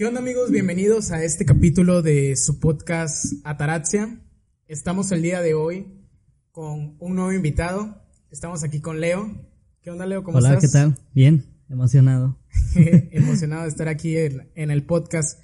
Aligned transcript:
¿Qué 0.00 0.06
onda 0.06 0.20
amigos? 0.20 0.50
Bienvenidos 0.50 1.10
a 1.10 1.22
este 1.22 1.44
capítulo 1.44 2.00
de 2.00 2.34
su 2.34 2.58
podcast 2.58 3.34
Ataraxia. 3.44 4.18
Estamos 4.66 5.12
el 5.12 5.20
día 5.20 5.42
de 5.42 5.52
hoy 5.52 6.08
con 6.52 6.96
un 6.98 7.16
nuevo 7.16 7.32
invitado. 7.32 8.02
Estamos 8.30 8.64
aquí 8.64 8.80
con 8.80 9.02
Leo. 9.02 9.30
¿Qué 9.82 9.90
onda 9.90 10.06
Leo? 10.06 10.24
¿Cómo 10.24 10.38
Hola, 10.38 10.54
estás? 10.54 10.62
¿qué 10.62 10.72
tal? 10.72 10.96
Bien, 11.12 11.44
emocionado. 11.68 12.38
Emocionado 12.74 13.64
de 13.64 13.68
estar 13.68 13.88
aquí 13.88 14.16
en, 14.16 14.50
en 14.54 14.70
el 14.70 14.86
podcast. 14.86 15.38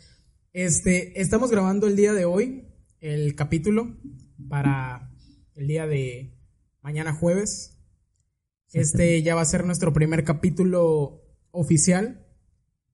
Este, 0.54 1.21
estamos 1.21 1.51
grabando 1.51 1.87
el 1.87 1.95
día 1.95 2.15
de 2.15 2.25
hoy 2.25 2.65
el 3.01 3.35
capítulo 3.35 3.95
para 4.49 5.13
el 5.54 5.67
día 5.67 5.87
de 5.87 6.35
mañana 6.81 7.13
jueves. 7.13 7.77
Este 8.73 9.23
ya 9.23 9.35
va 9.35 9.43
a 9.43 9.45
ser 9.45 9.67
nuestro 9.67 9.93
primer 9.93 10.25
capítulo 10.25 11.27
oficial. 11.51 12.27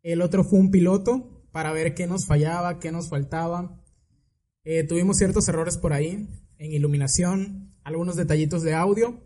El 0.03 0.23
otro 0.23 0.43
fue 0.43 0.59
un 0.59 0.73
piloto 0.73 1.32
para 1.53 1.73
ver 1.73 1.95
qué 1.95 2.07
nos 2.07 2.27
fallaba, 2.27 2.79
qué 2.81 2.91
nos 2.91 3.09
faltaba. 3.09 3.79
Eh, 4.65 4.85
tuvimos 4.85 5.19
ciertos 5.19 5.49
errores 5.49 5.77
por 5.77 5.93
ahí 5.93 6.29
en 6.59 6.73
iluminación, 6.73 7.75
algunos 7.85 8.17
detallitos 8.17 8.63
de 8.63 8.75
audio 8.75 9.21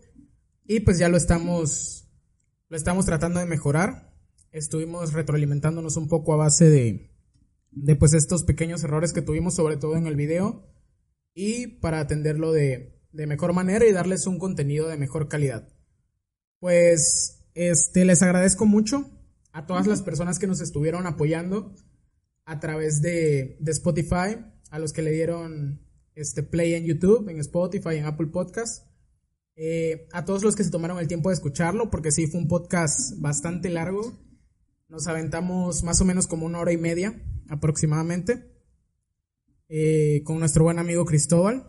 y 0.65 0.81
pues 0.81 0.99
ya 0.99 1.09
lo 1.09 1.17
estamos 1.17 2.09
lo 2.69 2.75
estamos 2.75 3.05
tratando 3.05 3.39
de 3.39 3.45
mejorar. 3.45 4.13
Estuvimos 4.51 5.13
retroalimentándonos 5.13 5.95
un 5.97 6.07
poco 6.07 6.33
a 6.33 6.37
base 6.37 6.69
de 6.69 7.11
de 7.71 7.95
pues 7.95 8.13
estos 8.13 8.43
pequeños 8.43 8.83
errores 8.83 9.13
que 9.13 9.21
tuvimos 9.21 9.55
sobre 9.55 9.77
todo 9.77 9.95
en 9.95 10.07
el 10.07 10.15
video 10.15 10.65
y 11.33 11.67
para 11.67 11.99
atenderlo 11.99 12.51
de, 12.51 12.99
de 13.11 13.27
mejor 13.27 13.53
manera 13.53 13.85
y 13.85 13.91
darles 13.91 14.25
un 14.25 14.39
contenido 14.39 14.87
de 14.87 14.97
mejor 14.97 15.27
calidad. 15.27 15.69
Pues 16.59 17.45
este 17.53 18.03
les 18.05 18.23
agradezco 18.23 18.65
mucho 18.65 19.11
a 19.51 19.67
todas 19.67 19.85
las 19.85 20.01
personas 20.01 20.39
que 20.39 20.47
nos 20.47 20.61
estuvieron 20.61 21.05
apoyando 21.05 21.75
a 22.47 22.59
través 22.59 23.01
de, 23.01 23.57
de 23.59 23.71
Spotify, 23.73 24.37
a 24.71 24.79
los 24.79 24.93
que 24.93 25.01
le 25.01 25.11
dieron 25.11 25.81
este 26.15 26.41
play 26.43 26.73
en 26.73 26.85
YouTube, 26.85 27.27
en 27.29 27.39
Spotify, 27.41 27.97
en 27.97 28.05
Apple 28.05 28.27
Podcast. 28.27 28.87
Eh, 29.57 30.07
a 30.13 30.23
todos 30.23 30.43
los 30.43 30.55
que 30.55 30.63
se 30.63 30.71
tomaron 30.71 30.97
el 30.97 31.07
tiempo 31.07 31.29
de 31.29 31.35
escucharlo, 31.35 31.89
porque 31.89 32.11
sí 32.11 32.25
fue 32.25 32.39
un 32.39 32.47
podcast 32.47 33.19
bastante 33.19 33.69
largo. 33.69 34.17
Nos 34.87 35.07
aventamos 35.07 35.83
más 35.83 35.99
o 35.99 36.05
menos 36.05 36.25
como 36.25 36.45
una 36.45 36.59
hora 36.59 36.71
y 36.71 36.77
media 36.77 37.21
aproximadamente. 37.49 38.45
eh, 39.69 40.21
con 40.23 40.39
nuestro 40.39 40.63
buen 40.63 40.79
amigo 40.79 41.03
Cristóbal. 41.03 41.65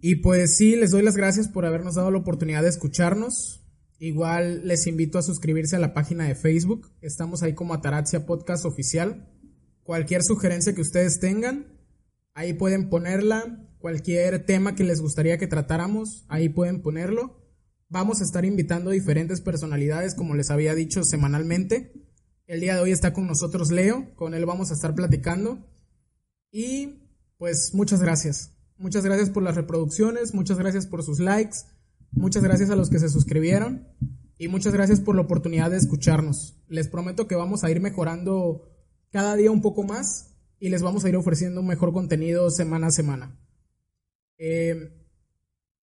Y 0.00 0.16
pues 0.16 0.56
sí, 0.56 0.76
les 0.76 0.92
doy 0.92 1.02
las 1.02 1.16
gracias 1.16 1.48
por 1.48 1.66
habernos 1.66 1.96
dado 1.96 2.10
la 2.10 2.18
oportunidad 2.18 2.62
de 2.62 2.70
escucharnos. 2.70 3.60
Igual 3.98 4.66
les 4.66 4.86
invito 4.86 5.18
a 5.18 5.22
suscribirse 5.22 5.74
a 5.74 5.80
la 5.80 5.92
página 5.92 6.24
de 6.24 6.36
Facebook. 6.36 6.92
Estamos 7.00 7.42
ahí 7.42 7.54
como 7.54 7.74
Ataraxia 7.74 8.26
Podcast 8.26 8.64
Oficial. 8.64 9.28
Cualquier 9.82 10.22
sugerencia 10.22 10.72
que 10.72 10.82
ustedes 10.82 11.18
tengan, 11.18 11.66
ahí 12.32 12.52
pueden 12.52 12.90
ponerla. 12.90 13.64
Cualquier 13.78 14.44
tema 14.44 14.76
que 14.76 14.84
les 14.84 15.00
gustaría 15.00 15.38
que 15.38 15.46
tratáramos, 15.48 16.24
ahí 16.28 16.48
pueden 16.48 16.80
ponerlo. 16.80 17.44
Vamos 17.88 18.20
a 18.20 18.24
estar 18.24 18.44
invitando 18.44 18.90
diferentes 18.90 19.40
personalidades, 19.40 20.14
como 20.14 20.34
les 20.34 20.50
había 20.50 20.74
dicho, 20.74 21.02
semanalmente. 21.02 21.92
El 22.46 22.60
día 22.60 22.74
de 22.74 22.82
hoy 22.82 22.92
está 22.92 23.12
con 23.12 23.26
nosotros 23.26 23.70
Leo, 23.70 24.14
con 24.14 24.34
él 24.34 24.46
vamos 24.46 24.70
a 24.70 24.74
estar 24.74 24.94
platicando. 24.94 25.58
Y 26.52 27.00
pues 27.36 27.74
muchas 27.74 28.00
gracias. 28.00 28.52
Muchas 28.76 29.04
gracias 29.04 29.30
por 29.30 29.42
las 29.42 29.56
reproducciones, 29.56 30.34
muchas 30.34 30.56
gracias 30.58 30.86
por 30.86 31.02
sus 31.02 31.18
likes, 31.18 31.58
muchas 32.10 32.42
gracias 32.42 32.70
a 32.70 32.76
los 32.76 32.90
que 32.90 32.98
se 32.98 33.08
suscribieron 33.08 33.88
y 34.38 34.48
muchas 34.48 34.72
gracias 34.72 35.00
por 35.00 35.16
la 35.16 35.22
oportunidad 35.22 35.70
de 35.70 35.76
escucharnos. 35.76 36.56
Les 36.68 36.88
prometo 36.88 37.26
que 37.26 37.34
vamos 37.34 37.64
a 37.64 37.70
ir 37.70 37.80
mejorando 37.80 38.68
cada 39.10 39.36
día 39.36 39.50
un 39.50 39.62
poco 39.62 39.82
más 39.82 40.34
y 40.60 40.68
les 40.68 40.82
vamos 40.82 41.04
a 41.04 41.08
ir 41.08 41.16
ofreciendo 41.16 41.60
un 41.60 41.66
mejor 41.66 41.92
contenido 41.92 42.50
semana 42.50 42.88
a 42.88 42.90
semana. 42.90 43.38
Eh, 44.38 44.94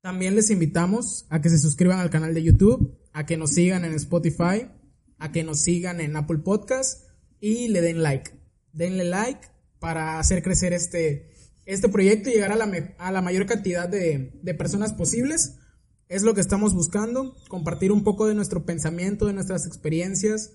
también 0.01 0.35
les 0.35 0.51
invitamos 0.51 1.25
a 1.29 1.41
que 1.41 1.49
se 1.49 1.57
suscriban 1.57 1.99
al 1.99 2.09
canal 2.09 2.33
de 2.33 2.43
YouTube, 2.43 2.97
a 3.11 3.25
que 3.25 3.37
nos 3.37 3.51
sigan 3.51 3.85
en 3.85 3.93
Spotify, 3.93 4.69
a 5.17 5.31
que 5.31 5.43
nos 5.43 5.61
sigan 5.61 5.99
en 5.99 6.15
Apple 6.15 6.39
Podcast 6.39 7.09
y 7.39 7.69
le 7.69 7.81
den 7.81 8.03
like. 8.03 8.31
Denle 8.71 9.05
like 9.05 9.47
para 9.79 10.19
hacer 10.19 10.43
crecer 10.43 10.73
este, 10.73 11.31
este 11.65 11.89
proyecto 11.89 12.29
y 12.29 12.33
llegar 12.33 12.51
a 12.51 12.55
la, 12.55 12.95
a 12.97 13.11
la 13.11 13.21
mayor 13.21 13.45
cantidad 13.45 13.89
de, 13.89 14.39
de 14.41 14.53
personas 14.53 14.93
posibles. 14.93 15.57
Es 16.07 16.21
lo 16.21 16.35
que 16.35 16.41
estamos 16.41 16.73
buscando, 16.75 17.35
compartir 17.47 17.91
un 17.91 18.03
poco 18.03 18.27
de 18.27 18.35
nuestro 18.35 18.63
pensamiento, 18.63 19.25
de 19.25 19.33
nuestras 19.33 19.65
experiencias 19.65 20.51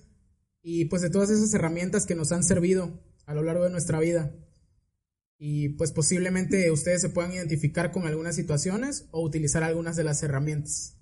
y 0.61 0.85
pues 0.85 1.01
de 1.01 1.09
todas 1.09 1.29
esas 1.29 1.53
herramientas 1.53 2.05
que 2.05 2.15
nos 2.15 2.31
han 2.31 2.43
servido 2.43 3.03
a 3.25 3.33
lo 3.33 3.43
largo 3.43 3.65
de 3.65 3.69
nuestra 3.69 3.99
vida. 3.99 4.33
Y 5.37 5.69
pues 5.69 5.91
posiblemente 5.91 6.71
ustedes 6.71 7.01
se 7.01 7.09
puedan 7.09 7.33
identificar 7.33 7.91
con 7.91 8.07
algunas 8.07 8.35
situaciones 8.35 9.07
o 9.11 9.21
utilizar 9.21 9.63
algunas 9.63 9.97
de 9.97 10.05
las 10.05 10.23
herramientas. 10.23 10.97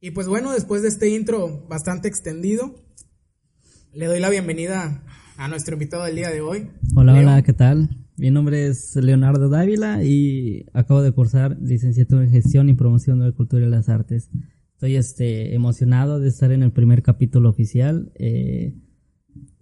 Y 0.00 0.12
pues 0.12 0.28
bueno, 0.28 0.52
después 0.52 0.80
de 0.80 0.88
este 0.88 1.10
intro 1.10 1.66
bastante 1.68 2.08
extendido, 2.08 2.74
le 3.92 4.06
doy 4.06 4.20
la 4.20 4.30
bienvenida 4.30 5.04
a 5.38 5.46
nuestro 5.46 5.74
invitado 5.74 6.04
del 6.04 6.16
día 6.16 6.30
de 6.30 6.40
hoy. 6.40 6.68
Hola, 6.96 7.12
Leo. 7.12 7.22
hola, 7.22 7.42
¿qué 7.42 7.52
tal? 7.52 7.88
Mi 8.16 8.32
nombre 8.32 8.66
es 8.66 8.96
Leonardo 8.96 9.48
Dávila 9.48 10.02
y 10.02 10.66
acabo 10.72 11.00
de 11.00 11.12
cursar 11.12 11.56
licenciatura 11.62 12.24
en 12.24 12.30
Gestión 12.30 12.68
y 12.68 12.74
Promoción 12.74 13.20
de 13.20 13.26
la 13.26 13.32
Cultura 13.32 13.64
y 13.64 13.68
las 13.68 13.88
Artes. 13.88 14.30
Estoy 14.72 14.96
este, 14.96 15.54
emocionado 15.54 16.18
de 16.18 16.28
estar 16.28 16.50
en 16.50 16.64
el 16.64 16.72
primer 16.72 17.04
capítulo 17.04 17.48
oficial. 17.48 18.10
Eh, 18.16 18.74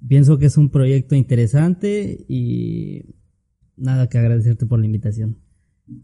pienso 0.08 0.38
que 0.38 0.46
es 0.46 0.56
un 0.56 0.70
proyecto 0.70 1.14
interesante 1.14 2.24
y 2.26 3.14
nada 3.76 4.08
que 4.08 4.16
agradecerte 4.16 4.64
por 4.64 4.80
la 4.80 4.86
invitación. 4.86 5.42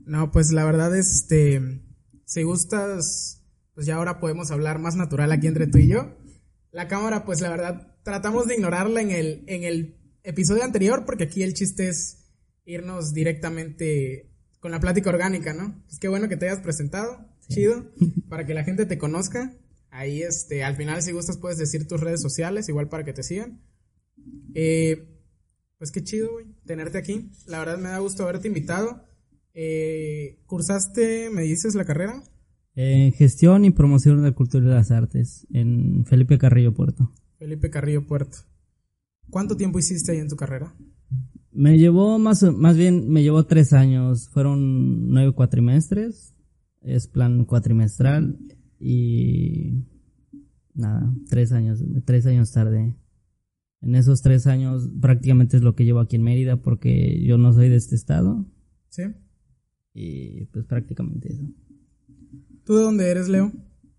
No, 0.04 0.30
pues 0.32 0.52
la 0.52 0.66
verdad, 0.66 0.94
este, 0.94 1.80
si 2.26 2.42
gustas, 2.42 3.42
pues 3.72 3.86
ya 3.86 3.96
ahora 3.96 4.20
podemos 4.20 4.50
hablar 4.50 4.78
más 4.78 4.96
natural 4.96 5.32
aquí 5.32 5.46
entre 5.46 5.66
tú 5.66 5.78
y 5.78 5.88
yo. 5.88 6.14
La 6.72 6.88
cámara, 6.88 7.24
pues 7.24 7.40
la 7.40 7.48
verdad, 7.48 7.91
tratamos 8.02 8.46
de 8.46 8.54
ignorarla 8.54 9.00
en 9.00 9.10
el, 9.10 9.44
en 9.46 9.64
el 9.64 9.96
episodio 10.24 10.64
anterior, 10.64 11.04
porque 11.04 11.24
aquí 11.24 11.42
el 11.42 11.54
chiste 11.54 11.88
es 11.88 12.18
irnos 12.64 13.12
directamente 13.12 14.30
con 14.60 14.70
la 14.70 14.80
plática 14.80 15.10
orgánica, 15.10 15.52
¿no? 15.52 15.82
Pues 15.86 15.98
qué 15.98 16.08
bueno 16.08 16.28
que 16.28 16.36
te 16.36 16.48
hayas 16.48 16.60
presentado, 16.60 17.26
chido, 17.48 17.90
para 18.28 18.46
que 18.46 18.54
la 18.54 18.64
gente 18.64 18.86
te 18.86 18.98
conozca. 18.98 19.52
Ahí, 19.90 20.22
este, 20.22 20.64
al 20.64 20.76
final, 20.76 21.02
si 21.02 21.12
gustas, 21.12 21.36
puedes 21.36 21.58
decir 21.58 21.86
tus 21.86 22.00
redes 22.00 22.22
sociales, 22.22 22.68
igual 22.68 22.88
para 22.88 23.04
que 23.04 23.12
te 23.12 23.22
sigan. 23.22 23.60
Eh, 24.54 25.08
pues 25.78 25.90
qué 25.90 26.02
chido, 26.02 26.32
güey, 26.32 26.46
tenerte 26.64 26.98
aquí. 26.98 27.30
La 27.46 27.58
verdad 27.58 27.78
me 27.78 27.88
da 27.88 27.98
gusto 27.98 28.22
haberte 28.22 28.48
invitado. 28.48 29.04
Eh, 29.52 30.38
¿Cursaste, 30.46 31.28
me 31.30 31.42
dices, 31.42 31.74
la 31.74 31.84
carrera? 31.84 32.22
En 32.74 33.12
Gestión 33.12 33.64
y 33.64 33.70
Promoción 33.70 34.22
de 34.22 34.30
la 34.30 34.34
Cultura 34.34 34.64
y 34.64 34.68
las 34.68 34.90
Artes 34.90 35.46
en 35.52 36.06
Felipe 36.06 36.38
Carrillo 36.38 36.72
Puerto. 36.72 37.12
Felipe 37.42 37.70
Carrillo 37.70 38.06
Puerto. 38.06 38.38
¿Cuánto 39.28 39.56
tiempo 39.56 39.80
hiciste 39.80 40.12
ahí 40.12 40.18
en 40.18 40.28
tu 40.28 40.36
carrera? 40.36 40.76
Me 41.50 41.76
llevó 41.76 42.16
más, 42.20 42.44
más 42.44 42.76
bien, 42.76 43.10
me 43.10 43.24
llevó 43.24 43.46
tres 43.46 43.72
años. 43.72 44.28
Fueron 44.28 45.08
nueve 45.08 45.32
cuatrimestres. 45.32 46.36
Es 46.82 47.08
plan 47.08 47.44
cuatrimestral. 47.44 48.38
Y 48.78 49.82
nada, 50.72 51.12
tres 51.28 51.50
años, 51.50 51.82
tres 52.04 52.26
años 52.26 52.52
tarde. 52.52 52.96
En 53.80 53.96
esos 53.96 54.22
tres 54.22 54.46
años 54.46 54.88
prácticamente 55.00 55.56
es 55.56 55.64
lo 55.64 55.74
que 55.74 55.84
llevo 55.84 55.98
aquí 55.98 56.14
en 56.14 56.22
Mérida 56.22 56.58
porque 56.58 57.24
yo 57.24 57.38
no 57.38 57.52
soy 57.52 57.70
de 57.70 57.76
este 57.76 57.96
estado. 57.96 58.46
¿Sí? 58.88 59.02
Y 59.94 60.44
pues 60.44 60.64
prácticamente 60.66 61.32
eso. 61.32 61.42
¿Tú 62.64 62.76
de 62.76 62.84
dónde 62.84 63.10
eres, 63.10 63.28
Leo? 63.28 63.50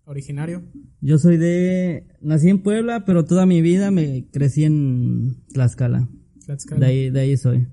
Originario. 0.06 0.62
Yo 1.00 1.18
soy 1.18 1.36
de, 1.38 2.06
nací 2.20 2.48
en 2.50 2.62
Puebla, 2.62 3.04
pero 3.06 3.24
toda 3.24 3.46
mi 3.46 3.62
vida 3.62 3.90
me 3.90 4.26
crecí 4.32 4.64
en 4.64 5.36
Tlaxcala. 5.52 6.08
Tlaxcala. 6.44 6.80
De 6.80 6.86
ahí, 6.92 7.10
de 7.10 7.20
ahí 7.20 7.36
soy. 7.36 7.66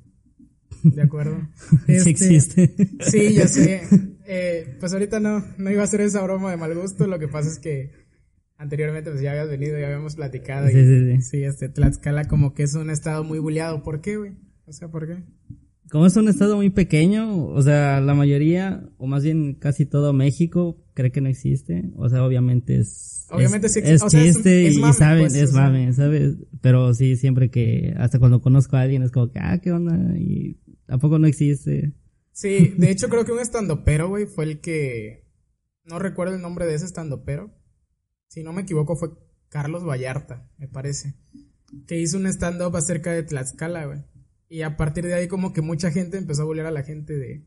De 0.83 1.01
acuerdo. 1.01 1.37
Sí 1.87 1.93
Este, 1.93 2.09
existe. 2.11 2.75
Sí, 3.01 3.33
ya 3.33 3.47
sé. 3.47 3.81
Eh, 4.25 4.77
pues 4.79 4.93
ahorita 4.93 5.19
no, 5.19 5.43
no 5.57 5.69
iba 5.71 5.81
a 5.81 5.83
hacer 5.83 6.01
esa 6.01 6.21
broma 6.23 6.51
de 6.51 6.57
mal 6.57 6.73
gusto. 6.73 7.05
Lo 7.05 7.19
que 7.19 7.27
pasa 7.27 7.49
es 7.49 7.59
que 7.59 7.91
anteriormente 8.57 9.11
pues 9.11 9.21
ya 9.21 9.31
habías 9.31 9.49
venido, 9.49 9.77
ya 9.77 9.87
habíamos 9.87 10.15
platicado. 10.15 10.69
y- 10.69 10.73
Sí, 10.73 10.85
sí, 10.85 10.99
sí. 11.17 11.21
Sí, 11.21 11.43
este, 11.43 11.67
Tlaxcala 11.69 12.25
como 12.29 12.53
que 12.53 12.63
es 12.63 12.73
un 12.75 12.89
estado 12.89 13.23
muy 13.25 13.39
buleado. 13.39 13.83
¿Por 13.83 13.99
qué, 14.01 14.15
güey? 14.17 14.31
O 14.65 14.71
sea, 14.73 14.87
¿por 14.89 15.05
qué? 15.07 15.21
Como 15.91 16.05
es 16.05 16.15
un 16.15 16.29
estado 16.29 16.55
muy 16.55 16.69
pequeño, 16.69 17.45
o 17.47 17.61
sea, 17.61 17.99
la 17.99 18.13
mayoría, 18.13 18.89
o 18.97 19.07
más 19.07 19.23
bien 19.23 19.55
casi 19.55 19.85
todo 19.85 20.13
México, 20.13 20.81
cree 20.93 21.11
que 21.11 21.19
no 21.19 21.27
existe. 21.27 21.91
O 21.97 22.07
sea, 22.07 22.23
obviamente 22.25 22.77
es. 22.79 23.27
Obviamente 23.29 23.67
es, 23.67 23.73
sí 23.73 23.79
existe. 23.79 23.95
Es 23.95 24.03
O 24.03 24.09
sea, 24.09 24.23
es- 24.23 24.35
chiste 24.35 24.67
es 24.67 24.75
y 24.75 24.79
mame, 24.79 24.93
saben, 24.93 25.19
pues, 25.23 25.35
es 25.35 25.49
o 25.49 25.53
sea. 25.53 25.63
mame, 25.63 25.91
¿sabes? 25.93 26.35
Pero 26.61 26.93
sí, 26.93 27.17
siempre 27.17 27.51
que, 27.51 27.93
hasta 27.97 28.19
cuando 28.19 28.41
conozco 28.41 28.77
a 28.77 28.81
alguien 28.81 29.03
es 29.03 29.11
como 29.11 29.29
que, 29.31 29.39
ah, 29.39 29.59
¿qué 29.61 29.71
onda? 29.73 30.17
Y 30.17 30.59
tampoco 30.85 31.19
no 31.19 31.27
existe. 31.27 31.93
Sí, 32.31 32.73
de 32.77 32.89
hecho 32.89 33.09
creo 33.09 33.25
que 33.25 33.33
un 33.33 33.39
estandopero, 33.39 34.07
güey, 34.07 34.25
fue 34.27 34.45
el 34.45 34.61
que... 34.61 35.27
No 35.83 35.99
recuerdo 35.99 36.35
el 36.35 36.41
nombre 36.41 36.65
de 36.67 36.75
ese 36.75 36.85
estandopero. 36.85 37.51
Si 38.29 38.43
no 38.43 38.53
me 38.53 38.61
equivoco 38.61 38.95
fue 38.95 39.09
Carlos 39.49 39.83
Vallarta, 39.85 40.49
me 40.57 40.69
parece. 40.69 41.15
que 41.85 41.99
hizo 41.99 42.17
un 42.17 42.27
stand-up 42.27 42.75
acerca 42.77 43.11
de 43.11 43.23
Tlaxcala, 43.23 43.85
güey. 43.87 43.99
Y 44.51 44.63
a 44.63 44.75
partir 44.75 45.05
de 45.05 45.13
ahí 45.13 45.29
como 45.29 45.53
que 45.53 45.61
mucha 45.61 45.91
gente 45.91 46.17
empezó 46.17 46.41
a 46.41 46.45
volver 46.45 46.65
a 46.65 46.71
la 46.71 46.83
gente 46.83 47.17
de, 47.17 47.45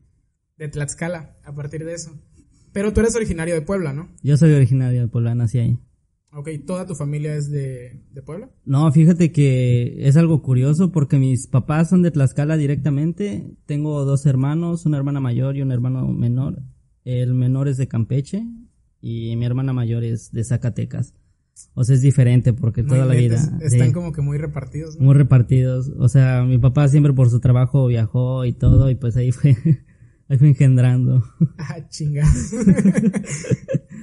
de 0.57 0.67
Tlaxcala, 0.69 1.37
a 1.43 1.53
partir 1.53 1.85
de 1.85 1.93
eso. 1.93 2.19
Pero 2.73 2.93
tú 2.93 3.01
eres 3.01 3.15
originario 3.15 3.53
de 3.53 3.61
Puebla, 3.61 3.93
¿no? 3.93 4.09
Yo 4.23 4.35
soy 4.37 4.53
originario 4.53 5.01
de 5.01 5.07
Puebla, 5.07 5.35
nací 5.35 5.59
ahí. 5.59 5.77
Ok, 6.31 6.49
¿toda 6.65 6.87
tu 6.87 6.95
familia 6.95 7.35
es 7.35 7.51
de, 7.51 8.03
de 8.11 8.23
Puebla? 8.23 8.49
No, 8.65 8.91
fíjate 8.91 9.31
que 9.31 10.07
es 10.07 10.17
algo 10.17 10.41
curioso 10.41 10.91
porque 10.91 11.19
mis 11.19 11.45
papás 11.45 11.89
son 11.89 12.01
de 12.01 12.09
Tlaxcala 12.09 12.57
directamente. 12.57 13.55
Tengo 13.67 14.03
dos 14.03 14.25
hermanos, 14.25 14.87
una 14.87 14.97
hermana 14.97 15.19
mayor 15.19 15.57
y 15.57 15.61
un 15.61 15.71
hermano 15.71 16.07
menor. 16.07 16.63
El 17.03 17.35
menor 17.35 17.67
es 17.67 17.77
de 17.77 17.87
Campeche 17.87 18.43
y 18.99 19.35
mi 19.35 19.45
hermana 19.45 19.73
mayor 19.73 20.03
es 20.03 20.31
de 20.31 20.43
Zacatecas. 20.43 21.13
O 21.73 21.83
sea, 21.83 21.95
es 21.95 22.01
diferente 22.01 22.53
porque 22.53 22.83
toda 22.83 23.05
la 23.05 23.13
vida. 23.13 23.35
Están 23.61 23.87
sí, 23.87 23.93
como 23.93 24.11
que 24.11 24.21
muy 24.21 24.37
repartidos, 24.37 24.97
¿no? 24.97 25.05
muy 25.05 25.15
repartidos. 25.15 25.91
O 25.97 26.09
sea, 26.09 26.43
mi 26.43 26.57
papá 26.57 26.87
siempre 26.87 27.13
por 27.13 27.29
su 27.29 27.39
trabajo 27.39 27.87
viajó 27.87 28.45
y 28.45 28.53
todo 28.53 28.89
y 28.89 28.95
pues 28.95 29.15
ahí 29.17 29.31
fue, 29.31 29.55
ahí 30.29 30.37
fue 30.37 30.49
engendrando. 30.49 31.23
Ah, 31.57 31.87
chinga. 31.89 32.23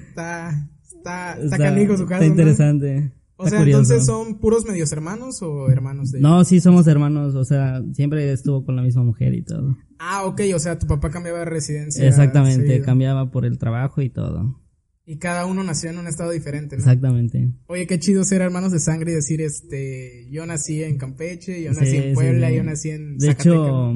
está, 0.08 0.68
está, 0.82 1.38
está 1.38 1.56
su 1.96 2.06
caso, 2.06 2.14
Está 2.14 2.18
¿no? 2.20 2.24
interesante. 2.24 3.12
O 3.36 3.48
sea, 3.48 3.58
curioso. 3.58 3.80
entonces 3.80 4.06
son 4.06 4.38
puros 4.38 4.64
medios 4.66 4.92
hermanos 4.92 5.42
o 5.42 5.68
hermanos 5.68 6.12
de... 6.12 6.20
No, 6.20 6.44
sí 6.44 6.60
somos 6.60 6.86
hermanos, 6.86 7.34
o 7.34 7.44
sea, 7.44 7.82
siempre 7.92 8.30
estuvo 8.32 8.64
con 8.64 8.76
la 8.76 8.82
misma 8.82 9.02
mujer 9.02 9.34
y 9.34 9.42
todo. 9.42 9.76
Ah, 9.98 10.24
ok, 10.24 10.42
o 10.54 10.58
sea, 10.58 10.78
tu 10.78 10.86
papá 10.86 11.10
cambiaba 11.10 11.40
de 11.40 11.46
residencia. 11.46 12.06
Exactamente, 12.06 12.66
seguido. 12.66 12.84
cambiaba 12.84 13.30
por 13.30 13.44
el 13.44 13.58
trabajo 13.58 14.00
y 14.00 14.10
todo. 14.10 14.61
Y 15.04 15.18
cada 15.18 15.46
uno 15.46 15.64
nació 15.64 15.90
en 15.90 15.98
un 15.98 16.06
estado 16.06 16.30
diferente, 16.30 16.76
¿no? 16.76 16.80
Exactamente. 16.82 17.48
Oye, 17.66 17.86
qué 17.88 17.98
chido 17.98 18.22
ser 18.24 18.40
hermanos 18.40 18.70
de 18.72 18.78
sangre 18.78 19.10
y 19.10 19.14
decir, 19.16 19.40
este, 19.40 20.28
yo 20.30 20.46
nací 20.46 20.82
en 20.84 20.96
Campeche, 20.96 21.60
yo 21.62 21.72
nací 21.72 21.86
Sí, 21.90 21.96
en 21.96 22.14
Puebla, 22.14 22.48
sí, 22.50 22.56
yo 22.56 22.62
nací 22.62 22.90
en 22.90 23.18
De 23.18 23.26
Zacatecas. 23.26 23.56
hecho, 23.56 23.94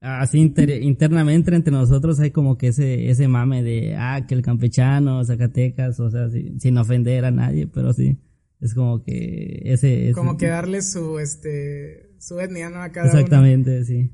así 0.00 0.38
inter- 0.38 0.82
internamente 0.82 1.54
entre 1.54 1.72
nosotros 1.72 2.20
hay 2.20 2.32
como 2.32 2.58
que 2.58 2.68
ese, 2.68 3.08
ese 3.10 3.28
mame 3.28 3.62
de, 3.62 3.96
ah, 3.96 4.26
que 4.28 4.34
el 4.34 4.42
campechano, 4.42 5.24
Zacatecas, 5.24 5.98
o 6.00 6.10
sea, 6.10 6.28
sin 6.30 6.76
ofender 6.76 7.24
a 7.24 7.30
nadie, 7.30 7.66
pero 7.66 7.94
sí, 7.94 8.18
es 8.60 8.74
como 8.74 9.02
que 9.02 9.62
ese... 9.64 10.04
ese- 10.10 10.12
Como 10.14 10.36
que 10.36 10.48
darle 10.48 10.82
su, 10.82 11.18
este, 11.18 12.10
su 12.18 12.38
etnia, 12.40 12.68
¿no? 12.68 12.82
A 12.82 12.90
cada 12.92 13.10
uno. 13.10 13.18
Exactamente, 13.18 13.84
sí. 13.86 14.10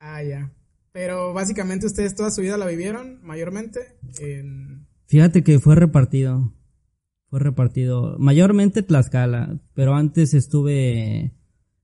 Ah, 0.00 0.22
ya. 0.22 0.52
Pero 0.92 1.32
básicamente 1.32 1.86
ustedes 1.86 2.14
toda 2.14 2.30
su 2.30 2.42
vida 2.42 2.58
la 2.58 2.66
vivieron, 2.66 3.20
mayormente, 3.22 3.80
en... 4.20 4.86
Fíjate 5.06 5.42
que 5.42 5.58
fue 5.58 5.74
repartido. 5.74 6.52
Fue 7.28 7.40
repartido. 7.40 8.16
Mayormente 8.18 8.82
Tlaxcala, 8.82 9.60
pero 9.74 9.94
antes 9.94 10.34
estuve 10.34 11.34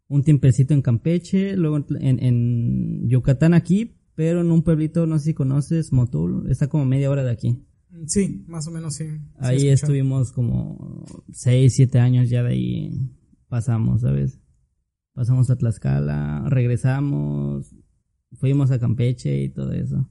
un 0.08 0.22
tiempecito 0.22 0.74
en 0.74 0.82
Campeche, 0.82 1.56
luego 1.56 1.84
en, 2.00 2.22
en 2.22 3.08
Yucatán 3.08 3.54
aquí, 3.54 4.00
pero 4.14 4.40
en 4.40 4.50
un 4.50 4.62
pueblito, 4.62 5.06
no 5.06 5.18
sé 5.18 5.26
si 5.26 5.34
conoces, 5.34 5.92
Motul, 5.92 6.50
está 6.50 6.68
como 6.68 6.84
media 6.84 7.10
hora 7.10 7.24
de 7.24 7.30
aquí. 7.30 7.64
Sí, 8.06 8.44
más 8.46 8.66
o 8.68 8.70
menos 8.70 8.94
sí. 8.94 9.04
Sí, 9.08 9.18
Ahí 9.38 9.68
estuvimos 9.68 10.32
como 10.32 11.04
seis, 11.32 11.74
siete 11.74 11.98
años, 11.98 12.28
ya 12.28 12.42
de 12.42 12.50
ahí 12.50 13.10
pasamos, 13.48 14.02
¿sabes? 14.02 14.40
Pasamos 15.12 15.50
a 15.50 15.56
Tlaxcala, 15.56 16.44
regresamos, 16.48 17.74
fuimos 18.32 18.70
a 18.70 18.78
Campeche 18.78 19.42
y 19.42 19.48
todo 19.48 19.72
eso. 19.72 20.08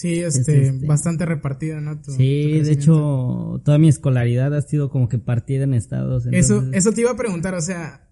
Sí, 0.00 0.20
este, 0.20 0.68
este- 0.68 0.86
bastante 0.86 1.26
repartido, 1.26 1.80
¿no? 1.80 1.96
Tu- 2.00 2.04
tu 2.06 2.12
Sí, 2.12 2.60
de 2.60 2.72
hecho, 2.72 3.60
toda 3.64 3.78
mi 3.78 3.88
escolaridad 3.88 4.54
ha 4.54 4.62
sido 4.62 4.88
como 4.90 5.08
que 5.08 5.18
partida 5.18 5.64
en 5.64 5.74
estados. 5.74 6.26
Eso, 6.32 6.54
entonces- 6.54 6.78
eso 6.78 6.92
te 6.92 7.02
iba 7.02 7.10
a 7.10 7.16
preguntar, 7.16 7.54
o 7.54 7.60
sea, 7.60 8.08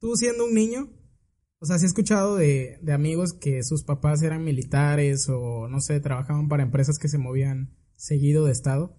tú 0.00 0.16
siendo 0.16 0.44
un 0.44 0.54
niño, 0.54 0.90
o 1.58 1.66
sea, 1.66 1.78
si 1.78 1.84
he 1.84 1.88
escuchado 1.88 2.36
de, 2.36 2.78
de 2.82 2.92
amigos 2.92 3.32
que 3.32 3.62
sus 3.62 3.84
papás 3.84 4.22
eran 4.22 4.44
militares 4.44 5.28
o, 5.30 5.66
no 5.68 5.80
sé, 5.80 5.98
trabajaban 6.00 6.48
para 6.48 6.62
empresas 6.62 6.98
que 6.98 7.08
se 7.08 7.18
movían 7.18 7.74
seguido 7.96 8.44
de 8.44 8.52
estado. 8.52 8.96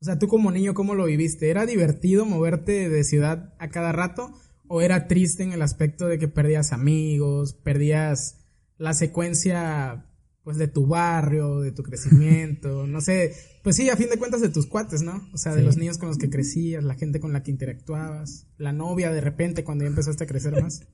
O 0.00 0.04
sea, 0.04 0.18
tú 0.18 0.28
como 0.28 0.50
niño, 0.50 0.74
¿cómo 0.74 0.94
lo 0.94 1.04
viviste? 1.06 1.50
¿Era 1.50 1.66
divertido 1.66 2.24
moverte 2.24 2.88
de 2.88 3.04
ciudad 3.04 3.54
a 3.58 3.68
cada 3.68 3.92
rato? 3.92 4.32
¿O 4.68 4.80
era 4.80 5.08
triste 5.08 5.42
en 5.42 5.52
el 5.52 5.62
aspecto 5.62 6.06
de 6.06 6.18
que 6.18 6.28
perdías 6.28 6.72
amigos, 6.72 7.54
perdías 7.54 8.38
la 8.78 8.94
secuencia, 8.94 10.06
pues, 10.44 10.58
de 10.58 10.68
tu 10.68 10.86
barrio, 10.86 11.60
de 11.60 11.70
tu 11.70 11.82
crecimiento, 11.82 12.86
no 12.86 13.00
sé, 13.00 13.32
pues 13.62 13.76
sí, 13.76 13.88
a 13.88 13.96
fin 13.96 14.08
de 14.10 14.18
cuentas 14.18 14.40
de 14.40 14.48
tus 14.48 14.66
cuates, 14.66 15.02
¿no? 15.02 15.22
O 15.32 15.38
sea, 15.38 15.54
de 15.54 15.62
los 15.62 15.76
niños 15.76 15.96
con 15.96 16.08
los 16.08 16.18
que 16.18 16.28
crecías, 16.28 16.82
la 16.82 16.94
gente 16.94 17.20
con 17.20 17.32
la 17.32 17.42
que 17.42 17.52
interactuabas, 17.52 18.48
la 18.58 18.72
novia 18.72 19.12
de 19.12 19.20
repente 19.20 19.62
cuando 19.62 19.84
ya 19.84 19.90
empezaste 19.90 20.24
a 20.24 20.26
crecer 20.26 20.60
más. 20.60 20.88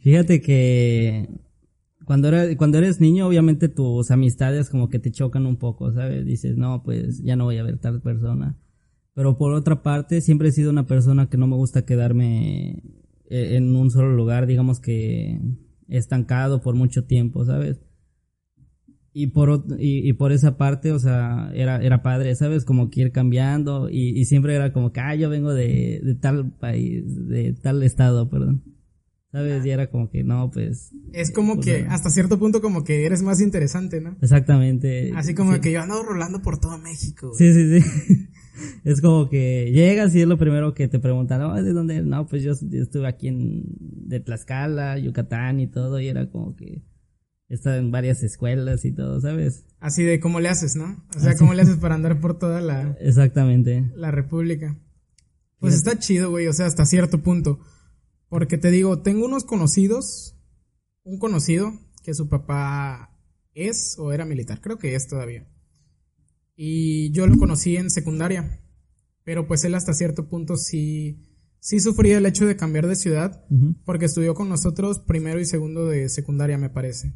Fíjate 0.00 0.40
que 0.40 1.28
cuando, 2.04 2.28
era, 2.28 2.56
cuando 2.56 2.78
eres 2.78 3.00
niño, 3.00 3.26
obviamente 3.26 3.68
tus 3.68 4.10
amistades 4.10 4.70
como 4.70 4.88
que 4.88 4.98
te 4.98 5.12
chocan 5.12 5.46
un 5.46 5.56
poco, 5.56 5.92
¿sabes? 5.92 6.24
Dices, 6.24 6.56
no, 6.56 6.82
pues 6.82 7.22
ya 7.22 7.36
no 7.36 7.44
voy 7.44 7.58
a 7.58 7.62
ver 7.62 7.78
tal 7.78 8.00
persona. 8.02 8.58
Pero 9.14 9.38
por 9.38 9.52
otra 9.52 9.82
parte, 9.82 10.20
siempre 10.20 10.48
he 10.48 10.52
sido 10.52 10.70
una 10.70 10.86
persona 10.86 11.28
que 11.28 11.36
no 11.36 11.46
me 11.46 11.56
gusta 11.56 11.84
quedarme 11.84 12.82
eh, 13.28 13.56
en 13.56 13.74
un 13.74 13.90
solo 13.90 14.14
lugar, 14.14 14.46
digamos 14.46 14.80
que 14.80 15.40
estancado 15.88 16.60
por 16.60 16.74
mucho 16.74 17.04
tiempo, 17.04 17.44
¿sabes? 17.44 17.80
Y 19.18 19.28
por, 19.28 19.64
y, 19.78 20.06
y 20.06 20.12
por 20.12 20.30
esa 20.30 20.58
parte, 20.58 20.92
o 20.92 20.98
sea, 20.98 21.50
era, 21.54 21.78
era 21.78 22.02
padre, 22.02 22.34
¿sabes? 22.34 22.66
Como 22.66 22.90
que 22.90 23.00
ir 23.00 23.12
cambiando 23.12 23.88
y, 23.88 24.10
y 24.10 24.26
siempre 24.26 24.54
era 24.54 24.74
como 24.74 24.92
que, 24.92 25.00
ah, 25.00 25.14
yo 25.14 25.30
vengo 25.30 25.54
de, 25.54 26.02
de 26.04 26.14
tal 26.16 26.52
país, 26.52 27.02
de 27.26 27.54
tal 27.54 27.82
estado, 27.82 28.28
perdón. 28.28 28.62
¿Sabes? 29.32 29.64
Y 29.64 29.70
era 29.70 29.86
como 29.86 30.10
que, 30.10 30.22
no, 30.22 30.50
pues, 30.50 30.92
Es 31.14 31.30
como 31.30 31.54
O 31.54 31.60
que, 31.60 31.86
hasta 31.88 32.10
cierto 32.10 32.38
punto, 32.38 32.60
como 32.60 32.84
que 32.84 33.06
eres 33.06 33.22
más 33.22 33.40
interesante, 33.40 34.02
¿no? 34.02 34.18
exactamente. 34.20 35.10
Así 35.16 35.34
como 35.34 35.54
sí. 35.54 35.60
que 35.62 35.72
yo 35.72 35.80
ando 35.80 36.02
rolando 36.02 36.42
por 36.42 36.60
todo 36.60 36.76
México. 36.76 37.30
güey. 37.30 37.38
Sí, 37.38 37.54
sí, 37.54 37.80
sí. 37.80 38.28
Es 38.84 39.00
como 39.00 39.30
que 39.30 39.70
llegas 39.72 40.14
y 40.14 40.20
es 40.20 40.28
lo 40.28 40.36
primero 40.36 40.74
que 40.74 40.88
te 40.88 40.98
preguntan, 40.98 41.40
no, 41.40 41.54
¿de 41.54 41.72
dónde? 41.72 42.02
No, 42.02 42.26
pues 42.26 42.42
yo, 42.42 42.52
yo 42.68 42.82
estuve 42.82 43.08
aquí 43.08 43.28
en, 43.28 43.64
de 43.80 44.20
Tlaxcala, 44.20 44.98
Yucatán 44.98 45.60
y 45.60 45.68
todo, 45.68 46.00
y 46.00 46.08
era 46.08 46.28
como 46.28 46.54
que 46.54 46.82
estado 47.48 47.76
en 47.76 47.90
varias 47.90 48.22
escuelas 48.22 48.84
y 48.84 48.92
todo, 48.92 49.20
¿sabes? 49.20 49.64
Así 49.78 50.02
de 50.02 50.18
cómo 50.20 50.40
le 50.40 50.48
haces, 50.48 50.74
¿no? 50.76 51.04
O 51.16 51.20
sea, 51.20 51.30
Así. 51.30 51.38
cómo 51.38 51.54
le 51.54 51.62
haces 51.62 51.76
para 51.76 51.94
andar 51.94 52.20
por 52.20 52.38
toda 52.38 52.60
la, 52.60 52.96
Exactamente. 53.00 53.90
la 53.94 54.10
república. 54.10 54.76
Pues 55.58 55.74
está 55.74 55.98
chido, 55.98 56.30
güey, 56.30 56.46
o 56.48 56.52
sea, 56.52 56.66
hasta 56.66 56.84
cierto 56.84 57.22
punto. 57.22 57.60
Porque 58.28 58.58
te 58.58 58.70
digo, 58.70 59.00
tengo 59.02 59.24
unos 59.24 59.44
conocidos, 59.44 60.36
un 61.04 61.18
conocido 61.18 61.72
que 62.02 62.14
su 62.14 62.28
papá 62.28 63.16
es 63.54 63.96
o 63.98 64.12
era 64.12 64.24
militar, 64.24 64.60
creo 64.60 64.78
que 64.78 64.94
es 64.94 65.06
todavía. 65.06 65.46
Y 66.56 67.10
yo 67.12 67.26
lo 67.26 67.38
conocí 67.38 67.76
en 67.76 67.90
secundaria, 67.90 68.60
pero 69.24 69.46
pues 69.46 69.64
él 69.64 69.74
hasta 69.74 69.92
cierto 69.94 70.28
punto 70.28 70.56
sí, 70.56 71.22
sí 71.60 71.80
sufría 71.80 72.18
el 72.18 72.26
hecho 72.26 72.46
de 72.46 72.56
cambiar 72.56 72.86
de 72.86 72.96
ciudad, 72.96 73.44
porque 73.84 74.06
estudió 74.06 74.34
con 74.34 74.48
nosotros 74.48 75.00
primero 75.00 75.38
y 75.40 75.44
segundo 75.44 75.86
de 75.86 76.08
secundaria, 76.08 76.58
me 76.58 76.70
parece. 76.70 77.14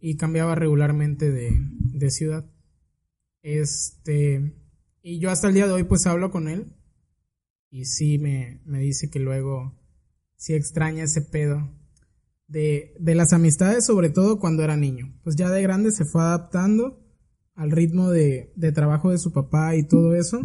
Y 0.00 0.16
cambiaba 0.16 0.54
regularmente 0.54 1.30
de, 1.30 1.52
de 1.92 2.10
ciudad. 2.10 2.50
Este, 3.42 4.54
y 5.02 5.18
yo 5.18 5.30
hasta 5.30 5.48
el 5.48 5.54
día 5.54 5.66
de 5.66 5.72
hoy 5.72 5.84
pues 5.84 6.06
hablo 6.06 6.30
con 6.30 6.48
él. 6.48 6.74
Y 7.70 7.84
sí 7.84 8.18
me, 8.18 8.60
me 8.64 8.80
dice 8.80 9.10
que 9.10 9.20
luego 9.20 9.78
sí 10.36 10.54
extraña 10.54 11.04
ese 11.04 11.22
pedo 11.22 11.70
de, 12.48 12.96
de 12.98 13.14
las 13.14 13.32
amistades, 13.32 13.86
sobre 13.86 14.10
todo 14.10 14.40
cuando 14.40 14.64
era 14.64 14.76
niño. 14.76 15.14
Pues 15.22 15.36
ya 15.36 15.50
de 15.50 15.62
grande 15.62 15.92
se 15.92 16.04
fue 16.04 16.22
adaptando 16.22 17.00
al 17.54 17.70
ritmo 17.70 18.10
de, 18.10 18.52
de 18.56 18.72
trabajo 18.72 19.10
de 19.10 19.18
su 19.18 19.32
papá 19.32 19.76
y 19.76 19.86
todo 19.86 20.16
eso. 20.16 20.40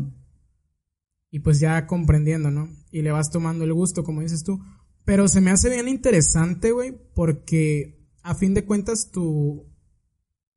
Y 1.32 1.40
pues 1.40 1.60
ya 1.60 1.88
comprendiendo, 1.88 2.52
¿no? 2.52 2.70
Y 2.92 3.02
le 3.02 3.12
vas 3.12 3.32
tomando 3.32 3.64
el 3.64 3.74
gusto, 3.74 4.04
como 4.04 4.22
dices 4.22 4.44
tú. 4.44 4.60
Pero 5.04 5.28
se 5.28 5.42
me 5.42 5.52
hace 5.52 5.70
bien 5.70 5.88
interesante, 5.88 6.72
güey, 6.72 6.94
porque 7.14 7.95
a 8.26 8.34
fin 8.34 8.56
de 8.56 8.66
cuentas 8.66 9.12
tu, 9.12 9.72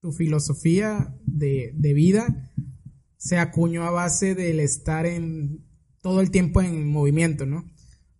tu 0.00 0.10
filosofía 0.12 1.14
de, 1.26 1.72
de 1.74 1.92
vida 1.92 2.50
se 3.18 3.36
acuñó 3.36 3.84
a 3.84 3.90
base 3.90 4.34
del 4.34 4.58
estar 4.58 5.04
en 5.04 5.66
todo 6.00 6.22
el 6.22 6.30
tiempo 6.30 6.62
en 6.62 6.90
movimiento, 6.90 7.44
¿no? 7.44 7.70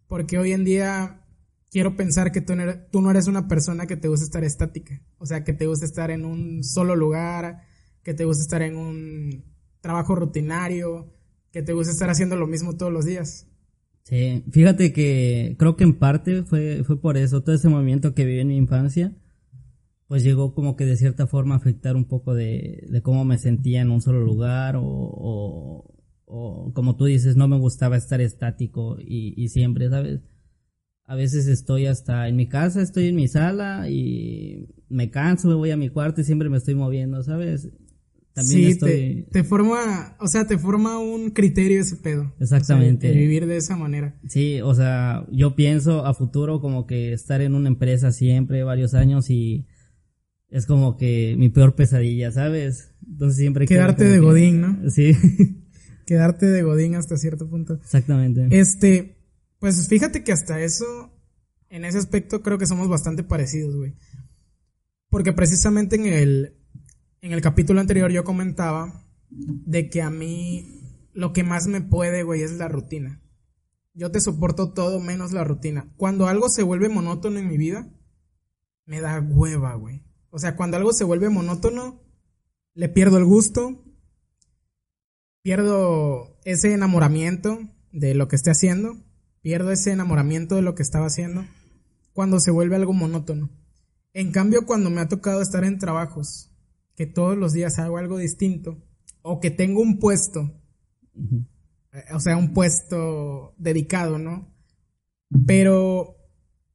Porque 0.07 0.38
hoy 0.38 0.52
en 0.52 0.64
día 0.64 1.25
quiero 1.71 1.97
pensar 1.97 2.31
que 2.31 2.43
tú 2.43 2.55
no, 2.57 3.11
eres, 3.11 3.26
una 3.26 3.49
persona 3.49 3.87
que 3.87 3.97
te 3.97 4.09
gusta 4.09 4.26
estar 4.26 4.45
estática. 4.45 5.00
O 5.17 5.25
sea, 5.25 5.45
que 5.45 5.55
te 5.55 5.67
gusta 5.67 5.87
estar 5.87 6.11
en 6.11 6.26
un 6.26 6.62
solo 6.62 6.95
lugar, 6.95 7.62
que 8.02 8.12
te 8.12 8.26
gusta 8.26 8.43
estar 8.43 8.61
en 8.61 8.76
un 8.76 9.45
trabajo 9.81 10.14
rutinario, 10.14 11.14
que 11.52 11.62
te 11.62 11.73
gusta 11.73 11.93
estar 11.93 12.11
haciendo 12.11 12.37
lo 12.37 12.47
mismo 12.47 12.76
todos 12.76 12.93
los 12.93 13.07
días. 13.07 13.47
Sí, 14.02 14.45
fíjate 14.50 14.93
que 14.93 15.57
creo 15.59 15.76
que 15.76 15.85
en 15.85 15.99
parte 15.99 16.43
fue, 16.43 16.83
fue 16.85 17.00
por 17.00 17.17
eso, 17.17 17.43
todo 17.43 17.55
ese 17.55 17.71
movimiento 17.71 18.14
que 18.14 18.26
viví 18.26 18.40
en 18.40 18.49
mi 18.49 18.57
infancia, 18.57 19.14
pues 20.09 20.25
llegó 20.25 20.55
como 20.55 20.75
que 20.75 20.85
de 20.85 20.97
cierta 20.97 21.29
forma 21.29 21.55
a 21.55 21.59
afectar 21.59 21.95
un 21.95 22.07
poco 22.07 22.35
de, 22.35 22.85
de 22.91 23.03
cómo 23.03 23.25
me 23.25 23.38
sentía 23.38 23.83
en 23.83 23.91
un 23.91 24.00
solo 24.00 24.25
lugar 24.25 24.75
o, 24.77 24.83
o, 24.83 25.95
o 26.25 26.73
como 26.75 26.97
tú 26.97 27.05
dices, 27.05 27.37
no 27.37 27.47
me 27.47 27.59
gustaba 27.59 27.97
estar 27.97 28.21
estático 28.21 28.97
y, 28.99 29.35
y 29.41 29.49
siempre, 29.49 29.88
¿sabes? 29.88 30.21
a 31.09 31.15
veces 31.15 31.47
estoy 31.49 31.87
hasta 31.87 32.29
en 32.29 32.37
mi 32.37 32.49
casa, 32.49 32.83
estoy 32.83 33.09
en 33.09 33.17
mi 33.17 33.29
sala 33.29 33.88
y 33.88 34.69
me 34.91 35.11
canso, 35.11 35.49
me 35.49 35.55
voy 35.55 35.71
a 35.71 35.77
mi 35.77 35.88
cuarto 35.88 36.21
y 36.21 36.25
siempre 36.25 36.50
me 36.50 36.59
estoy 36.59 36.75
moviendo, 36.75 37.23
¿sabes? 37.23 37.71
También 38.35 38.61
sí, 38.61 38.67
estoy... 38.67 39.27
te, 39.33 39.43
forma, 39.43 40.17
o 40.21 40.29
sea, 40.29 40.47
te 40.47 40.59
forma 40.59 40.99
un 40.99 41.31
criterio 41.31 41.81
ese 41.81 41.97
pedo. 41.97 42.35
Exactamente. 42.38 43.11
vivir 43.11 43.47
de 43.47 43.57
esa 43.57 43.75
manera. 43.75 44.21
Sí, 44.29 44.61
o 44.61 44.75
sea, 44.75 45.27
yo 45.33 45.57
pienso 45.57 46.05
a 46.05 46.12
futuro 46.12 46.61
como 46.61 46.87
que 46.87 47.15
estar 47.15 47.41
en 47.41 47.55
una 47.55 47.69
empresa 47.69 48.12
siempre, 48.12 48.62
varios 48.62 48.93
años 48.93 49.31
y 49.31 49.67
es 50.50 50.67
como 50.67 50.97
que 50.97 51.35
mi 51.38 51.49
peor 51.49 51.75
pesadilla, 51.75 52.33
¿sabes? 52.33 52.90
Entonces 53.07 53.38
siempre 53.38 53.67
Quedarte 53.67 54.05
de 54.05 54.19
Godín, 54.19 54.61
¿no? 54.61 54.90
Sí. 54.90 55.12
Quedarte 56.07 56.47
de 56.47 56.62
Godín 56.62 56.95
hasta 56.95 57.17
cierto 57.17 57.49
punto. 57.49 57.75
Exactamente. 57.75 58.49
Este, 58.50 59.19
pues 59.59 59.88
fíjate 59.88 60.25
que 60.25 60.33
hasta 60.33 60.61
eso, 60.61 61.12
en 61.69 61.85
ese 61.85 61.99
aspecto 61.99 62.43
creo 62.43 62.59
que 62.59 62.67
somos 62.67 62.88
bastante 62.88 63.23
parecidos, 63.23 63.76
güey. 63.76 63.95
Porque 65.11 65.33
precisamente 65.33 65.97
en 65.97 66.07
el, 66.07 66.57
en 67.21 67.33
el 67.33 67.40
capítulo 67.43 67.81
anterior 67.81 68.11
yo 68.11 68.25
comentaba 68.25 69.05
de 69.31 69.90
que 69.90 70.00
a 70.00 70.11
mí 70.11 71.09
lo 71.12 71.33
que 71.33 71.45
más 71.45 71.67
me 71.67 71.83
puede, 71.83 72.23
güey, 72.23 72.43
es 72.43 72.52
la 72.52 72.69
rutina. 72.69 73.23
Yo 73.93 74.11
te 74.11 74.21
soporto 74.21 74.73
todo 74.73 75.00
menos 75.00 75.33
la 75.33 75.45
rutina. 75.45 75.93
Cuando 75.97 76.28
algo 76.28 76.49
se 76.49 76.62
vuelve 76.62 76.88
monótono 76.88 77.38
en 77.38 77.49
mi 77.49 77.59
vida, 77.59 77.90
me 78.87 79.00
da 79.00 79.21
hueva, 79.21 79.75
güey. 79.75 80.08
O 80.38 80.40
sea, 80.40 80.54
cuando 80.54 80.76
algo 80.76 80.92
se 80.92 81.02
vuelve 81.02 81.30
monótono, 81.30 82.00
le 82.75 82.88
pierdo 82.88 83.18
el 83.18 83.25
gusto, 83.25 83.83
pierdo 85.42 86.38
ese 86.45 86.73
enamoramiento 86.73 87.59
de 87.90 88.14
lo 88.14 88.28
que 88.28 88.37
esté 88.37 88.52
haciendo, 88.52 88.97
pierdo 89.40 89.73
ese 89.73 89.90
enamoramiento 89.90 90.54
de 90.54 90.62
lo 90.62 90.76
que 90.76 90.85
estaba 90.85 91.07
haciendo, 91.07 91.45
cuando 92.12 92.38
se 92.38 92.52
vuelve 92.52 92.76
algo 92.76 92.92
monótono. 92.92 93.50
En 94.12 94.30
cambio, 94.30 94.64
cuando 94.64 94.90
me 94.90 95.00
ha 95.00 95.09
tocado 95.09 95.42
estar 95.42 95.64
en 95.64 95.80
trabajos, 95.80 96.52
que 96.95 97.09
todos 97.09 97.37
los 97.37 97.52
días 97.52 97.80
hago 97.80 97.99
algo 97.99 98.16
distinto, 98.16 98.80
o 99.23 99.40
que 99.40 99.50
tengo 99.50 99.83
un 99.83 99.99
puesto, 99.99 100.54
eh, 101.16 102.04
o 102.14 102.21
sea, 102.21 102.37
un 102.37 102.54
puesto 102.54 103.57
dedicado, 103.59 104.21
¿no? 104.21 104.54
Pero 105.49 106.14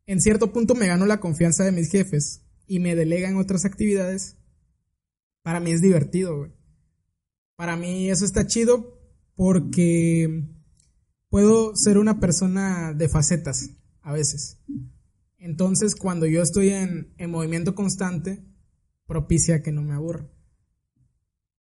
en 0.06 0.20
cierto 0.20 0.52
punto 0.52 0.76
me 0.76 0.88
gano 0.88 1.06
la 1.06 1.22
confianza 1.22 1.64
de 1.64 1.72
mis 1.72 1.90
jefes 1.90 2.43
y 2.68 2.80
me 2.80 2.96
delegan 2.96 3.38
otras 3.38 3.66
actividades, 3.66 4.38
para 5.42 5.60
mí 5.60 5.72
es 5.72 5.82
divertido, 5.82 6.38
güey. 6.38 6.52
Para 7.56 7.76
mí 7.76 8.10
eso 8.10 8.26
está 8.26 8.48
chido 8.48 9.00
porque 9.36 10.44
puedo 11.30 11.76
ser 11.76 11.98
una 11.98 12.20
persona 12.20 12.94
de 12.94 13.10
facetas 13.10 13.72
a 14.02 14.14
veces. 14.14 14.60
Entonces, 15.38 15.96
cuando 15.96 16.26
yo 16.26 16.42
estoy 16.42 16.70
en, 16.70 17.14
movimiento 17.28 17.76
constante, 17.76 18.44
propicia 19.06 19.62
que 19.62 19.72
no 19.72 19.82
me 19.82 19.94
aburra. 19.94 20.30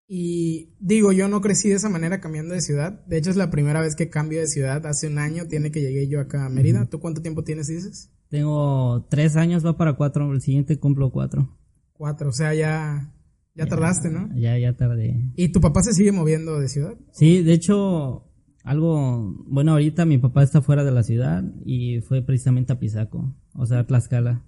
Y 0.07 0.75
digo, 0.81 1.13
yo 1.13 1.29
no 1.29 1.41
crecí 1.41 1.69
de 1.69 1.77
esa 1.77 1.89
manera 1.89 2.21
cambiando 2.21 2.53
de 2.53 2.61
ciudad. 2.61 3.05
De 3.07 3.17
hecho, 3.17 3.31
es 3.31 3.37
la 3.37 3.51
primera 3.51 3.81
vez 3.81 3.95
que 3.95 4.11
cambio 4.11 4.41
de 4.41 4.49
ciudad. 4.49 4.85
Hace 4.87 5.07
un 5.07 5.19
año 5.19 5.47
tiene 5.47 5.71
que 5.71 5.81
llegué 5.81 6.09
yo 6.09 6.21
acá 6.21 6.45
a 6.45 6.51
Mérida. 6.51 6.87
¿Tú 6.91 7.01
cuánto 7.01 7.23
tiempo 7.23 7.45
tienes, 7.45 7.69
dices? 7.69 8.11
Tengo 8.31 9.07
tres 9.11 9.37
años, 9.37 9.67
va 9.67 9.77
para 9.77 9.95
cuatro. 9.95 10.33
El 10.33 10.41
siguiente 10.41 10.79
cumplo 10.79 11.11
cuatro. 11.11 11.59
Cuatro, 11.93 12.31
o 12.31 12.33
sea, 12.33 12.55
ya, 12.55 13.13
ya, 13.57 13.67
tardaste, 13.67 14.09
¿no? 14.09 14.31
Ya, 14.37 14.57
ya 14.57 14.75
tardé. 14.77 15.33
¿Y 15.35 15.51
tu 15.51 15.61
papá 15.61 15.83
se 15.83 15.93
sigue 15.93 16.13
moviendo 16.13 16.59
de 16.61 16.69
ciudad? 16.69 16.97
Sí, 17.11 17.43
de 17.43 17.53
hecho, 17.53 18.31
algo, 18.63 19.35
bueno, 19.47 19.73
ahorita 19.73 20.07
mi 20.07 20.19
papá 20.19 20.45
está 20.45 20.63
fuera 20.63 20.85
de 20.85 20.93
la 20.93 21.03
ciudad 21.03 21.43
y 21.65 22.01
fue 22.03 22.23
precisamente 22.23 22.73
a 22.73 22.79
Pisaco, 22.79 23.35
o 23.53 23.67
sea, 23.67 23.81
a 23.81 23.87
Tlaxcala. 23.87 24.47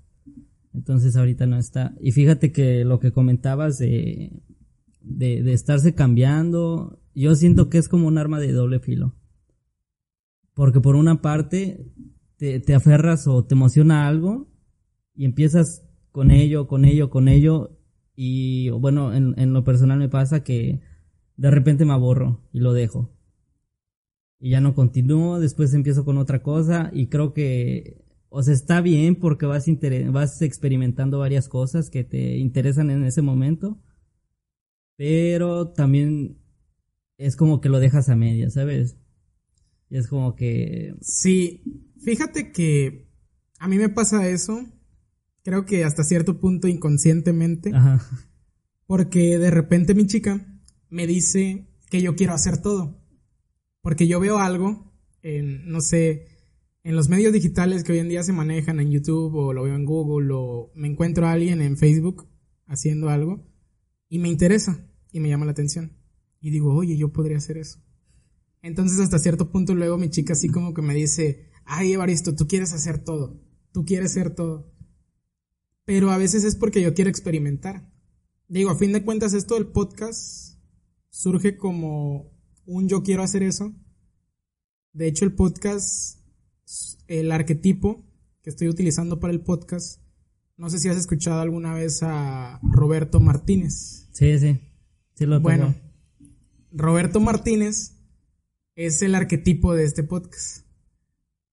Entonces 0.73 1.17
ahorita 1.17 1.47
no 1.47 1.59
está. 1.59 1.93
Y 2.01 2.12
fíjate 2.12 2.53
que 2.53 2.85
lo 2.85 3.01
que 3.01 3.12
comentabas 3.12 3.79
de, 3.79 4.43
de, 5.03 5.43
de 5.43 5.53
estarse 5.53 5.95
cambiando, 5.95 7.01
yo 7.17 7.35
siento 7.35 7.69
que 7.69 7.79
es 7.79 7.89
como 7.89 8.07
un 8.07 8.17
arma 8.17 8.39
de 8.39 8.53
doble 8.53 8.79
filo. 8.79 9.17
Porque 10.55 10.81
por 10.81 10.95
una 10.95 11.21
parte 11.21 11.93
te, 12.64 12.75
aferras 12.75 13.28
o 13.28 13.44
te 13.44 13.54
emociona 13.54 14.08
algo 14.08 14.49
y 15.14 15.26
empiezas 15.26 15.87
con 16.11 16.32
ello, 16.32 16.66
con 16.66 16.84
ello, 16.84 17.08
con 17.08 17.28
ello. 17.28 17.78
Y 18.16 18.70
bueno, 18.70 19.14
en, 19.14 19.52
lo 19.52 19.62
personal 19.64 19.99
me 19.99 20.08
pasa 20.08 20.42
que 20.42 20.80
de 21.37 21.50
repente 21.50 21.84
me 21.84 21.92
aborro 21.92 22.40
y 22.52 22.58
lo 22.58 22.72
dejo. 22.72 23.11
Y 24.40 24.50
ya 24.50 24.61
no 24.61 24.75
continúo, 24.75 25.38
después 25.38 25.72
empiezo 25.72 26.04
con 26.04 26.18
otra 26.18 26.42
cosa 26.42 26.90
y 26.92 27.06
creo 27.06 27.32
que, 27.32 28.04
o 28.28 28.42
sea, 28.42 28.54
está 28.54 28.80
bien 28.80 29.14
porque 29.14 29.46
vas, 29.46 29.66
vas 30.11 30.42
experimentando 30.42 31.20
varias 31.20 31.49
cosas 31.49 31.90
que 31.90 32.02
te 32.02 32.38
interesan 32.38 32.90
en 32.90 33.04
ese 33.04 33.22
momento, 33.22 33.80
pero 34.96 35.68
también 35.68 36.38
es 37.18 37.37
como 37.37 37.61
que 37.61 37.68
lo 37.68 37.78
dejas 37.78 38.08
a 38.08 38.16
media, 38.16 38.50
¿sabes? 38.50 38.99
Y 39.88 39.96
es 39.96 40.08
como 40.08 40.34
que... 40.34 40.96
Sí, 41.02 41.91
Fíjate 42.04 42.52
que 42.52 43.09
a 43.59 43.68
mí 43.68 43.78
me 43.78 43.88
pasa 43.88 44.28
eso, 44.28 44.64
creo 45.42 45.64
que 45.64 45.85
hasta 45.85 46.04
cierto 46.04 46.40
punto 46.40 46.68
inconscientemente, 46.68 47.73
porque 48.87 49.38
de 49.38 49.50
repente 49.50 49.94
mi 49.94 50.06
chica 50.06 50.61
me 50.88 51.06
dice 51.06 51.68
que 51.90 52.02
yo 52.02 52.16
quiero 52.16 52.35
hacer 52.35 52.61
todo, 52.61 53.00
porque 53.80 54.09
yo 54.09 54.18
veo 54.18 54.38
algo 54.38 54.92
en, 55.23 55.71
no 55.71 55.80
sé, 55.80 56.26
en 56.85 56.97
los 56.97 57.09
medios 57.09 57.32
digitales 57.32 57.85
que 57.85 57.92
hoy 57.92 58.00
en 58.00 58.09
día 58.09 58.25
se 58.25 58.32
manejan 58.32 58.80
en 58.80 58.90
YouTube 58.90 59.35
o 59.37 59.52
lo 59.52 59.62
veo 59.62 59.76
en 59.76 59.85
Google 59.85 60.30
o 60.32 60.73
me 60.75 60.88
encuentro 60.88 61.26
a 61.26 61.32
alguien 61.32 61.61
en 61.61 61.76
Facebook 61.76 62.28
haciendo 62.66 63.09
algo 63.09 63.47
y 64.09 64.18
me 64.18 64.28
interesa 64.28 64.85
y 65.12 65.21
me 65.21 65.28
llama 65.28 65.44
la 65.44 65.52
atención 65.52 65.92
y 66.40 66.50
digo, 66.50 66.75
oye, 66.75 66.97
yo 66.97 67.12
podría 67.12 67.37
hacer 67.37 67.59
eso. 67.59 67.78
Entonces 68.62 68.99
hasta 68.99 69.18
cierto 69.18 69.50
punto 69.50 69.75
luego 69.75 69.97
mi 69.97 70.11
chica 70.11 70.32
así 70.32 70.49
como 70.49 70.75
que 70.75 70.82
me 70.82 70.94
dice, 70.94 71.51
ay 71.64 71.92
Evaristo, 71.92 72.35
tú 72.35 72.47
quieres 72.47 72.73
hacer 72.73 72.99
todo, 72.99 73.40
tú 73.73 73.85
quieres 73.85 74.12
ser 74.12 74.35
todo. 74.35 74.73
Pero 75.85 76.11
a 76.11 76.16
veces 76.16 76.45
es 76.45 76.57
porque 76.57 76.81
yo 76.81 76.95
quiero 76.95 77.11
experimentar. 77.11 77.90
Digo, 78.49 78.71
a 78.71 78.76
fin 78.76 78.92
de 78.92 79.04
cuentas 79.04 79.33
esto 79.35 79.54
del 79.54 79.66
podcast 79.66 80.59
surge 81.11 81.57
como 81.57 82.33
un 82.66 82.88
yo 82.88 83.02
quiero 83.02 83.23
hacer 83.23 83.42
eso. 83.42 83.75
De 84.92 85.07
hecho, 85.09 85.25
el 85.25 85.33
podcast, 85.33 86.21
el 87.09 87.33
arquetipo 87.33 88.04
que 88.42 88.50
estoy 88.50 88.69
utilizando 88.69 89.21
para 89.21 89.33
el 89.33 89.40
podcast, 89.40 90.02
no 90.57 90.69
sé 90.71 90.78
si 90.78 90.88
has 90.88 90.97
escuchado 90.97 91.40
alguna 91.40 91.75
vez 91.75 92.02
a 92.02 92.61
Roberto 92.62 93.21
Martínez. 93.21 94.09
Sí, 94.12 94.38
sí. 94.38 94.61
Sí 95.14 95.26
lo 95.26 95.40
Bueno, 95.40 95.75
Roberto 96.71 97.21
Martínez 97.21 97.99
es 98.75 99.02
el 99.02 99.14
arquetipo 99.14 99.75
de 99.75 99.85
este 99.85 100.02
podcast 100.02 100.66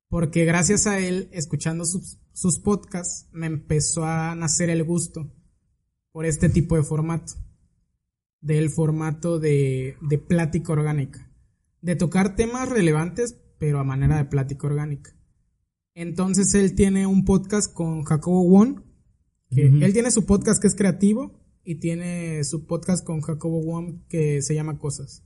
porque 0.09 0.43
gracias 0.43 0.87
a 0.87 0.99
él, 0.99 1.29
escuchando 1.31 1.85
sus, 1.85 2.19
sus 2.33 2.59
podcasts, 2.59 3.29
me 3.31 3.45
empezó 3.45 4.05
a 4.05 4.35
nacer 4.35 4.69
el 4.69 4.83
gusto 4.83 5.31
por 6.11 6.25
este 6.25 6.49
tipo 6.49 6.75
de 6.75 6.83
formato, 6.83 7.33
del 8.41 8.69
formato 8.69 9.39
de, 9.39 9.95
de 10.01 10.17
plática 10.17 10.73
orgánica, 10.73 11.31
de 11.81 11.95
tocar 11.95 12.35
temas 12.35 12.67
relevantes, 12.67 13.39
pero 13.59 13.79
a 13.79 13.83
manera 13.83 14.17
de 14.17 14.25
plática 14.25 14.67
orgánica. 14.67 15.15
Entonces 15.93 16.53
él 16.55 16.75
tiene 16.75 17.05
un 17.05 17.23
podcast 17.23 17.71
con 17.73 18.03
Jacobo 18.03 18.43
Won, 18.43 18.85
que 19.51 19.65
él 19.65 19.93
tiene 19.93 20.11
su 20.11 20.25
podcast 20.25 20.61
que 20.61 20.67
es 20.67 20.75
creativo 20.75 21.39
y 21.63 21.75
tiene 21.75 22.43
su 22.43 22.65
podcast 22.65 23.05
con 23.05 23.21
Jacobo 23.21 23.59
Won 23.61 24.05
que 24.07 24.41
se 24.41 24.55
llama 24.55 24.79
Cosas. 24.79 25.23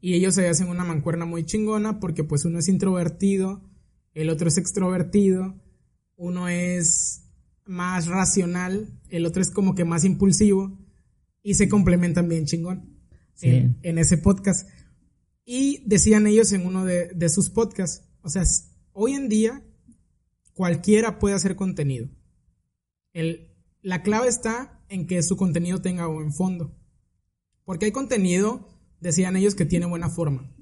Y 0.00 0.14
ellos 0.14 0.34
se 0.34 0.48
hacen 0.48 0.68
una 0.68 0.84
mancuerna 0.84 1.24
muy 1.24 1.44
chingona 1.44 1.98
porque 1.98 2.24
pues 2.24 2.44
uno 2.44 2.58
es 2.58 2.68
introvertido, 2.68 3.62
el 4.16 4.30
otro 4.30 4.48
es 4.48 4.56
extrovertido, 4.56 5.54
uno 6.16 6.48
es 6.48 7.22
más 7.66 8.06
racional, 8.06 8.98
el 9.10 9.26
otro 9.26 9.42
es 9.42 9.50
como 9.50 9.74
que 9.74 9.84
más 9.84 10.04
impulsivo 10.04 10.78
y 11.42 11.54
se 11.54 11.68
complementan 11.68 12.26
bien 12.26 12.46
chingón 12.46 12.98
en, 13.42 13.98
ese 13.98 14.16
podcast. 14.16 14.66
Y 15.44 15.82
decían 15.86 16.26
ellos 16.26 16.52
en 16.52 16.66
uno 16.66 16.86
de, 16.86 17.08
de 17.08 17.28
sus 17.28 17.50
podcasts, 17.50 18.08
o 18.22 18.30
sea, 18.30 18.42
hoy 18.92 19.12
en 19.12 19.28
día 19.28 19.62
cualquiera 20.54 21.18
puede 21.18 21.34
hacer 21.34 21.54
contenido. 21.54 22.08
El, 23.12 23.54
la 23.82 24.02
clave 24.02 24.28
está 24.28 24.82
en 24.88 25.06
que 25.06 25.22
su 25.22 25.36
contenido 25.36 25.82
tenga 25.82 26.06
buen 26.06 26.32
fondo. 26.32 26.74
Porque 27.64 27.84
hay 27.84 27.92
contenido, 27.92 28.66
decían 28.98 29.36
ellos, 29.36 29.54
que 29.54 29.66
tiene 29.66 29.84
buena 29.84 30.08
forma. 30.08 30.55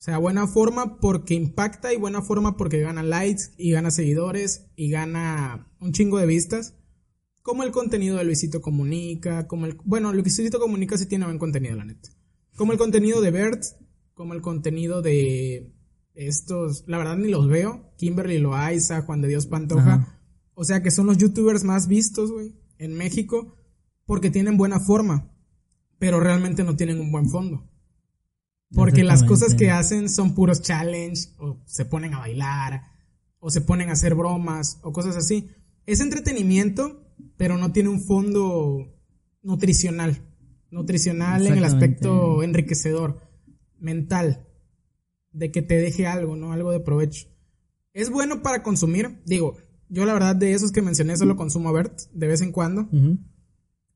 O 0.00 0.02
sea, 0.02 0.16
buena 0.16 0.46
forma 0.46 0.98
porque 0.98 1.34
impacta 1.34 1.92
y 1.92 1.98
buena 1.98 2.22
forma 2.22 2.56
porque 2.56 2.80
gana 2.80 3.02
likes 3.02 3.42
y 3.58 3.72
gana 3.72 3.90
seguidores 3.90 4.70
y 4.74 4.88
gana 4.88 5.70
un 5.78 5.92
chingo 5.92 6.18
de 6.18 6.24
vistas. 6.24 6.74
Como 7.42 7.64
el 7.64 7.70
contenido 7.70 8.16
de 8.16 8.24
Luisito 8.24 8.62
Comunica, 8.62 9.46
como 9.46 9.66
el... 9.66 9.76
Bueno, 9.84 10.10
Luisito 10.14 10.58
Comunica 10.58 10.96
sí 10.96 11.04
tiene 11.04 11.26
buen 11.26 11.38
contenido, 11.38 11.76
la 11.76 11.84
neta. 11.84 12.08
Como 12.56 12.72
el 12.72 12.78
contenido 12.78 13.20
de 13.20 13.30
Bert, 13.30 13.62
como 14.14 14.32
el 14.32 14.40
contenido 14.40 15.02
de 15.02 15.74
estos, 16.14 16.84
la 16.86 16.96
verdad 16.96 17.18
ni 17.18 17.28
los 17.28 17.46
veo. 17.46 17.92
Kimberly 17.98 18.38
Loaiza, 18.38 19.02
Juan 19.02 19.20
de 19.20 19.28
Dios 19.28 19.46
Pantoja. 19.46 20.18
O 20.54 20.64
sea 20.64 20.82
que 20.82 20.90
son 20.90 21.06
los 21.06 21.18
youtubers 21.18 21.62
más 21.62 21.88
vistos, 21.88 22.32
güey, 22.32 22.54
en 22.78 22.94
México 22.94 23.54
porque 24.06 24.30
tienen 24.30 24.56
buena 24.56 24.80
forma, 24.80 25.30
pero 26.00 26.18
realmente 26.18 26.64
no 26.64 26.74
tienen 26.74 27.00
un 27.00 27.12
buen 27.12 27.28
fondo. 27.28 27.69
Porque 28.72 29.02
las 29.02 29.24
cosas 29.24 29.54
que 29.54 29.70
hacen 29.70 30.08
son 30.08 30.34
puros 30.34 30.62
challenge, 30.62 31.30
o 31.38 31.60
se 31.66 31.84
ponen 31.84 32.14
a 32.14 32.20
bailar, 32.20 32.82
o 33.40 33.50
se 33.50 33.60
ponen 33.60 33.88
a 33.88 33.92
hacer 33.92 34.14
bromas, 34.14 34.78
o 34.82 34.92
cosas 34.92 35.16
así. 35.16 35.48
Es 35.86 36.00
entretenimiento, 36.00 37.04
pero 37.36 37.58
no 37.58 37.72
tiene 37.72 37.88
un 37.88 38.00
fondo 38.00 38.96
nutricional. 39.42 40.22
Nutricional 40.70 41.46
en 41.46 41.58
el 41.58 41.64
aspecto 41.64 42.44
enriquecedor, 42.44 43.20
mental, 43.78 44.46
de 45.32 45.50
que 45.50 45.62
te 45.62 45.74
deje 45.74 46.06
algo, 46.06 46.36
¿no? 46.36 46.52
Algo 46.52 46.70
de 46.70 46.80
provecho. 46.80 47.26
Es 47.92 48.08
bueno 48.08 48.40
para 48.42 48.62
consumir, 48.62 49.20
digo, 49.26 49.56
yo 49.88 50.04
la 50.04 50.12
verdad 50.12 50.36
de 50.36 50.52
esos 50.52 50.70
que 50.70 50.82
mencioné 50.82 51.16
solo 51.16 51.36
consumo 51.36 51.70
a 51.70 51.72
Bert 51.72 52.02
de 52.12 52.28
vez 52.28 52.40
en 52.40 52.52
cuando. 52.52 52.88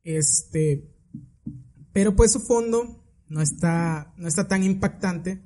Este, 0.02 0.92
pero 1.92 2.16
pues 2.16 2.32
su 2.32 2.40
fondo 2.40 3.03
no 3.28 3.40
está, 3.40 4.14
no 4.16 4.28
está 4.28 4.48
tan 4.48 4.62
impactante. 4.62 5.42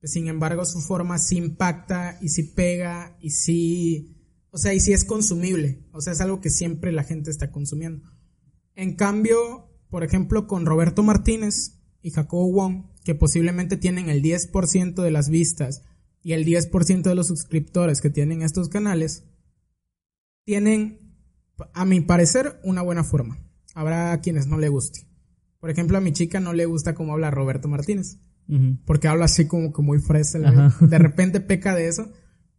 Pues, 0.00 0.12
sin 0.12 0.28
embargo, 0.28 0.64
su 0.64 0.80
forma 0.80 1.18
sí 1.18 1.36
impacta 1.36 2.18
y 2.20 2.28
sí 2.28 2.42
pega 2.42 3.16
y 3.20 3.30
sí, 3.30 4.16
o 4.50 4.58
sea, 4.58 4.74
y 4.74 4.80
sí 4.80 4.92
es 4.92 5.04
consumible. 5.04 5.86
O 5.92 6.00
sea, 6.00 6.12
es 6.12 6.20
algo 6.20 6.40
que 6.40 6.50
siempre 6.50 6.92
la 6.92 7.04
gente 7.04 7.30
está 7.30 7.50
consumiendo. 7.50 8.10
En 8.74 8.96
cambio, 8.96 9.70
por 9.90 10.04
ejemplo, 10.04 10.46
con 10.46 10.66
Roberto 10.66 11.02
Martínez 11.02 11.80
y 12.00 12.10
Jacobo 12.10 12.50
Wong, 12.50 12.86
que 13.04 13.14
posiblemente 13.14 13.76
tienen 13.76 14.08
el 14.08 14.22
10% 14.22 15.02
de 15.02 15.10
las 15.10 15.28
vistas 15.28 15.82
y 16.22 16.32
el 16.32 16.44
10% 16.44 17.02
de 17.02 17.14
los 17.14 17.26
suscriptores 17.28 18.00
que 18.00 18.10
tienen 18.10 18.42
estos 18.42 18.68
canales, 18.68 19.24
tienen, 20.44 21.14
a 21.74 21.84
mi 21.84 22.00
parecer, 22.00 22.60
una 22.64 22.82
buena 22.82 23.04
forma. 23.04 23.38
Habrá 23.74 24.20
quienes 24.20 24.46
no 24.46 24.58
le 24.58 24.68
guste. 24.68 25.11
Por 25.62 25.70
ejemplo, 25.70 25.96
a 25.96 26.00
mi 26.00 26.12
chica 26.12 26.40
no 26.40 26.52
le 26.54 26.66
gusta 26.66 26.92
cómo 26.92 27.12
habla 27.12 27.30
Roberto 27.30 27.68
Martínez. 27.68 28.18
Porque 28.84 29.06
habla 29.06 29.26
así 29.26 29.46
como 29.46 29.72
que 29.72 29.80
muy 29.80 30.00
fresa. 30.00 30.40
De 30.80 30.98
repente 30.98 31.40
peca 31.40 31.72
de 31.76 31.86
eso. 31.86 32.10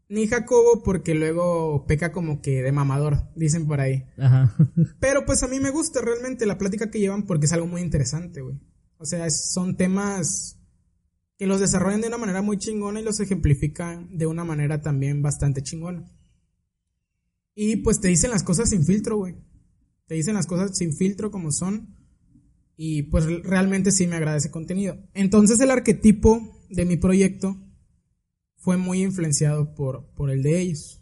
Ni 0.07 0.25
Jacobo 0.25 0.83
porque 0.83 1.13
luego 1.13 1.85
peca 1.85 2.13
como 2.13 2.41
que 2.41 2.63
de 2.63 2.71
mamador, 2.71 3.29
dicen 3.35 3.67
por 3.67 3.81
ahí. 3.81 4.05
Pero 5.01 5.25
pues 5.25 5.43
a 5.43 5.49
mí 5.49 5.59
me 5.59 5.69
gusta 5.69 5.99
realmente 5.99 6.45
la 6.45 6.57
plática 6.57 6.89
que 6.89 7.01
llevan 7.01 7.23
porque 7.23 7.47
es 7.47 7.51
algo 7.51 7.67
muy 7.67 7.81
interesante, 7.81 8.39
güey. 8.39 8.57
O 8.97 9.05
sea, 9.05 9.29
son 9.29 9.75
temas 9.75 10.57
que 11.37 11.45
los 11.45 11.59
desarrollan 11.59 11.99
de 11.99 12.07
una 12.07 12.17
manera 12.17 12.41
muy 12.41 12.57
chingona 12.57 13.01
y 13.01 13.03
los 13.03 13.19
ejemplifican 13.19 14.17
de 14.17 14.27
una 14.27 14.45
manera 14.45 14.79
también 14.81 15.21
bastante 15.21 15.61
chingona. 15.61 16.09
Y 17.53 17.75
pues 17.75 17.99
te 17.99 18.07
dicen 18.07 18.31
las 18.31 18.43
cosas 18.43 18.69
sin 18.69 18.85
filtro, 18.85 19.17
güey. 19.17 19.35
Te 20.05 20.15
dicen 20.15 20.35
las 20.35 20.47
cosas 20.47 20.77
sin 20.77 20.95
filtro 20.95 21.31
como 21.31 21.51
son. 21.51 21.97
Y 22.75 23.03
pues 23.03 23.25
realmente 23.43 23.91
sí 23.91 24.07
me 24.07 24.15
agrada 24.15 24.37
ese 24.37 24.51
contenido. 24.51 24.97
Entonces 25.13 25.59
el 25.59 25.71
arquetipo 25.71 26.41
de 26.69 26.85
mi 26.85 26.97
proyecto 26.97 27.57
fue 28.57 28.77
muy 28.77 29.03
influenciado 29.03 29.75
por, 29.75 30.13
por 30.15 30.31
el 30.31 30.41
de 30.41 30.59
ellos. 30.59 31.01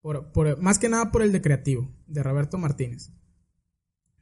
Por, 0.00 0.32
por, 0.32 0.60
más 0.60 0.78
que 0.78 0.88
nada 0.88 1.10
por 1.10 1.22
el 1.22 1.32
de 1.32 1.40
creativo, 1.40 1.90
de 2.06 2.22
Roberto 2.22 2.58
Martínez. 2.58 3.10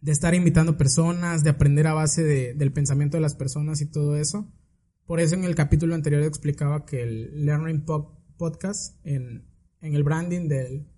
De 0.00 0.12
estar 0.12 0.34
invitando 0.34 0.76
personas, 0.76 1.42
de 1.42 1.50
aprender 1.50 1.87
a 1.87 1.94
base 1.94 2.23
de, 2.23 2.54
del 2.54 2.73
pensamiento 2.73 3.16
de 3.16 3.23
las 3.23 3.34
personas 3.34 3.80
y 3.80 3.87
todo 3.87 4.16
eso. 4.16 4.52
Por 5.06 5.20
eso 5.20 5.34
en 5.34 5.44
el 5.44 5.54
capítulo 5.54 5.94
anterior 5.94 6.23
explicaba 6.23 6.87
que 6.87 7.02
el 7.02 7.44
Learning 7.44 7.84
Podcast, 8.37 9.04
en, 9.04 9.46
en 9.84 9.94
el 9.94 10.02
branding 10.02 10.49
del, 10.49 10.88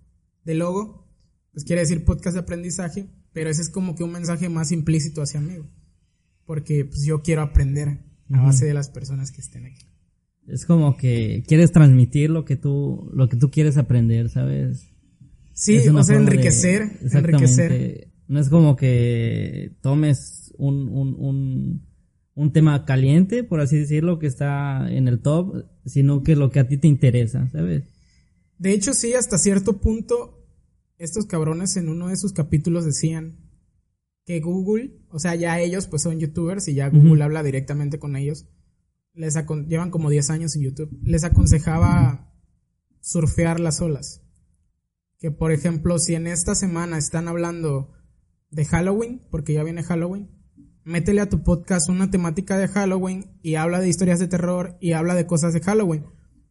logo, 0.45 1.05
pues 1.51 1.65
quiere 1.65 1.81
decir 1.81 2.05
podcast 2.05 2.35
de 2.35 2.39
aprendizaje, 2.39 3.09
pero 3.37 3.51
ese 3.51 3.61
es 3.61 3.69
como 3.69 3.95
que 3.95 4.03
un 4.03 4.11
mensaje 4.13 4.49
más 4.49 4.71
implícito 4.71 5.21
hacia 5.21 5.39
mí, 5.39 5.53
porque 6.43 6.85
pues 6.85 7.05
yo 7.05 7.21
quiero 7.21 7.43
aprender 7.43 7.99
a 8.31 8.41
base 8.41 8.65
de 8.65 8.73
las 8.73 8.89
personas 8.89 9.31
que 9.31 9.41
estén 9.41 9.67
aquí. 9.67 9.85
Es 10.47 10.65
como 10.65 10.97
que 10.97 11.43
quieres 11.45 11.71
transmitir 11.71 12.31
lo 12.31 12.45
que 12.45 12.55
tú, 12.55 13.11
lo 13.13 13.29
que 13.29 13.37
tú 13.37 13.51
quieres 13.51 13.77
aprender, 13.77 14.31
¿sabes? 14.31 14.87
Sí, 15.53 15.77
o 15.87 16.03
sea, 16.03 16.15
enriquecer, 16.15 16.97
enriquecer. 17.13 18.07
No 18.27 18.39
es 18.39 18.49
como 18.49 18.75
que 18.75 19.77
tomes 19.81 20.51
un, 20.57 20.89
un, 20.89 21.15
un, 21.19 21.87
un 22.33 22.53
tema 22.53 22.85
caliente, 22.85 23.43
por 23.43 23.59
así 23.59 23.77
decirlo, 23.77 24.17
que 24.17 24.25
está 24.25 24.87
en 24.89 25.07
el 25.07 25.19
top, 25.19 25.63
sino 25.85 26.23
que 26.23 26.35
lo 26.35 26.49
que 26.49 26.59
a 26.59 26.67
ti 26.67 26.77
te 26.77 26.87
interesa, 26.87 27.47
¿sabes? 27.51 27.83
De 28.57 28.71
hecho, 28.71 28.95
sí, 28.95 29.13
hasta 29.13 29.37
cierto 29.37 29.77
punto 29.77 30.36
estos 30.97 31.25
cabrones 31.25 31.77
en 31.77 31.89
uno 31.89 32.07
de 32.07 32.17
sus 32.17 32.33
capítulos 32.33 32.85
decían 32.85 33.37
que 34.25 34.39
Google, 34.41 34.99
o 35.09 35.19
sea, 35.19 35.35
ya 35.35 35.59
ellos 35.59 35.87
pues 35.87 36.01
son 36.01 36.19
youtubers 36.19 36.67
y 36.67 36.73
ya 36.73 36.89
Google 36.89 37.23
habla 37.23 37.43
directamente 37.43 37.99
con 37.99 38.15
ellos. 38.15 38.47
Les 39.13 39.35
llevan 39.67 39.89
como 39.89 40.09
10 40.09 40.29
años 40.29 40.55
en 40.55 40.63
YouTube. 40.63 40.99
Les 41.03 41.23
aconsejaba 41.23 42.33
surfear 42.99 43.59
las 43.59 43.81
olas. 43.81 44.21
Que 45.17 45.31
por 45.31 45.51
ejemplo, 45.51 45.97
si 45.97 46.13
en 46.13 46.27
esta 46.27 46.55
semana 46.55 46.97
están 46.97 47.27
hablando 47.27 47.93
de 48.51 48.65
Halloween, 48.65 49.25
porque 49.31 49.53
ya 49.53 49.63
viene 49.63 49.83
Halloween, 49.83 50.29
métele 50.83 51.21
a 51.21 51.29
tu 51.29 51.43
podcast 51.43 51.89
una 51.89 52.11
temática 52.11 52.57
de 52.57 52.67
Halloween 52.67 53.39
y 53.41 53.55
habla 53.55 53.79
de 53.79 53.89
historias 53.89 54.19
de 54.19 54.27
terror 54.27 54.77
y 54.79 54.91
habla 54.91 55.15
de 55.15 55.25
cosas 55.25 55.53
de 55.53 55.61
Halloween. 55.61 56.05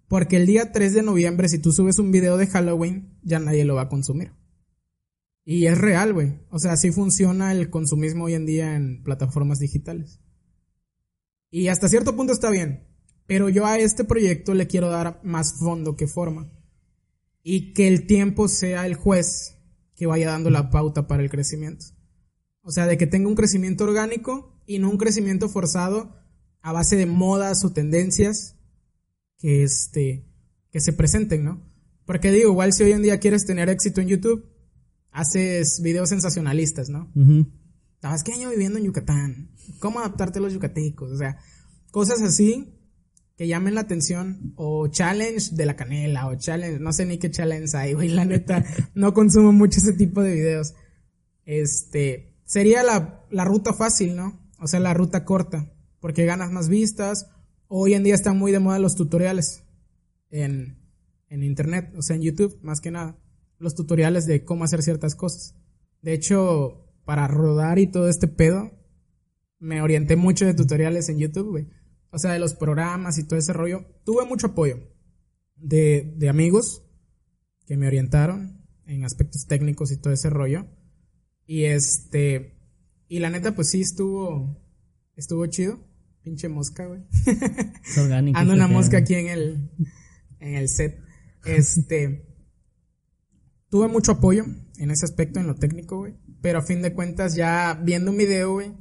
Porque 0.09 0.37
el 0.37 0.47
día 0.47 0.73
3 0.73 0.95
de 0.95 1.03
noviembre, 1.03 1.49
si 1.49 1.59
tú 1.59 1.73
subes 1.73 1.99
un 1.99 2.13
video 2.13 2.37
de 2.37 2.47
Halloween, 2.47 3.19
ya 3.23 3.39
nadie 3.39 3.65
lo 3.65 3.75
va 3.75 3.83
a 3.83 3.89
consumir. 3.89 4.33
Y 5.45 5.67
es 5.67 5.79
real, 5.79 6.13
güey. 6.13 6.41
O 6.51 6.59
sea, 6.59 6.73
así 6.73 6.91
funciona 6.91 7.53
el 7.53 7.71
consumismo 7.71 8.25
hoy 8.25 8.35
en 8.35 8.47
día 8.47 8.75
en 8.75 9.03
plataformas 9.03 9.59
digitales. 9.59 10.21
Y 11.51 11.69
hasta 11.69 11.89
cierto 11.89 12.17
punto 12.17 12.33
está 12.33 12.51
bien. 12.51 12.89
Pero 13.27 13.49
yo 13.49 13.67
a 13.67 13.79
este 13.79 14.05
proyecto 14.05 14.55
le 14.55 14.67
quiero 14.67 14.91
dar 14.91 15.21
más 15.25 15.55
fondo 15.59 15.97
que 15.97 16.07
forma. 16.07 16.53
Y 17.43 17.73
que 17.75 17.89
el 17.89 18.07
tiempo 18.07 18.49
sea 18.49 18.87
el 18.87 18.95
juez 18.95 19.57
que 19.95 20.07
vaya 20.07 20.31
dando 20.31 20.51
la 20.51 20.71
pauta 20.71 21.07
para 21.07 21.23
el 21.23 21.31
crecimiento. 21.31 21.87
O 22.63 22.71
sea, 22.71 22.87
de 22.87 22.99
que 22.99 23.07
tenga 23.07 23.29
un 23.29 23.37
crecimiento 23.37 23.85
orgánico 23.85 24.61
y 24.67 24.79
no 24.79 24.91
un 24.91 24.99
crecimiento 24.99 25.49
forzado 25.49 26.17
a 26.61 26.73
base 26.73 26.97
de 26.97 27.07
modas 27.07 27.65
o 27.65 27.73
tendencias 27.73 28.56
que, 29.39 29.63
este, 29.63 30.27
que 30.71 30.81
se 30.81 30.93
presenten, 30.93 31.45
¿no? 31.45 31.63
Porque 32.05 32.31
digo, 32.31 32.51
igual 32.51 32.73
si 32.73 32.85
hoy 32.85 32.93
en 32.93 33.03
día 33.03 33.19
quieres 33.19 33.45
tener 33.47 33.69
éxito 33.69 34.01
en 34.01 34.09
YouTube, 34.09 34.49
haces 35.11 35.81
videos 35.83 36.09
sensacionalistas, 36.09 36.89
¿no? 36.89 37.13
Estabas 37.95 38.23
qué 38.23 38.33
año 38.33 38.51
viviendo 38.51 38.79
en 38.79 38.85
Yucatán, 38.85 39.51
cómo 39.81 40.01
adaptarte 40.01 40.39
a 40.39 40.43
los 40.43 40.53
yucatecos, 40.53 41.11
o 41.11 41.17
sea, 41.17 41.39
cosas 41.91 42.23
así 42.23 42.77
que 43.37 43.47
llamen 43.47 43.75
la 43.75 43.83
atención, 43.83 44.55
o 44.57 44.89
challenge 44.89 45.55
de 45.55 45.67
la 45.67 45.77
canela, 45.77 46.27
o 46.27 46.37
challenge, 46.37 46.81
no 46.81 46.93
sé 46.93 47.05
ni 47.05 47.19
qué 47.19 47.31
challenge 47.31 47.77
hay, 47.77 47.93
güey, 47.93 48.09
la 48.09 48.25
neta, 48.25 48.65
no 48.95 49.13
consumo 49.13 49.53
mucho 49.53 49.79
ese 49.79 49.93
tipo 49.93 50.23
de 50.23 50.35
videos. 50.35 50.75
Este, 51.45 52.35
sería 52.45 52.83
la, 52.83 53.27
la 53.31 53.45
ruta 53.45 53.75
fácil, 53.75 54.17
¿no? 54.17 54.41
O 54.59 54.67
sea, 54.67 54.81
la 54.81 54.95
ruta 54.95 55.27
corta, 55.27 55.71
porque 56.01 56.25
ganas 56.25 56.51
más 56.51 56.71
vistas, 56.71 57.29
Hoy 57.69 57.95
en 57.95 58.05
día 58.05 58.15
están 58.15 58.39
muy 58.39 58.53
de 58.53 58.61
moda 58.61 58.79
los 58.79 58.95
tutoriales 58.95 59.65
en, 60.31 60.79
en 61.29 61.43
internet, 61.43 61.93
o 61.97 62.03
sea, 62.03 62.17
en 62.17 62.23
YouTube, 62.23 62.59
más 62.63 62.81
que 62.81 62.91
nada. 62.91 63.19
Los 63.59 63.75
tutoriales 63.75 64.27
de 64.27 64.45
cómo 64.45 64.65
hacer 64.65 64.83
ciertas 64.83 65.15
cosas. 65.15 65.57
De 66.03 66.13
hecho, 66.13 66.87
para 67.05 67.27
rodar 67.27 67.79
y 67.79 67.87
todo 67.87 68.09
este 68.09 68.29
pedo, 68.29 68.71
me 69.59 69.83
orienté 69.83 70.17
mucho 70.17 70.45
de 70.45 70.55
tutoriales 70.55 71.09
en 71.09 71.19
YouTube, 71.19 71.51
güey. 71.51 71.69
O 72.11 72.19
sea, 72.19 72.33
de 72.33 72.39
los 72.39 72.55
programas 72.55 73.19
y 73.19 73.25
todo 73.25 73.39
ese 73.39 73.53
rollo. 73.53 73.85
Tuve 74.05 74.25
mucho 74.27 74.49
apoyo 74.49 74.79
de, 75.57 76.15
de 76.17 76.29
amigos 76.29 76.85
que 77.67 77.77
me 77.77 77.87
orientaron 77.87 78.65
en 78.87 79.05
aspectos 79.05 79.47
técnicos 79.47 79.91
y 79.91 79.97
todo 79.97 80.13
ese 80.13 80.31
rollo. 80.31 80.67
Y 81.47 81.65
este, 81.65 82.61
y 83.09 83.19
la 83.19 83.31
neta, 83.31 83.55
pues 83.55 83.71
sí 83.71 83.81
estuvo, 83.81 84.57
estuvo 85.17 85.47
chido. 85.47 85.81
Pinche 86.27 86.49
mosca, 86.49 86.87
güey. 86.87 87.03
Ando 88.35 88.53
una 88.53 88.67
mosca 88.67 88.99
aquí 88.99 89.15
en 89.15 89.29
el, 89.29 89.71
en 90.41 90.55
el 90.57 90.69
set. 90.69 90.99
Este. 91.45 92.27
tuve 93.71 93.87
mucho 93.87 94.11
apoyo 94.11 94.45
en 94.77 94.91
ese 94.91 95.05
aspecto, 95.05 95.39
en 95.39 95.47
lo 95.47 95.55
técnico, 95.55 95.99
güey. 95.99 96.17
Pero 96.43 96.59
a 96.59 96.63
fin 96.63 96.83
de 96.83 96.93
cuentas, 96.93 97.37
ya 97.37 97.81
viendo 97.81 98.11
un 98.11 98.17
video, 98.17 98.55
güey, 98.55 98.75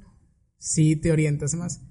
sí 0.57 0.95
te 0.95 1.11
orientas 1.11 1.53
más. 1.53 1.83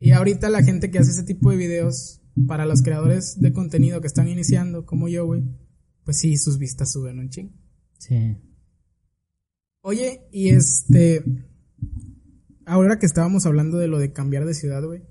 Y 0.00 0.12
ahorita 0.12 0.48
la 0.48 0.62
gente 0.62 0.90
que 0.90 1.00
hace 1.00 1.10
ese 1.10 1.24
tipo 1.24 1.50
de 1.50 1.58
videos, 1.58 2.22
para 2.46 2.64
los 2.64 2.80
creadores 2.80 3.38
de 3.38 3.52
contenido 3.52 4.00
que 4.00 4.06
están 4.06 4.28
iniciando, 4.28 4.86
como 4.86 5.08
yo, 5.08 5.26
güey, 5.26 5.42
pues 6.04 6.18
sí, 6.18 6.38
sus 6.38 6.56
vistas 6.56 6.92
suben 6.92 7.18
un 7.18 7.28
ching. 7.28 7.52
Sí. 7.98 8.38
Oye, 9.82 10.30
y 10.32 10.48
este 10.48 11.22
ahora 12.66 12.98
que 12.98 13.06
estábamos 13.06 13.46
hablando 13.46 13.78
de 13.78 13.88
lo 13.88 13.98
de 13.98 14.12
cambiar 14.12 14.44
de 14.44 14.54
ciudad, 14.54 14.82
güey. 14.84 15.02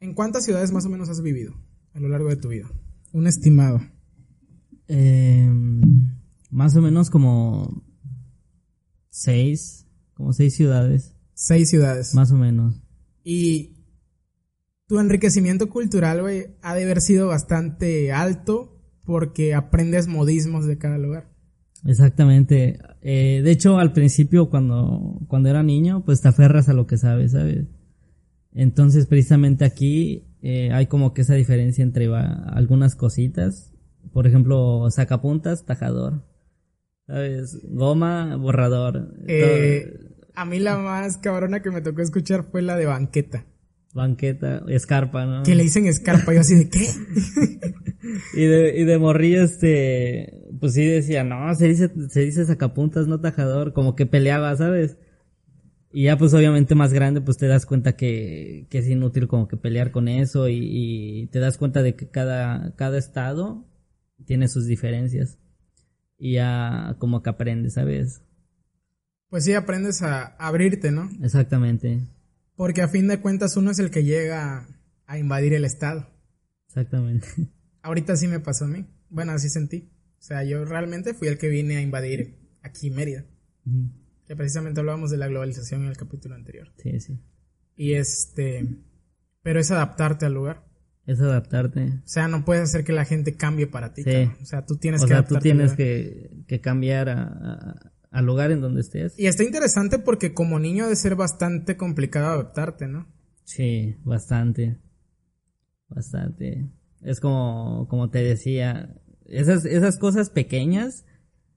¿En 0.00 0.14
cuántas 0.14 0.44
ciudades 0.44 0.72
más 0.72 0.84
o 0.86 0.90
menos 0.90 1.08
has 1.08 1.22
vivido? 1.22 1.54
a 1.94 2.00
lo 2.00 2.08
largo 2.08 2.28
de 2.28 2.36
tu 2.36 2.48
vida? 2.48 2.70
Un 3.12 3.26
estimado. 3.26 3.80
Eh, 4.88 5.50
más 6.50 6.74
o 6.76 6.82
menos 6.82 7.10
como 7.10 7.84
seis, 9.10 9.86
como 10.14 10.32
seis 10.32 10.54
ciudades, 10.54 11.14
Seis 11.34 11.68
ciudades. 11.70 12.14
más 12.14 12.30
o 12.30 12.36
menos. 12.36 12.82
Y 13.24 13.76
tu 14.86 14.98
enriquecimiento 15.00 15.68
cultural, 15.68 16.20
güey, 16.22 16.56
ha 16.62 16.74
de 16.74 16.84
haber 16.84 17.00
sido 17.00 17.28
bastante 17.28 18.12
alto 18.12 18.80
porque 19.04 19.54
aprendes 19.54 20.06
modismos 20.06 20.66
de 20.66 20.78
cada 20.78 20.98
lugar. 20.98 21.31
Exactamente. 21.84 22.78
Eh, 23.02 23.40
de 23.44 23.50
hecho, 23.50 23.78
al 23.78 23.92
principio, 23.92 24.48
cuando, 24.50 25.20
cuando 25.28 25.48
era 25.48 25.62
niño, 25.62 26.04
pues 26.04 26.20
te 26.20 26.28
aferras 26.28 26.68
a 26.68 26.72
lo 26.74 26.86
que 26.86 26.96
sabes, 26.98 27.32
¿sabes? 27.32 27.66
Entonces, 28.54 29.06
precisamente 29.06 29.64
aquí 29.64 30.24
eh, 30.42 30.70
hay 30.72 30.86
como 30.86 31.12
que 31.14 31.22
esa 31.22 31.34
diferencia 31.34 31.82
entre 31.82 32.08
va- 32.08 32.44
algunas 32.52 32.94
cositas. 32.94 33.72
Por 34.12 34.26
ejemplo, 34.26 34.88
sacapuntas, 34.90 35.64
tajador. 35.64 36.24
¿Sabes? 37.06 37.58
Goma, 37.64 38.36
borrador. 38.36 39.14
Eh, 39.26 39.92
a 40.34 40.44
mí 40.44 40.58
la 40.60 40.76
más 40.78 41.18
cabrona 41.18 41.60
que 41.62 41.70
me 41.70 41.80
tocó 41.80 42.00
escuchar 42.02 42.44
fue 42.50 42.62
la 42.62 42.76
de 42.76 42.86
banqueta. 42.86 43.44
banqueta, 43.94 44.62
escarpa, 44.68 45.26
¿no? 45.26 45.42
Que 45.42 45.54
le 45.54 45.64
dicen 45.64 45.86
escarpa. 45.86 46.32
Yo 46.32 46.40
así 46.40 46.54
de, 46.54 46.68
¿qué? 46.70 46.86
Y 48.34 48.44
de, 48.46 48.78
y 48.80 48.84
de 48.84 48.98
morrillo, 48.98 49.42
este, 49.44 50.41
pues 50.62 50.74
sí 50.74 50.86
decía, 50.86 51.24
no, 51.24 51.52
se 51.56 51.66
dice, 51.66 51.90
se 52.08 52.20
dice 52.20 52.44
sacapuntas, 52.44 53.08
no 53.08 53.18
tajador, 53.20 53.72
como 53.72 53.96
que 53.96 54.06
peleaba, 54.06 54.56
¿sabes? 54.56 54.96
Y 55.90 56.04
ya 56.04 56.16
pues 56.16 56.32
obviamente 56.34 56.76
más 56.76 56.92
grande, 56.92 57.20
pues 57.20 57.36
te 57.36 57.48
das 57.48 57.66
cuenta 57.66 57.96
que, 57.96 58.68
que 58.70 58.78
es 58.78 58.86
inútil 58.86 59.26
como 59.26 59.48
que 59.48 59.56
pelear 59.56 59.90
con 59.90 60.06
eso 60.06 60.48
y, 60.48 60.60
y 60.62 61.26
te 61.32 61.40
das 61.40 61.58
cuenta 61.58 61.82
de 61.82 61.96
que 61.96 62.08
cada, 62.10 62.76
cada 62.76 62.96
estado 62.96 63.66
tiene 64.24 64.46
sus 64.46 64.66
diferencias. 64.66 65.36
Y 66.16 66.34
ya 66.34 66.94
como 67.00 67.24
que 67.24 67.30
aprendes, 67.30 67.72
¿sabes? 67.74 68.22
Pues 69.30 69.42
sí, 69.42 69.54
aprendes 69.54 70.00
a 70.02 70.36
abrirte, 70.36 70.92
¿no? 70.92 71.10
Exactamente, 71.24 72.06
Porque 72.54 72.82
a 72.82 72.88
fin 72.88 73.08
de 73.08 73.20
cuentas 73.20 73.56
uno 73.56 73.72
es 73.72 73.80
el 73.80 73.90
que 73.90 74.04
llega 74.04 74.68
a 75.06 75.18
invadir 75.18 75.54
el 75.54 75.64
estado. 75.64 76.08
exactamente. 76.68 77.26
Ahorita 77.82 78.14
sí 78.14 78.28
me 78.28 78.38
pasó 78.38 78.66
a 78.66 78.68
mí. 78.68 78.86
Bueno, 79.10 79.32
así 79.32 79.48
sentí. 79.48 79.90
O 80.22 80.24
sea, 80.24 80.44
yo 80.44 80.64
realmente 80.64 81.14
fui 81.14 81.26
el 81.26 81.36
que 81.36 81.48
vine 81.48 81.78
a 81.78 81.82
invadir 81.82 82.36
aquí 82.62 82.90
Mérida. 82.92 83.24
Que 84.24 84.36
precisamente 84.36 84.78
hablábamos 84.78 85.10
de 85.10 85.16
la 85.16 85.26
globalización 85.26 85.82
en 85.82 85.88
el 85.88 85.96
capítulo 85.96 86.36
anterior. 86.36 86.68
Sí, 86.78 87.00
sí. 87.00 87.18
Y 87.74 87.94
este... 87.94 88.68
Pero 89.42 89.58
es 89.58 89.72
adaptarte 89.72 90.24
al 90.26 90.34
lugar. 90.34 90.64
Es 91.06 91.20
adaptarte. 91.20 91.80
O 92.04 92.06
sea, 92.08 92.28
no 92.28 92.44
puedes 92.44 92.62
hacer 92.62 92.84
que 92.84 92.92
la 92.92 93.04
gente 93.04 93.34
cambie 93.34 93.66
para 93.66 93.92
ti. 93.94 94.04
Sí. 94.04 94.30
O 94.40 94.44
sea, 94.44 94.64
tú 94.64 94.76
tienes 94.76 95.02
O 95.02 95.06
que 95.06 95.08
sea, 95.08 95.26
tú 95.26 95.34
adaptarte 95.34 95.50
al 95.50 95.56
tienes 95.56 95.72
que, 95.74 96.30
que 96.46 96.60
cambiar 96.60 97.08
a- 97.08 97.22
a- 97.24 97.92
al 98.12 98.24
lugar 98.24 98.52
en 98.52 98.60
donde 98.60 98.82
estés. 98.82 99.18
Y 99.18 99.26
está 99.26 99.42
interesante 99.42 99.98
porque 99.98 100.34
como 100.34 100.60
niño 100.60 100.84
ha 100.84 100.88
de 100.88 100.94
ser 100.96 101.16
bastante 101.16 101.76
complicado 101.76 102.28
adaptarte, 102.28 102.86
¿no? 102.86 103.08
Sí, 103.42 103.96
bastante. 104.04 104.78
Bastante. 105.88 106.68
Es 107.02 107.18
como, 107.20 107.88
como 107.88 108.08
te 108.10 108.22
decía, 108.22 108.94
esas, 109.32 109.64
esas 109.64 109.98
cosas 109.98 110.30
pequeñas, 110.30 111.04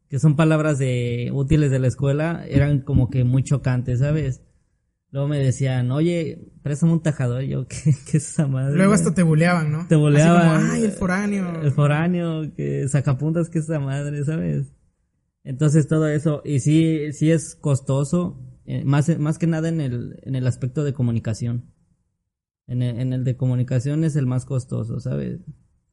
que 0.10 0.20
son 0.20 0.36
palabras 0.36 0.80
de, 0.80 1.30
útiles 1.34 1.72
de 1.72 1.80
la 1.80 1.88
escuela, 1.88 2.46
eran 2.48 2.82
como 2.82 3.10
que 3.10 3.24
muy 3.24 3.44
chocantes, 3.44 4.00
¿sabes? 4.00 4.42
Luego 5.12 5.28
me 5.28 5.40
decían, 5.40 5.92
oye, 5.92 6.52
préstame 6.62 6.94
un 6.94 7.02
tajador, 7.02 7.44
y 7.44 7.50
yo, 7.50 7.68
¿qué, 7.68 7.96
qué 8.10 8.18
es 8.18 8.30
esa 8.30 8.48
madre? 8.48 8.76
Luego 8.76 8.94
hasta 8.94 9.14
te 9.14 9.24
buleaban, 9.24 9.72
¿no? 9.72 9.88
Te 9.88 9.96
buleaban. 9.96 10.48
Así 10.48 10.62
como, 10.62 10.74
ay, 10.74 10.84
el 10.84 10.92
foráneo. 10.92 11.62
El 11.62 11.72
foráneo, 11.72 12.54
que 12.56 12.88
sacapuntas, 12.88 13.50
que 13.50 13.60
es 13.60 13.66
esa 13.66 13.80
madre, 13.80 14.24
¿sabes? 14.24 14.74
Entonces 15.44 15.88
todo 15.88 16.08
eso, 16.08 16.42
y 16.44 16.60
sí, 16.60 17.14
sí 17.14 17.32
es 17.32 17.56
costoso, 17.56 18.42
eh, 18.66 18.84
más, 18.84 19.18
más 19.20 19.38
que 19.38 19.48
nada 19.48 19.70
en 19.70 19.80
el, 19.80 20.20
en 20.24 20.36
el 20.36 20.48
aspecto 20.48 20.84
de 20.84 20.94
comunicación. 20.94 21.72
En 22.68 22.82
el, 22.82 23.00
en 23.00 23.14
el 23.14 23.24
de 23.24 23.38
comunicación 23.38 24.04
es 24.04 24.16
el 24.16 24.26
más 24.26 24.46
costoso, 24.46 25.00
¿sabes? 25.00 25.42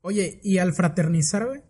Oye, 0.01 0.41
y 0.43 0.59
al 0.59 0.73
fraternizar, 0.73 1.47
güey. 1.47 1.61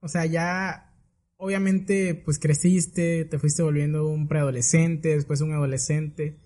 O 0.00 0.08
sea, 0.08 0.26
ya 0.26 0.94
obviamente 1.36 2.14
pues 2.14 2.38
creciste, 2.38 3.24
te 3.24 3.38
fuiste 3.38 3.62
volviendo 3.62 4.06
un 4.06 4.28
preadolescente, 4.28 5.10
después 5.10 5.40
un 5.40 5.52
adolescente. 5.52 6.38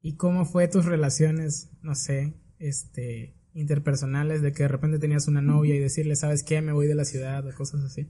¿Y 0.00 0.16
cómo 0.16 0.44
fue 0.44 0.68
tus 0.68 0.84
relaciones, 0.84 1.70
no 1.82 1.94
sé, 1.94 2.34
este, 2.58 3.34
interpersonales, 3.52 4.42
de 4.42 4.52
que 4.52 4.62
de 4.62 4.68
repente 4.68 4.98
tenías 4.98 5.28
una 5.28 5.42
novia 5.42 5.74
y 5.74 5.80
decirle, 5.80 6.16
¿sabes 6.16 6.42
qué? 6.42 6.62
Me 6.62 6.72
voy 6.72 6.86
de 6.86 6.94
la 6.94 7.04
ciudad 7.04 7.46
o 7.46 7.54
cosas 7.54 7.82
así. 7.84 8.08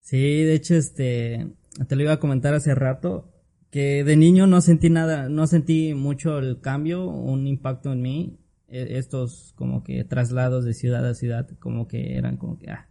Sí, 0.00 0.42
de 0.42 0.54
hecho, 0.54 0.74
este, 0.74 1.54
te 1.88 1.96
lo 1.96 2.02
iba 2.02 2.12
a 2.12 2.20
comentar 2.20 2.54
hace 2.54 2.74
rato, 2.74 3.30
que 3.70 4.04
de 4.04 4.16
niño 4.16 4.46
no 4.46 4.60
sentí 4.60 4.90
nada, 4.90 5.28
no 5.28 5.46
sentí 5.46 5.94
mucho 5.94 6.38
el 6.38 6.60
cambio, 6.60 7.06
un 7.06 7.46
impacto 7.46 7.92
en 7.92 8.02
mí, 8.02 8.40
e- 8.68 8.98
estos 8.98 9.52
como 9.56 9.84
que 9.84 10.04
traslados 10.04 10.64
de 10.64 10.74
ciudad 10.74 11.06
a 11.06 11.14
ciudad, 11.14 11.48
como 11.58 11.86
que 11.86 12.16
eran 12.16 12.36
como 12.36 12.58
que, 12.58 12.70
ah. 12.70 12.88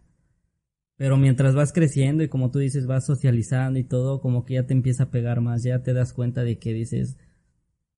Pero 1.02 1.16
mientras 1.16 1.56
vas 1.56 1.72
creciendo 1.72 2.22
y 2.22 2.28
como 2.28 2.52
tú 2.52 2.60
dices, 2.60 2.86
vas 2.86 3.04
socializando 3.04 3.76
y 3.76 3.82
todo, 3.82 4.20
como 4.20 4.44
que 4.44 4.54
ya 4.54 4.66
te 4.66 4.72
empieza 4.72 5.02
a 5.02 5.10
pegar 5.10 5.40
más, 5.40 5.64
ya 5.64 5.82
te 5.82 5.94
das 5.94 6.12
cuenta 6.12 6.44
de 6.44 6.60
que 6.60 6.72
dices, 6.72 7.18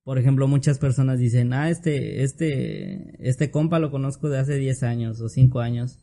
por 0.03 0.17
ejemplo, 0.17 0.47
muchas 0.47 0.79
personas 0.79 1.19
dicen, 1.19 1.53
ah, 1.53 1.69
este, 1.69 2.23
este, 2.23 3.15
este 3.19 3.51
compa 3.51 3.77
lo 3.77 3.91
conozco 3.91 4.27
de 4.27 4.39
hace 4.39 4.55
10 4.55 4.81
años 4.81 5.21
o 5.21 5.29
5 5.29 5.59
años. 5.59 5.99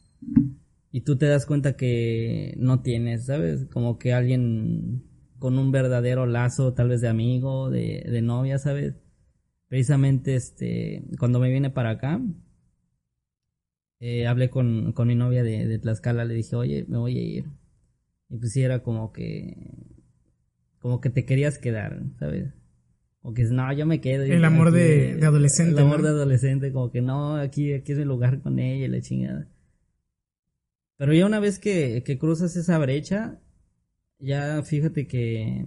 Y 0.92 1.00
tú 1.00 1.18
te 1.18 1.26
das 1.26 1.44
cuenta 1.44 1.74
que 1.74 2.54
no 2.56 2.82
tienes, 2.82 3.26
¿sabes? 3.26 3.66
Como 3.66 3.98
que 3.98 4.12
alguien 4.12 5.02
con 5.40 5.58
un 5.58 5.72
verdadero 5.72 6.26
lazo, 6.26 6.72
tal 6.72 6.90
vez 6.90 7.00
de 7.00 7.08
amigo, 7.08 7.68
de, 7.68 8.06
de 8.08 8.22
novia, 8.22 8.60
¿sabes? 8.60 8.94
Precisamente, 9.66 10.36
este, 10.36 11.02
cuando 11.18 11.40
me 11.40 11.52
vine 11.52 11.68
para 11.70 11.90
acá, 11.90 12.20
eh, 14.04 14.26
hablé 14.26 14.50
con, 14.50 14.92
con 14.92 15.06
mi 15.06 15.14
novia 15.14 15.42
de, 15.44 15.66
de 15.66 15.78
Tlaxcala, 15.78 16.24
le 16.24 16.34
dije, 16.34 16.56
oye, 16.56 16.84
me 16.88 16.98
voy 16.98 17.16
a 17.18 17.22
ir. 17.22 17.44
Y 18.28 18.36
pues 18.38 18.52
sí, 18.52 18.62
era 18.62 18.82
como 18.82 19.12
que, 19.12 19.56
como 20.80 21.00
que 21.00 21.08
te 21.10 21.24
querías 21.24 21.58
quedar, 21.58 22.02
¿sabes? 22.18 22.52
O 23.20 23.32
que 23.32 23.44
no, 23.44 23.72
yo 23.72 23.86
me 23.86 24.00
quedo. 24.00 24.24
El 24.24 24.44
amor 24.44 24.72
de- 24.72 25.14
de 25.14 25.26
adolescente, 25.26 25.72
El 25.72 25.86
amor 25.86 25.98
¿no? 26.00 26.04
de 26.08 26.08
adolescente, 26.10 26.72
como 26.72 26.90
que 26.90 27.00
no, 27.00 27.36
aquí, 27.36 27.72
aquí 27.72 27.92
es 27.92 27.98
mi 27.98 28.04
lugar 28.04 28.40
con 28.42 28.58
ella 28.58 28.86
y 28.86 28.88
la 28.88 29.00
chingada. 29.00 29.46
Pero 30.96 31.12
ya 31.14 31.26
una 31.26 31.40
vez 31.40 31.58
que, 31.58 32.02
que 32.04 32.18
cruzas 32.18 32.56
esa 32.56 32.78
brecha, 32.78 33.38
ya 34.18 34.62
fíjate 34.62 35.06
que, 35.06 35.64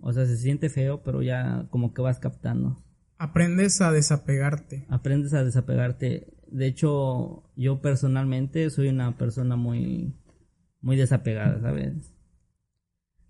o 0.00 0.12
sea, 0.12 0.26
se 0.26 0.36
siente 0.36 0.68
feo, 0.70 1.02
pero 1.02 1.22
ya 1.22 1.66
como 1.70 1.92
que 1.94 2.02
vas 2.02 2.18
captando. 2.18 2.82
Aprendes 3.18 3.80
a 3.80 3.92
desapegarte. 3.92 4.86
Aprendes 4.88 5.32
a 5.34 5.44
desapegarte. 5.44 6.33
De 6.54 6.68
hecho, 6.68 7.42
yo 7.56 7.80
personalmente 7.80 8.70
soy 8.70 8.86
una 8.86 9.18
persona 9.18 9.56
muy, 9.56 10.14
muy 10.80 10.96
desapegada, 10.96 11.60
¿sabes? 11.60 12.14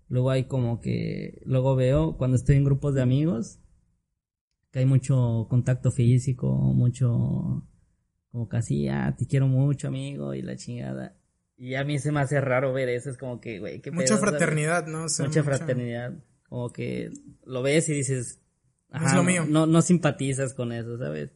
Luego 0.09 0.29
hay 0.29 0.43
como 0.43 0.79
que, 0.79 1.41
luego 1.43 1.75
veo 1.75 2.17
cuando 2.17 2.37
estoy 2.37 2.57
en 2.57 2.65
grupos 2.65 2.93
de 2.93 3.01
amigos, 3.01 3.57
que 4.69 4.77
hay 4.77 4.85
mucho 4.85 5.47
contacto 5.49 5.89
físico, 5.89 6.53
mucho, 6.53 7.67
como 8.29 8.47
casi, 8.47 8.89
ah, 8.89 9.15
te 9.17 9.25
quiero 9.25 9.47
mucho, 9.47 9.87
amigo, 9.87 10.35
y 10.35 10.43
la 10.43 10.55
chingada. 10.55 11.17
Y 11.57 11.73
a 11.73 11.83
mí 11.83 11.97
se 11.97 12.11
me 12.11 12.19
hace 12.19 12.39
raro 12.39 12.73
ver 12.73 12.89
eso, 12.89 13.09
es 13.09 13.17
como 13.17 13.41
que, 13.41 13.57
güey, 13.57 13.81
qué 13.81 13.89
Mucha 13.89 14.05
pedo, 14.05 14.17
¿sabes? 14.19 14.29
fraternidad, 14.29 14.85
¿no? 14.85 15.05
O 15.05 15.09
sea, 15.09 15.25
mucha 15.25 15.43
fraternidad. 15.43 16.13
Como 16.47 16.71
que 16.71 17.09
lo 17.43 17.63
ves 17.63 17.89
y 17.89 17.93
dices, 17.93 18.39
No 18.91 19.07
es 19.07 19.13
lo 19.15 19.23
mío. 19.23 19.45
No, 19.49 19.65
no 19.65 19.81
simpatizas 19.81 20.53
con 20.53 20.71
eso, 20.71 20.99
¿sabes? 20.99 21.33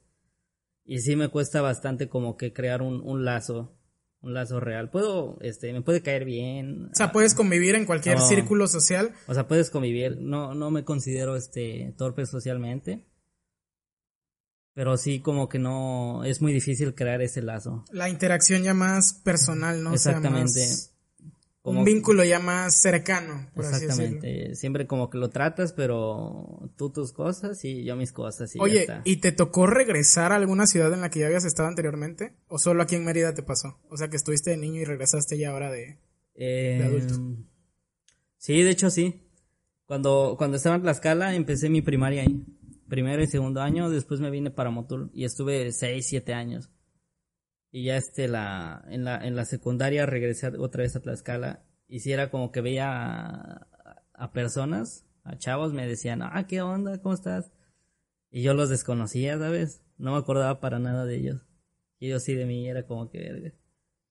Y 0.92 1.02
sí 1.02 1.16
me 1.16 1.28
cuesta 1.28 1.62
bastante 1.62 2.10
como 2.10 2.36
que 2.36 2.52
crear 2.52 2.82
un, 2.82 3.00
un 3.08 3.24
lazo, 3.24 3.78
un 4.22 4.34
lazo 4.34 4.60
real. 4.60 4.90
Puedo, 4.90 5.38
este, 5.42 5.72
me 5.72 5.84
puede 5.84 6.02
caer 6.02 6.26
bien. 6.26 6.86
O 6.92 6.96
sea, 6.96 7.12
puedes 7.12 7.36
convivir 7.36 7.76
en 7.76 7.86
cualquier 7.86 8.18
No. 8.18 8.28
círculo 8.28 8.66
social. 8.68 9.14
O 9.28 9.36
sea, 9.36 9.48
puedes 9.48 9.70
convivir. 9.70 10.18
No, 10.20 10.56
no 10.56 10.72
me 10.72 10.84
considero 10.84 11.36
este 11.36 11.94
torpe 11.96 12.26
socialmente. 12.26 13.06
Pero 14.74 14.98
sí 14.98 15.20
como 15.20 15.48
que 15.48 15.60
no, 15.60 16.24
es 16.24 16.42
muy 16.42 16.54
difícil 16.54 16.96
crear 16.96 17.22
ese 17.22 17.44
lazo. 17.44 17.86
La 17.92 18.10
interacción 18.10 18.64
ya 18.64 18.74
más 18.74 19.14
personal, 19.14 19.84
¿no? 19.84 19.92
O 19.94 19.98
sea, 19.98 20.14
Exactamente. 20.14 20.60
más- 20.60 20.96
Como- 21.70 21.80
un 21.80 21.86
vínculo 21.86 22.24
ya 22.24 22.40
más 22.40 22.76
cercano, 22.76 23.50
por 23.56 23.66
así 23.66 23.86
decirlo. 23.86 24.04
Exactamente. 24.04 24.56
Siempre 24.56 24.86
como 24.88 25.10
que 25.10 25.18
lo 25.18 25.30
tratas, 25.30 25.74
pero 25.74 26.70
tú 26.76 26.92
tus 26.92 27.14
cosas 27.14 27.64
y 27.66 27.84
yo 27.84 27.96
mis 27.96 28.12
cosas 28.12 28.54
y 28.56 28.60
ya 28.60 28.64
Oye, 28.64 28.82
está. 28.82 29.02
¿y 29.06 29.18
te 29.18 29.32
tocó 29.32 29.68
regresar 29.68 30.32
a 30.32 30.36
alguna 30.36 30.68
ciudad 30.68 30.94
en 30.94 31.02
la 31.02 31.10
que 31.10 31.20
ya 31.20 31.28
habías 31.28 31.46
estado 31.46 31.70
anteriormente? 31.70 32.34
¿O 32.48 32.60
solo 32.60 32.84
aquí 32.84 32.96
en 32.96 33.06
Mérida 33.06 33.34
te 33.34 33.44
pasó? 33.44 33.80
O 33.90 33.98
sea, 33.98 34.10
que 34.10 34.18
estuviste 34.18 34.50
de 34.52 34.58
niño 34.58 34.82
y 34.82 34.86
regresaste 34.86 35.38
ya 35.38 35.52
ahora 35.52 35.72
de... 35.72 35.98
Eh, 36.36 36.82
adulto. 36.84 37.16
Sí, 38.38 38.62
de 38.64 38.70
hecho 38.72 38.90
sí. 38.90 39.26
Cuando, 39.86 40.36
cuando 40.38 40.58
estaba 40.58 40.76
en 40.76 40.84
Tlaxcala 40.84 41.36
empecé 41.36 41.70
mi 41.70 41.82
primaria 41.82 42.22
ahí. 42.22 42.46
Primero 42.88 43.22
y 43.22 43.28
segundo 43.28 43.62
año, 43.62 43.90
después 43.90 44.20
me 44.20 44.30
vine 44.32 44.50
para 44.50 44.72
Motul 44.72 45.12
y 45.14 45.26
estuve 45.26 45.72
seis, 45.72 46.08
siete 46.08 46.34
años. 46.34 46.70
Y 47.72 47.86
ya 47.86 47.98
este, 47.98 48.28
la, 48.28 48.84
en 48.90 49.04
la, 49.04 49.26
en 49.26 49.36
la 49.36 49.46
secundaria 49.46 50.06
regresé 50.06 50.48
otra 50.58 50.84
vez 50.84 50.96
a 50.96 51.02
Tlaxcala. 51.02 51.64
Y 51.88 52.00
si 52.00 52.12
era 52.12 52.32
como 52.32 52.52
que 52.52 52.62
veía 52.62 52.90
a, 52.92 53.68
a 54.14 54.32
personas, 54.32 55.06
a 55.24 55.38
chavos, 55.38 55.74
me 55.74 55.88
decían, 55.88 56.22
ah, 56.22 56.46
¿qué 56.48 56.62
onda? 56.62 57.02
¿Cómo 57.02 57.14
estás? 57.16 57.52
Y 58.32 58.44
yo 58.44 58.54
los 58.54 58.70
desconocía, 58.70 59.38
¿sabes? 59.38 59.82
No 59.98 60.14
me 60.14 60.18
acordaba 60.20 60.60
para 60.60 60.80
nada 60.80 61.06
de 61.06 61.16
ellos. 61.16 61.46
Y 62.00 62.08
ellos 62.08 62.24
sí 62.24 62.36
de 62.36 62.46
mí 62.46 62.68
era 62.70 62.86
como 62.86 63.10
que, 63.10 63.54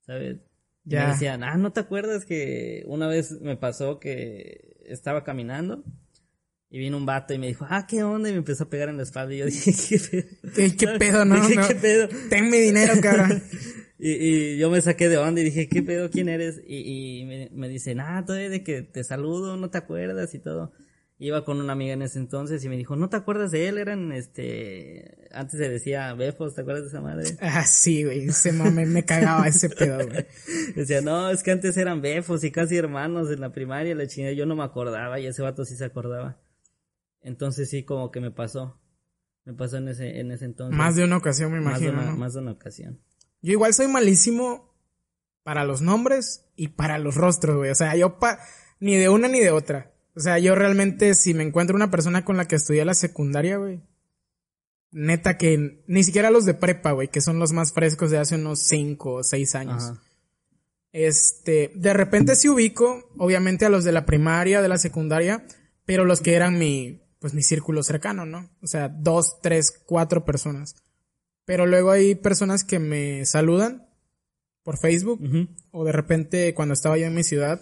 ¿sabes? 0.01 0.39
Ya. 0.85 1.05
me 1.05 1.13
decían, 1.13 1.45
ah, 1.45 1.57
¿no 1.57 1.73
te 1.73 1.81
acuerdas 1.81 2.25
que 2.25 2.85
una 2.87 3.09
vez 3.09 3.41
me 3.41 3.57
pasó 3.57 3.99
que 3.99 4.81
estaba 4.87 5.23
caminando 5.23 5.85
y 6.71 6.79
vino 6.79 6.97
un 6.97 7.07
vato 7.07 7.33
y 7.33 7.39
me 7.39 7.47
dijo, 7.47 7.67
ah, 7.69 7.87
¿qué 7.87 8.03
onda? 8.03 8.29
Y 8.29 8.33
me 8.33 8.39
empezó 8.39 8.65
a 8.65 8.69
pegar 8.69 8.89
en 8.91 8.99
la 8.99 9.03
espalda 9.03 9.35
y 9.35 9.39
yo 9.39 9.47
dije, 9.47 9.73
¿qué 9.73 9.99
pedo? 9.99 10.77
¿Qué, 10.77 10.89
pedo, 10.99 11.25
no? 11.25 11.37
¿Qué, 11.67 11.75
pedo? 11.75 12.09
Ten 12.29 12.51
mi 12.51 12.59
dinero, 12.59 12.95
cabrón. 13.01 13.43
y, 13.99 14.11
y, 14.11 14.59
yo 14.59 14.71
me 14.71 14.81
saqué 14.81 15.09
de 15.09 15.17
onda 15.17 15.41
y 15.41 15.45
dije, 15.45 15.69
¿qué 15.69 15.83
pedo? 15.83 16.11
¿Quién 16.11 16.29
eres? 16.29 16.61
Y, 16.67 17.21
y 17.21 17.25
me, 17.25 17.51
me 17.53 17.69
dicen, 17.69 18.01
ah, 18.01 18.23
todavía 18.27 18.51
de 18.51 18.63
que 18.63 18.83
te 18.83 19.03
saludo, 19.03 19.57
no 19.57 19.71
te 19.71 19.79
acuerdas 19.79 20.35
y 20.35 20.39
todo. 20.41 20.73
Iba 21.21 21.45
con 21.45 21.61
una 21.61 21.73
amiga 21.73 21.95
en 21.95 22.03
ese 22.03 22.21
entonces 22.21 22.65
y 22.65 22.69
me 22.69 22.77
dijo, 22.77 22.95
¿no 22.95 23.09
te 23.09 23.17
acuerdas 23.17 23.51
de 23.51 23.67
él? 23.67 23.79
Eran, 23.79 24.13
este, 24.13 25.27
antes 25.33 25.59
se 25.59 25.69
decía 25.69 26.15
Befos, 26.15 26.55
¿te 26.55 26.61
acuerdas 26.61 26.85
de 26.85 26.89
esa 26.91 27.01
madre? 27.01 27.25
Ah, 27.41 27.65
sí, 27.65 28.05
güey, 28.05 28.29
ese 28.29 28.53
mame 28.53 28.87
me 28.87 29.05
cagaba 29.05 29.49
ese 29.49 29.69
pedo, 29.69 30.07
güey. 30.07 30.27
Decía, 30.77 31.01
no, 31.01 31.29
es 31.31 31.43
que 31.43 31.51
antes 31.51 31.77
eran 31.77 32.03
Befos 32.03 32.45
y 32.45 32.53
casi 32.53 32.77
hermanos 32.77 33.33
en 33.33 33.41
la 33.41 33.51
primaria, 33.51 33.97
la 33.97 34.07
chingada, 34.07 34.33
yo 34.33 34.47
no 34.47 34.55
me 34.55 34.63
acordaba 34.63 35.19
y 35.19 35.27
ese 35.27 35.43
vato 35.43 35.65
sí 35.65 35.75
se 35.75 35.87
acordaba. 35.87 36.39
Entonces 37.23 37.71
sí, 37.71 37.85
como 37.85 38.11
que 38.11 38.21
me 38.21 38.31
pasó. 38.31 38.81
Me 39.45 39.55
pasó 39.55 39.79
en 39.79 39.89
ese, 39.89 40.21
en 40.21 40.31
ese 40.31 40.45
entonces. 40.45 40.77
Más 40.77 40.97
de 40.97 41.05
una 41.05 41.17
ocasión, 41.17 41.53
me 41.53 41.59
imagino. 41.59 41.93
Más 41.93 42.05
de 42.05 42.11
una, 42.11 42.19
más 42.19 42.35
de 42.35 42.41
una 42.41 42.53
ocasión. 42.53 43.01
Yo 43.41 43.53
igual 43.53 43.73
soy 43.73 43.89
malísimo 43.89 44.75
para 45.43 45.65
los 45.65 45.81
nombres 45.81 46.45
y 46.57 46.69
para 46.69 46.99
los 46.99 47.15
rostros, 47.15 47.57
güey. 47.57 47.71
O 47.71 47.75
sea, 47.75 47.97
yo 47.97 48.19
pa 48.19 48.39
ni 48.81 48.97
de 48.97 49.09
una 49.09 49.29
ni 49.29 49.41
de 49.41 49.51
otra. 49.51 49.93
O 50.15 50.21
sea, 50.21 50.39
yo 50.39 50.55
realmente 50.55 51.15
si 51.15 51.33
me 51.33 51.45
encuentro 51.45 51.77
una 51.77 51.91
persona 51.91 52.25
con 52.25 52.37
la 52.37 52.47
que 52.47 52.57
estudié 52.57 52.85
la 52.85 52.95
secundaria, 52.95 53.57
güey. 53.57 53.81
Neta 54.91 55.39
que 55.39 55.83
ni 55.87 56.03
siquiera 56.03 56.31
los 56.31 56.45
de 56.45 56.55
prepa, 56.55 56.93
güey, 56.93 57.09
que 57.09 57.21
son 57.21 57.39
los 57.39 57.53
más 57.53 57.73
frescos 57.73 58.11
de 58.11 58.19
hace 58.19 58.35
unos 58.35 58.61
5 58.65 59.13
o 59.13 59.23
6 59.23 59.55
años. 59.55 59.93
Este, 60.93 61.73
de 61.75 61.93
repente 61.93 62.35
sí 62.35 62.49
ubico, 62.49 63.11
obviamente 63.19 63.65
a 63.65 63.69
los 63.69 63.85
de 63.85 63.93
la 63.93 64.07
primaria, 64.07 64.61
de 64.63 64.69
la 64.69 64.79
secundaria, 64.79 65.47
pero 65.85 66.05
los 66.05 66.21
que 66.21 66.35
eran 66.35 66.59
mi, 66.59 67.03
pues 67.19 67.35
mi 67.35 67.43
círculo 67.43 67.83
cercano, 67.83 68.27
¿no? 68.27 68.51
O 68.63 68.67
sea, 68.67 68.89
dos, 68.89 69.41
tres, 69.41 69.83
cuatro 69.87 70.25
personas. 70.25 70.77
Pero 71.45 71.67
luego 71.67 71.91
hay 71.91 72.15
personas 72.15 72.65
que 72.65 72.79
me 72.79 73.25
saludan 73.25 73.89
por 74.63 74.77
Facebook 74.77 75.21
o 75.71 75.85
de 75.85 75.93
repente 75.93 76.55
cuando 76.55 76.75
estaba 76.75 76.99
yo 76.99 77.07
en 77.07 77.15
mi 77.15 77.25
ciudad 77.25 77.61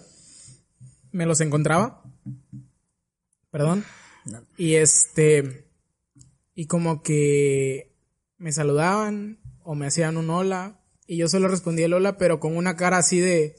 me 1.11 1.25
los 1.25 1.41
encontraba. 1.41 2.03
Perdón. 3.49 3.85
Y 4.57 4.75
este 4.75 5.67
y 6.53 6.65
como 6.65 7.01
que 7.01 7.95
me 8.37 8.51
saludaban 8.51 9.39
o 9.63 9.73
me 9.75 9.87
hacían 9.87 10.17
un 10.17 10.29
hola 10.29 10.81
y 11.05 11.17
yo 11.17 11.29
solo 11.29 11.47
respondía 11.47 11.85
el 11.85 11.93
hola 11.93 12.17
pero 12.17 12.39
con 12.39 12.57
una 12.57 12.75
cara 12.75 12.97
así 12.97 13.19
de 13.19 13.55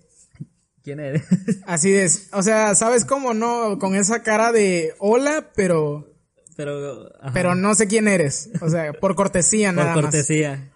¿Quién 0.88 1.00
eres? 1.00 1.22
Así 1.66 1.92
es. 1.92 2.30
O 2.32 2.42
sea, 2.42 2.74
¿sabes 2.74 3.04
cómo 3.04 3.34
no? 3.34 3.78
Con 3.78 3.94
esa 3.94 4.22
cara 4.22 4.52
de 4.52 4.94
hola, 4.98 5.52
pero. 5.54 6.14
Pero. 6.56 7.12
Pero 7.34 7.54
no 7.54 7.74
sé 7.74 7.88
quién 7.88 8.08
eres. 8.08 8.48
O 8.62 8.70
sea, 8.70 8.94
por 8.94 9.14
cortesía 9.14 9.70
nada 9.72 9.92
Por 9.92 10.04
cortesía. 10.04 10.72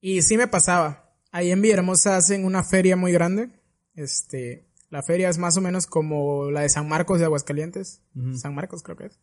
Y 0.00 0.22
sí 0.22 0.36
me 0.36 0.48
pasaba. 0.48 1.14
Ahí 1.30 1.52
en 1.52 1.62
Villahermosa 1.62 2.16
hacen 2.16 2.44
una 2.44 2.64
feria 2.64 2.96
muy 2.96 3.12
grande. 3.12 3.50
Este. 3.94 4.66
La 4.90 5.04
feria 5.04 5.28
es 5.28 5.38
más 5.38 5.56
o 5.56 5.60
menos 5.60 5.86
como 5.86 6.50
la 6.50 6.62
de 6.62 6.68
San 6.68 6.88
Marcos 6.88 7.20
de 7.20 7.26
Aguascalientes. 7.26 8.02
San 8.36 8.56
Marcos 8.56 8.82
creo 8.82 8.96
que 8.96 9.06
es. 9.06 9.20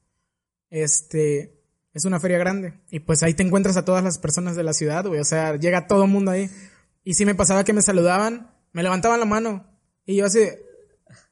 Este. 0.70 1.60
Es 1.94 2.06
una 2.06 2.22
feria 2.22 2.38
grande. 2.38 2.80
Y 2.89 3.02
pues 3.02 3.22
ahí 3.22 3.34
te 3.34 3.44
encuentras 3.44 3.76
a 3.76 3.84
todas 3.84 4.02
las 4.02 4.17
personas 4.17 4.56
de 4.56 4.63
la 4.63 4.72
ciudad, 4.72 5.06
güey. 5.06 5.20
O 5.20 5.26
sea, 5.26 5.58
llega 5.58 5.88
todo 5.88 6.06
el 6.06 6.10
mundo 6.10 6.32
ahí. 6.32 6.50
Y 7.04 7.15
sí 7.15 7.26
me 7.26 7.36
pasaba 7.36 7.65
que 7.65 7.74
me 7.74 7.82
saludaban, 7.82 8.56
me 8.72 8.82
levantaban 8.82 9.20
la 9.20 9.26
mano 9.26 9.71
y 10.06 10.16
yo 10.18 10.26
así, 10.26 10.40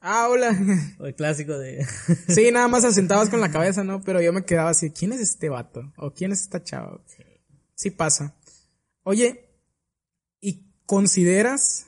ah, 0.00 0.28
hola. 0.28 0.56
O 0.98 1.06
el 1.06 1.14
clásico 1.14 1.58
de... 1.58 1.84
sí, 2.28 2.50
nada 2.50 2.68
más 2.68 2.84
asentabas 2.84 3.28
con 3.28 3.40
la 3.40 3.50
cabeza, 3.50 3.84
¿no? 3.84 4.00
Pero 4.02 4.20
yo 4.20 4.32
me 4.32 4.44
quedaba 4.44 4.70
así, 4.70 4.90
¿quién 4.90 5.12
es 5.12 5.20
este 5.20 5.48
vato? 5.48 5.92
¿O 5.96 6.12
quién 6.12 6.32
es 6.32 6.40
esta 6.42 6.62
chava? 6.62 7.00
Sí 7.74 7.90
pasa. 7.90 8.34
Oye, 9.02 9.48
¿y 10.40 10.66
consideras 10.86 11.86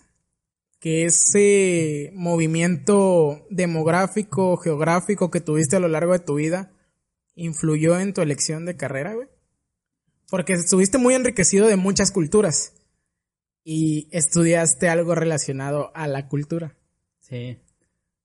que 0.80 1.04
ese 1.04 2.10
movimiento 2.14 3.46
demográfico, 3.50 4.56
geográfico 4.56 5.30
que 5.30 5.40
tuviste 5.40 5.76
a 5.76 5.80
lo 5.80 5.88
largo 5.88 6.12
de 6.12 6.18
tu 6.18 6.34
vida 6.34 6.72
influyó 7.34 7.98
en 7.98 8.12
tu 8.12 8.20
elección 8.20 8.64
de 8.64 8.76
carrera, 8.76 9.14
güey? 9.14 9.28
Porque 10.28 10.54
estuviste 10.54 10.98
muy 10.98 11.14
enriquecido 11.14 11.66
de 11.66 11.76
muchas 11.76 12.10
culturas 12.10 12.72
y 13.64 14.08
estudiaste 14.10 14.88
algo 14.88 15.14
relacionado 15.14 15.90
a 15.94 16.06
la 16.08 16.28
cultura. 16.28 16.76
Sí. 17.20 17.58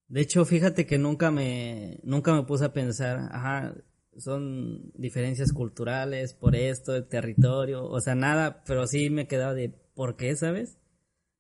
De 0.08 0.22
hecho, 0.22 0.46
fíjate 0.46 0.86
que 0.86 0.98
nunca 0.98 1.32
me, 1.32 2.00
nunca 2.04 2.34
me 2.34 2.44
puse 2.44 2.66
a 2.66 2.74
pensar, 2.74 3.30
ajá, 3.32 3.76
son 4.18 4.92
diferencias 4.96 5.52
culturales 5.52 6.34
por 6.34 6.56
esto, 6.56 6.94
de 6.94 7.02
territorio, 7.02 7.86
o 7.86 8.00
sea, 8.02 8.16
nada, 8.16 8.64
pero 8.66 8.88
sí 8.88 9.10
me 9.10 9.28
quedaba 9.28 9.54
de, 9.54 9.70
¿por 9.94 10.16
qué, 10.16 10.36
sabes? 10.36 10.78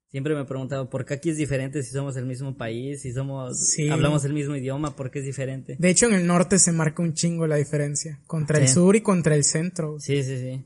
Siempre 0.09 0.35
me 0.35 0.41
he 0.41 0.45
preguntado, 0.45 0.89
¿por 0.89 1.05
qué 1.05 1.15
aquí 1.15 1.29
es 1.29 1.37
diferente 1.37 1.83
si 1.83 1.91
somos 1.91 2.15
el 2.17 2.25
mismo 2.25 2.55
país, 2.55 3.01
si 3.01 3.11
somos, 3.11 3.57
hablamos 3.91 4.23
el 4.25 4.33
mismo 4.33 4.55
idioma, 4.55 4.95
¿por 4.95 5.11
qué 5.11 5.19
es 5.19 5.25
diferente? 5.25 5.75
De 5.79 5.89
hecho, 5.89 6.07
en 6.07 6.13
el 6.13 6.27
norte 6.27 6.59
se 6.59 6.71
marca 6.71 7.01
un 7.01 7.13
chingo 7.13 7.47
la 7.47 7.57
diferencia, 7.57 8.21
contra 8.25 8.59
el 8.59 8.67
sur 8.67 8.95
y 8.95 9.01
contra 9.01 9.35
el 9.35 9.43
centro. 9.43 9.99
Sí, 9.99 10.23
sí, 10.23 10.37
sí. 10.37 10.65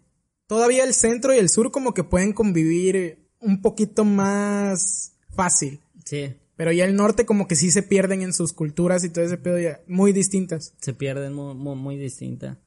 Todavía 0.51 0.83
el 0.83 0.93
centro 0.93 1.33
y 1.33 1.37
el 1.37 1.47
sur 1.47 1.71
como 1.71 1.93
que 1.93 2.03
pueden 2.03 2.33
convivir 2.33 3.19
un 3.39 3.61
poquito 3.61 4.03
más 4.03 5.17
fácil. 5.29 5.79
Sí. 6.03 6.33
Pero 6.57 6.73
ya 6.73 6.83
el 6.83 6.97
norte 6.97 7.25
como 7.25 7.47
que 7.47 7.55
sí 7.55 7.71
se 7.71 7.83
pierden 7.83 8.21
en 8.21 8.33
sus 8.33 8.51
culturas 8.51 9.05
y 9.05 9.09
todo 9.09 9.23
ese 9.23 9.37
pedo 9.37 9.57
ya 9.57 9.79
muy 9.87 10.11
distintas. 10.11 10.73
Se 10.81 10.93
pierden 10.93 11.31
muy, 11.31 11.55
muy, 11.55 11.77
muy 11.77 11.95
distinta. 11.95 12.59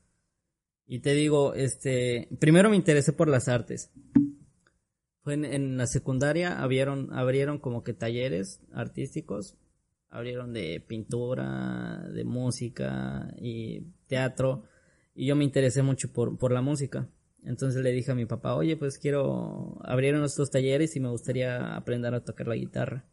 Y 0.87 1.01
te 1.01 1.13
digo, 1.13 1.53
este, 1.53 2.27
primero 2.41 2.71
me 2.71 2.77
interesé 2.77 3.13
por 3.13 3.29
las 3.29 3.49
artes. 3.49 3.91
Fue 5.21 5.35
en, 5.35 5.77
la 5.77 5.87
secundaria, 5.87 6.63
abrieron, 6.63 7.13
abrieron 7.13 7.59
como 7.59 7.85
que 7.85 7.93
talleres 7.93 8.61
artísticos. 8.73 9.57
Abrieron 10.09 10.55
de 10.55 10.81
pintura, 10.81 11.99
de 12.15 12.25
música 12.25 13.35
y 13.37 13.83
teatro. 14.07 14.63
Y 15.15 15.27
yo 15.27 15.37
me 15.37 15.45
interesé 15.45 15.83
mucho 15.83 16.11
por, 16.11 16.39
por 16.39 16.51
la 16.51 16.63
música. 16.63 17.11
Entonces 17.45 17.83
le 17.83 17.93
dije 17.93 18.11
a 18.11 18.15
mi 18.15 18.27
papá, 18.27 18.55
oye, 18.55 18.77
pues 18.77 18.99
quiero 18.99 19.79
abrir 19.85 20.15
estos 20.15 20.51
talleres 20.51 20.97
y 20.97 21.01
me 21.01 21.11
gustaría 21.11 21.77
aprender 21.77 22.15
a 22.15 22.25
tocar 22.25 22.49
la 22.49 22.57
guitarra. 22.57 23.05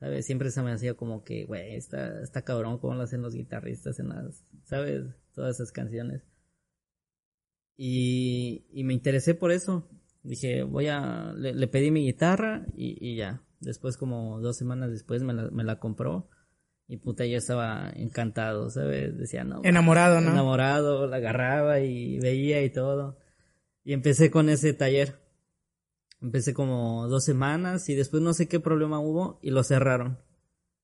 ¿Sabes? 0.00 0.26
Siempre 0.26 0.50
se 0.50 0.62
me 0.62 0.72
hacía 0.72 0.94
como 0.94 1.22
que, 1.22 1.44
güey, 1.44 1.76
está, 1.76 2.20
está 2.22 2.42
cabrón 2.42 2.78
como 2.78 2.94
lo 2.94 3.02
hacen 3.02 3.22
los 3.22 3.34
guitarristas 3.34 4.00
en 4.00 4.08
las, 4.08 4.44
¿sabes? 4.64 5.04
Todas 5.32 5.56
esas 5.56 5.70
canciones. 5.70 6.22
Y, 7.76 8.66
y 8.72 8.82
me 8.82 8.94
interesé 8.94 9.34
por 9.34 9.52
eso. 9.52 9.88
Dije, 10.24 10.64
voy 10.64 10.88
a, 10.88 11.32
le, 11.36 11.66
pedí 11.68 11.92
mi 11.92 12.04
guitarra 12.04 12.66
y, 12.74 12.96
y, 13.00 13.16
ya. 13.16 13.42
Después, 13.60 13.96
como 13.96 14.40
dos 14.40 14.56
semanas 14.56 14.90
después, 14.90 15.22
me 15.22 15.34
la, 15.34 15.50
me 15.50 15.62
la 15.62 15.78
compró. 15.78 16.28
Y 16.88 16.96
puta, 16.96 17.24
yo 17.24 17.38
estaba 17.38 17.90
encantado, 17.94 18.70
¿sabes? 18.70 19.16
Decía, 19.16 19.44
no. 19.44 19.60
Enamorado, 19.62 20.20
¿no? 20.20 20.32
Enamorado, 20.32 21.06
la 21.06 21.16
agarraba 21.16 21.78
y 21.78 22.18
veía 22.18 22.62
y 22.64 22.70
todo. 22.70 23.21
Y 23.84 23.92
empecé 23.92 24.30
con 24.30 24.48
ese 24.48 24.72
taller. 24.72 25.20
Empecé 26.20 26.54
como 26.54 27.08
dos 27.08 27.24
semanas 27.24 27.88
y 27.88 27.94
después 27.94 28.22
no 28.22 28.32
sé 28.32 28.46
qué 28.48 28.60
problema 28.60 29.00
hubo 29.00 29.38
y 29.42 29.50
lo 29.50 29.64
cerraron. 29.64 30.18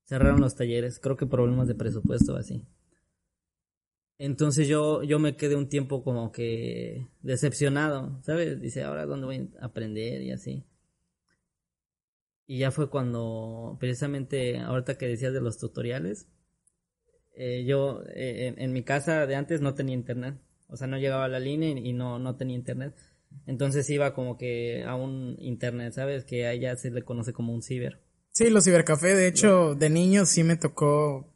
Cerraron 0.05 0.41
los 0.41 0.57
talleres, 0.57 0.99
creo 0.99 1.17
que 1.17 1.27
problemas 1.27 1.69
de 1.69 1.75
presupuesto 1.75 2.35
así. 2.35 2.67
Entonces 4.19 4.67
yo, 4.67 5.05
yo 5.05 5.21
me 5.21 5.37
quedé 5.37 5.55
un 5.55 5.69
tiempo 5.69 6.03
como 6.03 6.33
que 6.33 7.07
decepcionado, 7.21 8.21
¿sabes? 8.23 8.61
Dice, 8.61 8.83
ahora 8.83 9.07
dónde 9.07 9.27
voy 9.27 9.51
a 9.61 9.67
aprender 9.67 10.23
y 10.23 10.33
así. 10.33 10.65
Y 12.47 12.59
ya 12.59 12.71
fue 12.73 12.91
cuando, 12.91 13.77
precisamente, 13.79 14.59
ahorita 14.59 14.99
que 14.99 15.07
decías 15.07 15.35
de 15.35 15.41
los 15.41 15.59
tutoriales, 15.59 16.27
eh, 17.37 17.65
yo 17.65 18.03
eh, 18.09 18.55
en, 18.57 18.73
mi 18.73 18.83
casa 18.83 19.27
de 19.27 19.37
antes 19.37 19.61
no 19.61 19.75
tenía 19.75 19.95
internet. 19.95 20.35
O 20.69 20.77
sea, 20.77 20.87
no 20.87 20.99
llegaba 20.99 21.25
a 21.25 21.29
la 21.29 21.41
línea 21.41 21.71
y 21.71 21.93
no, 21.93 22.19
no 22.19 22.37
tenía 22.37 22.57
internet. 22.57 22.95
Entonces 23.47 23.89
iba 23.91 24.15
como 24.15 24.37
que 24.37 24.85
a 24.85 24.95
un 24.95 25.37
internet, 25.39 25.93
¿sabes? 25.95 26.25
Que 26.25 26.47
a 26.47 26.53
ella 26.53 26.77
se 26.77 26.91
le 26.91 27.03
conoce 27.03 27.33
como 27.33 27.53
un 27.53 27.63
ciber. 27.63 28.01
Sí, 28.33 28.51
los 28.51 28.65
cibercafé. 28.65 29.15
De 29.15 29.27
hecho, 29.27 29.75
de 29.75 29.91
niños 29.91 30.29
sí 30.29 30.45
me 30.45 30.57
tocó 30.57 31.35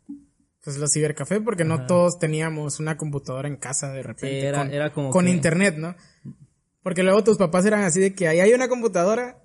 pues 0.62 0.78
los 0.78 0.92
cibercafé 0.92 1.40
porque 1.40 1.64
no 1.64 1.86
todos 1.86 2.20
teníamos 2.20 2.78
una 2.78 2.96
computadora 2.96 3.48
en 3.48 3.56
casa 3.56 3.92
de 3.92 4.02
repente. 4.02 4.46
era, 4.46 4.58
con, 4.58 4.72
era 4.72 4.92
como 4.92 5.10
con 5.10 5.26
internet, 5.26 5.76
¿no? 5.76 5.96
Porque 6.82 7.02
luego 7.02 7.24
tus 7.24 7.36
papás 7.36 7.66
eran 7.66 7.82
así 7.82 8.00
de 8.00 8.14
que 8.14 8.28
ahí 8.28 8.38
hay 8.40 8.52
una 8.52 8.68
computadora 8.68 9.42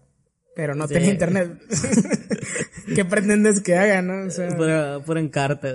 pero 0.58 0.73
no 0.73 0.88
tenía 0.88 1.12
internet. 1.12 1.52
¿Qué 2.95 3.06
pretendes 3.06 3.62
que 3.62 3.76
haga, 3.76 4.02
no? 4.02 4.26
O 4.26 4.30
sea, 4.32 4.50
Pura, 4.58 5.00
pura 5.06 5.19
encarta, 5.19 5.71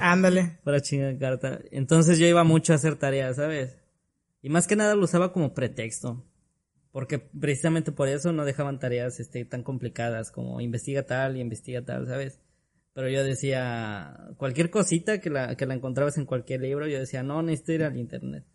ándale. 0.00 0.58
pura 0.64 0.80
chinga 0.80 1.10
encarta. 1.10 1.60
Entonces 1.70 2.18
yo 2.18 2.26
iba 2.26 2.44
mucho 2.44 2.72
a 2.72 2.76
hacer 2.76 2.96
tareas, 2.96 3.36
¿sabes? 3.36 3.78
Y 4.42 4.48
más 4.48 4.66
que 4.66 4.76
nada 4.76 4.94
lo 4.94 5.04
usaba 5.04 5.32
como 5.32 5.54
pretexto. 5.54 6.24
Porque 6.92 7.18
precisamente 7.18 7.92
por 7.92 8.08
eso 8.08 8.32
no 8.32 8.44
dejaban 8.44 8.78
tareas 8.78 9.20
este, 9.20 9.44
tan 9.44 9.62
complicadas 9.62 10.30
como 10.30 10.60
investiga 10.60 11.02
tal 11.02 11.36
y 11.36 11.40
investiga 11.40 11.84
tal, 11.84 12.06
¿sabes? 12.06 12.40
Pero 12.94 13.10
yo 13.10 13.22
decía, 13.22 14.30
cualquier 14.38 14.70
cosita 14.70 15.20
que 15.20 15.28
la, 15.28 15.54
que 15.56 15.66
la 15.66 15.74
encontrabas 15.74 16.16
en 16.16 16.24
cualquier 16.24 16.62
libro, 16.62 16.86
yo 16.86 16.98
decía, 16.98 17.22
no, 17.22 17.42
necesito 17.42 17.72
ir 17.72 17.84
al 17.84 17.98
internet. 17.98 18.46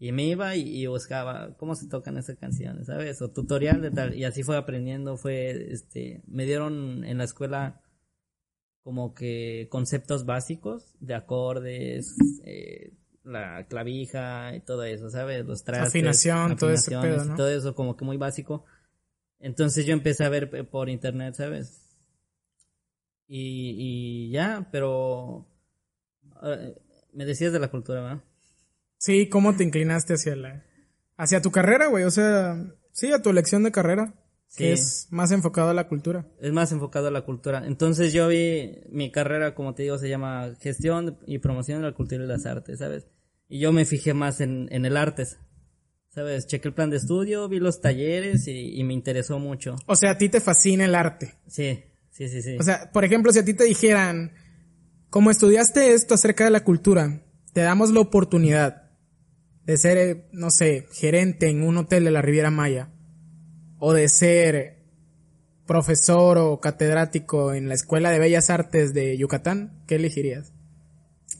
Y 0.00 0.10
me 0.10 0.24
iba 0.24 0.56
y, 0.56 0.62
y 0.62 0.86
buscaba 0.88 1.56
cómo 1.56 1.76
se 1.76 1.88
tocan 1.88 2.18
esas 2.18 2.36
canciones, 2.36 2.86
¿sabes? 2.86 3.22
O 3.22 3.30
tutorial 3.30 3.80
de 3.80 3.92
tal. 3.92 4.14
Y 4.16 4.24
así 4.24 4.42
fue 4.42 4.56
aprendiendo, 4.56 5.16
fue, 5.16 5.72
este, 5.72 6.22
me 6.26 6.44
dieron 6.44 7.04
en 7.04 7.18
la 7.18 7.24
escuela 7.24 7.80
como 8.86 9.14
que 9.14 9.66
conceptos 9.68 10.26
básicos 10.26 10.94
de 11.00 11.16
acordes, 11.16 12.14
eh, 12.44 12.92
la 13.24 13.66
clavija 13.66 14.54
y 14.54 14.60
todo 14.60 14.84
eso, 14.84 15.10
¿sabes? 15.10 15.44
Los 15.44 15.64
trastes. 15.64 15.88
Afinación, 15.88 16.56
todo 16.56 16.70
ese 16.70 16.92
pedo. 16.92 17.34
Todo 17.34 17.50
eso 17.50 17.74
como 17.74 17.96
que 17.96 18.04
muy 18.04 18.16
básico. 18.16 18.64
Entonces 19.40 19.86
yo 19.86 19.92
empecé 19.92 20.22
a 20.22 20.28
ver 20.28 20.68
por 20.70 20.88
internet, 20.88 21.34
¿sabes? 21.34 21.82
Y, 23.26 23.74
y 23.76 24.30
ya, 24.30 24.68
pero... 24.70 25.48
eh, 26.44 26.80
me 27.12 27.24
decías 27.24 27.52
de 27.52 27.58
la 27.58 27.72
cultura, 27.72 28.02
¿verdad? 28.02 28.24
Sí, 28.98 29.28
¿cómo 29.28 29.56
te 29.56 29.64
inclinaste 29.64 30.14
hacia 30.14 30.36
la 30.36 30.64
hacia 31.16 31.42
tu 31.42 31.50
carrera, 31.50 31.88
güey? 31.88 32.04
O 32.04 32.10
sea, 32.12 32.72
sí, 32.92 33.12
a 33.12 33.20
tu 33.20 33.30
elección 33.30 33.64
de 33.64 33.72
carrera, 33.72 34.14
que 34.54 34.72
es 34.72 35.08
más 35.10 35.32
enfocado 35.32 35.70
a 35.70 35.74
la 35.74 35.88
cultura. 35.88 36.26
es 36.40 36.52
más 36.52 36.72
enfocado 36.72 37.08
a 37.08 37.10
la 37.10 37.22
cultura. 37.22 37.66
Entonces 37.66 38.12
yo 38.12 38.28
vi 38.28 38.78
mi 38.90 39.10
carrera, 39.10 39.54
como 39.54 39.74
te 39.74 39.82
digo, 39.82 39.98
se 39.98 40.08
llama 40.08 40.54
gestión 40.60 41.18
y 41.26 41.38
promoción 41.38 41.80
de 41.80 41.88
la 41.88 41.94
cultura 41.94 42.24
y 42.24 42.26
las 42.26 42.46
artes, 42.46 42.78
¿sabes? 42.78 43.06
Y 43.48 43.58
yo 43.58 43.72
me 43.72 43.84
fijé 43.84 44.14
más 44.14 44.40
en, 44.40 44.68
en 44.70 44.84
el 44.86 44.96
artes, 44.96 45.38
¿sabes? 46.08 46.46
Chequé 46.46 46.68
el 46.68 46.74
plan 46.74 46.90
de 46.90 46.96
estudio, 46.96 47.48
vi 47.48 47.58
los 47.58 47.80
talleres 47.80 48.48
y, 48.48 48.78
y 48.78 48.84
me 48.84 48.94
interesó 48.94 49.38
mucho. 49.38 49.76
O 49.86 49.96
sea, 49.96 50.12
a 50.12 50.18
ti 50.18 50.28
te 50.28 50.40
fascina 50.40 50.84
el 50.84 50.94
arte. 50.94 51.34
Sí, 51.46 51.82
sí, 52.10 52.28
sí, 52.28 52.42
sí. 52.42 52.56
O 52.58 52.62
sea, 52.62 52.90
por 52.92 53.04
ejemplo, 53.04 53.32
si 53.32 53.40
a 53.40 53.44
ti 53.44 53.54
te 53.54 53.64
dijeran, 53.64 54.32
como 55.10 55.30
estudiaste 55.30 55.92
esto 55.92 56.14
acerca 56.14 56.44
de 56.44 56.50
la 56.50 56.64
cultura, 56.64 57.22
te 57.52 57.60
damos 57.60 57.90
la 57.90 58.00
oportunidad 58.00 58.90
de 59.64 59.76
ser, 59.76 59.98
eh, 59.98 60.28
no 60.32 60.50
sé, 60.50 60.86
gerente 60.92 61.48
en 61.48 61.62
un 61.62 61.76
hotel 61.76 62.04
de 62.04 62.10
la 62.10 62.22
Riviera 62.22 62.50
Maya, 62.50 62.92
o 63.78 63.92
de 63.92 64.08
ser 64.08 64.76
profesor 65.66 66.38
o 66.38 66.60
catedrático 66.60 67.52
en 67.52 67.68
la 67.68 67.74
Escuela 67.74 68.10
de 68.10 68.18
Bellas 68.18 68.50
Artes 68.50 68.94
de 68.94 69.16
Yucatán, 69.18 69.82
¿qué 69.86 69.96
elegirías? 69.96 70.52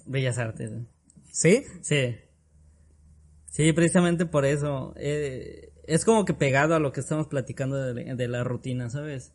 Bellas 0.04 0.38
artes. 0.38 0.70
¿Sí? 1.30 1.64
Sí. 1.82 2.16
Sí, 3.50 3.72
precisamente 3.72 4.26
por 4.26 4.44
eso. 4.44 4.94
eh, 4.96 5.72
es 5.86 6.04
como 6.04 6.24
que 6.24 6.34
pegado 6.34 6.74
a 6.74 6.80
lo 6.80 6.92
que 6.92 7.00
estamos 7.00 7.28
platicando 7.28 7.94
de, 7.94 8.14
de 8.14 8.28
la 8.28 8.42
rutina, 8.42 8.90
¿sabes? 8.90 9.32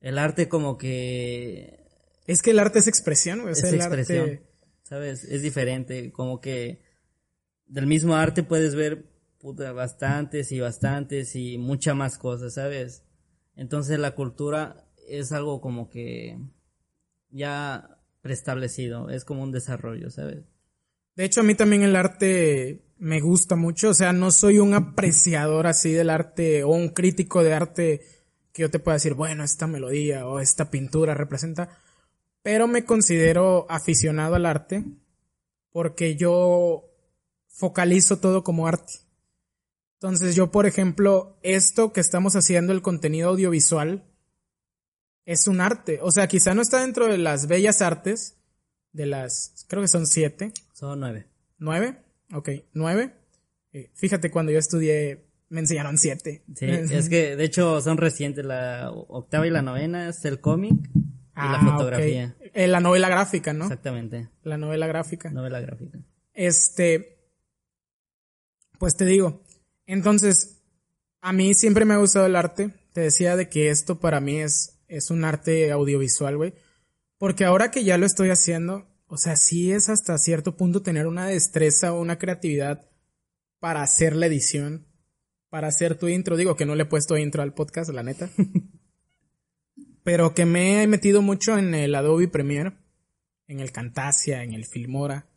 El 0.00 0.18
arte 0.18 0.48
como 0.48 0.78
que 0.78 1.84
Es 2.26 2.42
que 2.42 2.52
el 2.52 2.60
arte 2.60 2.78
es 2.78 2.86
expresión, 2.86 3.40
güey. 3.40 3.52
O 3.52 3.54
sea, 3.56 3.68
es 3.68 3.74
el 3.74 3.80
expresión, 3.80 4.24
arte... 4.24 4.42
¿sabes? 4.84 5.24
Es 5.24 5.42
diferente, 5.42 6.12
como 6.12 6.40
que 6.40 6.80
del 7.66 7.86
mismo 7.86 8.14
arte 8.14 8.44
puedes 8.44 8.74
ver 8.76 9.07
puta, 9.38 9.72
bastantes 9.72 10.52
y 10.52 10.60
bastantes 10.60 11.34
y 11.36 11.58
muchas 11.58 11.96
más 11.96 12.18
cosas, 12.18 12.54
¿sabes? 12.54 13.04
Entonces 13.56 13.98
la 13.98 14.14
cultura 14.14 14.84
es 15.08 15.32
algo 15.32 15.60
como 15.60 15.88
que 15.88 16.38
ya 17.30 17.98
preestablecido, 18.20 19.10
es 19.10 19.24
como 19.24 19.42
un 19.42 19.52
desarrollo, 19.52 20.10
¿sabes? 20.10 20.44
De 21.14 21.24
hecho, 21.24 21.40
a 21.40 21.44
mí 21.44 21.54
también 21.54 21.82
el 21.82 21.96
arte 21.96 22.84
me 22.98 23.20
gusta 23.20 23.56
mucho. 23.56 23.90
O 23.90 23.94
sea, 23.94 24.12
no 24.12 24.30
soy 24.30 24.58
un 24.58 24.74
apreciador 24.74 25.66
así 25.66 25.92
del 25.92 26.10
arte 26.10 26.62
o 26.62 26.70
un 26.70 26.90
crítico 26.90 27.42
de 27.42 27.54
arte 27.54 28.00
que 28.52 28.62
yo 28.62 28.70
te 28.70 28.78
pueda 28.78 28.94
decir, 28.94 29.14
bueno, 29.14 29.42
esta 29.42 29.66
melodía 29.66 30.26
o 30.26 30.40
esta 30.40 30.70
pintura 30.70 31.14
representa. 31.14 31.76
Pero 32.42 32.68
me 32.68 32.84
considero 32.84 33.66
aficionado 33.68 34.36
al 34.36 34.46
arte 34.46 34.84
porque 35.72 36.16
yo 36.16 36.84
focalizo 37.48 38.18
todo 38.18 38.44
como 38.44 38.68
arte. 38.68 39.07
Entonces 40.00 40.34
yo, 40.36 40.50
por 40.52 40.66
ejemplo, 40.66 41.38
esto 41.42 41.92
que 41.92 42.00
estamos 42.00 42.36
haciendo, 42.36 42.72
el 42.72 42.82
contenido 42.82 43.30
audiovisual, 43.30 44.04
es 45.24 45.48
un 45.48 45.60
arte. 45.60 45.98
O 46.02 46.12
sea, 46.12 46.28
quizá 46.28 46.54
no 46.54 46.62
está 46.62 46.80
dentro 46.82 47.06
de 47.08 47.18
las 47.18 47.48
bellas 47.48 47.82
artes, 47.82 48.36
de 48.92 49.06
las, 49.06 49.66
creo 49.68 49.82
que 49.82 49.88
son 49.88 50.06
siete, 50.06 50.52
Son 50.72 51.00
nueve. 51.00 51.26
¿Nueve? 51.58 51.98
Ok, 52.32 52.48
nueve. 52.74 53.12
Eh, 53.72 53.90
fíjate, 53.94 54.30
cuando 54.30 54.52
yo 54.52 54.58
estudié 54.58 55.26
me 55.50 55.60
enseñaron 55.60 55.98
siete. 55.98 56.44
Sí, 56.54 56.66
es 56.66 57.08
que 57.08 57.34
de 57.34 57.44
hecho 57.44 57.80
son 57.80 57.96
recientes, 57.96 58.44
la 58.44 58.90
octava 58.92 59.46
y 59.46 59.50
la 59.50 59.62
novena 59.62 60.08
es 60.10 60.24
el 60.26 60.40
cómic 60.40 60.74
y 60.94 61.00
la 61.34 61.58
Ah, 61.60 61.70
fotografía. 61.72 62.36
ok. 62.38 62.46
Eh, 62.54 62.68
la 62.68 62.80
novela 62.80 63.08
gráfica, 63.08 63.52
¿no? 63.52 63.64
Exactamente, 63.64 64.28
La 64.42 64.58
novela 64.58 64.86
gráfica. 64.86 65.30
novela 65.30 65.60
gráfica. 65.60 65.98
Este, 66.34 67.18
pues 68.78 68.96
te 68.96 69.04
digo, 69.04 69.42
entonces, 69.88 70.60
a 71.22 71.32
mí 71.32 71.54
siempre 71.54 71.86
me 71.86 71.94
ha 71.94 71.98
gustado 71.98 72.26
el 72.26 72.36
arte. 72.36 72.70
Te 72.92 73.00
decía 73.00 73.36
de 73.36 73.48
que 73.48 73.70
esto 73.70 73.98
para 73.98 74.20
mí 74.20 74.36
es, 74.36 74.78
es 74.86 75.10
un 75.10 75.24
arte 75.24 75.72
audiovisual, 75.72 76.36
güey. 76.36 76.52
Porque 77.16 77.46
ahora 77.46 77.70
que 77.70 77.82
ya 77.82 77.96
lo 77.96 78.04
estoy 78.04 78.28
haciendo, 78.28 78.86
o 79.06 79.16
sea, 79.16 79.34
sí 79.34 79.72
es 79.72 79.88
hasta 79.88 80.18
cierto 80.18 80.56
punto 80.56 80.82
tener 80.82 81.06
una 81.06 81.26
destreza 81.26 81.94
o 81.94 82.00
una 82.02 82.18
creatividad 82.18 82.86
para 83.60 83.82
hacer 83.82 84.14
la 84.14 84.26
edición, 84.26 84.86
para 85.48 85.68
hacer 85.68 85.96
tu 85.96 86.08
intro. 86.08 86.36
Digo 86.36 86.54
que 86.54 86.66
no 86.66 86.74
le 86.74 86.82
he 86.82 86.86
puesto 86.86 87.16
intro 87.16 87.42
al 87.42 87.54
podcast, 87.54 87.90
la 87.90 88.02
neta. 88.02 88.28
Pero 90.04 90.34
que 90.34 90.44
me 90.44 90.82
he 90.82 90.86
metido 90.86 91.22
mucho 91.22 91.56
en 91.56 91.74
el 91.74 91.94
Adobe 91.94 92.28
Premiere, 92.28 92.74
en 93.46 93.60
el 93.60 93.72
Camtasia, 93.72 94.44
en 94.44 94.52
el 94.52 94.66
Filmora, 94.66 95.30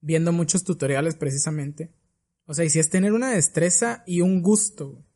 viendo 0.00 0.32
muchos 0.32 0.64
tutoriales 0.64 1.16
precisamente. 1.16 1.92
O 2.50 2.54
sea, 2.54 2.64
y 2.64 2.70
si 2.70 2.80
es 2.80 2.90
tener 2.90 3.12
una 3.12 3.30
destreza 3.30 4.02
y 4.08 4.22
un 4.22 4.42
gusto 4.42 5.06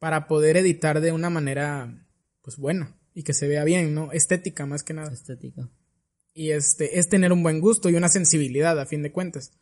para 0.00 0.26
poder 0.26 0.56
editar 0.56 1.00
de 1.00 1.12
una 1.12 1.30
manera, 1.30 2.04
pues 2.42 2.56
buena 2.56 2.98
y 3.14 3.22
que 3.22 3.32
se 3.32 3.46
vea 3.46 3.62
bien, 3.62 3.94
¿no? 3.94 4.10
Estética 4.10 4.66
más 4.66 4.82
que 4.82 4.92
nada. 4.92 5.12
Estética. 5.12 5.70
Y 6.32 6.50
este, 6.50 6.98
es 6.98 7.08
tener 7.08 7.32
un 7.32 7.44
buen 7.44 7.60
gusto 7.60 7.90
y 7.90 7.94
una 7.94 8.08
sensibilidad 8.08 8.76
a 8.80 8.86
fin 8.86 9.04
de 9.04 9.12
cuentas. 9.12 9.52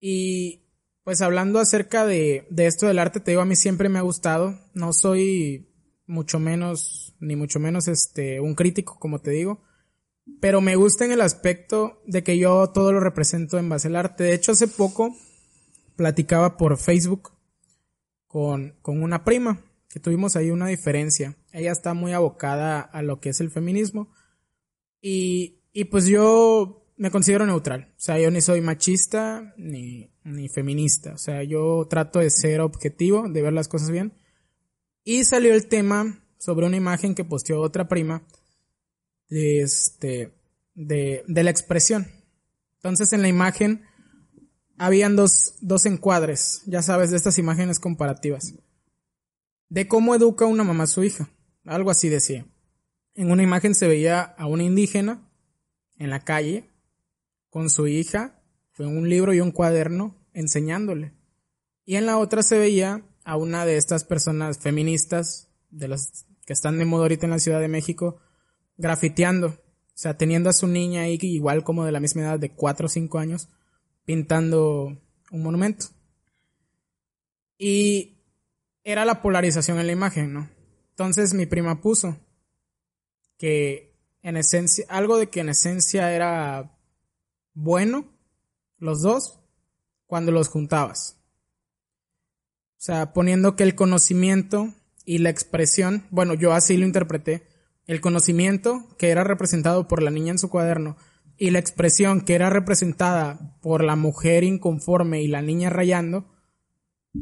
Y 0.00 0.66
pues 1.02 1.22
hablando 1.22 1.60
acerca 1.60 2.04
de, 2.04 2.46
de 2.50 2.66
esto 2.66 2.86
del 2.86 2.98
arte, 2.98 3.20
te 3.20 3.30
digo, 3.30 3.40
a 3.40 3.46
mí 3.46 3.56
siempre 3.56 3.88
me 3.88 3.98
ha 3.98 4.02
gustado. 4.02 4.60
No 4.74 4.92
soy 4.92 5.72
mucho 6.06 6.38
menos, 6.38 7.16
ni 7.20 7.36
mucho 7.36 7.58
menos 7.58 7.88
este, 7.88 8.38
un 8.38 8.54
crítico, 8.54 8.98
como 8.98 9.22
te 9.22 9.30
digo. 9.30 9.62
Pero 10.42 10.60
me 10.60 10.76
gusta 10.76 11.06
en 11.06 11.12
el 11.12 11.22
aspecto 11.22 12.02
de 12.04 12.22
que 12.22 12.36
yo 12.36 12.68
todo 12.68 12.92
lo 12.92 13.00
represento 13.00 13.56
en 13.56 13.70
base 13.70 13.88
al 13.88 13.96
arte. 13.96 14.24
De 14.24 14.34
hecho, 14.34 14.52
hace 14.52 14.68
poco 14.68 15.16
platicaba 15.98 16.56
por 16.56 16.78
Facebook 16.78 17.32
con, 18.28 18.76
con 18.82 19.02
una 19.02 19.24
prima, 19.24 19.64
que 19.90 19.98
tuvimos 19.98 20.36
ahí 20.36 20.50
una 20.52 20.68
diferencia. 20.68 21.34
Ella 21.52 21.72
está 21.72 21.92
muy 21.92 22.12
abocada 22.12 22.80
a 22.80 23.02
lo 23.02 23.18
que 23.18 23.30
es 23.30 23.40
el 23.40 23.50
feminismo. 23.50 24.08
Y, 25.00 25.58
y 25.72 25.86
pues 25.86 26.06
yo 26.06 26.86
me 26.96 27.10
considero 27.10 27.46
neutral. 27.46 27.92
O 27.96 28.00
sea, 28.00 28.16
yo 28.20 28.30
ni 28.30 28.40
soy 28.40 28.60
machista 28.60 29.54
ni, 29.56 30.08
ni 30.22 30.48
feminista. 30.48 31.14
O 31.14 31.18
sea, 31.18 31.42
yo 31.42 31.84
trato 31.90 32.20
de 32.20 32.30
ser 32.30 32.60
objetivo, 32.60 33.28
de 33.28 33.42
ver 33.42 33.52
las 33.52 33.66
cosas 33.66 33.90
bien. 33.90 34.12
Y 35.02 35.24
salió 35.24 35.52
el 35.52 35.66
tema 35.66 36.22
sobre 36.38 36.66
una 36.66 36.76
imagen 36.76 37.16
que 37.16 37.24
posteó 37.24 37.60
otra 37.60 37.88
prima 37.88 38.22
de 39.28 39.62
este 39.62 40.32
de, 40.74 41.24
de 41.26 41.42
la 41.42 41.50
expresión. 41.50 42.06
Entonces 42.76 43.12
en 43.12 43.22
la 43.22 43.28
imagen 43.28 43.82
habían 44.78 45.16
dos, 45.16 45.54
dos 45.60 45.86
encuadres, 45.86 46.62
ya 46.66 46.82
sabes, 46.82 47.10
de 47.10 47.16
estas 47.16 47.38
imágenes 47.38 47.80
comparativas. 47.80 48.54
De 49.68 49.86
cómo 49.88 50.14
educa 50.14 50.46
una 50.46 50.64
mamá 50.64 50.84
a 50.84 50.88
su 50.88 51.04
hija. 51.04 51.28
Algo 51.64 51.90
así 51.90 52.08
decía. 52.08 52.46
En 53.14 53.30
una 53.30 53.42
imagen 53.42 53.74
se 53.74 53.88
veía 53.88 54.22
a 54.22 54.46
una 54.46 54.62
indígena 54.62 55.28
en 55.98 56.10
la 56.10 56.20
calle 56.20 56.70
con 57.50 57.68
su 57.68 57.86
hija, 57.86 58.40
fue 58.72 58.86
un 58.86 59.08
libro 59.08 59.34
y 59.34 59.40
un 59.40 59.50
cuaderno 59.50 60.14
enseñándole. 60.32 61.12
Y 61.84 61.96
en 61.96 62.06
la 62.06 62.18
otra 62.18 62.42
se 62.42 62.58
veía 62.58 63.02
a 63.24 63.36
una 63.36 63.66
de 63.66 63.76
estas 63.76 64.04
personas 64.04 64.58
feministas, 64.58 65.48
de 65.70 65.88
las 65.88 66.26
que 66.46 66.52
están 66.52 66.78
de 66.78 66.84
moda 66.84 67.02
ahorita 67.02 67.26
en 67.26 67.32
la 67.32 67.38
Ciudad 67.38 67.60
de 67.60 67.68
México, 67.68 68.20
grafiteando. 68.76 69.48
O 69.48 70.00
sea, 70.00 70.16
teniendo 70.16 70.48
a 70.48 70.52
su 70.52 70.66
niña 70.66 71.02
ahí 71.02 71.18
igual 71.22 71.64
como 71.64 71.84
de 71.84 71.92
la 71.92 72.00
misma 72.00 72.22
edad 72.22 72.38
de 72.38 72.52
4 72.52 72.86
o 72.86 72.88
5 72.88 73.18
años, 73.18 73.48
pintando 74.08 74.98
un 75.30 75.42
monumento. 75.42 75.88
Y 77.58 78.22
era 78.82 79.04
la 79.04 79.20
polarización 79.20 79.78
en 79.78 79.86
la 79.86 79.92
imagen, 79.92 80.32
¿no? 80.32 80.48
Entonces 80.88 81.34
mi 81.34 81.44
prima 81.44 81.82
puso 81.82 82.16
que 83.36 83.94
en 84.22 84.38
esencia, 84.38 84.86
algo 84.88 85.18
de 85.18 85.28
que 85.28 85.40
en 85.40 85.50
esencia 85.50 86.10
era 86.14 86.74
bueno, 87.52 88.06
los 88.78 89.02
dos, 89.02 89.40
cuando 90.06 90.32
los 90.32 90.48
juntabas. 90.48 91.18
O 92.78 92.80
sea, 92.80 93.12
poniendo 93.12 93.56
que 93.56 93.64
el 93.64 93.74
conocimiento 93.74 94.72
y 95.04 95.18
la 95.18 95.28
expresión, 95.28 96.06
bueno, 96.08 96.32
yo 96.32 96.54
así 96.54 96.78
lo 96.78 96.86
interpreté, 96.86 97.46
el 97.86 98.00
conocimiento 98.00 98.88
que 98.96 99.10
era 99.10 99.22
representado 99.22 99.86
por 99.86 100.02
la 100.02 100.10
niña 100.10 100.30
en 100.30 100.38
su 100.38 100.48
cuaderno 100.48 100.96
y 101.38 101.50
la 101.50 101.60
expresión 101.60 102.20
que 102.20 102.34
era 102.34 102.50
representada 102.50 103.56
por 103.62 103.84
la 103.84 103.96
mujer 103.96 104.42
inconforme 104.42 105.22
y 105.22 105.28
la 105.28 105.40
niña 105.40 105.70
rayando, 105.70 106.26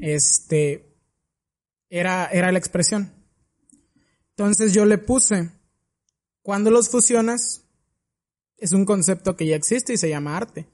este, 0.00 0.96
era, 1.90 2.26
era 2.26 2.50
la 2.50 2.58
expresión. 2.58 3.12
Entonces 4.30 4.72
yo 4.72 4.86
le 4.86 4.98
puse, 4.98 5.50
cuando 6.42 6.70
los 6.70 6.88
fusionas, 6.88 7.62
es 8.56 8.72
un 8.72 8.86
concepto 8.86 9.36
que 9.36 9.46
ya 9.46 9.56
existe 9.56 9.92
y 9.92 9.98
se 9.98 10.08
llama 10.08 10.36
arte. 10.36 10.66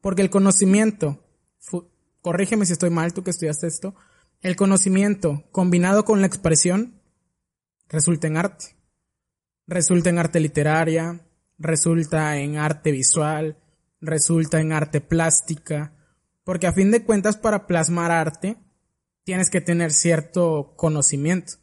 Porque 0.00 0.22
el 0.22 0.30
conocimiento, 0.30 1.18
corrígeme 2.20 2.66
si 2.66 2.72
estoy 2.72 2.90
mal, 2.90 3.12
tú 3.12 3.24
que 3.24 3.30
estudiaste 3.30 3.66
esto, 3.66 3.96
el 4.42 4.54
conocimiento 4.54 5.44
combinado 5.50 6.04
con 6.04 6.20
la 6.20 6.28
expresión 6.28 7.00
resulta 7.88 8.28
en 8.28 8.36
arte. 8.36 8.76
Resulta 9.66 10.10
en 10.10 10.18
arte 10.18 10.38
literaria, 10.38 11.25
resulta 11.58 12.36
en 12.38 12.56
arte 12.56 12.90
visual, 12.90 13.58
resulta 14.00 14.60
en 14.60 14.72
arte 14.72 15.00
plástica, 15.00 15.94
porque 16.44 16.66
a 16.66 16.72
fin 16.72 16.90
de 16.90 17.04
cuentas 17.04 17.36
para 17.36 17.66
plasmar 17.66 18.10
arte 18.10 18.56
tienes 19.24 19.50
que 19.50 19.60
tener 19.60 19.92
cierto 19.92 20.74
conocimiento. 20.76 21.54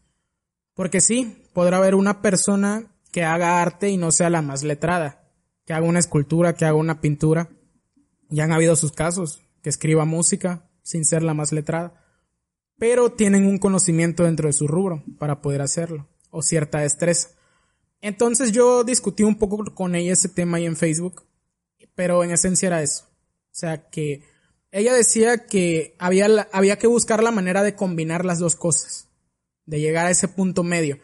Porque 0.74 1.02
sí, 1.02 1.46
podrá 1.54 1.78
haber 1.78 1.96
una 1.96 2.22
persona 2.22 2.92
que 3.12 3.24
haga 3.24 3.62
arte 3.62 3.90
y 3.90 3.98
no 3.98 4.12
sea 4.12 4.30
la 4.30 4.42
más 4.42 4.64
letrada, 4.64 5.30
que 5.66 5.74
haga 5.74 5.86
una 5.86 6.00
escultura, 6.00 6.54
que 6.56 6.66
haga 6.66 6.76
una 6.76 7.00
pintura. 7.00 7.50
Ya 8.30 8.44
han 8.44 8.52
habido 8.52 8.76
sus 8.76 8.92
casos, 8.92 9.42
que 9.62 9.70
escriba 9.70 10.04
música 10.04 10.70
sin 10.82 11.06
ser 11.06 11.24
la 11.24 11.34
más 11.34 11.52
letrada, 11.54 11.94
pero 12.78 13.12
tienen 13.12 13.46
un 13.46 13.60
conocimiento 13.60 14.24
dentro 14.24 14.48
de 14.48 14.54
su 14.54 14.68
rubro 14.68 15.04
para 15.20 15.42
poder 15.42 15.62
hacerlo, 15.62 16.10
o 16.32 16.42
cierta 16.42 16.80
destreza. 16.80 17.30
Entonces 18.04 18.52
yo 18.52 18.84
discutí 18.84 19.24
un 19.24 19.38
poco 19.38 19.64
con 19.74 19.96
ella 19.96 20.12
ese 20.12 20.28
tema 20.28 20.58
ahí 20.58 20.66
en 20.66 20.76
Facebook, 20.76 21.24
pero 21.96 22.22
en 22.26 22.32
esencia 22.32 22.68
era 22.68 22.84
eso. 22.84 23.06
O 23.06 23.56
sea 23.56 23.90
que 23.90 24.24
ella 24.72 24.94
decía 24.94 25.46
que 25.46 25.96
había, 26.00 26.28
había 26.52 26.78
que 26.78 26.88
buscar 26.88 27.24
la 27.24 27.32
manera 27.32 27.64
de 27.64 27.76
combinar 27.76 28.26
las 28.26 28.40
dos 28.40 28.58
cosas, 28.58 29.08
de 29.66 29.80
llegar 29.80 30.06
a 30.06 30.12
ese 30.12 30.28
punto 30.28 30.66
medio. 30.66 31.00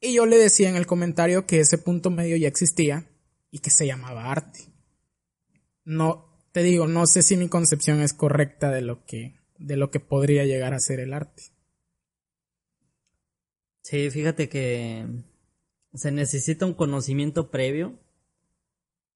Y 0.00 0.14
yo 0.14 0.24
le 0.24 0.38
decía 0.38 0.70
en 0.70 0.76
el 0.76 0.86
comentario 0.86 1.44
que 1.44 1.60
ese 1.60 1.76
punto 1.76 2.08
medio 2.08 2.34
ya 2.38 2.48
existía 2.48 3.10
y 3.50 3.58
que 3.58 3.68
se 3.68 3.86
llamaba 3.86 4.32
arte. 4.32 4.60
No, 5.84 6.34
te 6.52 6.62
digo, 6.62 6.88
no 6.88 7.06
sé 7.06 7.22
si 7.22 7.36
mi 7.36 7.50
concepción 7.50 8.00
es 8.00 8.14
correcta 8.14 8.70
de 8.70 8.80
lo 8.80 9.04
que, 9.04 9.34
de 9.58 9.76
lo 9.76 9.90
que 9.90 10.00
podría 10.00 10.46
llegar 10.46 10.72
a 10.72 10.80
ser 10.80 11.00
el 11.00 11.12
arte. 11.12 11.42
Sí, 13.82 14.08
fíjate 14.08 14.48
que 14.48 15.04
se 15.94 16.12
necesita 16.12 16.66
un 16.66 16.74
conocimiento 16.74 17.50
previo, 17.50 17.98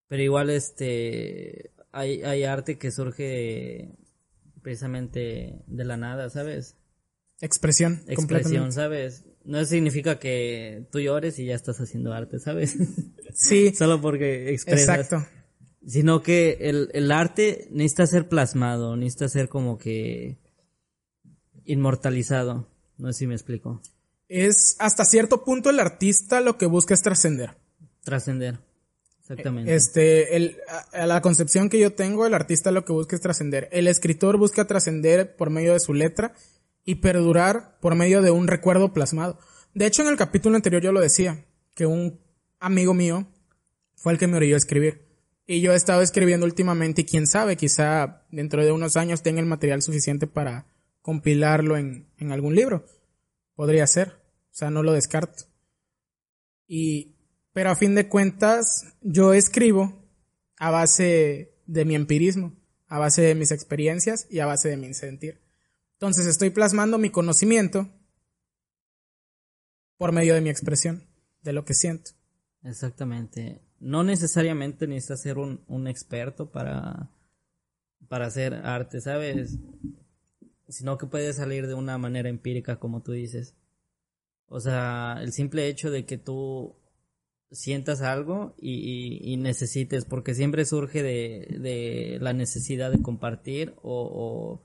pero 0.08 0.22
igual 0.22 0.50
este 0.50 1.72
hay, 1.90 2.22
hay 2.22 2.44
arte 2.44 2.78
que 2.78 2.90
surge 2.90 3.90
precisamente 4.62 5.62
de 5.66 5.84
la 5.84 5.96
nada, 5.96 6.30
¿sabes? 6.30 6.76
Expresión. 7.40 8.02
Expresión, 8.06 8.72
¿sabes? 8.72 9.24
No 9.44 9.64
significa 9.64 10.18
que 10.18 10.86
tú 10.92 11.00
llores 11.00 11.38
y 11.38 11.46
ya 11.46 11.54
estás 11.54 11.80
haciendo 11.80 12.12
arte, 12.12 12.38
¿sabes? 12.38 12.76
Sí. 13.34 13.74
Solo 13.74 13.98
porque 13.98 14.50
expresas. 14.52 14.98
Exacto. 14.98 15.26
Sino 15.86 16.22
que 16.22 16.58
el, 16.60 16.90
el 16.92 17.10
arte 17.10 17.66
necesita 17.70 18.06
ser 18.06 18.28
plasmado, 18.28 18.94
necesita 18.94 19.26
ser 19.28 19.48
como 19.48 19.78
que 19.78 20.38
inmortalizado. 21.64 22.68
No 22.98 23.10
sé 23.12 23.20
si 23.20 23.26
me 23.26 23.34
explico 23.34 23.80
es 24.32 24.76
hasta 24.78 25.04
cierto 25.04 25.44
punto 25.44 25.68
el 25.68 25.78
artista 25.78 26.40
lo 26.40 26.56
que 26.56 26.64
busca 26.64 26.94
es 26.94 27.02
trascender. 27.02 27.54
Trascender. 28.02 28.60
Exactamente. 29.20 29.74
Este, 29.74 30.36
el, 30.36 30.56
a, 30.92 31.06
la 31.06 31.20
concepción 31.20 31.68
que 31.68 31.78
yo 31.78 31.92
tengo, 31.92 32.24
el 32.24 32.32
artista 32.32 32.70
lo 32.70 32.86
que 32.86 32.94
busca 32.94 33.14
es 33.14 33.20
trascender. 33.20 33.68
El 33.72 33.88
escritor 33.88 34.38
busca 34.38 34.66
trascender 34.66 35.36
por 35.36 35.50
medio 35.50 35.74
de 35.74 35.80
su 35.80 35.92
letra 35.92 36.32
y 36.84 36.96
perdurar 36.96 37.78
por 37.80 37.94
medio 37.94 38.22
de 38.22 38.30
un 38.30 38.48
recuerdo 38.48 38.94
plasmado. 38.94 39.38
De 39.74 39.84
hecho, 39.84 40.00
en 40.00 40.08
el 40.08 40.16
capítulo 40.16 40.56
anterior 40.56 40.82
yo 40.82 40.92
lo 40.92 41.00
decía, 41.00 41.44
que 41.74 41.84
un 41.84 42.18
amigo 42.58 42.94
mío 42.94 43.26
fue 43.96 44.14
el 44.14 44.18
que 44.18 44.28
me 44.28 44.38
orilló 44.38 44.54
a 44.54 44.58
escribir. 44.58 45.02
Y 45.46 45.60
yo 45.60 45.72
he 45.72 45.76
estado 45.76 46.00
escribiendo 46.00 46.46
últimamente 46.46 47.02
y 47.02 47.04
quién 47.04 47.26
sabe, 47.26 47.56
quizá 47.56 48.22
dentro 48.30 48.64
de 48.64 48.72
unos 48.72 48.96
años 48.96 49.22
tenga 49.22 49.40
el 49.40 49.46
material 49.46 49.82
suficiente 49.82 50.26
para 50.26 50.66
compilarlo 51.02 51.76
en, 51.76 52.06
en 52.16 52.32
algún 52.32 52.54
libro. 52.54 52.86
Podría 53.54 53.86
ser. 53.86 54.21
O 54.52 54.54
sea, 54.54 54.70
no 54.70 54.82
lo 54.82 54.92
descarto. 54.92 55.44
Y, 56.66 57.16
pero 57.52 57.70
a 57.70 57.74
fin 57.74 57.94
de 57.94 58.08
cuentas, 58.08 58.94
yo 59.00 59.32
escribo 59.32 60.06
a 60.58 60.70
base 60.70 61.54
de 61.66 61.84
mi 61.84 61.94
empirismo, 61.94 62.54
a 62.86 62.98
base 62.98 63.22
de 63.22 63.34
mis 63.34 63.50
experiencias 63.50 64.26
y 64.30 64.40
a 64.40 64.46
base 64.46 64.68
de 64.68 64.76
mi 64.76 64.92
sentir. 64.92 65.40
Entonces 65.94 66.26
estoy 66.26 66.50
plasmando 66.50 66.98
mi 66.98 67.10
conocimiento 67.10 67.88
por 69.96 70.12
medio 70.12 70.34
de 70.34 70.40
mi 70.40 70.50
expresión, 70.50 71.06
de 71.42 71.52
lo 71.52 71.64
que 71.64 71.74
siento. 71.74 72.10
Exactamente. 72.62 73.62
No 73.80 74.04
necesariamente 74.04 74.86
necesitas 74.86 75.22
ser 75.22 75.38
un, 75.38 75.64
un 75.68 75.86
experto 75.86 76.50
para, 76.50 77.10
para 78.08 78.26
hacer 78.26 78.54
arte, 78.54 79.00
¿sabes? 79.00 79.58
Sino 80.68 80.98
que 80.98 81.06
puedes 81.06 81.36
salir 81.36 81.66
de 81.66 81.74
una 81.74 81.96
manera 81.98 82.28
empírica, 82.28 82.78
como 82.78 83.02
tú 83.02 83.12
dices. 83.12 83.54
O 84.52 84.60
sea, 84.60 85.16
el 85.22 85.32
simple 85.32 85.66
hecho 85.66 85.90
de 85.90 86.04
que 86.04 86.18
tú 86.18 86.76
sientas 87.50 88.02
algo 88.02 88.54
y, 88.58 89.36
necesites, 89.38 90.04
porque 90.04 90.34
siempre 90.34 90.66
surge 90.66 91.02
de, 91.02 92.18
la 92.20 92.34
necesidad 92.34 92.90
de 92.90 93.00
compartir 93.00 93.74
o, 93.82 94.62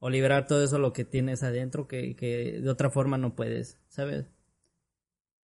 o, 0.00 0.10
liberar 0.10 0.46
todo 0.46 0.64
eso 0.64 0.78
lo 0.78 0.92
que 0.92 1.04
tienes 1.04 1.42
adentro 1.42 1.86
que, 1.86 2.14
de 2.62 2.70
otra 2.70 2.90
forma 2.90 3.18
no 3.18 3.34
puedes, 3.34 3.78
¿sabes? 3.88 4.24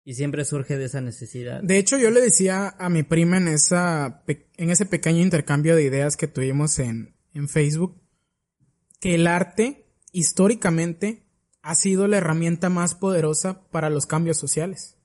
Y 0.04 0.16
siempre 0.16 0.44
surge 0.44 0.78
de 0.78 0.86
esa 0.86 1.00
necesidad. 1.00 1.62
De 1.62 1.78
hecho, 1.78 1.98
yo 1.98 2.10
le 2.10 2.20
decía 2.20 2.76
a 2.80 2.90
mi 2.90 3.04
prima 3.04 3.38
en 3.38 3.48
esa 3.48 4.24
en 4.58 4.70
ese 4.72 4.86
pequeño 4.86 5.22
intercambio 5.22 5.76
de 5.76 5.84
ideas 5.84 6.18
que 6.18 6.28
tuvimos 6.28 6.80
en, 6.80 7.16
en 7.34 7.48
Facebook 7.48 7.96
que 9.00 9.16
el 9.16 9.28
arte 9.28 9.86
históricamente 10.12 11.29
ha 11.70 11.76
sido 11.76 12.07
la 12.07 12.17
herramienta 12.17 12.70
más 12.70 12.95
poderosa 12.95 13.61
para 13.70 13.91
los 13.91 14.07
cambios 14.07 14.38
sociales. 14.38 14.95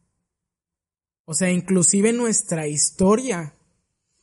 O 1.26 1.34
sea, 1.34 1.50
inclusive 1.50 2.14
nuestra 2.14 2.66
historia, 2.66 3.52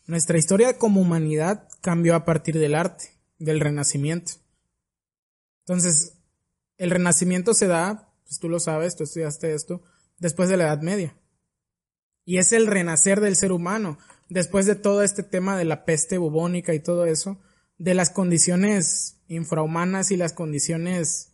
nuestra 0.08 0.40
historia 0.40 0.80
como 0.80 1.02
humanidad 1.02 1.70
cambió 1.82 2.16
a 2.16 2.26
partir 2.26 2.58
del 2.58 2.74
arte, 2.74 3.12
del 3.38 3.60
renacimiento. 3.60 4.34
Entonces, 5.68 6.14
el 6.80 6.90
renacimiento 6.90 7.54
se 7.54 7.68
da, 7.68 8.12
pues 8.24 8.40
tú 8.40 8.50
lo 8.50 8.60
sabes, 8.60 8.96
tú 8.96 9.04
estudiaste 9.04 9.54
esto, 9.54 9.84
después 10.18 10.50
de 10.50 10.58
la 10.58 10.64
Edad 10.64 10.82
Media. 10.82 11.16
Y 12.26 12.40
es 12.40 12.54
el 12.54 12.66
renacer 12.66 13.22
del 13.22 13.36
ser 13.36 13.52
humano, 13.52 14.00
después 14.30 14.66
de 14.66 14.74
todo 14.74 15.04
este 15.04 15.22
tema 15.22 15.60
de 15.60 15.66
la 15.66 15.86
peste 15.86 16.18
bubónica 16.18 16.74
y 16.74 16.80
todo 16.80 17.06
eso, 17.06 17.40
de 17.78 17.94
las 17.94 18.10
condiciones 18.10 19.18
infrahumanas 19.28 20.10
y 20.10 20.18
las 20.18 20.34
condiciones 20.34 21.31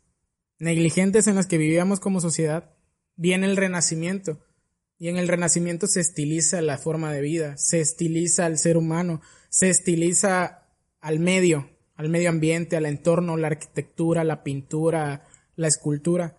negligentes 0.60 1.28
en 1.28 1.36
las 1.36 1.48
que 1.48 1.58
vivíamos 1.58 2.00
como 2.00 2.22
sociedad, 2.22 2.74
viene 3.16 3.48
el 3.48 3.58
renacimiento. 3.58 4.40
Y 5.00 5.10
en 5.10 5.18
el 5.18 5.28
renacimiento 5.28 5.88
se 5.88 6.00
estiliza 6.00 6.62
la 6.62 6.78
forma 6.78 7.12
de 7.14 7.22
vida, 7.22 7.58
se 7.58 7.80
estiliza 7.80 8.46
al 8.46 8.58
ser 8.58 8.78
humano, 8.78 9.22
se 9.50 9.70
estiliza 9.70 10.68
al 11.02 11.20
medio, 11.20 11.70
al 11.96 12.10
medio 12.10 12.30
ambiente, 12.30 12.76
al 12.78 12.88
entorno, 12.88 13.38
la 13.38 13.48
arquitectura, 13.48 14.24
la 14.24 14.44
pintura, 14.44 15.28
la 15.56 15.68
escultura. 15.68 16.38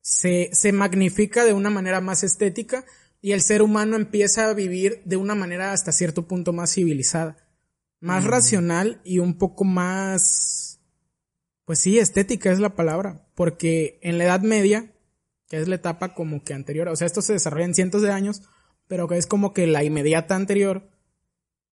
Se, 0.00 0.50
se 0.52 0.72
magnifica 0.72 1.44
de 1.44 1.52
una 1.52 1.70
manera 1.70 2.00
más 2.00 2.24
estética 2.24 2.84
y 3.20 3.32
el 3.32 3.40
ser 3.40 3.62
humano 3.62 3.96
empieza 3.96 4.50
a 4.50 4.54
vivir 4.54 5.00
de 5.04 5.16
una 5.16 5.34
manera 5.34 5.72
hasta 5.72 5.92
cierto 5.92 6.26
punto 6.26 6.52
más 6.52 6.74
civilizada, 6.74 7.38
más 8.00 8.24
mm. 8.24 8.28
racional 8.28 9.00
y 9.04 9.20
un 9.20 9.38
poco 9.38 9.64
más 9.64 10.63
pues 11.64 11.78
sí, 11.78 11.98
estética 11.98 12.52
es 12.52 12.60
la 12.60 12.74
palabra, 12.74 13.26
porque 13.34 13.98
en 14.02 14.18
la 14.18 14.24
Edad 14.24 14.40
Media, 14.40 14.92
que 15.48 15.58
es 15.58 15.68
la 15.68 15.76
etapa 15.76 16.14
como 16.14 16.42
que 16.44 16.54
anterior, 16.54 16.88
o 16.88 16.96
sea, 16.96 17.06
esto 17.06 17.22
se 17.22 17.32
desarrolla 17.32 17.64
en 17.64 17.74
cientos 17.74 18.02
de 18.02 18.10
años, 18.10 18.42
pero 18.86 19.08
que 19.08 19.16
es 19.16 19.26
como 19.26 19.52
que 19.52 19.66
la 19.66 19.82
inmediata 19.82 20.36
anterior, 20.36 20.90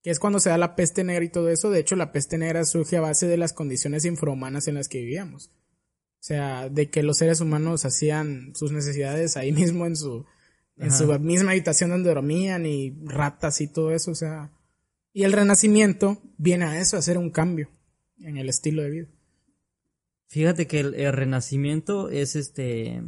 que 0.02 0.10
es 0.10 0.18
cuando 0.18 0.40
se 0.40 0.50
da 0.50 0.58
la 0.58 0.74
peste 0.74 1.04
negra 1.04 1.24
y 1.24 1.28
todo 1.28 1.48
eso, 1.50 1.70
de 1.70 1.80
hecho 1.80 1.94
la 1.94 2.10
peste 2.10 2.38
negra 2.38 2.64
surge 2.64 2.96
a 2.96 3.02
base 3.02 3.26
de 3.26 3.36
las 3.36 3.52
condiciones 3.52 4.04
infrahumanas 4.04 4.66
en 4.66 4.74
las 4.74 4.88
que 4.88 4.98
vivíamos. 4.98 5.50
O 6.22 6.24
sea, 6.24 6.68
de 6.68 6.88
que 6.88 7.02
los 7.02 7.18
seres 7.18 7.40
humanos 7.40 7.84
hacían 7.84 8.52
sus 8.54 8.72
necesidades 8.72 9.36
ahí 9.36 9.52
mismo 9.52 9.86
en 9.86 9.96
su, 9.96 10.24
en 10.78 10.90
su 10.90 11.06
misma 11.18 11.50
habitación 11.50 11.90
donde 11.90 12.14
dormían 12.14 12.64
y 12.64 12.96
ratas 13.04 13.60
y 13.60 13.68
todo 13.68 13.92
eso, 13.92 14.12
o 14.12 14.14
sea. 14.14 14.50
Y 15.12 15.24
el 15.24 15.32
renacimiento 15.32 16.22
viene 16.38 16.64
a 16.64 16.80
eso, 16.80 16.96
a 16.96 17.00
hacer 17.00 17.18
un 17.18 17.30
cambio 17.30 17.68
en 18.18 18.38
el 18.38 18.48
estilo 18.48 18.82
de 18.82 18.90
vida. 18.90 19.08
Fíjate 20.32 20.66
que 20.66 20.80
el, 20.80 21.12
renacimiento 21.12 22.08
es 22.08 22.36
este. 22.36 23.02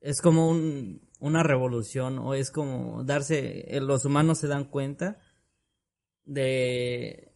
Es 0.00 0.22
como 0.22 0.48
un, 0.48 1.02
una 1.20 1.42
revolución, 1.42 2.18
o 2.18 2.32
es 2.32 2.50
como 2.50 3.04
darse. 3.04 3.66
Los 3.82 4.06
humanos 4.06 4.38
se 4.38 4.46
dan 4.46 4.64
cuenta 4.64 5.18
de. 6.24 7.30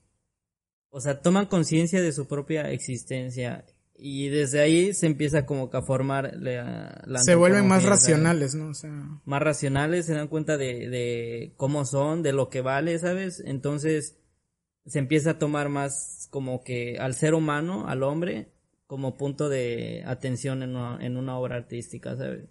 O 0.88 1.02
sea, 1.02 1.20
toman 1.20 1.46
conciencia 1.46 2.00
de 2.00 2.12
su 2.12 2.26
propia 2.26 2.70
existencia 2.70 3.66
y 3.94 4.30
desde 4.30 4.60
ahí 4.60 4.94
se 4.94 5.04
empieza 5.04 5.44
como 5.44 5.68
que 5.68 5.76
a 5.76 5.82
formar 5.82 6.32
la, 6.38 7.04
Se 7.22 7.34
vuelven 7.34 7.68
más 7.68 7.84
racionales, 7.84 8.54
¿no? 8.54 8.70
O 8.70 8.74
sea... 8.74 8.90
Más 9.26 9.42
racionales, 9.42 10.06
se 10.06 10.14
dan 10.14 10.28
cuenta 10.28 10.56
de, 10.56 10.88
de 10.88 11.52
cómo 11.58 11.84
son, 11.84 12.22
de 12.22 12.32
lo 12.32 12.48
que 12.48 12.62
vale, 12.62 12.98
¿sabes? 12.98 13.42
Entonces 13.44 14.18
se 14.86 14.98
empieza 14.98 15.32
a 15.32 15.38
tomar 15.38 15.68
más 15.68 16.26
como 16.30 16.64
que 16.64 16.96
al 16.98 17.14
ser 17.14 17.34
humano, 17.34 17.86
al 17.86 18.02
hombre, 18.02 18.51
como 18.92 19.16
punto 19.16 19.48
de 19.48 20.02
atención 20.04 20.62
en 20.62 20.76
una, 20.76 20.98
en 21.00 21.16
una 21.16 21.38
obra 21.38 21.56
artística, 21.56 22.14
¿sabes? 22.14 22.50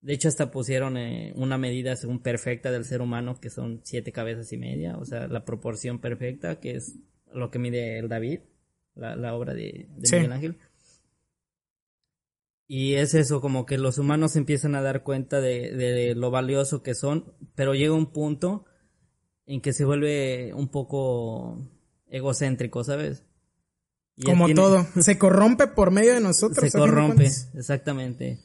De 0.00 0.12
hecho, 0.12 0.28
hasta 0.28 0.52
pusieron 0.52 0.96
eh, 0.96 1.32
una 1.34 1.58
medida 1.58 1.96
según 1.96 2.20
perfecta 2.20 2.70
del 2.70 2.84
ser 2.84 3.00
humano, 3.00 3.40
que 3.40 3.50
son 3.50 3.80
siete 3.82 4.12
cabezas 4.12 4.52
y 4.52 4.56
media, 4.56 4.96
o 4.96 5.04
sea, 5.04 5.26
la 5.26 5.44
proporción 5.44 5.98
perfecta, 5.98 6.60
que 6.60 6.76
es 6.76 7.00
lo 7.32 7.50
que 7.50 7.58
mide 7.58 7.98
el 7.98 8.08
David 8.08 8.38
la, 8.94 9.34
obra 9.34 9.52
de, 9.52 9.88
Miguel 9.96 10.32
Ángel. 10.32 10.58
Y 12.68 12.94
es 12.94 13.14
eso, 13.14 13.40
como 13.40 13.66
que 13.66 13.78
los 13.78 13.98
humanos 13.98 14.36
empiezan 14.36 14.76
a 14.76 14.80
dar 14.80 15.02
cuenta 15.02 15.40
de, 15.40 16.14
lo 16.14 16.30
valioso 16.30 16.84
que 16.84 16.94
son, 16.94 17.34
pero 17.56 17.74
llega 17.74 17.94
un 17.94 18.12
punto 18.12 18.64
en 19.44 19.60
que 19.60 19.72
se 19.72 19.84
vuelve 19.84 20.54
un 20.54 20.68
poco 20.68 21.68
egocéntrico, 22.06 22.84
¿sabes? 22.84 23.26
Como 24.24 24.48
todo, 24.54 24.86
se 25.00 25.18
corrompe 25.18 25.66
por 25.66 25.90
medio 25.90 26.14
de 26.14 26.20
nosotros. 26.20 26.70
Se 26.70 26.78
corrompe, 26.78 27.30
exactamente. 27.54 28.40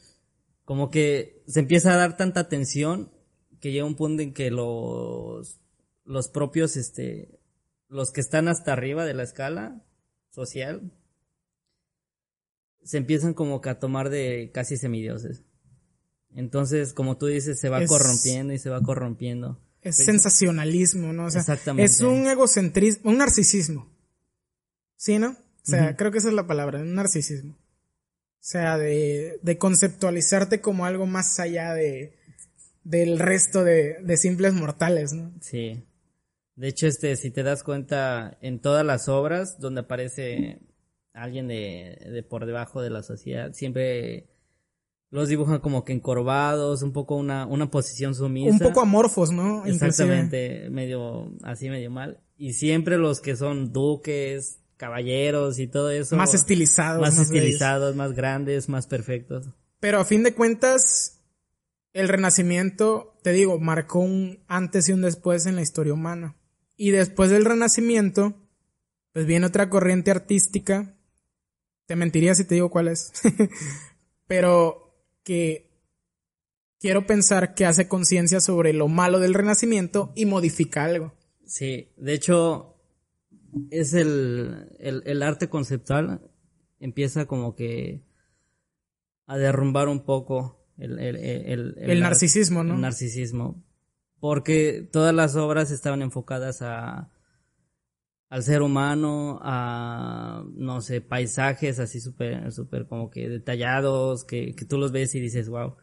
Como 0.65 0.89
que 0.89 1.43
se 1.47 1.59
empieza 1.59 1.93
a 1.93 1.97
dar 1.97 2.17
tanta 2.17 2.41
atención 2.41 3.11
que 3.59 3.71
llega 3.71 3.85
un 3.85 3.95
punto 3.95 4.21
en 4.21 4.33
que 4.33 4.51
los, 4.51 5.59
los 6.03 6.27
propios, 6.29 6.75
este, 6.75 7.39
los 7.87 8.11
que 8.11 8.21
están 8.21 8.47
hasta 8.47 8.73
arriba 8.73 9.05
de 9.05 9.13
la 9.13 9.23
escala, 9.23 9.83
social, 10.29 10.91
se 12.83 12.97
empiezan 12.97 13.33
como 13.33 13.61
que 13.61 13.69
a 13.69 13.79
tomar 13.79 14.09
de 14.09 14.51
casi 14.53 14.77
semidioses. 14.77 15.43
Entonces, 16.33 16.93
como 16.93 17.17
tú 17.17 17.27
dices, 17.27 17.59
se 17.59 17.69
va 17.69 17.85
corrompiendo 17.85 18.53
y 18.53 18.59
se 18.59 18.69
va 18.69 18.81
corrompiendo. 18.81 19.59
Es 19.81 19.97
sensacionalismo, 19.97 21.11
¿no? 21.11 21.25
O 21.25 21.31
sea, 21.31 21.41
Exactamente. 21.41 21.91
Es 21.91 22.01
un 22.01 22.27
egocentrismo, 22.27 23.11
un 23.11 23.17
narcisismo. 23.17 23.91
¿Sí, 24.95 25.19
no? 25.19 25.35
O 25.63 25.69
sea, 25.69 25.95
creo 25.95 26.11
que 26.11 26.17
esa 26.17 26.29
es 26.29 26.33
la 26.33 26.47
palabra, 26.47 26.83
narcisismo. 26.83 27.53
O 27.53 28.43
sea, 28.43 28.77
de, 28.77 29.39
de 29.43 29.57
conceptualizarte 29.57 30.61
como 30.61 30.85
algo 30.85 31.05
más 31.05 31.39
allá 31.39 31.73
de, 31.73 32.15
del 32.83 33.19
resto 33.19 33.63
de, 33.63 33.97
de 34.01 34.17
simples 34.17 34.53
mortales, 34.53 35.13
¿no? 35.13 35.31
Sí. 35.41 35.85
De 36.55 36.67
hecho, 36.67 36.87
este, 36.87 37.15
si 37.15 37.31
te 37.31 37.43
das 37.43 37.63
cuenta, 37.63 38.37
en 38.41 38.59
todas 38.59 38.85
las 38.85 39.07
obras 39.09 39.59
donde 39.59 39.81
aparece 39.81 40.59
alguien 41.13 41.47
de, 41.47 41.99
de 42.11 42.23
por 42.23 42.45
debajo 42.45 42.81
de 42.81 42.89
la 42.89 43.03
sociedad, 43.03 43.53
siempre 43.53 44.27
los 45.11 45.27
dibujan 45.27 45.59
como 45.59 45.83
que 45.83 45.93
encorvados, 45.93 46.83
un 46.83 46.93
poco 46.93 47.17
una, 47.17 47.45
una 47.45 47.69
posición 47.69 48.15
sumisa. 48.15 48.51
Un 48.51 48.59
poco 48.59 48.81
amorfos, 48.81 49.31
¿no? 49.31 49.65
Exactamente, 49.65 50.69
medio, 50.69 51.33
así 51.43 51.69
medio 51.69 51.91
mal. 51.91 52.21
Y 52.37 52.53
siempre 52.53 52.97
los 52.97 53.19
que 53.19 53.35
son 53.35 53.73
duques, 53.73 54.60
caballeros 54.81 55.59
y 55.59 55.67
todo 55.67 55.91
eso. 55.91 56.15
Más 56.15 56.33
estilizados. 56.33 57.01
Más, 57.01 57.19
estilizados, 57.19 57.95
más 57.95 58.13
grandes, 58.13 58.67
más 58.67 58.87
perfectos. 58.87 59.47
Pero 59.79 59.99
a 59.99 60.05
fin 60.05 60.23
de 60.23 60.33
cuentas, 60.33 61.21
el 61.93 62.09
Renacimiento, 62.09 63.15
te 63.21 63.31
digo, 63.31 63.59
marcó 63.59 63.99
un 63.99 64.43
antes 64.47 64.89
y 64.89 64.93
un 64.93 65.03
después 65.03 65.45
en 65.45 65.55
la 65.55 65.61
historia 65.61 65.93
humana. 65.93 66.35
Y 66.77 66.89
después 66.89 67.29
del 67.29 67.45
Renacimiento, 67.45 68.33
pues 69.13 69.27
viene 69.27 69.45
otra 69.45 69.69
corriente 69.69 70.09
artística. 70.09 70.95
Te 71.85 71.95
mentiría 71.95 72.33
si 72.33 72.45
te 72.45 72.55
digo 72.55 72.71
cuál 72.71 72.87
es. 72.87 73.11
Pero 74.25 74.95
que 75.23 75.69
quiero 76.79 77.05
pensar 77.05 77.53
que 77.53 77.67
hace 77.67 77.87
conciencia 77.87 78.39
sobre 78.39 78.73
lo 78.73 78.87
malo 78.87 79.19
del 79.19 79.35
Renacimiento 79.35 80.11
y 80.15 80.25
modifica 80.25 80.85
algo. 80.85 81.13
Sí, 81.45 81.91
de 81.97 82.13
hecho, 82.13 82.70
es 83.69 83.93
el, 83.93 84.75
el, 84.79 85.23
arte 85.23 85.49
conceptual. 85.49 86.21
Empieza 86.79 87.25
como 87.25 87.55
que 87.55 88.01
a 89.27 89.37
derrumbar 89.37 89.87
un 89.87 90.03
poco 90.05 90.65
el, 90.77 90.99
el, 90.99 91.75
el 91.77 91.99
narcisismo, 91.99 92.63
¿no? 92.63 92.75
El 92.75 92.81
narcisismo 92.81 93.63
porque 94.21 94.87
todas 94.91 95.13
las 95.13 95.35
obras 95.35 95.71
estaban 95.71 96.01
enfocadas 96.03 96.61
a 96.61 97.09
al 98.29 98.43
ser 98.43 98.61
humano, 98.61 99.39
a 99.41 100.45
no 100.53 100.79
sé, 100.79 101.01
paisajes 101.01 101.79
así 101.79 101.99
súper, 101.99 102.49
súper 102.53 102.87
como 102.87 103.09
que 103.09 103.27
detallados, 103.27 104.23
que, 104.23 104.55
que 104.55 104.63
tú 104.63 104.77
los 104.77 104.93
ves 104.93 105.15
y 105.15 105.19
dices, 105.19 105.49
wow. 105.49 105.75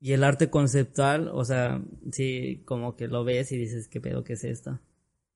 Y 0.00 0.12
el 0.12 0.22
arte 0.22 0.50
conceptual, 0.50 1.30
o 1.32 1.46
sea, 1.46 1.82
sí, 2.12 2.62
como 2.66 2.94
que 2.94 3.08
lo 3.08 3.24
ves 3.24 3.52
y 3.52 3.56
dices, 3.56 3.88
¿qué 3.88 4.02
pedo 4.02 4.22
que 4.22 4.34
es 4.34 4.44
esto? 4.44 4.80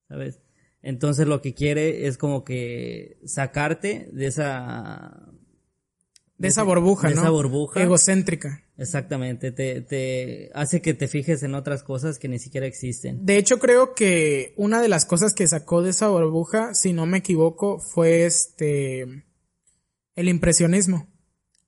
¿Sabes? 0.08 0.42
Entonces 0.82 1.26
lo 1.26 1.40
que 1.40 1.54
quiere 1.54 2.06
es 2.06 2.18
como 2.18 2.44
que 2.44 3.18
sacarte 3.24 4.08
de 4.12 4.26
esa... 4.26 5.28
De 6.38 6.48
esa 6.48 6.64
burbuja, 6.64 7.08
de 7.08 7.14
¿no? 7.14 7.20
esa 7.20 7.30
burbuja. 7.30 7.80
Egocéntrica. 7.80 8.64
Exactamente, 8.76 9.52
te, 9.52 9.80
te 9.80 10.50
hace 10.54 10.82
que 10.82 10.92
te 10.92 11.06
fijes 11.06 11.44
en 11.44 11.54
otras 11.54 11.84
cosas 11.84 12.18
que 12.18 12.26
ni 12.26 12.40
siquiera 12.40 12.66
existen. 12.66 13.24
De 13.24 13.36
hecho, 13.36 13.60
creo 13.60 13.94
que 13.94 14.54
una 14.56 14.82
de 14.82 14.88
las 14.88 15.04
cosas 15.04 15.34
que 15.34 15.46
sacó 15.46 15.82
de 15.82 15.90
esa 15.90 16.08
burbuja, 16.08 16.74
si 16.74 16.92
no 16.92 17.06
me 17.06 17.18
equivoco, 17.18 17.78
fue 17.78 18.24
este 18.24 19.24
el 20.16 20.28
impresionismo, 20.28 21.08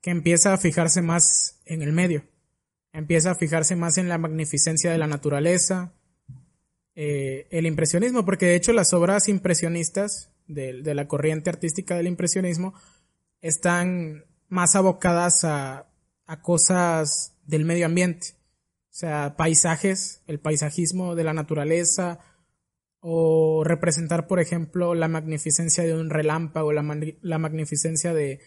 que 0.01 0.11
empieza 0.11 0.53
a 0.53 0.59
fijarse 0.59 1.03
más 1.03 1.61
en 1.67 1.83
el 1.83 1.93
medio, 1.93 2.25
empieza 2.93 3.31
a 3.31 3.37
fijarse 3.37 3.77
más 3.77 3.97
en 3.97 4.09
la 4.09 4.19
magnificencia 4.19 4.91
de 4.91 4.99
la 4.99 5.07
naturaleza, 5.07 5.95
eh, 6.95 7.47
el 7.51 7.67
impresionismo, 7.67 8.25
porque 8.25 8.47
de 8.47 8.57
hecho 8.57 8.73
las 8.73 8.93
obras 8.93 9.29
impresionistas 9.29 10.31
de, 10.47 10.83
de 10.83 10.95
la 10.95 11.09
corriente 11.09 11.51
artística 11.51 11.97
del 11.97 12.07
impresionismo 12.07 12.75
están 13.41 14.25
más 14.49 14.77
abocadas 14.77 15.45
a 15.45 15.89
a 16.27 16.41
cosas 16.41 17.37
del 17.47 17.65
medio 17.65 17.87
ambiente. 17.87 18.29
O 18.91 18.97
sea, 18.97 19.35
paisajes, 19.37 20.23
el 20.27 20.39
paisajismo 20.39 21.15
de 21.15 21.25
la 21.25 21.33
naturaleza, 21.33 22.21
o 23.01 23.65
representar, 23.65 24.27
por 24.27 24.41
ejemplo, 24.41 24.95
la 24.95 25.09
magnificencia 25.09 25.85
de 25.85 25.95
un 25.95 26.11
relámpago, 26.11 26.73
la, 26.73 26.83
la 27.21 27.39
magnificencia 27.39 28.15
de, 28.15 28.41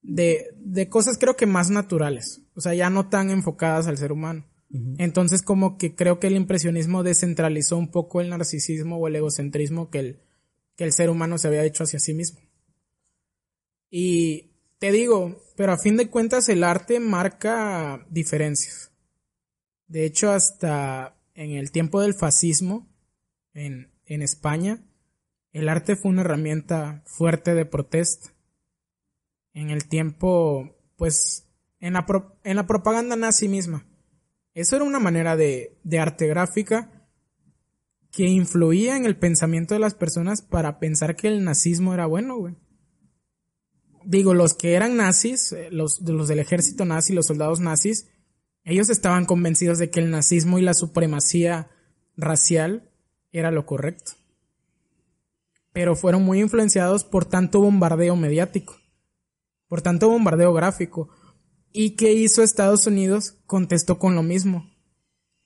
de, 0.00 0.46
de, 0.56 0.88
cosas 0.88 1.18
creo 1.18 1.36
que 1.36 1.46
más 1.46 1.70
naturales, 1.70 2.42
o 2.54 2.62
sea, 2.62 2.72
ya 2.72 2.88
no 2.88 3.10
tan 3.10 3.28
enfocadas 3.28 3.88
al 3.88 3.98
ser 3.98 4.12
humano. 4.12 4.46
Entonces, 4.98 5.42
como 5.42 5.78
que 5.78 5.96
creo 5.96 6.20
que 6.20 6.28
el 6.28 6.36
impresionismo 6.36 7.02
descentralizó 7.02 7.76
un 7.76 7.90
poco 7.90 8.20
el 8.20 8.30
narcisismo 8.30 8.98
o 8.98 9.08
el 9.08 9.16
egocentrismo 9.16 9.90
que 9.90 9.98
el, 9.98 10.20
que 10.76 10.84
el 10.84 10.92
ser 10.92 11.10
humano 11.10 11.38
se 11.38 11.48
había 11.48 11.64
hecho 11.64 11.82
hacia 11.82 11.98
sí 11.98 12.14
mismo. 12.14 12.40
Y 13.90 14.52
te 14.78 14.92
digo, 14.92 15.42
pero 15.56 15.72
a 15.72 15.78
fin 15.78 15.96
de 15.96 16.08
cuentas 16.08 16.48
el 16.48 16.62
arte 16.62 17.00
marca 17.00 18.06
diferencias. 18.10 18.92
De 19.88 20.04
hecho, 20.04 20.30
hasta 20.30 21.16
en 21.34 21.50
el 21.50 21.72
tiempo 21.72 22.00
del 22.00 22.14
fascismo, 22.14 22.88
en, 23.52 23.92
en 24.06 24.22
España, 24.22 24.84
el 25.52 25.68
arte 25.68 25.96
fue 25.96 26.12
una 26.12 26.20
herramienta 26.20 27.02
fuerte 27.06 27.54
de 27.54 27.66
protesta. 27.66 28.32
En 29.52 29.70
el 29.70 29.88
tiempo, 29.88 30.76
pues, 30.96 31.48
en 31.80 31.94
la, 31.94 32.06
en 32.44 32.54
la 32.54 32.68
propaganda 32.68 33.16
nazi 33.16 33.48
misma. 33.48 33.89
Eso 34.54 34.76
era 34.76 34.84
una 34.84 34.98
manera 34.98 35.36
de, 35.36 35.78
arte 35.98 36.26
gráfica 36.26 37.08
que 38.10 38.24
influía 38.24 38.96
en 38.96 39.06
el 39.06 39.16
pensamiento 39.16 39.74
de 39.74 39.80
las 39.80 39.94
personas 39.94 40.42
para 40.42 40.80
pensar 40.80 41.14
que 41.14 41.28
el 41.28 41.44
nazismo 41.44 41.94
era 41.94 42.06
bueno, 42.06 42.36
güey 42.36 42.56
digo, 44.04 44.34
los 44.34 44.54
que 44.54 44.74
eran 44.74 44.96
nazis, 44.96 45.52
eh, 45.52 45.68
los, 45.70 46.00
los 46.00 46.28
del 46.28 46.38
ejército 46.38 46.84
nazi, 46.84 47.12
los 47.12 47.26
soldados 47.26 47.60
nazis, 47.60 48.08
ellos 48.64 48.90
estaban 48.90 49.24
convencidos 49.24 49.78
de 49.78 49.90
que 49.90 50.00
el 50.00 50.10
nazismo 50.10 50.58
y 50.58 50.62
la 50.62 50.74
supremacía 50.74 51.70
racial 52.16 52.90
era 53.32 53.50
lo 53.50 53.66
correcto. 53.66 54.12
Pero 55.72 55.96
fueron 55.96 56.22
muy 56.24 56.40
influenciados 56.40 57.04
por 57.04 57.24
tanto 57.24 57.60
bombardeo 57.60 58.16
mediático. 58.16 58.76
Por 59.68 59.82
tanto, 59.82 60.08
bombardeo 60.08 60.52
gráfico. 60.52 61.08
¿Y 61.72 61.90
qué 61.96 62.12
hizo 62.12 62.42
Estados 62.42 62.86
Unidos? 62.86 63.36
Contestó 63.46 63.98
con 63.98 64.14
lo 64.14 64.22
mismo. 64.22 64.70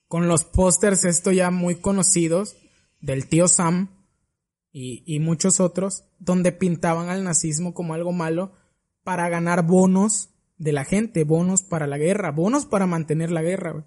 Con 0.07 0.27
los 0.27 0.43
pósters, 0.43 1.05
esto 1.05 1.31
ya 1.31 1.51
muy 1.51 1.75
conocidos, 1.75 2.55
del 3.01 3.27
tío 3.27 3.47
Sam 3.47 3.89
y, 4.71 5.03
y 5.05 5.19
muchos 5.19 5.59
otros, 5.59 6.05
donde 6.19 6.51
pintaban 6.51 7.09
al 7.09 7.23
nazismo 7.23 7.73
como 7.73 7.93
algo 7.93 8.11
malo 8.11 8.53
para 9.03 9.29
ganar 9.29 9.65
bonos 9.65 10.29
de 10.57 10.71
la 10.71 10.85
gente, 10.85 11.23
bonos 11.23 11.61
para 11.61 11.87
la 11.87 11.97
guerra, 11.97 12.31
bonos 12.31 12.65
para 12.65 12.87
mantener 12.87 13.31
la 13.31 13.41
guerra. 13.41 13.85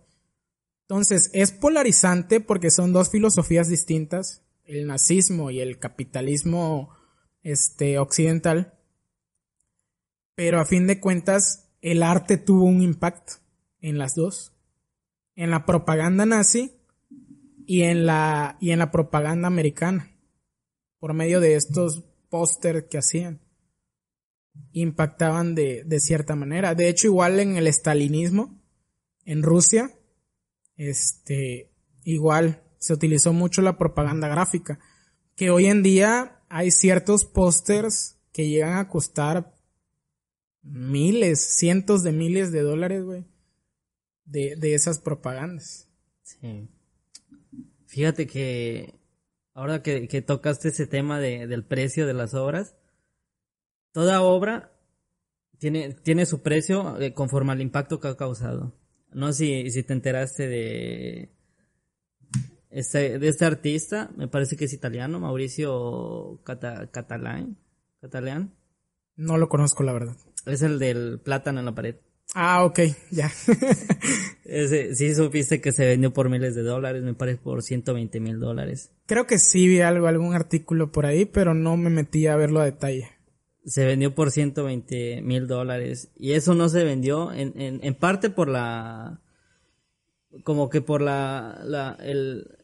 Entonces, 0.82 1.30
es 1.34 1.53
polarizante 1.53 2.41
porque 2.41 2.70
son 2.70 2.93
dos 2.93 3.11
filosofías 3.11 3.68
distintas, 3.68 4.43
el 4.64 4.86
nazismo 4.86 5.51
y 5.51 5.61
el 5.61 5.78
capitalismo 5.78 6.91
este 7.43 7.99
occidental. 7.99 8.74
Pero 10.34 10.61
a 10.61 10.64
fin 10.64 10.86
de 10.86 11.01
cuentas, 11.01 11.68
el 11.81 12.03
arte 12.03 12.37
tuvo 12.37 12.64
un 12.64 12.83
impacto 12.83 13.35
en 13.81 13.99
las 13.99 14.14
dos. 14.14 14.53
En 15.35 15.51
la 15.51 15.64
propaganda 15.66 16.26
nazi 16.26 16.72
y 17.66 17.83
en 17.83 18.07
la, 18.07 18.57
y 18.61 18.70
en 18.70 18.81
la 18.81 18.91
propaganda 18.91 19.47
americana. 19.47 20.11
Por 20.99 21.14
medio 21.14 21.41
de 21.41 21.55
estos 21.55 22.05
póster 22.29 22.89
que 22.89 22.99
hacían. 22.99 23.41
Impactaban 24.72 25.55
de, 25.55 25.85
de 25.85 26.01
cierta 26.01 26.35
manera. 26.35 26.74
De 26.74 26.89
hecho, 26.89 27.07
igual 27.07 27.39
en 27.39 27.57
el 27.57 27.66
estalinismo, 27.66 28.61
en 29.24 29.43
Rusia, 29.43 29.93
este, 30.76 31.70
igual 32.03 32.62
se 32.79 32.93
utilizó 32.93 33.33
mucho 33.33 33.62
la 33.62 33.79
propaganda 33.79 34.29
gráfica. 34.29 34.81
Que 35.37 35.51
hoy 35.51 35.66
en 35.66 35.83
día 35.83 36.43
hay 36.49 36.70
ciertos 36.70 37.24
pósters 37.24 38.18
que 38.33 38.49
llegan 38.49 38.79
a 38.79 38.89
costar 38.89 39.55
miles, 40.63 41.41
cientos 41.41 42.03
de 42.03 42.13
miles 42.13 42.53
de 42.53 42.63
dólares, 42.63 43.05
güey, 43.05 43.25
de, 44.25 44.57
de 44.57 44.75
esas 44.75 44.99
propagandas. 44.99 45.89
Sí. 46.23 46.69
Fíjate 47.87 48.27
que 48.27 48.95
ahora 49.55 49.83
que, 49.83 50.09
que 50.09 50.23
tocaste 50.23 50.69
ese 50.69 50.87
tema 50.87 51.19
de, 51.19 51.47
del 51.47 51.65
precio 51.65 52.07
de 52.07 52.15
las 52.15 52.35
obras, 52.35 52.75
toda 53.93 54.23
obra 54.23 54.73
tiene, 55.59 55.95
tiene 55.95 56.27
su 56.27 56.43
precio 56.43 57.01
eh, 57.01 57.13
conforme 57.13 57.53
al 57.53 57.61
impacto 57.61 57.99
que 57.99 58.09
ha 58.09 58.17
causado. 58.17 58.75
No 59.13 59.33
sé 59.33 59.65
si, 59.65 59.71
si 59.71 59.83
te 59.83 59.95
enteraste 59.95 60.47
de 60.47 61.33
este, 62.71 63.19
de 63.19 63.29
este 63.29 63.45
artista, 63.45 64.11
me 64.17 64.29
parece 64.29 64.57
que 64.57 64.67
es 64.67 64.73
italiano, 64.73 65.19
Mauricio 65.19 66.41
Cata, 66.45 66.91
Catalán. 66.91 67.57
Catalán. 68.01 68.55
No 69.17 69.39
lo 69.39 69.49
conozco, 69.49 69.83
la 69.83 69.93
verdad. 69.93 70.17
Es 70.47 70.62
el 70.62 70.78
del 70.78 71.20
plátano 71.20 71.61
en 71.61 71.66
la 71.66 71.74
pared. 71.74 71.97
Ah, 72.34 72.64
ok, 72.64 72.80
ya. 73.11 73.30
Ese, 74.45 74.95
sí 74.95 75.14
supiste 75.14 75.61
que 75.61 75.72
se 75.72 75.86
vendió 75.86 76.12
por 76.12 76.28
miles 76.28 76.55
de 76.55 76.62
dólares, 76.62 77.03
me 77.03 77.14
parece 77.14 77.39
por 77.39 77.62
120 77.62 78.20
mil 78.20 78.39
dólares. 78.39 78.93
Creo 79.07 79.26
que 79.26 79.39
sí 79.39 79.66
vi 79.66 79.80
algo, 79.80 80.07
algún 80.07 80.34
artículo 80.34 80.93
por 80.93 81.07
ahí, 81.07 81.24
pero 81.24 81.55
no 81.55 81.76
me 81.76 81.91
metí 81.91 82.26
a 82.26 82.36
verlo 82.36 82.61
a 82.61 82.64
detalle. 82.64 83.09
Se 83.64 83.84
vendió 83.84 84.14
por 84.14 84.30
120 84.30 85.22
mil 85.22 85.47
dólares. 85.47 86.11
Y 86.16 86.32
eso 86.32 86.55
no 86.55 86.68
se 86.68 86.84
vendió 86.84 87.32
en, 87.32 87.59
en, 87.61 87.80
en 87.82 87.95
parte 87.95 88.30
por 88.30 88.49
la... 88.49 89.20
Como 90.45 90.68
que 90.68 90.82
por 90.82 91.01
la, 91.01 91.61
la, 91.64 91.97
el, 92.01 92.58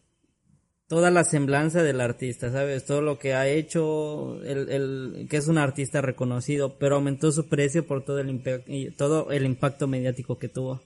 toda 0.86 1.10
la 1.10 1.24
semblanza 1.24 1.82
del 1.82 2.00
artista, 2.00 2.52
¿sabes? 2.52 2.84
Todo 2.84 3.00
lo 3.00 3.18
que 3.18 3.34
ha 3.34 3.48
hecho, 3.48 4.42
el, 4.44 4.68
el, 4.70 5.26
que 5.30 5.38
es 5.38 5.48
un 5.48 5.58
artista 5.58 6.00
reconocido, 6.00 6.78
pero 6.78 6.96
aumentó 6.96 7.32
su 7.32 7.48
precio 7.48 7.86
por 7.86 8.04
todo 8.04 8.18
el, 8.18 8.94
todo 8.96 9.30
el 9.30 9.46
impacto 9.46 9.86
mediático 9.86 10.38
que 10.38 10.48
tuvo. 10.48 10.82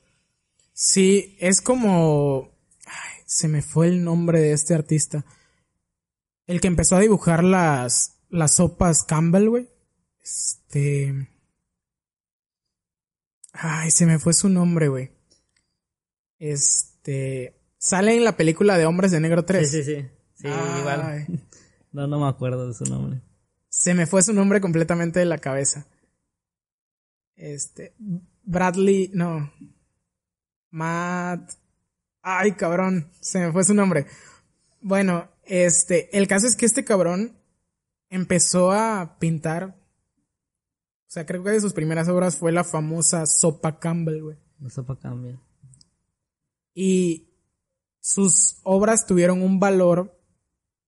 Sí, 0.72 1.36
es 1.40 1.60
como... 1.60 2.50
Ay, 2.86 3.22
se 3.26 3.48
me 3.48 3.62
fue 3.62 3.88
el 3.88 4.04
nombre 4.04 4.40
de 4.40 4.52
este 4.52 4.74
artista. 4.74 5.24
El 6.46 6.60
que 6.60 6.68
empezó 6.68 6.96
a 6.96 7.00
dibujar 7.00 7.42
las, 7.42 8.20
las 8.30 8.54
sopas 8.54 9.02
Campbell, 9.02 9.48
güey. 9.48 9.68
Este... 10.22 11.28
Ay, 13.52 13.90
se 13.90 14.06
me 14.06 14.20
fue 14.20 14.32
su 14.32 14.48
nombre, 14.48 14.86
güey. 14.88 15.10
Este... 16.38 17.57
Sale 17.88 18.14
en 18.14 18.22
la 18.22 18.36
película 18.36 18.76
de 18.76 18.84
Hombres 18.84 19.12
de 19.12 19.18
Negro 19.18 19.46
3. 19.46 19.70
Sí, 19.70 19.82
sí, 19.82 19.94
sí. 19.94 20.06
Sí, 20.34 20.46
igual. 20.46 21.26
No, 21.90 22.06
no 22.06 22.20
me 22.20 22.28
acuerdo 22.28 22.68
de 22.68 22.74
su 22.74 22.84
nombre. 22.84 23.22
Se 23.70 23.94
me 23.94 24.06
fue 24.06 24.22
su 24.22 24.34
nombre 24.34 24.60
completamente 24.60 25.20
de 25.20 25.24
la 25.24 25.38
cabeza. 25.38 25.86
Este. 27.34 27.94
Bradley. 28.42 29.10
No. 29.14 29.50
Matt. 30.68 31.52
Ay, 32.20 32.52
cabrón. 32.52 33.10
Se 33.22 33.38
me 33.38 33.52
fue 33.52 33.64
su 33.64 33.72
nombre. 33.72 34.04
Bueno, 34.82 35.30
este. 35.44 36.14
El 36.14 36.28
caso 36.28 36.46
es 36.46 36.56
que 36.56 36.66
este 36.66 36.84
cabrón 36.84 37.38
empezó 38.10 38.70
a 38.70 39.16
pintar. 39.18 39.64
O 39.64 41.10
sea, 41.10 41.24
creo 41.24 41.42
que 41.42 41.52
de 41.52 41.60
sus 41.62 41.72
primeras 41.72 42.06
obras 42.10 42.36
fue 42.36 42.52
la 42.52 42.64
famosa 42.64 43.24
Sopa 43.24 43.78
Campbell, 43.78 44.20
güey. 44.20 44.36
La 44.60 44.68
sopa 44.68 44.98
cambia. 44.98 45.40
Y 46.74 47.27
sus 48.08 48.56
obras 48.62 49.04
tuvieron 49.04 49.42
un 49.42 49.60
valor 49.60 50.18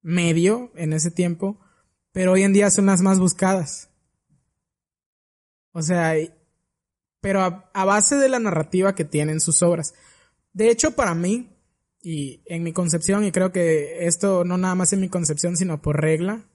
medio 0.01 0.73
en 0.75 0.95
ese 0.95 1.11
tiempo, 1.11 1.61
pero 2.12 2.33
hoy 2.33 2.45
en 2.45 2.55
día 2.55 2.71
son 2.71 2.87
las 2.87 3.03
más 3.03 3.18
buscadas. 3.18 3.91
O 5.73 5.83
sea, 5.83 6.14
pero 7.21 7.43
a, 7.43 7.71
a 7.75 7.85
base 7.85 8.16
de 8.16 8.31
la 8.31 8.39
narrativa 8.39 8.95
que 8.95 9.05
tienen 9.05 9.41
sus 9.41 9.62
obras. 9.62 9.93
De 10.55 10.71
hecho, 10.71 10.93
para 10.93 11.14
mí, 11.14 11.55
y 12.01 12.43
en 12.47 12.62
mi 12.62 12.73
concepción, 12.73 13.23
y 13.27 13.33
creo 13.33 13.53
que 13.53 14.07
esto 14.07 14.43
no 14.47 14.57
nada 14.57 14.75
más 14.75 14.95
en 14.95 15.01
mi 15.01 15.11
concepción, 15.11 15.59
sino 15.59 15.83
por 15.83 16.01
regla, 16.01 16.49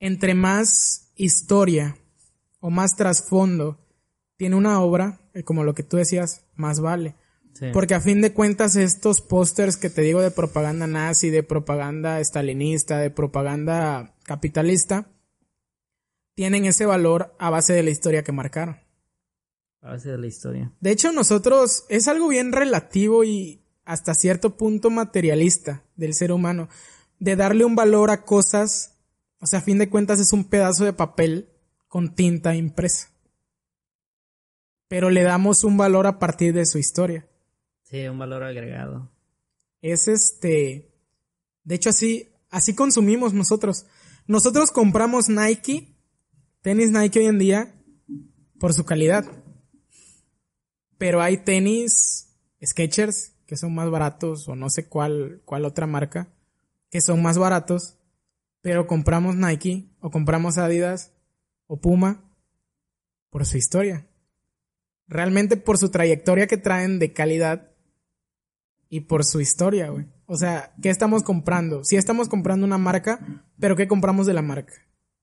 entre 0.00 0.34
más 0.34 1.12
historia 1.16 1.96
o 2.60 2.68
más 2.68 2.94
trasfondo 2.94 3.78
tiene 4.36 4.54
una 4.54 4.82
obra, 4.82 5.18
eh, 5.32 5.44
como 5.44 5.64
lo 5.64 5.74
que 5.74 5.82
tú 5.82 5.96
decías, 5.96 6.44
más 6.56 6.78
vale. 6.80 7.16
Sí. 7.58 7.66
Porque 7.72 7.94
a 7.94 8.00
fin 8.00 8.20
de 8.20 8.32
cuentas 8.32 8.76
estos 8.76 9.20
pósters 9.20 9.76
que 9.76 9.90
te 9.90 10.02
digo 10.02 10.20
de 10.20 10.30
propaganda 10.30 10.86
nazi, 10.86 11.30
de 11.30 11.42
propaganda 11.42 12.20
estalinista, 12.20 12.98
de 12.98 13.10
propaganda 13.10 14.14
capitalista, 14.22 15.08
tienen 16.34 16.66
ese 16.66 16.86
valor 16.86 17.34
a 17.40 17.50
base 17.50 17.72
de 17.72 17.82
la 17.82 17.90
historia 17.90 18.22
que 18.22 18.30
marcaron. 18.30 18.76
A 19.80 19.90
base 19.90 20.10
de 20.10 20.18
la 20.18 20.28
historia. 20.28 20.72
De 20.80 20.92
hecho, 20.92 21.10
nosotros 21.10 21.84
es 21.88 22.06
algo 22.06 22.28
bien 22.28 22.52
relativo 22.52 23.24
y 23.24 23.64
hasta 23.84 24.14
cierto 24.14 24.56
punto 24.56 24.90
materialista 24.90 25.82
del 25.96 26.14
ser 26.14 26.30
humano, 26.30 26.68
de 27.18 27.34
darle 27.34 27.64
un 27.64 27.74
valor 27.74 28.10
a 28.10 28.22
cosas, 28.22 28.94
o 29.40 29.46
sea, 29.46 29.58
a 29.58 29.62
fin 29.62 29.78
de 29.78 29.88
cuentas 29.88 30.20
es 30.20 30.32
un 30.32 30.44
pedazo 30.44 30.84
de 30.84 30.92
papel 30.92 31.48
con 31.88 32.14
tinta 32.14 32.54
impresa. 32.54 33.08
Pero 34.86 35.10
le 35.10 35.22
damos 35.22 35.64
un 35.64 35.76
valor 35.76 36.06
a 36.06 36.18
partir 36.18 36.52
de 36.54 36.66
su 36.66 36.78
historia. 36.78 37.26
Sí, 37.88 38.06
un 38.06 38.18
valor 38.18 38.42
agregado. 38.42 39.10
es 39.80 40.08
este 40.08 40.92
de 41.64 41.74
hecho 41.74 41.88
así 41.88 42.28
así 42.50 42.74
consumimos 42.74 43.32
nosotros. 43.32 43.86
Nosotros 44.26 44.70
compramos 44.70 45.30
Nike 45.30 45.96
tenis 46.60 46.90
Nike 46.90 47.20
hoy 47.20 47.26
en 47.26 47.38
día 47.38 47.74
por 48.60 48.74
su 48.74 48.84
calidad. 48.84 49.24
Pero 50.98 51.22
hay 51.22 51.38
tenis 51.38 52.36
Skechers 52.62 53.32
que 53.46 53.56
son 53.56 53.74
más 53.74 53.88
baratos 53.88 54.48
o 54.48 54.54
no 54.54 54.68
sé 54.68 54.86
cuál 54.86 55.40
cuál 55.46 55.64
otra 55.64 55.86
marca 55.86 56.28
que 56.90 57.00
son 57.00 57.22
más 57.22 57.38
baratos 57.38 57.96
pero 58.60 58.86
compramos 58.86 59.34
Nike 59.34 59.88
o 60.00 60.10
compramos 60.10 60.58
Adidas 60.58 61.14
o 61.66 61.80
Puma 61.80 62.30
por 63.30 63.46
su 63.46 63.56
historia. 63.56 64.06
Realmente 65.06 65.56
por 65.56 65.78
su 65.78 65.90
trayectoria 65.90 66.46
que 66.46 66.58
traen 66.58 66.98
de 66.98 67.14
calidad 67.14 67.67
y 68.88 69.00
por 69.00 69.24
su 69.24 69.40
historia, 69.40 69.90
güey. 69.90 70.06
O 70.26 70.36
sea, 70.36 70.74
¿qué 70.82 70.90
estamos 70.90 71.22
comprando? 71.22 71.84
Sí 71.84 71.96
estamos 71.96 72.28
comprando 72.28 72.66
una 72.66 72.78
marca, 72.78 73.44
pero 73.58 73.76
¿qué 73.76 73.88
compramos 73.88 74.26
de 74.26 74.34
la 74.34 74.42
marca? 74.42 74.74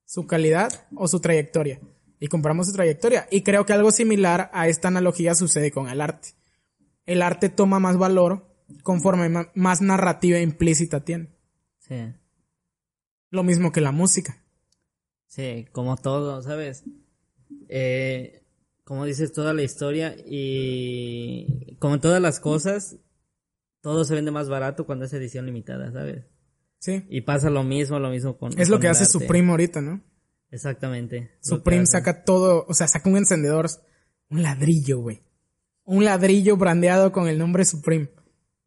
¿Su 0.06 0.28
calidad 0.28 0.88
o 0.96 1.08
su 1.08 1.20
trayectoria? 1.20 1.80
Y 2.20 2.28
compramos 2.28 2.68
su 2.68 2.74
trayectoria. 2.74 3.28
Y 3.32 3.42
creo 3.42 3.66
que 3.66 3.74
algo 3.74 3.92
similar 3.92 4.50
a 4.54 4.68
esta 4.68 4.88
analogía 4.88 5.36
sucede 5.36 5.72
con 5.72 5.90
el 5.90 6.02
arte. 6.02 6.30
El 7.06 7.22
arte 7.22 7.50
toma 7.50 7.80
más 7.80 7.98
valor 7.98 8.48
conforme 8.84 9.50
más 9.54 9.82
narrativa 9.82 10.40
implícita 10.40 11.04
tiene. 11.04 11.30
Sí. 11.80 12.14
Lo 13.30 13.44
mismo 13.44 13.72
que 13.72 13.82
la 13.82 13.92
música. 13.92 14.44
Sí, 15.28 15.68
como 15.72 15.98
todo, 15.98 16.42
¿sabes? 16.42 16.84
Eh, 17.68 18.44
como 18.84 19.06
dices, 19.06 19.34
toda 19.34 19.54
la 19.54 19.64
historia 19.64 20.16
y 20.26 21.76
como 21.80 22.00
todas 22.00 22.22
las 22.22 22.40
cosas, 22.40 22.98
todo 23.86 24.04
se 24.04 24.16
vende 24.16 24.32
más 24.32 24.50
barato 24.50 24.88
cuando 24.88 25.06
es 25.06 25.14
edición 25.14 25.46
limitada, 25.46 25.92
¿sabes? 25.92 26.26
Sí. 26.80 27.06
Y 27.08 27.22
pasa 27.22 27.52
lo 27.52 27.64
mismo, 27.64 28.00
lo 28.00 28.10
mismo 28.10 28.36
con... 28.36 28.60
Es 28.60 28.68
lo 28.68 28.78
con 28.78 28.82
que 28.82 28.88
hace. 28.88 29.06
Supreme 29.06 29.52
ahorita, 29.52 29.80
¿no? 29.80 30.02
Exactamente. 30.50 31.38
Supreme 31.40 31.86
saca 31.86 32.24
todo, 32.24 32.66
o 32.68 32.74
sea, 32.74 32.88
saca 32.88 33.08
un 33.08 33.18
encendedor, 33.18 33.68
un 34.32 34.42
ladrillo, 34.42 35.02
güey. 35.02 35.22
Un 35.84 36.04
ladrillo 36.04 36.58
brandeado 36.58 37.12
con 37.12 37.28
el 37.28 37.38
nombre 37.38 37.64
Supreme. 37.64 38.10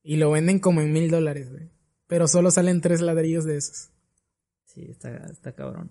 Y 0.05 0.19
lo 0.19 0.31
venden 0.31 0.61
como 0.61 0.83
en 0.83 0.93
mil 0.93 1.11
dólares, 1.11 1.51
güey. 1.51 1.69
Pero 2.07 2.29
solo 2.29 2.53
salen 2.53 2.81
tres 2.81 3.01
ladrillos 3.01 3.45
de 3.45 3.57
esos. 3.57 3.91
Sí, 4.67 4.87
está, 4.89 5.17
está 5.33 5.51
cabrón. 5.51 5.91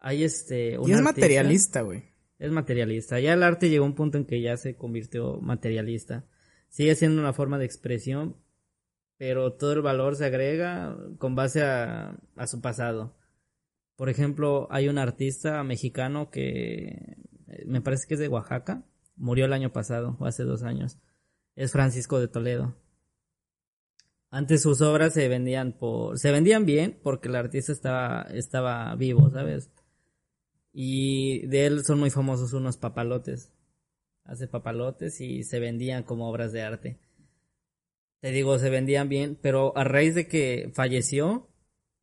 Hay 0.00 0.24
este. 0.24 0.76
y 0.84 0.90
es 0.90 1.00
materialista, 1.00 1.82
güey. 1.82 2.02
Es 2.40 2.50
materialista. 2.50 3.20
Ya 3.20 3.34
el 3.34 3.44
arte 3.44 3.70
llegó 3.70 3.84
a 3.84 3.88
un 3.88 3.94
punto 3.94 4.18
en 4.18 4.24
que 4.24 4.42
ya 4.42 4.56
se 4.56 4.74
convirtió 4.74 5.40
materialista. 5.40 6.26
Sigue 6.76 6.94
siendo 6.94 7.22
una 7.22 7.32
forma 7.32 7.58
de 7.58 7.64
expresión, 7.64 8.36
pero 9.16 9.54
todo 9.54 9.72
el 9.72 9.80
valor 9.80 10.14
se 10.14 10.26
agrega 10.26 10.94
con 11.16 11.34
base 11.34 11.62
a, 11.62 12.18
su 12.46 12.60
pasado. 12.60 13.16
Por 13.96 14.10
ejemplo, 14.10 14.68
hay 14.70 14.90
un 14.90 14.98
artista 14.98 15.64
mexicano 15.64 16.30
que 16.30 17.16
eh, 17.46 17.64
me 17.64 17.80
parece 17.80 18.06
que 18.06 18.12
es 18.12 18.20
de 18.20 18.28
Oaxaca, 18.28 18.84
murió 19.16 19.46
el 19.46 19.54
año 19.54 19.72
pasado 19.72 20.18
o 20.20 20.26
hace 20.26 20.42
dos 20.42 20.64
años. 20.64 20.98
Es 21.54 21.72
Francisco 21.72 22.20
de 22.20 22.28
Toledo. 22.28 22.76
Antes 24.28 24.60
sus 24.60 24.82
obras 24.82 25.14
se 25.14 25.28
vendían 25.28 25.72
por, 25.72 26.18
se 26.18 26.30
vendían 26.30 26.66
bien 26.66 27.00
porque 27.02 27.28
el 27.28 27.36
artista 27.36 27.72
estaba, 27.72 28.26
estaba 28.34 28.94
vivo, 28.96 29.30
¿sabes? 29.30 29.70
Y 30.74 31.46
de 31.46 31.64
él 31.64 31.86
son 31.86 32.00
muy 32.00 32.10
famosos 32.10 32.52
unos 32.52 32.76
papalotes. 32.76 33.55
Hace 34.26 34.48
papalotes 34.48 35.20
y 35.20 35.44
se 35.44 35.60
vendían 35.60 36.02
como 36.02 36.28
obras 36.28 36.52
de 36.52 36.62
arte. 36.62 36.98
Te 38.20 38.32
digo, 38.32 38.58
se 38.58 38.70
vendían 38.70 39.08
bien, 39.08 39.38
pero 39.40 39.76
a 39.76 39.84
raíz 39.84 40.14
de 40.14 40.26
que 40.26 40.70
falleció, 40.74 41.48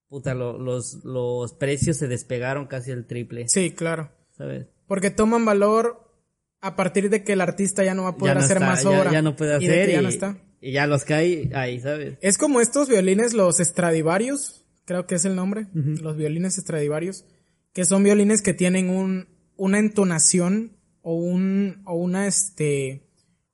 puta, 0.08 0.34
los, 0.34 1.04
los 1.04 1.54
precios 1.54 1.98
se 1.98 2.08
despegaron 2.08 2.68
casi 2.68 2.92
el 2.92 3.06
triple. 3.06 3.50
Sí, 3.50 3.72
claro. 3.72 4.12
¿Sabes? 4.32 4.68
Porque 4.88 5.12
toman 5.12 5.46
valor 5.46 6.04
a 6.62 6.76
partir 6.78 7.10
de 7.10 7.24
que 7.24 7.34
el 7.34 7.42
artista 7.42 7.84
ya 7.84 7.94
no 7.94 8.04
va 8.04 8.10
a 8.10 8.16
poder 8.16 8.38
hacer 8.38 8.60
más 8.62 8.86
obra. 8.86 9.12
Ya 9.12 9.22
no 9.22 9.36
puede 9.36 9.56
hacer 9.56 9.90
y, 9.90 9.92
ya 9.92 10.02
no 10.02 10.08
está. 10.08 10.38
y 10.62 10.72
ya 10.72 10.88
los 10.88 11.04
cae 11.04 11.50
ahí, 11.54 11.80
¿sabes? 11.82 12.18
Es 12.22 12.38
como 12.38 12.62
estos 12.62 12.88
violines, 12.88 13.34
los 13.34 13.58
Stradivarius, 13.58 14.64
creo 14.86 15.06
que 15.06 15.16
es 15.16 15.26
el 15.26 15.36
nombre, 15.36 15.68
los 15.74 16.16
violines 16.16 16.56
Stradivarius, 16.56 17.26
que 17.74 17.84
son 17.84 18.04
violines 18.04 18.42
que 18.42 18.54
tienen 18.54 18.90
un, 18.90 19.28
una 19.58 19.80
entonación 19.80 20.78
o 21.04 21.14
un, 21.14 21.84
o 21.86 21.94
una, 21.94 22.26
este, 22.26 23.06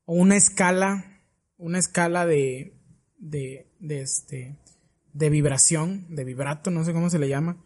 o 0.05 0.13
una 0.13 0.37
escala, 0.37 1.21
una 1.57 1.79
escala 1.79 2.25
de, 2.25 2.79
de, 3.17 3.67
de 3.79 4.01
este, 4.01 4.57
de 5.11 5.29
vibración, 5.29 6.05
de 6.15 6.23
vibrato, 6.23 6.71
no 6.71 6.85
sé 6.85 6.93
cómo 6.93 7.09
se 7.09 7.19
le 7.19 7.27
llama, 7.27 7.61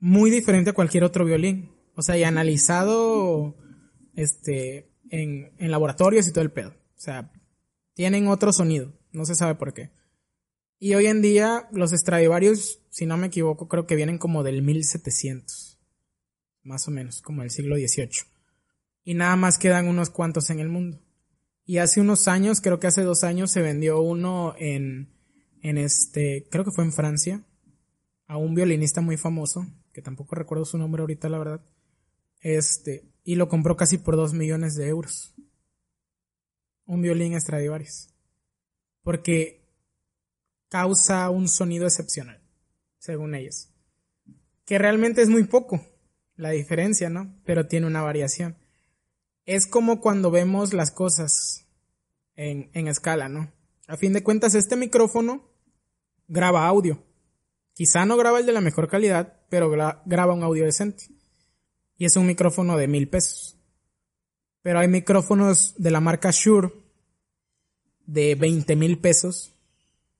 muy 0.00 0.30
diferente 0.30 0.70
a 0.70 0.74
cualquier 0.74 1.04
otro 1.04 1.24
violín. 1.24 1.70
O 1.94 2.02
sea, 2.02 2.16
y 2.16 2.24
analizado, 2.24 3.56
este, 4.14 4.92
en, 5.10 5.52
en 5.58 5.70
laboratorios 5.70 6.28
y 6.28 6.32
todo 6.32 6.42
el 6.42 6.52
pedo. 6.52 6.70
O 6.70 7.00
sea, 7.00 7.32
tienen 7.94 8.28
otro 8.28 8.52
sonido, 8.52 8.92
no 9.12 9.24
se 9.24 9.34
sabe 9.34 9.54
por 9.54 9.72
qué. 9.72 9.90
Y 10.80 10.94
hoy 10.94 11.06
en 11.06 11.22
día 11.22 11.68
los 11.72 11.90
Stradivarius, 11.90 12.80
si 12.90 13.06
no 13.06 13.16
me 13.16 13.28
equivoco, 13.28 13.68
creo 13.68 13.86
que 13.86 13.96
vienen 13.96 14.18
como 14.18 14.42
del 14.42 14.62
1700. 14.62 15.80
Más 16.62 16.86
o 16.86 16.90
menos, 16.90 17.22
como 17.22 17.42
del 17.42 17.50
siglo 17.50 17.76
XVIII. 17.76 18.37
Y 19.08 19.14
nada 19.14 19.36
más 19.36 19.56
quedan 19.56 19.88
unos 19.88 20.10
cuantos 20.10 20.50
en 20.50 20.58
el 20.60 20.68
mundo. 20.68 21.00
Y 21.64 21.78
hace 21.78 21.98
unos 22.02 22.28
años, 22.28 22.60
creo 22.60 22.78
que 22.78 22.88
hace 22.88 23.04
dos 23.04 23.24
años, 23.24 23.50
se 23.50 23.62
vendió 23.62 24.02
uno 24.02 24.54
en, 24.58 25.14
en 25.62 25.78
este, 25.78 26.46
creo 26.50 26.62
que 26.62 26.72
fue 26.72 26.84
en 26.84 26.92
Francia, 26.92 27.42
a 28.26 28.36
un 28.36 28.54
violinista 28.54 29.00
muy 29.00 29.16
famoso, 29.16 29.66
que 29.94 30.02
tampoco 30.02 30.34
recuerdo 30.34 30.66
su 30.66 30.76
nombre 30.76 31.00
ahorita, 31.00 31.30
la 31.30 31.38
verdad. 31.38 31.64
Este, 32.42 33.10
y 33.24 33.36
lo 33.36 33.48
compró 33.48 33.78
casi 33.78 33.96
por 33.96 34.14
dos 34.14 34.34
millones 34.34 34.74
de 34.74 34.88
euros. 34.88 35.34
Un 36.84 37.00
violín 37.00 37.40
Stradivarius. 37.40 38.10
Porque 39.00 39.64
causa 40.68 41.30
un 41.30 41.48
sonido 41.48 41.86
excepcional, 41.86 42.42
según 42.98 43.34
ellos. 43.34 43.70
Que 44.66 44.76
realmente 44.76 45.22
es 45.22 45.30
muy 45.30 45.44
poco 45.44 45.80
la 46.36 46.50
diferencia, 46.50 47.08
¿no? 47.08 47.34
Pero 47.46 47.68
tiene 47.68 47.86
una 47.86 48.02
variación. 48.02 48.67
Es 49.48 49.66
como 49.66 50.02
cuando 50.02 50.30
vemos 50.30 50.74
las 50.74 50.90
cosas 50.90 51.64
en, 52.36 52.68
en 52.74 52.86
escala, 52.86 53.30
¿no? 53.30 53.50
A 53.86 53.96
fin 53.96 54.12
de 54.12 54.22
cuentas, 54.22 54.54
este 54.54 54.76
micrófono 54.76 55.42
graba 56.26 56.66
audio. 56.66 57.02
Quizá 57.72 58.04
no 58.04 58.18
graba 58.18 58.40
el 58.40 58.44
de 58.44 58.52
la 58.52 58.60
mejor 58.60 58.88
calidad, 58.88 59.40
pero 59.48 59.70
graba 59.70 60.34
un 60.34 60.42
audio 60.42 60.66
decente. 60.66 61.04
Y 61.96 62.04
es 62.04 62.14
un 62.16 62.26
micrófono 62.26 62.76
de 62.76 62.88
mil 62.88 63.08
pesos. 63.08 63.58
Pero 64.60 64.80
hay 64.80 64.88
micrófonos 64.88 65.74
de 65.78 65.92
la 65.92 66.00
marca 66.00 66.28
Shure 66.30 66.70
de 68.04 68.34
20 68.34 68.76
mil 68.76 68.98
pesos 68.98 69.54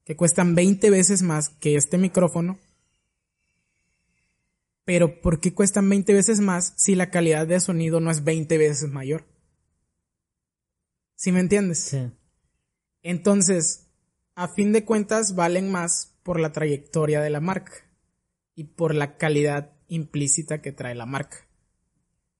que 0.06 0.16
cuestan 0.16 0.54
20 0.54 0.88
veces 0.88 1.20
más 1.20 1.50
que 1.50 1.74
este 1.76 1.98
micrófono. 1.98 2.58
Pero 4.88 5.20
¿por 5.20 5.38
qué 5.38 5.52
cuestan 5.52 5.86
20 5.86 6.14
veces 6.14 6.40
más 6.40 6.72
si 6.76 6.94
la 6.94 7.10
calidad 7.10 7.46
de 7.46 7.60
sonido 7.60 8.00
no 8.00 8.10
es 8.10 8.24
20 8.24 8.56
veces 8.56 8.88
mayor? 8.88 9.26
¿Sí 11.14 11.30
me 11.30 11.40
entiendes? 11.40 11.80
Sí. 11.80 12.10
Entonces, 13.02 13.90
a 14.34 14.48
fin 14.48 14.72
de 14.72 14.86
cuentas, 14.86 15.34
valen 15.34 15.70
más 15.70 16.16
por 16.22 16.40
la 16.40 16.52
trayectoria 16.52 17.20
de 17.20 17.28
la 17.28 17.40
marca 17.42 17.74
y 18.54 18.64
por 18.64 18.94
la 18.94 19.18
calidad 19.18 19.76
implícita 19.88 20.62
que 20.62 20.72
trae 20.72 20.94
la 20.94 21.04
marca. 21.04 21.46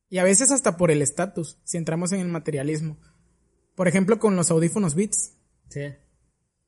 Y 0.09 0.17
a 0.17 0.25
veces 0.25 0.51
hasta 0.51 0.79
por 0.79 0.91
el 0.91 1.03
estatus, 1.03 1.59
si 1.65 1.77
entramos 1.77 2.13
en 2.13 2.21
el 2.21 2.29
materialismo. 2.29 2.97
Por 3.75 3.89
ejemplo, 3.89 4.19
con 4.19 4.37
los 4.37 4.51
audífonos 4.51 4.95
Beats. 4.95 5.35
Sí. 5.69 5.83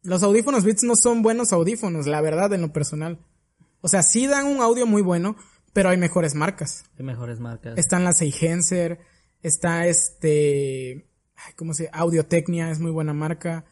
Los 0.02 0.22
audífonos 0.22 0.64
Beats 0.64 0.82
no 0.82 0.94
son 0.94 1.22
buenos 1.22 1.54
audífonos, 1.54 2.06
la 2.06 2.20
verdad, 2.20 2.52
en 2.52 2.60
lo 2.60 2.70
personal. 2.70 3.24
O 3.80 3.88
sea, 3.88 4.02
sí 4.02 4.26
dan 4.26 4.46
un 4.46 4.60
audio 4.60 4.86
muy 4.86 5.00
bueno, 5.00 5.36
pero 5.72 5.88
hay 5.88 5.96
mejores 5.96 6.34
marcas. 6.34 6.84
Hay 6.98 7.04
mejores 7.04 7.40
marcas. 7.40 7.78
Están 7.78 8.04
las 8.04 8.18
Seigenser, 8.18 9.00
está 9.42 9.86
este, 9.86 11.08
¿cómo 11.56 11.74
se? 11.74 11.88
Audiotecnia 11.92 12.70
es 12.70 12.80
muy 12.80 12.90
buena 12.90 13.12
marca. 13.12 13.64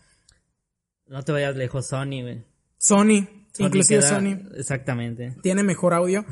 No 1.06 1.22
te 1.22 1.32
vayas 1.32 1.56
lejos, 1.56 1.86
Sony, 1.86 2.22
güey. 2.22 2.44
Sony, 2.78 3.28
inclusive 3.58 4.02
Sony. 4.02 4.48
Exactamente. 4.56 5.36
Tiene 5.42 5.62
mejor 5.62 5.94
audio, 5.94 6.24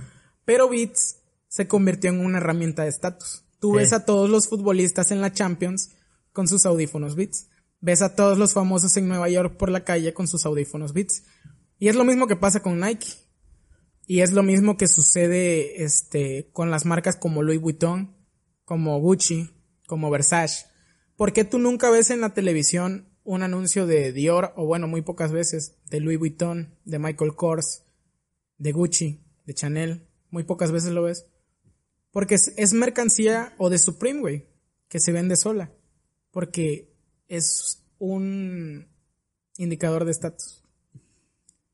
pero 0.45 0.69
Beats 0.69 1.19
se 1.49 1.67
convirtió 1.67 2.11
en 2.11 2.21
una 2.21 2.39
herramienta 2.39 2.83
de 2.83 2.91
estatus. 2.91 3.45
Tú 3.59 3.75
ves 3.75 3.93
a 3.93 4.05
todos 4.05 4.29
los 4.29 4.49
futbolistas 4.49 5.11
en 5.11 5.21
la 5.21 5.33
Champions 5.33 5.93
con 6.33 6.47
sus 6.47 6.67
audífonos 6.67 7.17
Beats. 7.17 7.49
Ves 7.81 8.03
a 8.03 8.15
todos 8.15 8.39
los 8.39 8.53
famosos 8.53 8.97
en 8.97 9.09
Nueva 9.09 9.29
York 9.29 9.57
por 9.57 9.71
la 9.71 9.85
calle 9.85 10.13
con 10.13 10.29
sus 10.29 10.45
audífonos 10.45 10.93
Beats. 10.93 11.25
Y 11.79 11.89
es 11.89 11.97
lo 11.97 12.05
mismo 12.05 12.27
que 12.27 12.37
pasa 12.37 12.61
con 12.61 12.79
Nike. 12.79 13.09
Y 14.07 14.21
es 14.21 14.33
lo 14.33 14.45
mismo 14.45 14.77
que 14.77 14.87
sucede 14.87 15.83
este, 15.83 16.49
con 16.53 16.71
las 16.71 16.87
marcas 16.87 17.17
como 17.17 17.43
Louis 17.43 17.61
Vuitton, 17.61 18.17
como 18.65 19.01
Gucci, 19.01 19.51
como 19.87 20.11
Versace. 20.11 20.67
¿Por 21.17 21.33
qué 21.33 21.45
tú 21.45 21.59
nunca 21.59 21.91
ves 21.91 22.11
en 22.11 22.21
la 22.21 22.33
televisión 22.33 23.09
un 23.25 23.43
anuncio 23.43 23.87
de 23.87 24.13
Dior, 24.13 24.53
o 24.57 24.65
bueno, 24.65 24.87
muy 24.87 25.03
pocas 25.03 25.33
veces, 25.33 25.77
de 25.91 26.01
Louis 26.01 26.19
Vuitton, 26.19 26.79
de 26.85 27.01
Michael 27.01 27.35
Kors, 27.35 27.85
de 28.59 28.71
Gucci, 28.71 29.25
de 29.45 29.55
Chanel? 29.55 30.07
Muy 30.31 30.45
pocas 30.45 30.71
veces 30.71 30.93
lo 30.93 31.03
ves. 31.03 31.27
Porque 32.13 32.37
es, 32.37 32.73
mercancía 32.73 33.55
o 33.59 33.71
de 33.71 33.79
Supreme, 33.79 34.21
güey, 34.21 34.47
que 34.89 35.01
se 35.01 35.13
vende 35.13 35.37
sola. 35.37 35.73
Porque 36.31 36.95
es 37.27 37.85
un 37.99 38.87
indicador 39.57 40.05
de 40.05 40.13
estatus. 40.13 40.63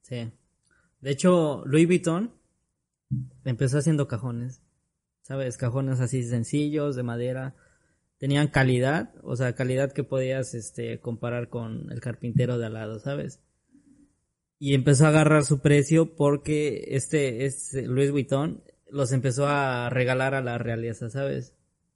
Sí. 0.02 0.32
De 1.02 1.10
hecho, 1.10 1.62
Louis 1.66 1.86
Vuitton 1.86 2.32
empezó 3.44 3.78
haciendo 3.78 4.08
cajones. 4.08 4.62
¿Sabes? 5.22 5.56
Cajones 5.56 6.00
así 6.00 6.22
sencillos, 6.24 6.96
de 6.96 7.02
madera. 7.02 7.54
Tenían 8.18 8.48
calidad, 8.48 9.14
o 9.22 9.36
sea, 9.36 9.54
calidad 9.54 9.92
que 9.92 10.04
podías 10.04 10.54
este, 10.54 11.00
comparar 11.00 11.48
con 11.48 11.90
el 11.92 12.00
carpintero 12.00 12.56
de 12.56 12.66
al 12.66 12.74
lado, 12.74 13.00
¿sabes? 13.00 13.40
Y 14.58 14.74
empezó 14.74 15.06
a 15.06 15.08
agarrar 15.08 15.44
su 15.44 15.58
precio 15.58 16.14
porque 16.14 16.84
este, 16.88 17.46
este 17.46 17.82
Louis 17.82 18.12
Vuitton 18.12 18.62
los 18.88 19.10
empezó 19.12 19.46
a 19.48 19.90
regalar 19.90 20.34
a 20.34 20.40
la 20.40 20.58
realeza, 20.58 21.10
¿sabes? 21.10 21.54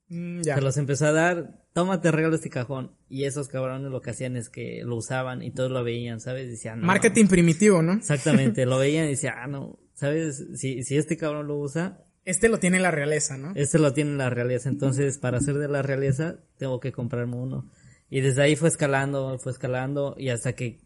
Mm, 0.09 0.41
Se 0.41 0.61
los 0.61 0.77
empezó 0.77 1.07
a 1.07 1.11
dar, 1.11 1.59
tómate, 1.73 2.11
regalo 2.11 2.35
este 2.35 2.49
cajón. 2.49 2.91
Y 3.09 3.25
esos 3.25 3.47
cabrones 3.47 3.91
lo 3.91 4.01
que 4.01 4.11
hacían 4.11 4.37
es 4.37 4.49
que 4.49 4.81
lo 4.83 4.95
usaban 4.95 5.43
y 5.43 5.51
todos 5.51 5.71
lo 5.71 5.83
veían, 5.83 6.19
¿sabes? 6.19 6.49
Decían, 6.49 6.81
Marketing 6.81 7.27
primitivo, 7.27 7.81
¿no? 7.81 7.93
Exactamente, 7.93 8.65
lo 8.65 8.77
veían 8.79 9.05
y 9.05 9.09
decían, 9.09 9.35
ah, 9.37 9.47
no, 9.47 9.79
¿sabes? 9.93 10.45
Si, 10.55 10.83
si 10.83 10.97
este 10.97 11.17
cabrón 11.17 11.47
lo 11.47 11.57
usa. 11.57 12.03
Este 12.23 12.49
lo 12.49 12.59
tiene 12.59 12.79
la 12.79 12.91
realeza, 12.91 13.37
¿no? 13.37 13.53
Este 13.55 13.79
lo 13.79 13.93
tiene 13.93 14.15
la 14.17 14.29
realeza. 14.29 14.69
Entonces, 14.69 15.17
para 15.17 15.37
hacer 15.37 15.57
de 15.57 15.69
la 15.69 15.81
realeza, 15.81 16.39
tengo 16.57 16.79
que 16.79 16.91
comprarme 16.91 17.35
uno. 17.37 17.69
Y 18.09 18.21
desde 18.21 18.41
ahí 18.41 18.55
fue 18.55 18.69
escalando, 18.69 19.37
fue 19.39 19.51
escalando 19.51 20.15
y 20.17 20.29
hasta 20.29 20.53
que 20.53 20.79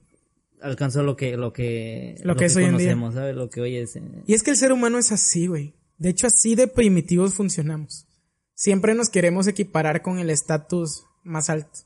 alcanzó 0.62 1.04
lo 1.04 1.16
que, 1.16 1.38
lo 1.38 1.52
que, 1.54 2.16
lo, 2.24 2.36
que, 2.36 2.46
es 2.46 2.56
hoy 2.56 2.66
en 2.66 2.78
día. 2.78 2.96
¿sabes? 3.12 3.36
Lo 3.36 3.50
que 3.50 3.62
hoy 3.62 3.78
es. 3.78 3.96
Eh. 3.96 4.02
Y 4.26 4.34
es 4.34 4.44
que 4.44 4.52
el 4.52 4.58
ser 4.58 4.72
humano 4.72 4.98
es 4.98 5.12
así, 5.12 5.48
güey 5.48 5.74
De 5.98 6.10
hecho, 6.10 6.28
así 6.28 6.56
de 6.56 6.68
primitivos 6.68 7.34
funcionamos. 7.34 8.08
Siempre 8.54 8.94
nos 8.94 9.10
queremos 9.10 9.48
equiparar 9.48 10.02
con 10.02 10.20
el 10.20 10.30
estatus 10.30 11.06
más 11.24 11.50
alto, 11.50 11.80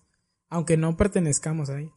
aunque 0.49 0.77
no 0.77 0.97
pertenezcamos 0.97 1.69
ahí. 1.69 1.91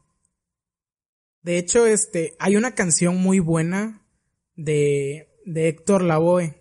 De 1.43 1.59
hecho, 1.59 1.87
este, 1.87 2.37
hay 2.39 2.57
una 2.57 2.75
canción 2.75 3.17
muy 3.17 3.39
buena 3.39 4.07
de, 4.55 5.29
de 5.47 5.69
Héctor 5.69 6.03
Lavoe. 6.03 6.61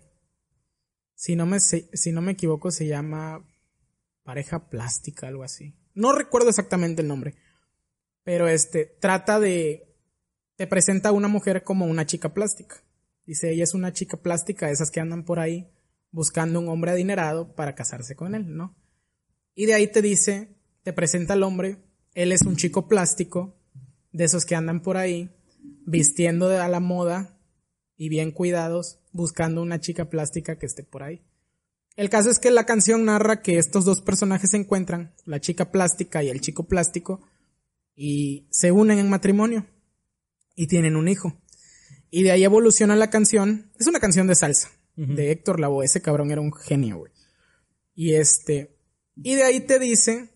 Si 1.14 1.36
no 1.36 1.46
me, 1.46 1.60
si 1.60 2.12
no 2.12 2.22
me 2.22 2.32
equivoco, 2.32 2.70
se 2.70 2.86
llama 2.86 3.44
Pareja 4.22 4.68
Plástica, 4.68 5.28
algo 5.28 5.42
así. 5.42 5.74
No 5.94 6.12
recuerdo 6.12 6.48
exactamente 6.48 7.02
el 7.02 7.08
nombre. 7.08 7.34
Pero 8.22 8.46
este, 8.46 8.84
trata 8.84 9.40
de, 9.40 9.94
te 10.56 10.66
presenta 10.66 11.08
a 11.08 11.12
una 11.12 11.28
mujer 11.28 11.64
como 11.64 11.86
una 11.86 12.06
chica 12.06 12.34
plástica. 12.34 12.82
Dice, 13.26 13.50
ella 13.50 13.64
es 13.64 13.74
una 13.74 13.92
chica 13.92 14.16
plástica, 14.16 14.70
esas 14.70 14.90
que 14.90 15.00
andan 15.00 15.24
por 15.24 15.40
ahí 15.40 15.70
buscando 16.10 16.60
un 16.60 16.68
hombre 16.68 16.90
adinerado 16.90 17.54
para 17.54 17.74
casarse 17.74 18.16
con 18.16 18.34
él, 18.34 18.56
¿no? 18.56 18.76
Y 19.54 19.66
de 19.66 19.74
ahí 19.74 19.88
te 19.88 20.02
dice, 20.02 20.56
te 20.82 20.92
presenta 20.92 21.34
al 21.34 21.42
hombre, 21.42 21.78
él 22.14 22.32
es 22.32 22.42
un 22.42 22.56
chico 22.56 22.88
plástico, 22.88 23.56
de 24.12 24.24
esos 24.24 24.44
que 24.44 24.54
andan 24.54 24.80
por 24.80 24.96
ahí, 24.96 25.30
vistiendo 25.86 26.48
a 26.48 26.68
la 26.68 26.80
moda 26.80 27.38
y 27.96 28.08
bien 28.08 28.30
cuidados, 28.30 29.00
buscando 29.12 29.62
una 29.62 29.80
chica 29.80 30.08
plástica 30.08 30.58
que 30.58 30.66
esté 30.66 30.82
por 30.82 31.02
ahí. 31.02 31.22
El 31.96 32.10
caso 32.10 32.30
es 32.30 32.38
que 32.38 32.50
la 32.50 32.64
canción 32.64 33.04
narra 33.04 33.42
que 33.42 33.58
estos 33.58 33.84
dos 33.84 34.00
personajes 34.02 34.50
se 34.50 34.56
encuentran, 34.56 35.14
la 35.24 35.40
chica 35.40 35.72
plástica 35.72 36.22
y 36.22 36.28
el 36.28 36.40
chico 36.40 36.68
plástico, 36.68 37.20
y 37.96 38.46
se 38.50 38.70
unen 38.70 39.00
en 39.00 39.10
matrimonio 39.10 39.66
y 40.54 40.68
tienen 40.68 40.94
un 40.94 41.08
hijo. 41.08 41.40
Y 42.10 42.22
de 42.22 42.30
ahí 42.30 42.44
evoluciona 42.44 42.94
la 42.94 43.10
canción. 43.10 43.72
Es 43.78 43.88
una 43.88 43.98
canción 43.98 44.28
de 44.28 44.36
salsa, 44.36 44.70
de 44.98 45.30
Héctor 45.30 45.60
Lavoe. 45.60 45.84
Ese 45.84 46.02
cabrón 46.02 46.30
era 46.30 46.40
un 46.40 46.52
genio, 46.52 46.98
güey. 46.98 47.12
Y 47.94 48.14
este, 48.14 48.76
y 49.16 49.34
de 49.34 49.44
ahí 49.44 49.60
te 49.60 49.78
dice 49.78 50.30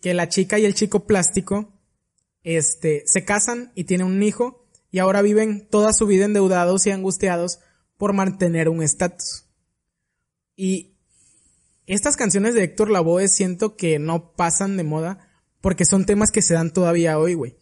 que 0.00 0.14
la 0.14 0.28
chica 0.28 0.58
y 0.58 0.64
el 0.64 0.74
chico 0.74 1.06
plástico, 1.06 1.72
este, 2.42 3.02
se 3.06 3.24
casan 3.24 3.72
y 3.74 3.84
tienen 3.84 4.06
un 4.06 4.22
hijo 4.22 4.66
y 4.90 4.98
ahora 4.98 5.22
viven 5.22 5.68
toda 5.68 5.92
su 5.92 6.06
vida 6.06 6.24
endeudados 6.24 6.86
y 6.86 6.90
angustiados 6.90 7.60
por 7.96 8.12
mantener 8.12 8.68
un 8.68 8.82
estatus. 8.82 9.46
Y 10.56 10.96
estas 11.86 12.16
canciones 12.16 12.54
de 12.54 12.64
Héctor 12.64 12.90
Lavoe 12.90 13.28
siento 13.28 13.76
que 13.76 13.98
no 13.98 14.32
pasan 14.32 14.76
de 14.76 14.84
moda 14.84 15.30
porque 15.60 15.84
son 15.84 16.06
temas 16.06 16.30
que 16.30 16.42
se 16.42 16.54
dan 16.54 16.72
todavía 16.72 17.18
hoy, 17.18 17.34
güey. 17.34 17.58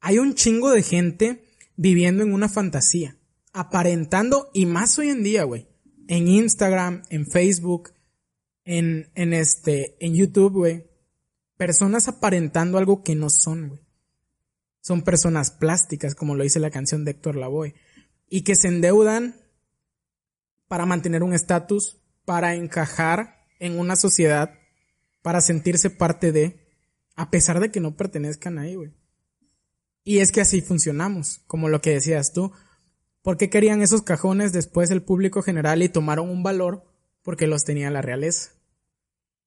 Hay 0.00 0.18
un 0.18 0.34
chingo 0.34 0.70
de 0.70 0.82
gente 0.82 1.44
viviendo 1.76 2.22
en 2.22 2.32
una 2.32 2.48
fantasía, 2.48 3.16
aparentando 3.52 4.50
y 4.52 4.66
más 4.66 4.98
hoy 4.98 5.10
en 5.10 5.22
día, 5.22 5.44
güey. 5.44 5.68
En 6.08 6.28
Instagram, 6.28 7.02
en 7.08 7.26
Facebook, 7.26 7.92
en, 8.64 9.10
en 9.14 9.32
este, 9.32 9.96
en 10.04 10.14
YouTube, 10.14 10.52
güey. 10.52 10.86
Personas 11.56 12.08
aparentando 12.08 12.78
algo 12.78 13.02
que 13.02 13.14
no 13.14 13.30
son, 13.30 13.68
güey. 13.68 13.80
Son 14.80 15.02
personas 15.02 15.50
plásticas, 15.50 16.14
como 16.14 16.34
lo 16.34 16.42
dice 16.42 16.58
la 16.58 16.70
canción 16.70 17.04
de 17.04 17.12
Héctor 17.12 17.36
Lavoe. 17.36 17.74
Y 18.28 18.42
que 18.42 18.54
se 18.54 18.68
endeudan 18.68 19.36
para 20.68 20.86
mantener 20.86 21.22
un 21.22 21.34
estatus, 21.34 22.00
para 22.24 22.54
encajar 22.54 23.46
en 23.58 23.78
una 23.78 23.96
sociedad, 23.96 24.54
para 25.22 25.40
sentirse 25.40 25.90
parte 25.90 26.32
de, 26.32 26.66
a 27.14 27.30
pesar 27.30 27.60
de 27.60 27.70
que 27.70 27.80
no 27.80 27.96
pertenezcan 27.96 28.58
ahí, 28.58 28.76
güey. 28.76 28.92
Y 30.02 30.20
es 30.20 30.32
que 30.32 30.40
así 30.40 30.62
funcionamos, 30.62 31.40
como 31.46 31.68
lo 31.68 31.80
que 31.80 31.90
decías 31.90 32.32
tú. 32.32 32.52
¿Por 33.22 33.36
qué 33.36 33.50
querían 33.50 33.82
esos 33.82 34.02
cajones 34.02 34.52
después 34.52 34.90
el 34.90 35.02
público 35.02 35.42
general 35.42 35.82
y 35.82 35.88
tomaron 35.88 36.30
un 36.30 36.42
valor? 36.42 36.84
Porque 37.22 37.46
los 37.46 37.64
tenía 37.64 37.90
la 37.90 38.02
realeza. 38.02 38.52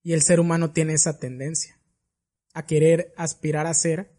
Y 0.02 0.12
el 0.12 0.22
ser 0.22 0.38
humano 0.38 0.70
tiene 0.70 0.92
esa 0.94 1.18
tendencia 1.18 1.78
a 2.52 2.66
querer 2.66 3.12
aspirar 3.16 3.66
a 3.66 3.74
ser 3.74 4.12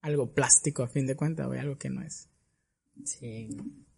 algo 0.00 0.32
plástico 0.32 0.82
a 0.82 0.88
fin 0.88 1.06
de 1.06 1.16
cuentas, 1.16 1.46
güey, 1.46 1.58
algo 1.58 1.76
que 1.76 1.90
no 1.90 2.02
es. 2.02 2.28
Sí. 3.04 3.48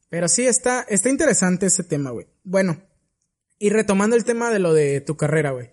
Pero 0.08 0.28
sí, 0.28 0.46
está, 0.46 0.82
está 0.82 1.10
interesante 1.10 1.66
ese 1.66 1.84
tema, 1.84 2.10
güey. 2.10 2.26
Bueno, 2.42 2.82
y 3.58 3.68
retomando 3.68 4.16
el 4.16 4.24
tema 4.24 4.50
de 4.50 4.58
lo 4.58 4.72
de 4.72 5.02
tu 5.02 5.16
carrera, 5.16 5.50
güey. 5.50 5.70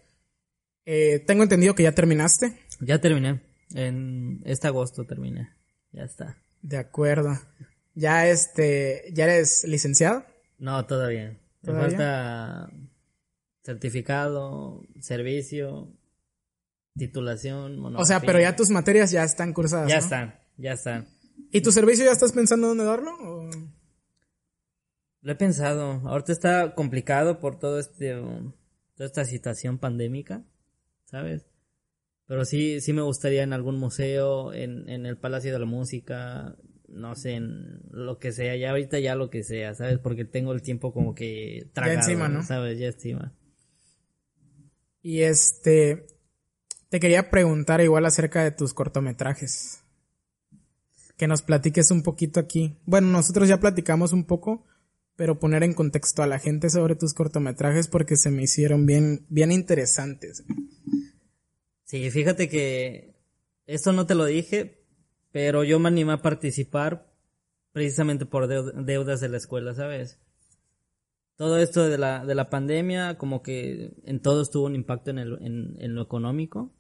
Eh, 0.86 1.20
tengo 1.26 1.44
entendido 1.44 1.76
que 1.76 1.84
ya 1.84 1.94
terminaste. 1.94 2.60
Ya 2.82 3.00
terminé. 3.00 3.42
En 3.74 4.42
este 4.46 4.68
agosto 4.68 5.06
terminé. 5.06 5.50
Ya 5.92 6.04
está. 6.04 6.38
De 6.62 6.78
acuerdo. 6.78 7.40
¿Ya 7.98 8.28
este, 8.28 9.06
ya 9.12 9.24
eres 9.24 9.64
licenciado? 9.68 10.24
No, 10.60 10.86
todavía. 10.86 11.36
Me 11.64 11.74
falta 11.74 12.70
certificado, 13.64 14.84
servicio, 15.00 15.92
titulación. 16.96 17.84
O 17.96 18.06
sea, 18.06 18.20
pero 18.20 18.40
ya 18.40 18.56
tus 18.56 18.70
materias 18.70 19.10
ya 19.10 19.24
están 19.24 19.52
cursadas. 19.52 19.90
Ya 19.90 19.98
están, 19.98 20.40
ya 20.58 20.74
están. 20.74 21.08
¿Y 21.52 21.62
tu 21.62 21.72
servicio 21.72 22.06
ya 22.06 22.12
estás 22.12 22.34
pensando 22.34 22.68
dónde 22.68 22.84
darlo? 22.84 23.16
O? 23.20 23.50
Lo 25.22 25.32
he 25.32 25.36
pensado. 25.36 26.08
Ahorita 26.08 26.32
está 26.32 26.76
complicado 26.76 27.40
por 27.40 27.58
todo 27.58 27.80
este, 27.80 28.14
toda 28.14 29.08
esta 29.08 29.26
situación 29.26 29.80
pandémica, 29.80 30.44
¿sabes? 31.06 31.48
Pero 32.28 32.46
sí, 32.46 32.80
sí 32.80 32.94
me 32.94 33.02
gustaría 33.02 33.42
en 33.42 33.54
algún 33.54 33.80
museo, 33.80 34.54
en, 34.54 34.88
en 34.88 35.08
el 35.08 35.18
Palacio 35.18 35.52
de 35.52 35.58
la 35.58 35.66
Música, 35.66 36.56
no 36.88 37.16
sé, 37.16 37.34
en 37.34 37.82
lo 37.92 38.20
que 38.20 38.32
sea, 38.32 38.56
ya 38.56 38.72
ahorita 38.72 39.00
ya 39.00 39.16
lo 39.16 39.30
que 39.30 39.44
sea, 39.44 39.76
¿sabes? 39.76 40.00
Porque 40.00 40.26
tengo 40.26 40.54
el 40.54 40.62
tiempo 40.62 40.94
como 40.94 41.14
que 41.14 41.70
tragado, 41.74 42.00
ya 42.00 42.00
encima, 42.02 42.30
¿no? 42.30 42.44
¿sabes? 42.44 42.80
Ya 42.80 42.88
encima. 42.88 43.34
Y 45.02 45.22
este, 45.22 46.08
te 46.90 47.00
quería 47.00 47.30
preguntar 47.30 47.82
igual 47.82 48.06
acerca 48.06 48.44
de 48.44 48.52
tus 48.52 48.74
cortometrajes. 48.74 49.82
Que 51.18 51.28
nos 51.28 51.42
platiques 51.42 51.92
un 51.92 52.04
poquito 52.04 52.40
aquí. 52.40 52.78
Bueno, 52.86 53.08
nosotros 53.08 53.48
ya 53.48 53.60
platicamos 53.60 54.14
un 54.14 54.26
poco, 54.26 54.66
pero 55.16 55.40
poner 55.40 55.64
en 55.64 55.74
contexto 55.74 56.24
a 56.24 56.28
la 56.28 56.40
gente 56.40 56.70
sobre 56.70 56.96
tus 56.96 57.14
cortometrajes 57.14 57.88
porque 57.88 58.16
se 58.16 58.30
me 58.30 58.44
hicieron 58.44 58.86
bien, 58.86 59.26
bien 59.30 59.52
interesantes. 59.52 60.44
Sí, 61.86 62.12
fíjate 62.12 62.50
que 62.50 63.16
esto 63.66 63.94
no 63.94 64.06
te 64.06 64.16
lo 64.16 64.26
dije, 64.26 64.77
pero 65.32 65.64
yo 65.64 65.80
me 65.80 65.90
animé 65.90 66.14
a 66.14 66.22
participar 66.22 67.12
precisamente 67.72 68.26
por 68.26 68.48
deudas 68.48 69.22
de 69.22 69.30
la 69.30 69.38
escuela, 69.38 69.74
¿sabes? 69.74 70.20
Todo 71.36 71.60
esto 71.60 71.88
de 71.88 71.98
la, 71.98 72.26
de 72.26 72.34
la 72.34 72.50
pandemia, 72.50 73.18
como 73.18 73.44
que 73.44 73.94
en 74.04 74.22
todo 74.22 74.44
tuvo 74.46 74.66
un 74.66 74.76
impacto 74.76 75.12
en, 75.12 75.20
el, 75.20 75.38
en 75.80 75.96
lo 75.96 76.02
económico 76.02 76.74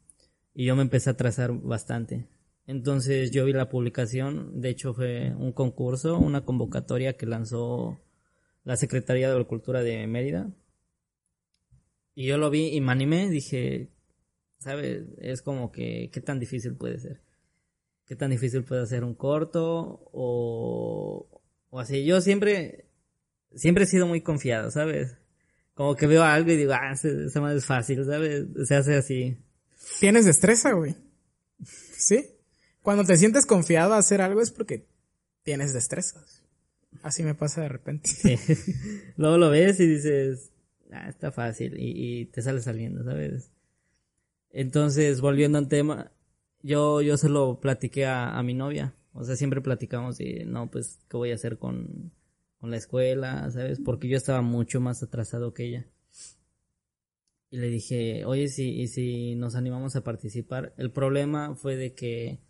y 0.53 0.65
yo 0.65 0.75
me 0.75 0.81
empecé 0.81 1.11
a 1.11 1.17
trazar 1.17 1.53
bastante. 1.53 2.27
Entonces 2.65 3.31
yo 3.31 3.45
vi 3.45 3.53
la 3.53 3.69
publicación, 3.69 4.59
de 4.59 4.69
hecho 4.69 4.93
fue 4.93 5.33
un 5.37 5.53
concurso, 5.53 6.17
una 6.17 6.43
convocatoria 6.43 7.15
que 7.15 7.25
lanzó 7.25 8.01
la 8.65 8.75
Secretaría 8.75 9.31
de 9.31 9.37
la 9.37 9.45
Cultura 9.45 9.81
de 9.83 10.05
Mérida. 10.07 10.51
Y 12.13 12.25
yo 12.25 12.37
lo 12.37 12.49
vi 12.49 12.75
y 12.75 12.81
me 12.81 12.91
animé, 12.91 13.29
dije, 13.29 13.91
¿sabes? 14.57 15.05
Es 15.19 15.41
como 15.41 15.71
que, 15.71 16.09
¿qué 16.11 16.19
tan 16.19 16.39
difícil 16.39 16.75
puede 16.75 16.99
ser? 16.99 17.21
¿Qué 18.07 18.15
tan 18.15 18.31
difícil 18.31 18.63
puede 18.63 18.87
ser 18.87 19.03
un 19.03 19.13
corto? 19.13 20.09
O, 20.13 21.41
o 21.69 21.79
así. 21.79 22.05
Yo 22.05 22.21
siempre, 22.21 22.85
siempre 23.53 23.83
he 23.83 23.87
sido 23.87 24.07
muy 24.07 24.21
confiado, 24.21 24.71
¿sabes? 24.71 25.17
Como 25.73 25.95
que 25.95 26.07
veo 26.07 26.23
algo 26.23 26.51
y 26.51 26.55
digo, 26.55 26.73
ah, 26.73 26.93
ese, 26.93 27.39
más 27.39 27.55
es 27.55 27.65
fácil, 27.65 28.03
¿sabes? 28.05 28.45
Se 28.65 28.75
hace 28.75 28.95
así. 28.95 29.37
Tienes 29.99 30.25
destreza, 30.25 30.71
güey. 30.71 30.95
¿Sí? 31.63 32.25
Cuando 32.81 33.03
te 33.03 33.17
sientes 33.17 33.45
confiado 33.45 33.93
a 33.93 33.97
hacer 33.97 34.21
algo 34.21 34.41
es 34.41 34.51
porque 34.51 34.87
tienes 35.43 35.73
destreza. 35.73 36.23
Así 37.03 37.23
me 37.23 37.35
pasa 37.35 37.61
de 37.61 37.69
repente. 37.69 38.09
Luego 39.17 39.37
lo 39.37 39.49
ves 39.49 39.79
y 39.81 39.85
dices, 39.85 40.51
ah, 40.91 41.09
está 41.09 41.31
fácil 41.31 41.75
y, 41.77 42.25
te 42.27 42.41
sale 42.41 42.61
saliendo, 42.61 43.03
¿sabes? 43.03 43.51
Entonces, 44.49 45.19
volviendo 45.19 45.57
al 45.57 45.67
tema, 45.67 46.11
yo, 46.67 47.01
yo 47.01 47.17
se 47.17 47.29
lo 47.29 47.59
platiqué 47.59 48.05
a, 48.05 48.41
mi 48.43 48.53
novia. 48.53 48.93
O 49.13 49.23
sea, 49.23 49.35
siempre 49.35 49.61
platicamos 49.61 50.19
y 50.19 50.43
no, 50.45 50.69
pues, 50.69 50.99
¿qué 51.09 51.17
voy 51.17 51.31
a 51.31 51.35
hacer 51.35 51.57
con, 51.57 52.11
con 52.59 52.71
la 52.71 52.77
escuela? 52.77 53.49
¿Sabes? 53.51 53.79
Porque 53.79 54.09
yo 54.09 54.17
estaba 54.17 54.41
mucho 54.41 54.81
más 54.81 55.01
atrasado 55.01 55.53
que 55.53 55.65
ella. 55.65 55.87
Y 57.49 57.57
le 57.57 57.69
dije, 57.69 58.25
oye, 58.25 58.49
si, 58.49 58.81
y 58.81 58.87
si 58.87 59.35
nos 59.35 59.55
animamos 59.55 59.95
a 59.95 60.03
participar. 60.03 60.73
El 60.77 60.91
problema 60.91 61.55
fue 61.55 61.77
de 61.77 61.93
que 61.93 62.41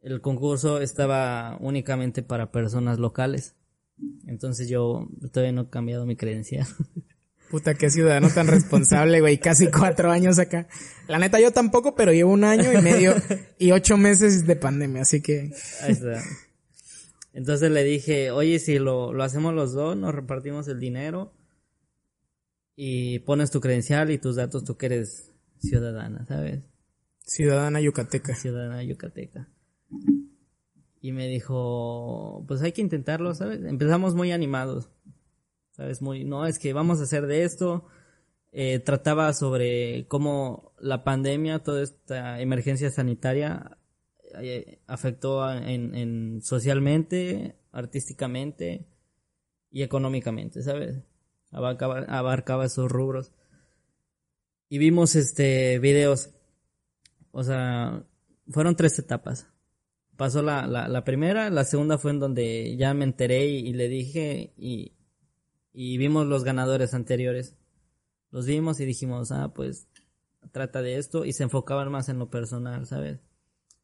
el 0.00 0.20
concurso 0.20 0.80
estaba 0.80 1.58
únicamente 1.60 2.22
para 2.22 2.52
personas 2.52 3.00
locales. 3.00 3.56
Entonces 4.26 4.68
yo 4.68 5.08
todavía 5.32 5.52
no 5.52 5.62
he 5.62 5.68
cambiado 5.70 6.06
mi 6.06 6.14
credencial. 6.14 6.66
Puta, 7.52 7.74
qué 7.74 7.90
ciudadano 7.90 8.30
tan 8.30 8.46
responsable, 8.46 9.20
güey. 9.20 9.36
Casi 9.38 9.70
cuatro 9.70 10.10
años 10.10 10.38
acá. 10.38 10.66
La 11.06 11.18
neta, 11.18 11.38
yo 11.38 11.52
tampoco, 11.52 11.94
pero 11.94 12.10
llevo 12.10 12.32
un 12.32 12.44
año 12.44 12.72
y 12.72 12.80
medio 12.80 13.14
y 13.58 13.72
ocho 13.72 13.98
meses 13.98 14.46
de 14.46 14.56
pandemia, 14.56 15.02
así 15.02 15.20
que. 15.20 15.52
Ahí 15.82 15.92
está. 15.92 16.22
Entonces 17.34 17.70
le 17.70 17.84
dije, 17.84 18.30
oye, 18.30 18.58
si 18.58 18.78
lo, 18.78 19.12
lo 19.12 19.22
hacemos 19.22 19.52
los 19.52 19.74
dos, 19.74 19.98
nos 19.98 20.14
repartimos 20.14 20.66
el 20.68 20.80
dinero. 20.80 21.34
y 22.74 23.18
pones 23.20 23.50
tu 23.50 23.60
credencial 23.60 24.10
y 24.10 24.18
tus 24.18 24.36
datos, 24.36 24.64
tú 24.64 24.76
que 24.76 24.86
eres 24.86 25.30
ciudadana, 25.60 26.24
¿sabes? 26.26 26.64
Ciudadana 27.24 27.80
yucateca. 27.80 28.34
Ciudadana 28.34 28.82
yucateca. 28.82 29.48
Y 31.00 31.12
me 31.12 31.28
dijo, 31.28 32.44
pues 32.48 32.62
hay 32.62 32.72
que 32.72 32.80
intentarlo, 32.80 33.34
¿sabes? 33.34 33.60
Empezamos 33.64 34.14
muy 34.14 34.32
animados, 34.32 34.90
¿sabes? 35.72 36.00
Muy, 36.02 36.24
no, 36.24 36.46
es 36.46 36.58
que 36.58 36.72
vamos 36.72 37.00
a 37.00 37.04
hacer 37.04 37.26
de 37.26 37.44
esto. 37.44 37.86
Eh, 38.52 38.78
trataba 38.80 39.32
sobre 39.32 40.06
cómo 40.08 40.72
la 40.78 41.04
pandemia, 41.04 41.62
toda 41.62 41.82
esta 41.82 42.40
emergencia 42.40 42.90
sanitaria 42.90 43.78
eh, 44.40 44.80
afectó 44.86 45.50
en, 45.50 45.94
en 45.94 46.42
socialmente, 46.42 47.56
artísticamente 47.72 48.86
y 49.70 49.82
económicamente, 49.82 50.62
¿sabes? 50.62 51.02
Abarcaba, 51.50 52.00
abarcaba 52.08 52.66
esos 52.66 52.90
rubros. 52.90 53.32
Y 54.68 54.78
vimos 54.78 55.16
este 55.16 55.78
videos. 55.78 56.30
O 57.30 57.42
sea, 57.42 58.04
fueron 58.48 58.76
tres 58.76 58.98
etapas. 58.98 59.48
Pasó 60.16 60.42
la, 60.42 60.66
la, 60.66 60.88
la 60.88 61.04
primera, 61.04 61.50
la 61.50 61.64
segunda 61.64 61.98
fue 61.98 62.12
en 62.12 62.20
donde 62.20 62.76
ya 62.76 62.94
me 62.94 63.04
enteré 63.04 63.46
y, 63.46 63.72
le 63.72 63.88
dije 63.88 64.52
y, 64.56 64.92
y 65.72 65.98
vimos 65.98 66.26
los 66.26 66.44
ganadores 66.44 66.94
anteriores. 66.94 67.56
Los 68.30 68.46
vimos 68.46 68.80
y 68.80 68.84
dijimos, 68.84 69.32
ah, 69.32 69.52
pues 69.54 69.88
trata 70.52 70.82
de 70.82 70.96
esto 70.96 71.24
y 71.24 71.32
se 71.32 71.44
enfocaban 71.44 71.90
más 71.90 72.08
en 72.08 72.18
lo 72.18 72.30
personal, 72.30 72.86
¿sabes? 72.86 73.20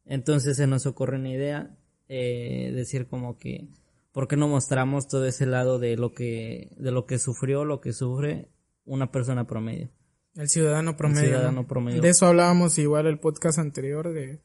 Entonces 0.05 0.57
se 0.57 0.67
nos 0.67 0.85
ocurre 0.85 1.17
una 1.17 1.29
idea, 1.29 1.77
eh, 2.07 2.71
decir 2.73 3.07
como 3.07 3.37
que 3.37 3.69
¿por 4.11 4.27
qué 4.27 4.35
no 4.35 4.47
mostramos 4.47 5.07
todo 5.07 5.25
ese 5.25 5.45
lado 5.45 5.79
de 5.79 5.95
lo 5.97 6.13
que, 6.13 6.75
de 6.77 6.91
lo 6.91 7.05
que 7.05 7.19
sufrió, 7.19 7.65
lo 7.65 7.81
que 7.81 7.93
sufre 7.93 8.49
una 8.85 9.11
persona 9.11 9.45
promedio? 9.45 9.89
El 10.35 10.49
ciudadano 10.49 10.95
promedio. 10.95 11.21
El 11.21 11.27
ciudadano 11.29 11.67
promedio. 11.67 12.01
De 12.01 12.09
eso 12.09 12.25
hablábamos 12.25 12.77
igual 12.77 13.07
el 13.07 13.19
podcast 13.19 13.59
anterior 13.59 14.13
de, 14.13 14.41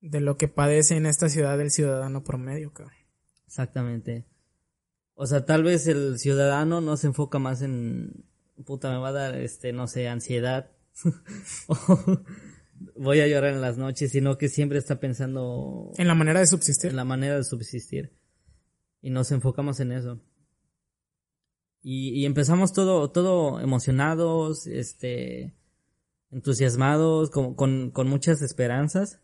de 0.00 0.20
lo 0.20 0.36
que 0.36 0.48
padece 0.48 0.96
en 0.96 1.06
esta 1.06 1.28
ciudad 1.28 1.60
el 1.60 1.70
ciudadano 1.70 2.24
promedio, 2.24 2.72
cabrón. 2.72 2.96
Exactamente. 3.46 4.26
O 5.14 5.26
sea, 5.26 5.44
tal 5.44 5.62
vez 5.62 5.86
el 5.86 6.18
ciudadano 6.18 6.80
no 6.80 6.96
se 6.96 7.08
enfoca 7.08 7.38
más 7.38 7.62
en 7.62 8.24
puta 8.64 8.90
me 8.90 8.98
va 8.98 9.08
a 9.08 9.12
dar 9.12 9.34
este 9.36 9.72
no 9.72 9.86
sé, 9.86 10.08
ansiedad. 10.08 10.70
voy 12.96 13.20
a 13.20 13.26
llorar 13.26 13.52
en 13.52 13.60
las 13.60 13.78
noches, 13.78 14.12
sino 14.12 14.38
que 14.38 14.48
siempre 14.48 14.78
está 14.78 15.00
pensando 15.00 15.90
en 15.96 16.06
la 16.06 16.14
manera 16.14 16.40
de 16.40 16.46
subsistir. 16.46 16.90
En 16.90 16.96
la 16.96 17.04
manera 17.04 17.36
de 17.36 17.44
subsistir 17.44 18.12
y 19.02 19.10
nos 19.10 19.32
enfocamos 19.32 19.80
en 19.80 19.92
eso. 19.92 20.20
Y, 21.84 22.24
empezamos 22.26 22.72
todo, 22.72 23.10
todo 23.10 23.58
emocionados, 23.58 24.68
este, 24.68 25.56
entusiasmados, 26.30 27.30
con, 27.30 27.56
con, 27.56 27.90
con 27.90 28.08
muchas 28.08 28.40
esperanzas. 28.40 29.20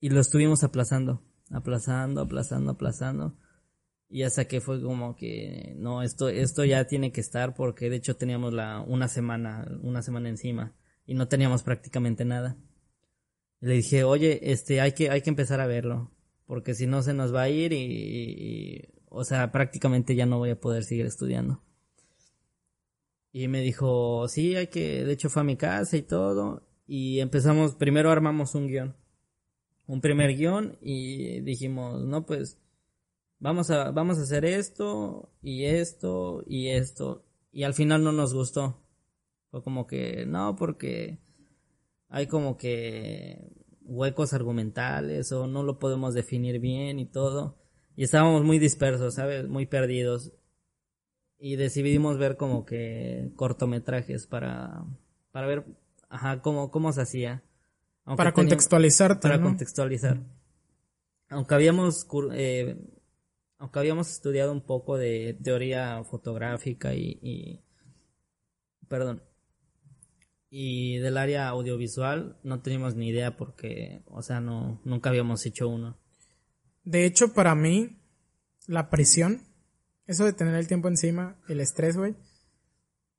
Y 0.00 0.08
lo 0.08 0.20
estuvimos 0.20 0.64
aplazando, 0.64 1.22
aplazando, 1.50 2.22
aplazando, 2.22 2.70
aplazando. 2.70 3.36
Y 4.08 4.22
hasta 4.22 4.46
que 4.46 4.60
fue 4.60 4.80
como 4.82 5.16
que, 5.16 5.74
no, 5.76 6.02
esto, 6.02 6.28
esto 6.28 6.64
ya 6.64 6.86
tiene 6.86 7.12
que 7.12 7.20
estar 7.20 7.54
porque 7.54 7.90
de 7.90 7.96
hecho 7.96 8.16
teníamos 8.16 8.52
la, 8.52 8.80
una 8.80 9.08
semana, 9.08 9.66
una 9.82 10.02
semana 10.02 10.28
encima 10.28 10.74
y 11.06 11.14
no 11.14 11.28
teníamos 11.28 11.62
prácticamente 11.62 12.24
nada. 12.24 12.56
le 13.60 13.74
dije, 13.74 14.04
oye, 14.04 14.52
este, 14.52 14.80
hay 14.80 14.92
que, 14.92 15.10
hay 15.10 15.22
que 15.22 15.30
empezar 15.30 15.60
a 15.60 15.66
verlo 15.66 16.12
porque 16.46 16.74
si 16.74 16.86
no 16.86 17.02
se 17.02 17.12
nos 17.12 17.34
va 17.34 17.42
a 17.42 17.48
ir 17.48 17.72
y, 17.72 18.88
o 19.08 19.24
sea, 19.24 19.52
prácticamente 19.52 20.14
ya 20.14 20.26
no 20.26 20.38
voy 20.38 20.50
a 20.50 20.60
poder 20.60 20.84
seguir 20.84 21.06
estudiando. 21.06 21.62
Y 23.32 23.48
me 23.48 23.60
dijo, 23.60 24.28
sí, 24.28 24.56
hay 24.56 24.68
que, 24.68 25.04
de 25.04 25.12
hecho 25.12 25.28
fue 25.28 25.42
a 25.42 25.44
mi 25.44 25.56
casa 25.56 25.96
y 25.96 26.02
todo, 26.02 26.66
y 26.86 27.20
empezamos, 27.20 27.74
primero 27.74 28.10
armamos 28.10 28.54
un 28.54 28.68
guion, 28.68 28.96
un 29.86 30.00
primer 30.00 30.34
guion, 30.36 30.78
y 30.80 31.40
dijimos, 31.40 32.02
no, 32.04 32.24
pues, 32.24 32.58
vamos 33.38 33.70
a, 33.70 33.90
vamos 33.90 34.18
a 34.18 34.22
hacer 34.22 34.44
esto, 34.44 35.30
y 35.42 35.64
esto, 35.64 36.42
y 36.46 36.68
esto, 36.68 37.24
y 37.52 37.64
al 37.64 37.74
final 37.74 38.02
no 38.04 38.12
nos 38.12 38.34
gustó. 38.34 38.82
Fue 39.50 39.62
como 39.62 39.86
que, 39.86 40.26
no, 40.26 40.56
porque 40.56 41.18
hay 42.08 42.26
como 42.26 42.56
que 42.56 43.52
huecos 43.82 44.32
argumentales 44.32 45.32
o 45.32 45.46
no 45.46 45.62
lo 45.62 45.78
podemos 45.78 46.14
definir 46.14 46.60
bien 46.60 46.98
y 46.98 47.06
todo. 47.06 47.56
Y 47.94 48.04
estábamos 48.04 48.44
muy 48.44 48.58
dispersos, 48.58 49.14
¿sabes? 49.14 49.48
Muy 49.48 49.66
perdidos. 49.66 50.32
Y 51.38 51.56
decidimos 51.56 52.18
ver 52.18 52.36
como 52.36 52.64
que 52.64 53.30
cortometrajes 53.36 54.26
para, 54.26 54.84
para 55.30 55.46
ver, 55.46 55.64
ajá, 56.08 56.42
cómo, 56.42 56.70
cómo 56.70 56.92
se 56.92 57.02
hacía. 57.02 57.42
para 58.16 58.32
contextualizar. 58.32 59.20
Para 59.20 59.40
contextualizar. 59.40 60.20
Aunque 61.28 61.54
habíamos, 61.54 62.06
eh, 62.32 62.76
aunque 63.58 63.78
habíamos 63.78 64.10
estudiado 64.10 64.52
un 64.52 64.60
poco 64.60 64.98
de 64.98 65.38
teoría 65.42 66.02
fotográfica 66.04 66.94
y, 66.94 67.18
y 67.22 67.60
perdón, 68.88 69.22
y 70.50 70.98
del 70.98 71.16
área 71.16 71.48
audiovisual 71.48 72.38
no 72.42 72.62
teníamos 72.62 72.94
ni 72.94 73.08
idea 73.08 73.36
porque, 73.36 74.02
o 74.06 74.22
sea, 74.22 74.40
no, 74.40 74.80
nunca 74.84 75.10
habíamos 75.10 75.44
hecho 75.44 75.68
uno. 75.68 75.98
De 76.84 77.04
hecho, 77.04 77.34
para 77.34 77.54
mí, 77.54 77.98
la 78.66 78.88
presión, 78.88 79.42
eso 80.06 80.24
de 80.24 80.32
tener 80.32 80.54
el 80.54 80.68
tiempo 80.68 80.88
encima, 80.88 81.40
el 81.48 81.60
estrés, 81.60 81.96
güey, 81.96 82.14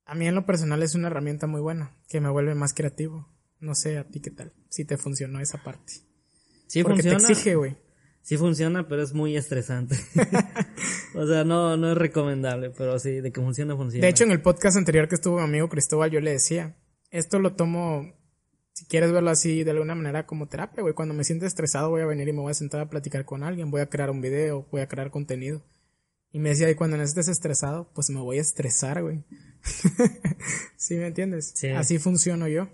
a 0.04 0.14
mí 0.14 0.26
en 0.26 0.34
lo 0.34 0.46
personal 0.46 0.82
es 0.82 0.94
una 0.94 1.08
herramienta 1.08 1.46
muy 1.46 1.60
buena, 1.60 1.94
que 2.08 2.20
me 2.20 2.30
vuelve 2.30 2.54
más 2.54 2.72
creativo. 2.72 3.28
No 3.60 3.74
sé 3.74 3.98
a 3.98 4.04
ti 4.04 4.20
qué 4.20 4.30
tal, 4.30 4.52
si 4.70 4.84
te 4.84 4.96
funcionó 4.96 5.40
esa 5.40 5.62
parte. 5.62 5.92
Sí 6.66 6.82
Porque 6.82 7.02
funciona. 7.02 7.26
te 7.26 7.32
exige, 7.32 7.56
güey. 7.56 7.76
Sí 8.22 8.36
funciona, 8.36 8.88
pero 8.88 9.02
es 9.02 9.14
muy 9.14 9.36
estresante. 9.36 9.96
o 11.14 11.26
sea, 11.26 11.44
no, 11.44 11.76
no 11.76 11.92
es 11.92 11.98
recomendable, 11.98 12.70
pero 12.70 12.98
sí, 12.98 13.20
de 13.20 13.32
que 13.32 13.40
funciona, 13.40 13.76
funciona. 13.76 14.04
De 14.04 14.10
hecho, 14.10 14.24
en 14.24 14.32
el 14.32 14.42
podcast 14.42 14.76
anterior 14.76 15.08
que 15.08 15.14
estuvo 15.14 15.36
mi 15.38 15.44
amigo 15.44 15.68
Cristóbal, 15.68 16.10
yo 16.10 16.20
le 16.20 16.32
decía, 16.32 16.76
esto 17.10 17.38
lo 17.38 17.54
tomo, 17.54 18.14
si 18.72 18.84
quieres 18.86 19.12
verlo 19.12 19.30
así 19.30 19.64
de 19.64 19.70
alguna 19.70 19.94
manera 19.94 20.26
como 20.26 20.46
terapia, 20.46 20.82
güey. 20.82 20.94
Cuando 20.94 21.14
me 21.14 21.24
siento 21.24 21.46
estresado 21.46 21.90
voy 21.90 22.02
a 22.02 22.06
venir 22.06 22.28
y 22.28 22.32
me 22.32 22.40
voy 22.40 22.50
a 22.50 22.54
sentar 22.54 22.80
a 22.80 22.90
platicar 22.90 23.24
con 23.24 23.42
alguien, 23.42 23.70
voy 23.70 23.80
a 23.80 23.88
crear 23.88 24.10
un 24.10 24.20
video, 24.20 24.66
voy 24.70 24.82
a 24.82 24.88
crear 24.88 25.10
contenido. 25.10 25.62
Y 26.30 26.40
me 26.40 26.50
decía, 26.50 26.70
y 26.70 26.74
cuando 26.74 26.96
no 26.96 27.02
estés 27.02 27.28
estresado, 27.28 27.90
pues 27.94 28.10
me 28.10 28.20
voy 28.20 28.38
a 28.38 28.42
estresar, 28.42 29.02
güey. 29.02 29.24
¿Sí 30.76 30.94
me 30.96 31.06
entiendes? 31.06 31.52
Sí. 31.54 31.68
Así 31.68 31.98
funciono 31.98 32.48
yo. 32.48 32.68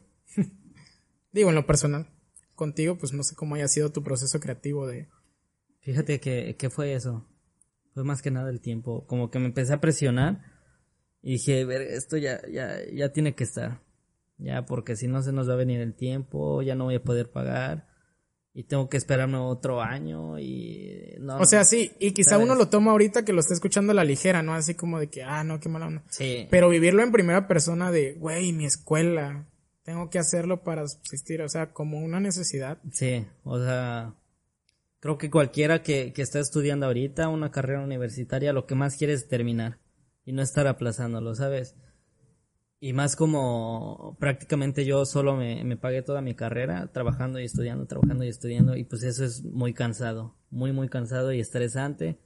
Digo, 1.32 1.51
en 1.51 1.55
lo 1.55 1.66
personal. 1.66 2.11
Contigo, 2.55 2.99
pues 2.99 3.12
no 3.12 3.22
sé 3.22 3.34
cómo 3.34 3.55
haya 3.55 3.68
sido 3.68 3.90
tu 3.90 4.03
proceso 4.03 4.40
creativo 4.40 4.86
de... 4.86 5.09
Fíjate 5.85 6.18
que, 6.18 6.57
que 6.57 6.70
fue 6.70 6.95
eso. 6.95 7.26
Fue 7.93 8.03
más 8.03 8.22
que 8.22 8.30
nada 8.30 8.51
el 8.51 8.61
tiempo. 8.61 9.07
Como 9.07 9.30
que 9.30 9.39
me 9.39 9.47
empecé 9.47 9.74
a 9.74 9.80
presionar 9.80 10.43
y 11.22 11.35
dije, 11.35 11.64
ver, 11.64 11.82
esto 11.82 12.16
ya, 12.16 12.41
ya, 12.51 12.78
ya 12.93 13.12
tiene 13.12 13.35
que 13.35 13.45
estar 13.45 13.85
ya 14.39 14.64
porque 14.66 14.97
si 14.97 15.09
no 15.09 15.22
se 15.22 15.32
nos 15.32 15.49
va 15.49 15.55
a 15.55 15.57
venir 15.57 15.80
el 15.80 15.95
tiempo, 15.95 16.62
ya 16.62 16.74
no 16.74 16.85
voy 16.85 16.97
a 16.97 17.03
poder 17.03 17.30
pagar 17.30 17.87
y 18.53 18.64
tengo 18.64 18.89
que 18.89 18.97
esperarme 18.97 19.37
otro 19.39 19.82
año 19.82 20.39
y 20.39 21.16
no. 21.18 21.39
O 21.39 21.45
sea, 21.45 21.64
sí, 21.64 21.93
y 21.99 22.12
quizá 22.12 22.39
uno 22.39 22.55
lo 22.55 22.68
toma 22.68 22.93
ahorita 22.93 23.24
que 23.24 23.32
lo 23.32 23.41
está 23.41 23.55
escuchando 23.55 23.93
a 23.93 23.95
la 23.95 24.05
ligera, 24.05 24.43
¿no? 24.43 24.55
Así 24.55 24.74
como 24.74 25.01
de 25.01 25.09
que, 25.09 25.22
ah, 25.22 25.43
no, 25.45 25.61
qué 25.61 25.68
mala 25.68 25.87
onda. 25.87 26.05
Sí. 26.09 26.47
Pero 26.51 26.68
vivirlo 26.68 27.03
en 27.03 27.12
primera 27.12 27.49
persona 27.49 27.91
de, 27.91 28.14
güey, 28.14 28.53
mi 28.53 28.64
escuela, 28.64 29.49
tengo 29.82 30.09
que 30.09 30.18
hacerlo 30.18 30.62
para 30.62 30.87
subsistir, 30.87 31.43
o 31.43 31.49
sea, 31.49 31.72
como 31.72 31.99
una 31.99 32.20
necesidad. 32.20 32.78
Sí, 32.93 33.26
o 33.43 33.59
sea, 33.59 34.14
creo 35.05 35.18
que 35.18 35.30
cualquiera 35.30 35.82
que, 35.82 36.14
que 36.14 36.22
está 36.22 36.40
estudiando 36.40 36.86
ahorita 36.86 37.28
una 37.28 37.50
carrera 37.50 37.82
universitaria, 37.82 38.55
lo 38.55 38.64
que 38.64 38.74
más 38.74 38.96
quiere 38.96 39.12
es 39.12 39.28
terminar 39.28 39.78
y 40.24 40.32
no 40.32 40.40
estar 40.40 40.66
aplazándolo, 40.66 41.34
¿sabes? 41.34 41.76
Y 42.80 42.94
más 42.94 43.14
como 43.14 44.16
prácticamente 44.18 44.86
yo 44.86 45.05
solo 45.05 45.36
me, 45.36 45.62
me, 45.62 45.76
pagué 45.76 46.00
toda 46.00 46.22
mi 46.22 46.34
carrera 46.34 46.90
trabajando 46.90 47.38
y 47.38 47.44
estudiando, 47.44 47.84
trabajando 47.84 48.24
y 48.24 48.28
estudiando 48.28 48.76
y 48.76 48.84
pues 48.84 49.02
eso 49.02 49.26
es 49.26 49.44
muy 49.44 49.74
cansado, 49.74 50.38
muy 50.48 50.72
muy 50.72 50.88
cansado 50.88 51.34
y 51.34 51.40
estresante. 51.40 52.18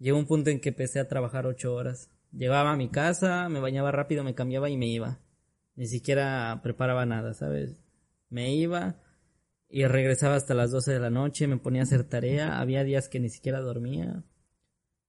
Llegó 0.00 0.18
un 0.18 0.26
punto 0.26 0.50
en 0.50 0.60
que 0.60 0.70
empecé 0.70 0.98
a 0.98 1.06
trabajar 1.06 1.46
ocho 1.46 1.72
horas. 1.72 2.10
Llegaba 2.32 2.72
a 2.72 2.76
mi 2.76 2.88
casa, 2.88 3.48
me 3.48 3.60
bañaba 3.60 3.92
rápido, 3.92 4.24
me 4.24 4.34
cambiaba 4.34 4.68
y 4.68 4.76
me 4.76 4.88
iba. 4.88 5.20
Ni 5.76 5.86
siquiera 5.86 6.58
preparaba 6.64 7.06
nada, 7.06 7.34
¿sabes? 7.34 7.76
Me 8.30 8.52
iba 8.52 9.00
y 9.70 9.84
regresaba 9.86 10.34
hasta 10.34 10.54
las 10.54 10.72
doce 10.72 10.92
de 10.92 11.00
la 11.00 11.10
noche, 11.10 11.46
me 11.46 11.56
ponía 11.56 11.82
a 11.82 11.84
hacer 11.84 12.04
tarea, 12.04 12.58
había 12.60 12.84
días 12.84 13.08
que 13.08 13.20
ni 13.20 13.30
siquiera 13.30 13.60
dormía. 13.60 14.24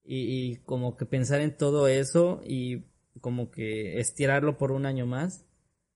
Y, 0.03 0.51
y 0.51 0.55
como 0.57 0.97
que 0.97 1.05
pensar 1.05 1.41
en 1.41 1.57
todo 1.57 1.87
eso 1.87 2.41
y 2.45 2.85
como 3.21 3.51
que 3.51 3.99
estirarlo 3.99 4.57
por 4.57 4.71
un 4.71 4.85
año 4.85 5.05
más. 5.07 5.45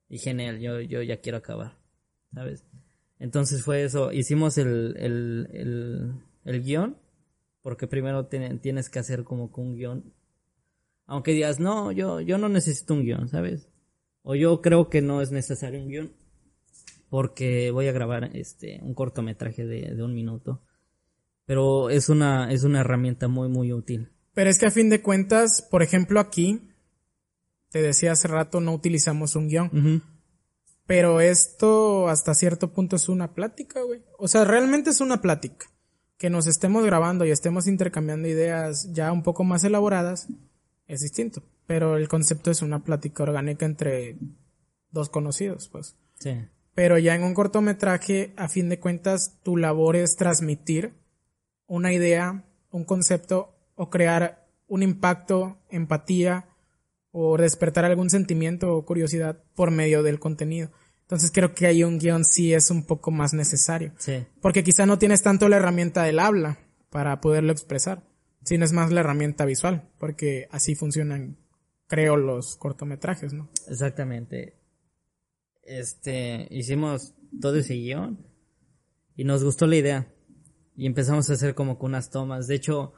Y 0.10 0.18
genial, 0.20 0.60
yo, 0.60 0.82
yo 0.82 1.02
ya 1.04 1.22
quiero 1.22 1.40
acabar, 1.40 1.78
¿sabes? 2.34 2.66
Entonces 3.20 3.64
fue 3.64 3.84
eso, 3.84 4.12
hicimos 4.12 4.58
el, 4.58 4.96
el, 4.98 5.50
el, 5.54 6.14
el 6.44 6.64
guion, 6.64 6.98
porque 7.62 7.88
primero 7.88 8.28
tienes 8.28 8.90
que 8.90 9.00
hacer 9.00 9.24
como 9.24 9.52
que 9.52 9.62
un 9.62 9.76
guion 9.76 10.14
Aunque 11.08 11.32
digas, 11.32 11.60
no, 11.60 11.92
yo, 11.92 12.22
yo 12.22 12.38
no 12.38 12.50
necesito 12.50 12.94
un 12.94 13.04
guion, 13.04 13.30
¿sabes? 13.30 13.70
O 14.24 14.36
yo 14.36 14.62
creo 14.62 14.90
que 14.90 15.02
no 15.02 15.22
es 15.22 15.32
necesario 15.32 15.82
un 15.82 15.90
guion. 15.90 16.14
Porque 17.16 17.72
voy 17.72 17.88
a 17.88 17.94
grabar 17.94 18.32
este 18.34 18.82
un 18.82 18.94
cortometraje 18.94 19.66
de, 19.66 19.96
de 19.96 20.04
un 20.04 20.14
minuto. 20.14 20.62
Pero 21.46 21.90
es 21.90 22.10
una, 22.10 22.52
es 22.52 22.66
una 22.66 22.82
herramienta 22.82 23.30
muy, 23.30 23.48
muy 23.48 23.72
útil. 23.72 24.12
Pero 24.34 24.50
es 24.50 24.60
que 24.60 24.66
a 24.66 24.70
fin 24.70 24.90
de 24.90 25.02
cuentas, 25.02 25.66
por 25.72 25.82
ejemplo, 25.82 26.20
aquí, 26.20 26.74
te 27.70 27.82
decía 27.82 28.12
hace 28.12 28.28
rato, 28.28 28.60
no 28.60 28.74
utilizamos 28.74 29.38
un 29.38 29.48
guion. 29.48 30.04
Pero 30.86 31.22
esto 31.22 32.10
hasta 32.10 32.34
cierto 32.34 32.74
punto 32.74 32.98
es 32.98 33.08
una 33.08 33.34
plática, 33.34 33.82
güey. 33.82 34.04
O 34.20 34.28
sea, 34.28 34.44
realmente 34.44 34.90
es 34.90 35.00
una 35.00 35.22
plática. 35.22 35.68
Que 36.18 36.30
nos 36.30 36.48
estemos 36.48 36.84
grabando 36.84 37.24
y 37.24 37.32
estemos 37.32 37.66
intercambiando 37.66 38.28
ideas 38.28 38.92
ya 38.92 39.10
un 39.14 39.24
poco 39.24 39.46
más 39.46 39.64
elaboradas 39.64 40.28
es 40.86 41.00
distinto. 41.00 41.44
Pero 41.66 41.96
el 41.96 42.10
concepto 42.10 42.52
es 42.52 42.62
una 42.62 42.84
plática 42.84 43.24
orgánica 43.24 43.66
entre 43.66 44.18
dos 44.92 45.08
conocidos, 45.08 45.70
pues. 45.70 45.96
Sí. 46.20 46.46
Pero 46.76 47.00
ya 47.00 47.16
en 47.16 47.24
un 47.24 47.34
cortometraje, 47.34 48.34
a 48.36 48.50
fin 48.50 48.70
de 48.70 48.80
cuentas, 48.80 49.40
tu 49.42 49.58
labor 49.58 49.96
es 49.96 50.18
transmitir 50.18 50.94
una 51.68 51.94
idea, 51.94 52.44
un 52.70 52.84
concepto 52.84 53.56
o 53.76 53.90
crear 53.90 54.46
un 54.68 54.84
impacto, 54.84 55.58
empatía 55.70 56.50
o 57.12 57.38
despertar 57.38 57.86
algún 57.86 58.10
sentimiento 58.10 58.76
o 58.76 58.86
curiosidad 58.86 59.42
por 59.56 59.72
medio 59.72 60.04
del 60.04 60.20
contenido. 60.20 60.70
Entonces 61.04 61.32
creo 61.32 61.54
que 61.54 61.68
ahí 61.68 61.84
un 61.84 61.98
guion 61.98 62.26
sí 62.26 62.54
es 62.54 62.70
un 62.72 62.84
poco 62.84 63.10
más 63.10 63.34
necesario. 63.34 63.94
Sí. 63.98 64.26
Porque 64.42 64.64
quizá 64.64 64.86
no 64.86 65.00
tienes 65.00 65.22
tanto 65.22 65.48
la 65.48 65.58
herramienta 65.58 66.04
del 66.04 66.20
habla 66.20 66.60
para 66.90 67.22
poderlo 67.22 67.54
expresar, 67.54 68.04
sino 68.44 68.66
es 68.66 68.74
más 68.74 68.92
la 68.92 69.00
herramienta 69.00 69.46
visual, 69.46 69.88
porque 69.98 70.48
así 70.52 70.76
funcionan, 70.76 71.38
creo, 71.88 72.18
los 72.18 72.58
cortometrajes, 72.58 73.34
¿no? 73.34 73.50
Exactamente. 73.70 74.56
Este, 75.66 76.48
hicimos 76.52 77.14
todo 77.42 77.58
ese 77.58 77.74
guion 77.74 78.26
y 79.16 79.24
nos 79.24 79.44
gustó 79.44 79.68
la 79.68 79.76
idea 79.76 80.14
y 80.78 80.86
empezamos 80.86 81.30
a 81.30 81.34
hacer 81.34 81.56
como 81.56 81.80
que 81.80 81.86
unas 81.86 82.10
tomas. 82.10 82.48
De 82.48 82.56
hecho, 82.56 82.94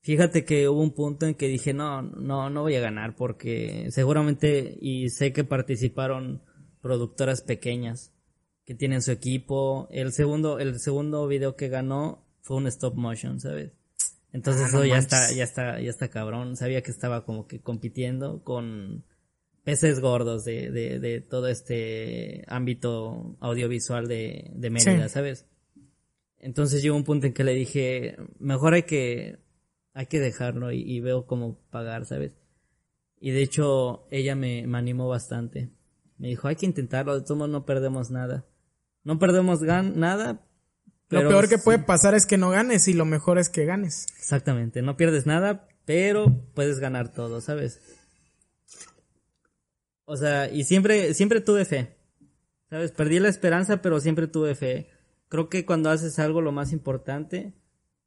fíjate 0.00 0.44
que 0.44 0.68
hubo 0.68 0.80
un 0.80 0.94
punto 0.94 1.26
en 1.26 1.34
que 1.34 1.48
dije, 1.48 1.72
no, 1.72 2.02
no, 2.02 2.50
no 2.50 2.62
voy 2.62 2.74
a 2.74 2.80
ganar 2.80 3.16
porque 3.16 3.88
seguramente 3.90 4.76
y 4.80 5.10
sé 5.10 5.32
que 5.32 5.44
participaron 5.44 6.42
productoras 6.80 7.40
pequeñas 7.42 8.12
que 8.64 8.74
tienen 8.74 9.02
su 9.02 9.12
equipo. 9.12 9.88
El 9.90 10.12
segundo, 10.12 10.58
el 10.58 10.78
segundo 10.80 11.26
video 11.28 11.56
que 11.56 11.68
ganó 11.68 12.24
fue 12.40 12.56
un 12.56 12.66
stop 12.66 12.94
motion, 12.94 13.40
¿sabes? 13.40 13.72
Entonces 14.32 14.64
Ah, 14.66 14.70
no 14.72 14.82
eso 14.82 14.84
ya 14.84 14.98
está, 14.98 15.32
ya 15.32 15.44
está, 15.44 15.80
ya 15.80 15.90
está 15.90 16.08
cabrón. 16.08 16.56
Sabía 16.56 16.82
que 16.82 16.90
estaba 16.90 17.24
como 17.24 17.46
que 17.46 17.60
compitiendo 17.60 18.42
con 18.42 19.04
peces 19.66 19.98
gordos 19.98 20.44
de, 20.44 20.70
de, 20.70 21.00
de 21.00 21.20
todo 21.20 21.48
este 21.48 22.44
ámbito 22.46 23.36
audiovisual 23.40 24.06
de, 24.06 24.52
de 24.54 24.70
Mérida, 24.70 25.08
Sí. 25.08 25.12
¿sabes? 25.14 25.44
Entonces 26.38 26.82
llegó 26.82 26.94
un 26.96 27.02
punto 27.02 27.26
en 27.26 27.32
que 27.32 27.42
le 27.42 27.52
dije, 27.52 28.16
mejor 28.38 28.74
hay 28.74 28.84
que, 28.84 29.40
hay 29.92 30.06
que 30.06 30.20
dejarlo 30.20 30.70
y, 30.70 30.82
y 30.82 31.00
veo 31.00 31.26
cómo 31.26 31.58
pagar, 31.70 32.06
¿sabes? 32.06 32.32
Y 33.18 33.32
de 33.32 33.42
hecho 33.42 34.06
ella 34.12 34.36
me, 34.36 34.66
me 34.68 34.78
animó 34.78 35.08
bastante. 35.08 35.70
Me 36.16 36.28
dijo, 36.28 36.46
hay 36.46 36.54
que 36.54 36.66
intentarlo, 36.66 37.16
de 37.16 37.22
todos 37.22 37.36
modos 37.36 37.50
no 37.50 37.66
perdemos 37.66 38.10
nada. 38.12 38.46
No 39.02 39.18
perdemos 39.18 39.62
gan 39.64 39.98
nada. 39.98 40.44
Lo 41.08 41.18
pero 41.20 41.28
peor 41.30 41.48
que 41.48 41.58
sí- 41.58 41.64
puede 41.64 41.78
pasar 41.80 42.14
es 42.14 42.24
que 42.26 42.38
no 42.38 42.50
ganes 42.50 42.86
y 42.86 42.92
lo 42.92 43.04
mejor 43.04 43.38
es 43.38 43.48
que 43.48 43.64
ganes. 43.64 44.06
Exactamente, 44.18 44.80
no 44.82 44.96
pierdes 44.96 45.26
nada, 45.26 45.66
pero 45.84 46.26
puedes 46.54 46.78
ganar 46.78 47.12
todo, 47.12 47.40
¿sabes? 47.40 47.80
O 50.06 50.16
sea, 50.16 50.50
y 50.50 50.64
siempre, 50.64 51.12
siempre 51.14 51.40
tuve 51.40 51.64
fe. 51.64 51.96
¿Sabes? 52.70 52.92
Perdí 52.92 53.20
la 53.20 53.28
esperanza, 53.28 53.82
pero 53.82 54.00
siempre 54.00 54.26
tuve 54.26 54.54
fe. 54.54 54.88
Creo 55.28 55.48
que 55.48 55.66
cuando 55.66 55.90
haces 55.90 56.18
algo 56.18 56.40
lo 56.40 56.52
más 56.52 56.72
importante 56.72 57.52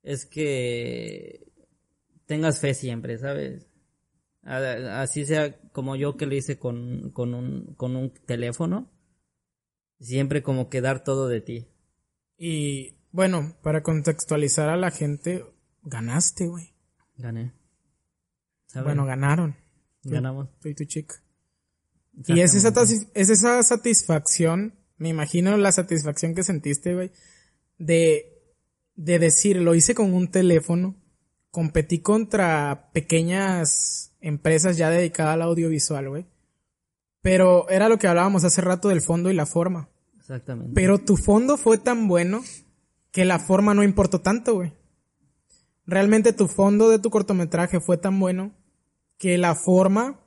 es 0.01 0.25
que 0.25 1.45
tengas 2.25 2.59
fe 2.59 2.73
siempre, 2.73 3.17
¿sabes? 3.17 3.67
Así 4.43 5.25
sea 5.25 5.59
como 5.71 5.95
yo 5.95 6.17
que 6.17 6.25
lo 6.25 6.35
hice 6.35 6.57
con, 6.57 7.11
con, 7.11 7.33
un, 7.33 7.73
con 7.75 7.95
un 7.95 8.11
teléfono. 8.25 8.89
Siempre 9.99 10.41
como 10.41 10.69
que 10.69 10.81
dar 10.81 11.03
todo 11.03 11.27
de 11.27 11.41
ti. 11.41 11.67
Y 12.37 12.95
bueno, 13.11 13.57
para 13.61 13.83
contextualizar 13.83 14.69
a 14.69 14.77
la 14.77 14.91
gente, 14.91 15.45
ganaste, 15.83 16.47
güey. 16.47 16.73
Gané. 17.17 17.53
Bueno, 18.81 19.05
ganaron. 19.05 19.57
ganamos. 20.03 20.47
Tú 20.59 20.69
y 20.69 20.75
tu 20.75 20.85
chica. 20.85 21.15
Y 22.27 22.41
es 22.41 22.53
esa, 22.53 22.73
es 23.13 23.29
esa 23.29 23.63
satisfacción, 23.63 24.75
me 24.97 25.09
imagino 25.09 25.55
la 25.57 25.71
satisfacción 25.71 26.35
que 26.35 26.43
sentiste, 26.43 26.93
güey, 26.93 27.11
de, 27.77 28.43
de 28.95 29.19
decir, 29.19 29.57
lo 29.57 29.73
hice 29.73 29.95
con 29.95 30.13
un 30.13 30.29
teléfono, 30.29 30.95
competí 31.51 31.99
contra 31.99 32.89
pequeñas 32.93 34.13
empresas 34.19 34.77
ya 34.77 34.89
dedicadas 34.89 35.35
al 35.35 35.43
audiovisual, 35.43 36.09
güey. 36.09 36.25
Pero 37.21 37.69
era 37.69 37.89
lo 37.89 37.97
que 37.97 38.07
hablábamos 38.07 38.43
hace 38.43 38.61
rato 38.61 38.89
del 38.89 39.01
fondo 39.01 39.29
y 39.29 39.33
la 39.33 39.45
forma. 39.45 39.89
Exactamente. 40.17 40.73
Pero 40.73 40.99
tu 40.99 41.17
fondo 41.17 41.57
fue 41.57 41.77
tan 41.77 42.07
bueno 42.07 42.43
que 43.11 43.25
la 43.25 43.39
forma 43.39 43.73
no 43.73 43.83
importó 43.83 44.21
tanto, 44.21 44.55
güey. 44.55 44.73
Realmente 45.85 46.33
tu 46.33 46.47
fondo 46.47 46.89
de 46.89 46.99
tu 46.99 47.09
cortometraje 47.09 47.79
fue 47.79 47.97
tan 47.97 48.19
bueno 48.19 48.53
que 49.17 49.37
la 49.37 49.55
forma 49.55 50.19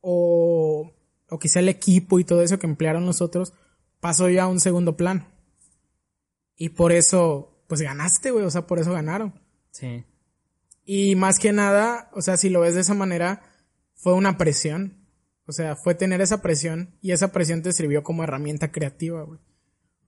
o, 0.00 0.92
o 1.28 1.38
quizá 1.38 1.60
el 1.60 1.68
equipo 1.68 2.18
y 2.18 2.24
todo 2.24 2.42
eso 2.42 2.58
que 2.58 2.66
emplearon 2.66 3.06
los 3.06 3.20
otros 3.20 3.52
pasó 4.00 4.28
ya 4.28 4.44
a 4.44 4.48
un 4.48 4.60
segundo 4.60 4.96
plano. 4.96 5.26
Y 6.56 6.70
por 6.70 6.92
eso, 6.92 7.62
pues 7.68 7.80
ganaste, 7.80 8.30
güey. 8.30 8.44
O 8.44 8.50
sea, 8.50 8.66
por 8.66 8.78
eso 8.78 8.92
ganaron. 8.92 9.40
Sí. 9.70 10.04
Y 10.84 11.14
más 11.16 11.38
que 11.38 11.52
nada, 11.52 12.10
o 12.14 12.22
sea, 12.22 12.36
si 12.36 12.48
lo 12.48 12.60
ves 12.60 12.74
de 12.74 12.80
esa 12.80 12.94
manera, 12.94 13.42
fue 13.94 14.14
una 14.14 14.38
presión. 14.38 15.06
O 15.46 15.52
sea, 15.52 15.76
fue 15.76 15.94
tener 15.94 16.20
esa 16.20 16.42
presión 16.42 16.96
y 17.00 17.12
esa 17.12 17.32
presión 17.32 17.62
te 17.62 17.72
sirvió 17.72 18.02
como 18.02 18.24
herramienta 18.24 18.72
creativa, 18.72 19.22
güey. 19.22 19.40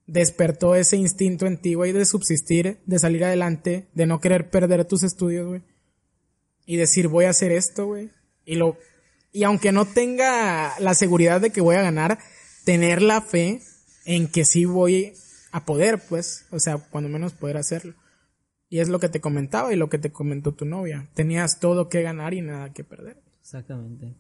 Despertó 0.07 0.75
ese 0.75 0.97
instinto 0.97 1.47
en 1.47 1.59
ti, 1.59 1.75
güey, 1.75 1.93
de 1.93 2.05
subsistir, 2.05 2.81
de 2.85 2.99
salir 2.99 3.25
adelante, 3.25 3.89
de 3.95 4.07
no 4.07 4.21
querer 4.21 4.51
perder 4.51 4.85
tus 4.85 5.03
estudios, 5.03 5.47
güey. 5.47 5.63
Y 6.67 6.77
decir, 6.77 7.09
voy 7.09 7.27
a 7.27 7.31
hacer 7.31 7.53
esto, 7.53 7.87
güey. 7.87 8.11
Y 8.45 8.57
lo, 8.57 8.77
y 9.33 9.45
aunque 9.45 9.73
no 9.73 9.85
tenga 9.85 10.79
la 10.81 10.95
seguridad 10.95 11.41
de 11.41 11.51
que 11.51 11.61
voy 11.61 11.77
a 11.77 11.83
ganar, 11.83 12.19
tener 12.65 13.03
la 13.03 13.21
fe 13.21 13.63
en 14.05 14.29
que 14.29 14.45
sí 14.45 14.65
voy 14.65 15.13
a 15.53 15.65
poder, 15.65 16.01
pues, 16.09 16.47
o 16.51 16.59
sea, 16.59 16.79
cuando 16.79 17.09
menos 17.09 17.33
poder 17.33 17.57
hacerlo. 17.57 17.95
Y 18.69 18.79
es 18.79 18.89
lo 18.89 19.01
que 19.01 19.09
te 19.09 19.21
comentaba 19.21 19.73
y 19.73 19.77
lo 19.77 19.89
que 19.89 19.99
te 19.99 20.13
comentó 20.13 20.53
tu 20.53 20.65
novia. 20.65 21.09
Tenías 21.15 21.59
todo 21.59 21.89
que 21.89 22.03
ganar 22.03 22.35
y 22.35 22.41
nada 22.41 22.73
que 22.73 22.85
perder. 22.85 23.21
Exactamente. 23.41 24.15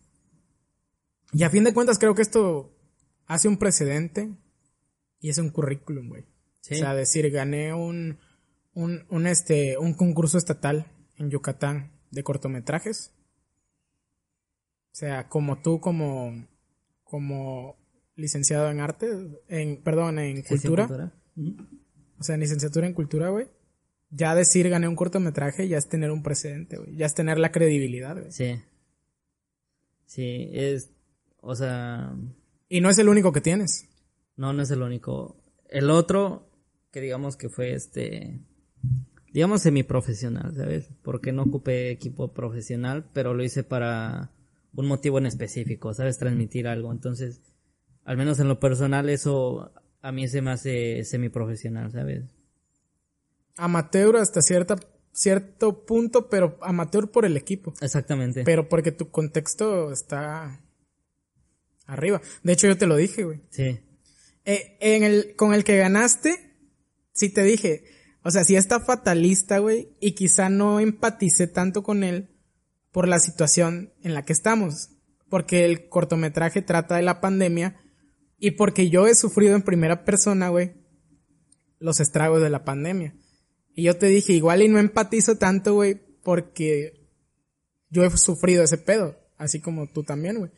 Y 1.33 1.45
a 1.45 1.51
fin 1.51 1.63
de 1.63 1.73
cuentas 1.73 1.99
creo 1.99 2.15
que 2.15 2.23
esto 2.23 2.77
hace 3.27 3.47
un 3.47 3.59
precedente 3.59 4.31
y 5.21 5.31
es 5.31 5.39
un 5.39 5.51
currículum, 5.51 6.09
güey. 6.09 6.25
Sí. 6.63 6.75
O 6.75 6.79
sea, 6.79 6.95
decir, 6.95 7.31
gané 7.31 7.73
un, 7.73 8.19
un, 8.75 9.07
un, 9.09 9.27
este, 9.27 9.79
un 9.79 9.95
concurso 9.95 10.37
estatal 10.37 10.87
en 11.17 11.31
Yucatán 11.31 11.93
de 12.11 12.25
cortometrajes. 12.25 13.13
O 14.93 14.97
sea, 14.97 15.29
como 15.29 15.63
tú, 15.63 15.81
como, 15.81 16.47
como 17.05 17.77
licenciado 18.17 18.71
en 18.71 18.81
arte, 18.81 19.09
en, 19.49 19.83
perdón, 19.83 20.19
en 20.19 20.43
cultura, 20.43 21.13
o 22.19 22.23
sea, 22.23 22.35
en 22.35 22.41
licenciatura 22.41 22.87
en 22.87 22.95
cultura, 22.95 23.31
güey. 23.31 23.47
Ya 24.11 24.35
decir 24.35 24.69
gané 24.69 24.89
un 24.89 24.97
cortometraje 24.97 25.69
ya 25.69 25.79
es 25.79 25.89
tener 25.89 26.11
un 26.11 26.23
precedente, 26.23 26.77
güey. 26.79 26.97
Ya 26.97 27.07
es 27.07 27.15
tener 27.15 27.39
la 27.39 27.53
credibilidad, 27.53 28.19
güey. 28.19 28.33
Sí. 28.33 28.61
Sí, 30.07 30.51
es, 30.53 30.91
o 31.41 31.55
sea, 31.55 32.13
Y 32.69 32.81
no 32.81 32.91
es 32.91 32.99
el 32.99 33.09
único 33.09 33.33
que 33.33 33.41
tienes. 33.41 33.89
no, 34.37 34.53
no 34.53 34.63
es 34.63 34.71
el 34.73 34.83
único. 34.83 35.37
El 35.69 35.91
otro, 35.91 36.51
que 36.91 37.01
digamos 37.01 37.37
que 37.37 37.49
fue 37.49 37.73
este, 37.75 38.41
digamos 39.33 39.63
semiprofesional, 39.63 40.55
¿sabes? 40.57 40.89
Porque 41.03 41.31
no 41.31 41.45
ocupé 41.45 41.91
equipo 41.91 42.35
profesional, 42.35 43.09
pero 43.13 43.35
lo 43.35 43.45
hice 43.45 43.63
para 43.63 44.33
un 44.75 44.87
motivo 44.87 45.19
en 45.19 45.27
específico, 45.27 45.93
¿sabes? 45.95 46.19
Transmitir 46.19 46.69
algo. 46.69 46.93
Entonces, 46.93 47.41
al 48.05 48.17
menos 48.17 48.39
en 48.41 48.49
lo 48.49 48.61
personal, 48.61 49.09
eso 49.09 49.73
a 50.03 50.13
mí 50.13 50.29
se 50.29 50.43
me 50.43 50.51
hace 50.51 51.05
semiprofesional, 51.05 51.93
¿sabes? 51.93 52.25
Amateur 53.57 54.17
hasta 54.17 54.41
cierta, 54.41 54.77
cierto 55.13 55.85
punto, 55.85 56.29
pero 56.29 56.59
amateur 56.63 57.11
por 57.11 57.25
el 57.25 57.37
equipo. 57.37 57.75
Exactamente. 57.81 58.45
Pero 58.45 58.69
porque 58.69 58.93
tu 58.93 59.11
contexto 59.11 59.93
está 59.93 60.61
arriba. 61.87 62.21
De 62.43 62.53
hecho, 62.53 62.67
yo 62.69 62.79
te 62.79 62.87
lo 62.87 62.97
dije, 62.97 63.25
güey. 63.25 63.41
Sí, 63.51 63.81
Eh, 64.45 64.79
en 64.81 65.03
el, 65.03 65.35
con 65.37 65.53
el 65.53 65.65
que 65.65 65.77
ganaste, 65.77 66.57
sí 67.13 67.29
te 67.29 67.43
dije. 67.43 67.85
O 68.23 68.31
sea, 68.31 68.45
sí 68.45 68.57
está 68.57 68.81
fatalista, 68.81 69.59
güey. 69.59 69.91
Y 70.01 70.13
quizá 70.13 70.49
no 70.49 70.81
empaticé 70.81 71.47
tanto 71.47 71.83
con 71.83 72.05
él. 72.05 72.30
Por 72.93 73.09
la 73.09 73.19
situación 73.21 73.93
en 74.03 74.15
la 74.15 74.25
que 74.25 74.33
estamos. 74.33 74.91
Porque 75.29 75.65
el 75.65 75.89
cortometraje 75.89 76.63
trata 76.63 76.97
de 76.97 77.03
la 77.03 77.21
pandemia 77.21 77.81
y 78.39 78.53
porque 78.53 78.91
yo 78.91 79.07
he 79.07 79.15
sufrido 79.15 79.55
en 79.55 79.63
primera 79.63 80.05
persona, 80.05 80.49
güey, 80.49 80.73
los 81.79 82.01
estragos 82.01 82.43
de 82.43 82.51
la 82.51 82.65
pandemia. 82.65 83.15
Y 83.75 83.85
yo 83.85 83.97
te 83.97 84.07
dije, 84.07 84.33
igual 84.33 84.63
y 84.63 84.69
no 84.69 84.79
empatizo 84.79 85.37
tanto, 85.37 85.75
güey, 85.75 86.01
porque 86.23 87.09
yo 87.91 88.05
he 88.05 88.11
sufrido 88.17 88.65
ese 88.65 88.79
pedo, 88.79 89.17
así 89.37 89.61
como 89.61 89.89
tú 89.89 90.03
también, 90.03 90.39
güey. 90.39 90.51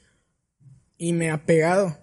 Y 0.97 1.13
me 1.13 1.31
ha 1.31 1.45
pegado. 1.45 1.99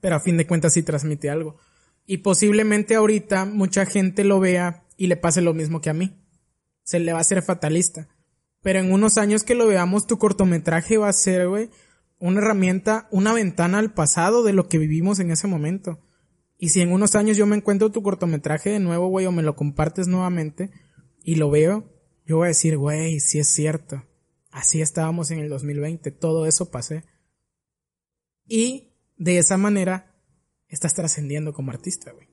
Pero 0.00 0.16
a 0.16 0.20
fin 0.20 0.36
de 0.36 0.46
cuentas 0.46 0.74
sí 0.74 0.82
transmite 0.82 1.30
algo. 1.30 1.58
Y 2.06 2.18
posiblemente 2.18 2.94
ahorita 2.94 3.46
mucha 3.46 3.86
gente 3.86 4.22
lo 4.24 4.38
vea 4.38 4.86
y 4.96 5.06
le 5.06 5.16
pase 5.16 5.40
lo 5.40 5.54
mismo 5.54 5.80
que 5.80 5.90
a 5.90 5.94
mí. 5.94 6.22
Se 6.82 6.98
le 6.98 7.12
va 7.12 7.18
a 7.18 7.22
hacer 7.22 7.42
fatalista. 7.42 8.08
Pero 8.64 8.78
en 8.78 8.90
unos 8.90 9.18
años 9.18 9.44
que 9.44 9.54
lo 9.54 9.66
veamos, 9.66 10.06
tu 10.06 10.16
cortometraje 10.16 10.96
va 10.96 11.10
a 11.10 11.12
ser, 11.12 11.48
güey, 11.48 11.68
una 12.18 12.40
herramienta, 12.40 13.08
una 13.10 13.34
ventana 13.34 13.78
al 13.78 13.92
pasado 13.92 14.42
de 14.42 14.54
lo 14.54 14.68
que 14.68 14.78
vivimos 14.78 15.20
en 15.20 15.30
ese 15.30 15.46
momento. 15.46 16.00
Y 16.56 16.70
si 16.70 16.80
en 16.80 16.90
unos 16.90 17.14
años 17.14 17.36
yo 17.36 17.44
me 17.44 17.56
encuentro 17.56 17.92
tu 17.92 18.02
cortometraje 18.02 18.70
de 18.70 18.80
nuevo, 18.80 19.08
güey, 19.08 19.26
o 19.26 19.32
me 19.32 19.42
lo 19.42 19.54
compartes 19.54 20.08
nuevamente 20.08 20.70
y 21.22 21.34
lo 21.34 21.50
veo, 21.50 21.92
yo 22.24 22.38
voy 22.38 22.46
a 22.46 22.48
decir, 22.48 22.78
güey, 22.78 23.20
sí 23.20 23.38
es 23.38 23.48
cierto. 23.48 24.02
Así 24.50 24.80
estábamos 24.80 25.30
en 25.30 25.40
el 25.40 25.50
2020, 25.50 26.10
todo 26.12 26.46
eso 26.46 26.70
pasé. 26.70 27.04
Y 28.46 28.94
de 29.18 29.36
esa 29.36 29.58
manera 29.58 30.16
estás 30.68 30.94
trascendiendo 30.94 31.52
como 31.52 31.70
artista, 31.70 32.12
güey. 32.12 32.28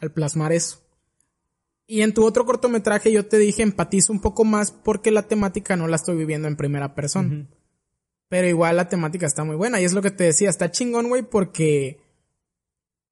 Al 0.00 0.12
plasmar 0.12 0.52
eso. 0.52 0.85
Y 1.86 2.02
en 2.02 2.14
tu 2.14 2.24
otro 2.24 2.44
cortometraje 2.44 3.12
yo 3.12 3.26
te 3.26 3.38
dije 3.38 3.62
empatizo 3.62 4.12
un 4.12 4.20
poco 4.20 4.44
más 4.44 4.72
porque 4.72 5.10
la 5.10 5.28
temática 5.28 5.76
no 5.76 5.86
la 5.86 5.96
estoy 5.96 6.16
viviendo 6.16 6.48
en 6.48 6.56
primera 6.56 6.94
persona. 6.94 7.48
Pero 8.28 8.48
igual 8.48 8.76
la 8.76 8.88
temática 8.88 9.26
está 9.26 9.44
muy 9.44 9.54
buena 9.54 9.80
y 9.80 9.84
es 9.84 9.92
lo 9.92 10.02
que 10.02 10.10
te 10.10 10.24
decía, 10.24 10.50
está 10.50 10.70
chingón, 10.70 11.08
güey, 11.08 11.22
porque 11.22 12.00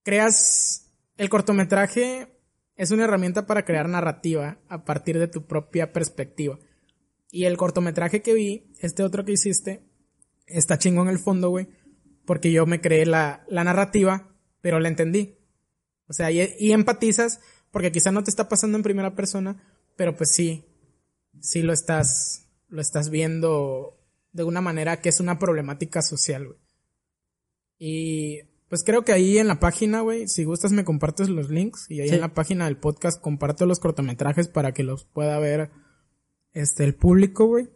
creas 0.02 0.92
el 1.16 1.28
cortometraje 1.28 2.28
es 2.76 2.90
una 2.90 3.04
herramienta 3.04 3.46
para 3.46 3.64
crear 3.64 3.88
narrativa 3.88 4.58
a 4.68 4.84
partir 4.84 5.18
de 5.18 5.28
tu 5.28 5.46
propia 5.46 5.92
perspectiva. 5.92 6.58
Y 7.30 7.44
el 7.44 7.56
cortometraje 7.56 8.22
que 8.22 8.34
vi, 8.34 8.72
este 8.80 9.02
otro 9.02 9.24
que 9.24 9.32
hiciste, 9.32 9.84
está 10.46 10.78
chingón 10.78 11.08
en 11.08 11.14
el 11.14 11.20
fondo, 11.20 11.50
güey, 11.50 11.68
porque 12.26 12.50
yo 12.50 12.66
me 12.66 12.80
creé 12.80 13.06
la, 13.06 13.44
la 13.48 13.64
narrativa, 13.64 14.34
pero 14.60 14.80
la 14.80 14.88
entendí. 14.88 15.36
O 16.08 16.12
sea, 16.12 16.30
y, 16.30 16.54
y 16.58 16.72
empatizas, 16.72 17.40
porque 17.74 17.90
quizá 17.90 18.12
no 18.12 18.22
te 18.22 18.30
está 18.30 18.48
pasando 18.48 18.78
en 18.78 18.84
primera 18.84 19.16
persona, 19.16 19.60
pero 19.96 20.16
pues 20.16 20.30
sí, 20.30 20.64
sí 21.40 21.60
lo 21.60 21.72
estás, 21.72 22.46
lo 22.68 22.80
estás 22.80 23.10
viendo 23.10 23.98
de 24.30 24.44
una 24.44 24.60
manera 24.60 25.00
que 25.00 25.08
es 25.08 25.18
una 25.18 25.40
problemática 25.40 26.00
social, 26.00 26.46
güey. 26.46 26.58
Y 27.76 28.42
pues 28.68 28.84
creo 28.84 29.04
que 29.04 29.12
ahí 29.12 29.38
en 29.38 29.48
la 29.48 29.58
página, 29.58 30.02
güey, 30.02 30.28
si 30.28 30.44
gustas 30.44 30.70
me 30.70 30.84
compartes 30.84 31.28
los 31.28 31.50
links 31.50 31.90
y 31.90 32.00
ahí 32.00 32.10
en 32.10 32.20
la 32.20 32.32
página 32.32 32.66
del 32.66 32.76
podcast 32.76 33.20
comparto 33.20 33.66
los 33.66 33.80
cortometrajes 33.80 34.46
para 34.46 34.70
que 34.72 34.84
los 34.84 35.04
pueda 35.04 35.36
ver 35.40 35.72
este 36.52 36.84
el 36.84 36.94
público, 36.94 37.46
güey. 37.46 37.70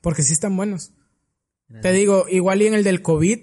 Porque 0.00 0.24
sí 0.24 0.32
están 0.32 0.56
buenos. 0.56 0.92
Te 1.82 1.92
digo, 1.92 2.26
igual 2.28 2.62
y 2.62 2.66
en 2.66 2.74
el 2.74 2.82
del 2.82 3.00
COVID, 3.00 3.38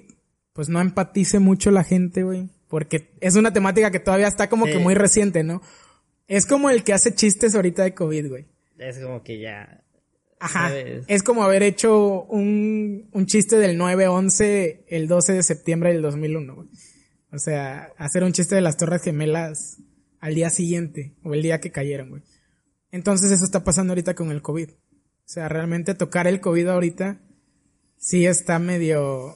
pues 0.51 0.67
no 0.67 0.81
empatice 0.81 1.39
mucho 1.39 1.71
la 1.71 1.85
gente, 1.85 2.23
güey, 2.23 2.49
porque 2.71 3.11
es 3.19 3.35
una 3.35 3.53
temática 3.53 3.91
que 3.91 3.99
todavía 3.99 4.27
está 4.27 4.49
como 4.49 4.65
que 4.65 4.79
muy 4.79 4.95
reciente, 4.95 5.43
¿no? 5.43 5.61
Es 6.27 6.47
como 6.47 6.71
el 6.71 6.83
que 6.83 6.93
hace 6.93 7.13
chistes 7.13 7.53
ahorita 7.53 7.83
de 7.83 7.93
COVID, 7.93 8.29
güey. 8.29 8.45
Es 8.79 8.97
como 8.97 9.21
que 9.21 9.39
ya 9.39 9.83
Ajá. 10.41 10.71
Es 11.07 11.21
como 11.21 11.43
haber 11.43 11.61
hecho 11.61 12.23
un, 12.23 13.07
un 13.11 13.25
chiste 13.27 13.57
del 13.57 13.79
9-11 13.79 14.85
el 14.87 15.07
12 15.07 15.33
de 15.33 15.43
septiembre 15.43 15.93
del 15.93 16.01
2001, 16.01 16.55
güey. 16.55 16.67
O 17.31 17.37
sea, 17.37 17.93
hacer 17.97 18.23
un 18.23 18.33
chiste 18.33 18.55
de 18.55 18.61
las 18.61 18.75
Torres 18.75 19.03
Gemelas 19.03 19.77
al 20.19 20.33
día 20.33 20.49
siguiente 20.49 21.13
o 21.23 21.35
el 21.35 21.43
día 21.43 21.61
que 21.61 21.71
cayeron, 21.71 22.09
güey. 22.09 22.23
Entonces 22.91 23.31
eso 23.31 23.45
está 23.45 23.63
pasando 23.63 23.91
ahorita 23.91 24.15
con 24.15 24.31
el 24.31 24.41
COVID. 24.41 24.71
O 24.71 25.33
sea, 25.33 25.47
realmente 25.47 25.93
tocar 25.93 26.25
el 26.25 26.41
COVID 26.41 26.67
ahorita 26.69 27.21
sí 27.97 28.25
está 28.25 28.57
medio 28.57 29.35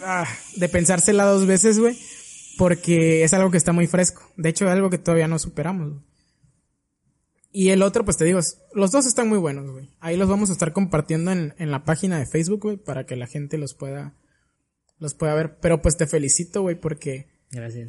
ah, 0.00 0.28
de 0.56 0.68
pensársela 0.68 1.24
dos 1.24 1.44
veces, 1.46 1.80
güey, 1.80 1.98
porque 2.58 3.24
es 3.24 3.32
algo 3.34 3.50
que 3.50 3.56
está 3.56 3.72
muy 3.72 3.86
fresco. 3.86 4.22
De 4.36 4.48
hecho, 4.48 4.66
es 4.66 4.70
algo 4.70 4.90
que 4.90 4.98
todavía 4.98 5.28
no 5.28 5.38
superamos. 5.38 5.90
Güey. 5.90 6.02
Y 7.56 7.70
el 7.70 7.82
otro, 7.82 8.04
pues 8.04 8.16
te 8.16 8.24
digo, 8.24 8.40
los 8.72 8.90
dos 8.90 9.06
están 9.06 9.28
muy 9.28 9.38
buenos, 9.38 9.70
güey. 9.70 9.88
Ahí 10.00 10.16
los 10.16 10.28
vamos 10.28 10.50
a 10.50 10.54
estar 10.54 10.72
compartiendo 10.72 11.30
en, 11.30 11.54
en 11.58 11.70
la 11.70 11.84
página 11.84 12.18
de 12.18 12.26
Facebook, 12.26 12.62
güey, 12.62 12.76
para 12.76 13.06
que 13.06 13.14
la 13.14 13.28
gente 13.28 13.58
los 13.58 13.74
pueda, 13.74 14.16
los 14.98 15.14
pueda 15.14 15.34
ver. 15.34 15.58
Pero 15.60 15.80
pues 15.80 15.96
te 15.96 16.08
felicito, 16.08 16.62
güey, 16.62 16.74
porque 16.74 17.28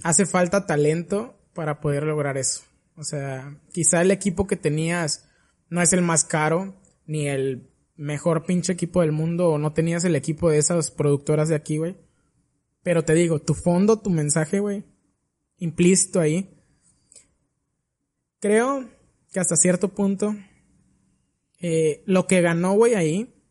hace 0.03 0.25
falta 0.25 0.65
talento 0.65 1.39
para 1.53 1.79
poder 1.79 2.03
lograr 2.03 2.37
eso. 2.37 2.61
O 2.95 3.03
sea, 3.03 3.57
quizá 3.73 4.01
el 4.01 4.11
equipo 4.11 4.47
que 4.47 4.55
tenías 4.55 5.27
no 5.69 5.81
es 5.81 5.93
el 5.93 6.01
más 6.01 6.23
caro, 6.23 6.75
ni 7.07 7.27
el 7.27 7.69
mejor 7.95 8.45
pinche 8.45 8.73
equipo 8.73 9.01
del 9.01 9.11
mundo, 9.11 9.49
o 9.49 9.57
no 9.57 9.73
tenías 9.73 10.03
el 10.03 10.15
equipo 10.15 10.49
de 10.49 10.59
esas 10.59 10.91
productoras 10.91 11.49
de 11.49 11.55
aquí, 11.55 11.77
güey. 11.77 11.97
Pero 12.85 13.03
te 13.03 13.15
digo, 13.15 13.39
tu 13.39 13.55
fondo, 13.55 13.99
tu 13.99 14.11
mensaje, 14.11 14.59
güey, 14.59 14.83
implícito 15.57 16.19
ahí. 16.19 16.55
Creo 18.39 18.87
que 19.31 19.39
hasta 19.39 19.55
cierto 19.55 19.95
punto 19.95 20.35
eh, 21.59 22.03
lo 22.05 22.27
que 22.27 22.41
ganó, 22.41 22.73
güey, 22.73 22.93
ahí, 22.93 23.43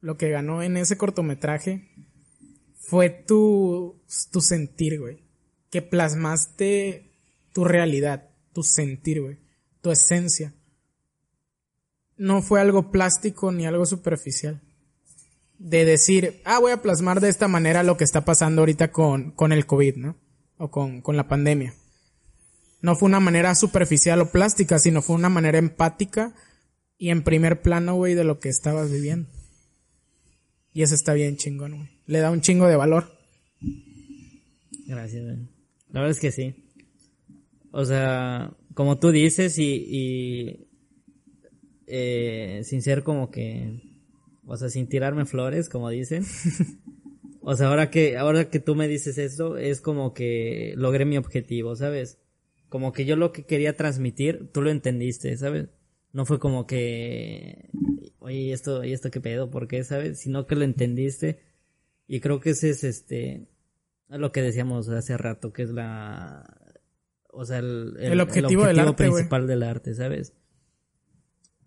lo 0.00 0.16
que 0.16 0.30
ganó 0.30 0.62
en 0.62 0.78
ese 0.78 0.96
cortometraje 0.96 1.86
fue 2.74 3.10
tu, 3.10 4.00
tu 4.30 4.40
sentir, 4.40 5.00
güey. 5.00 5.22
Que 5.68 5.82
plasmaste 5.82 7.12
tu 7.52 7.64
realidad, 7.64 8.30
tu 8.54 8.62
sentir, 8.62 9.20
güey, 9.20 9.38
tu 9.82 9.90
esencia. 9.90 10.54
No 12.16 12.40
fue 12.40 12.62
algo 12.62 12.90
plástico 12.90 13.52
ni 13.52 13.66
algo 13.66 13.84
superficial. 13.84 14.62
De 15.64 15.84
decir, 15.84 16.40
ah, 16.44 16.58
voy 16.58 16.72
a 16.72 16.82
plasmar 16.82 17.20
de 17.20 17.28
esta 17.28 17.46
manera 17.48 17.82
lo 17.82 17.96
que 17.96 18.04
está 18.04 18.24
pasando 18.24 18.62
ahorita 18.62 18.90
con, 18.90 19.30
con 19.30 19.52
el 19.52 19.64
COVID, 19.64 19.96
¿no? 19.96 20.16
O 20.58 20.70
con, 20.70 21.00
con 21.02 21.16
la 21.16 21.28
pandemia 21.28 21.74
no 22.82 22.96
fue 22.96 23.08
una 23.08 23.20
manera 23.20 23.54
superficial 23.54 24.20
o 24.20 24.30
plástica, 24.30 24.78
sino 24.78 25.02
fue 25.02 25.16
una 25.16 25.28
manera 25.28 25.58
empática 25.58 26.34
y 26.98 27.10
en 27.10 27.22
primer 27.22 27.62
plano, 27.62 27.94
güey, 27.94 28.14
de 28.14 28.24
lo 28.24 28.40
que 28.40 28.48
estabas 28.48 28.90
viviendo. 28.90 29.28
Y 30.74 30.82
eso 30.82 30.94
está 30.94 31.14
bien 31.14 31.36
chingón, 31.36 31.76
güey. 31.76 31.88
Le 32.06 32.18
da 32.18 32.30
un 32.30 32.40
chingo 32.40 32.66
de 32.66 32.76
valor. 32.76 33.16
Gracias, 34.86 35.24
güey. 35.24 35.36
La 35.90 36.00
verdad 36.00 36.10
es 36.10 36.20
que 36.20 36.32
sí. 36.32 36.54
O 37.70 37.84
sea, 37.84 38.52
como 38.74 38.98
tú 38.98 39.12
dices 39.12 39.58
y, 39.58 39.86
y 39.88 40.66
eh, 41.86 42.62
sin 42.64 42.82
ser 42.82 43.04
como 43.04 43.30
que, 43.30 43.80
o 44.46 44.56
sea, 44.56 44.68
sin 44.68 44.88
tirarme 44.88 45.24
flores, 45.24 45.68
como 45.68 45.90
dicen. 45.90 46.24
o 47.40 47.56
sea, 47.56 47.68
ahora 47.68 47.90
que, 47.90 48.16
ahora 48.16 48.50
que 48.50 48.60
tú 48.60 48.74
me 48.74 48.88
dices 48.88 49.18
esto, 49.18 49.56
es 49.56 49.80
como 49.80 50.14
que 50.14 50.74
logré 50.76 51.04
mi 51.04 51.16
objetivo, 51.16 51.76
¿sabes? 51.76 52.18
como 52.72 52.94
que 52.94 53.04
yo 53.04 53.16
lo 53.16 53.32
que 53.32 53.44
quería 53.44 53.76
transmitir, 53.76 54.48
tú 54.50 54.62
lo 54.62 54.70
entendiste, 54.70 55.36
¿sabes? 55.36 55.68
No 56.14 56.24
fue 56.24 56.38
como 56.38 56.66
que, 56.66 57.68
oye, 58.18 58.50
esto, 58.50 58.82
y 58.82 58.94
esto 58.94 59.10
qué 59.10 59.20
pedo, 59.20 59.50
¿por 59.50 59.68
qué, 59.68 59.84
sabes? 59.84 60.20
Sino 60.20 60.46
que 60.46 60.56
lo 60.56 60.64
entendiste. 60.64 61.42
Y 62.08 62.20
creo 62.20 62.40
que 62.40 62.50
ese 62.50 62.70
es 62.70 62.82
este, 62.82 63.46
lo 64.08 64.32
que 64.32 64.40
decíamos 64.40 64.88
hace 64.88 65.18
rato, 65.18 65.52
que 65.52 65.64
es 65.64 65.70
la, 65.70 66.46
o 67.28 67.44
sea, 67.44 67.58
el, 67.58 67.94
el, 68.00 68.18
objetivo, 68.22 68.64
del 68.64 68.78
arte, 68.78 68.94
principal 68.94 69.46
del 69.46 69.64
arte, 69.64 69.92
¿sabes? 69.92 70.32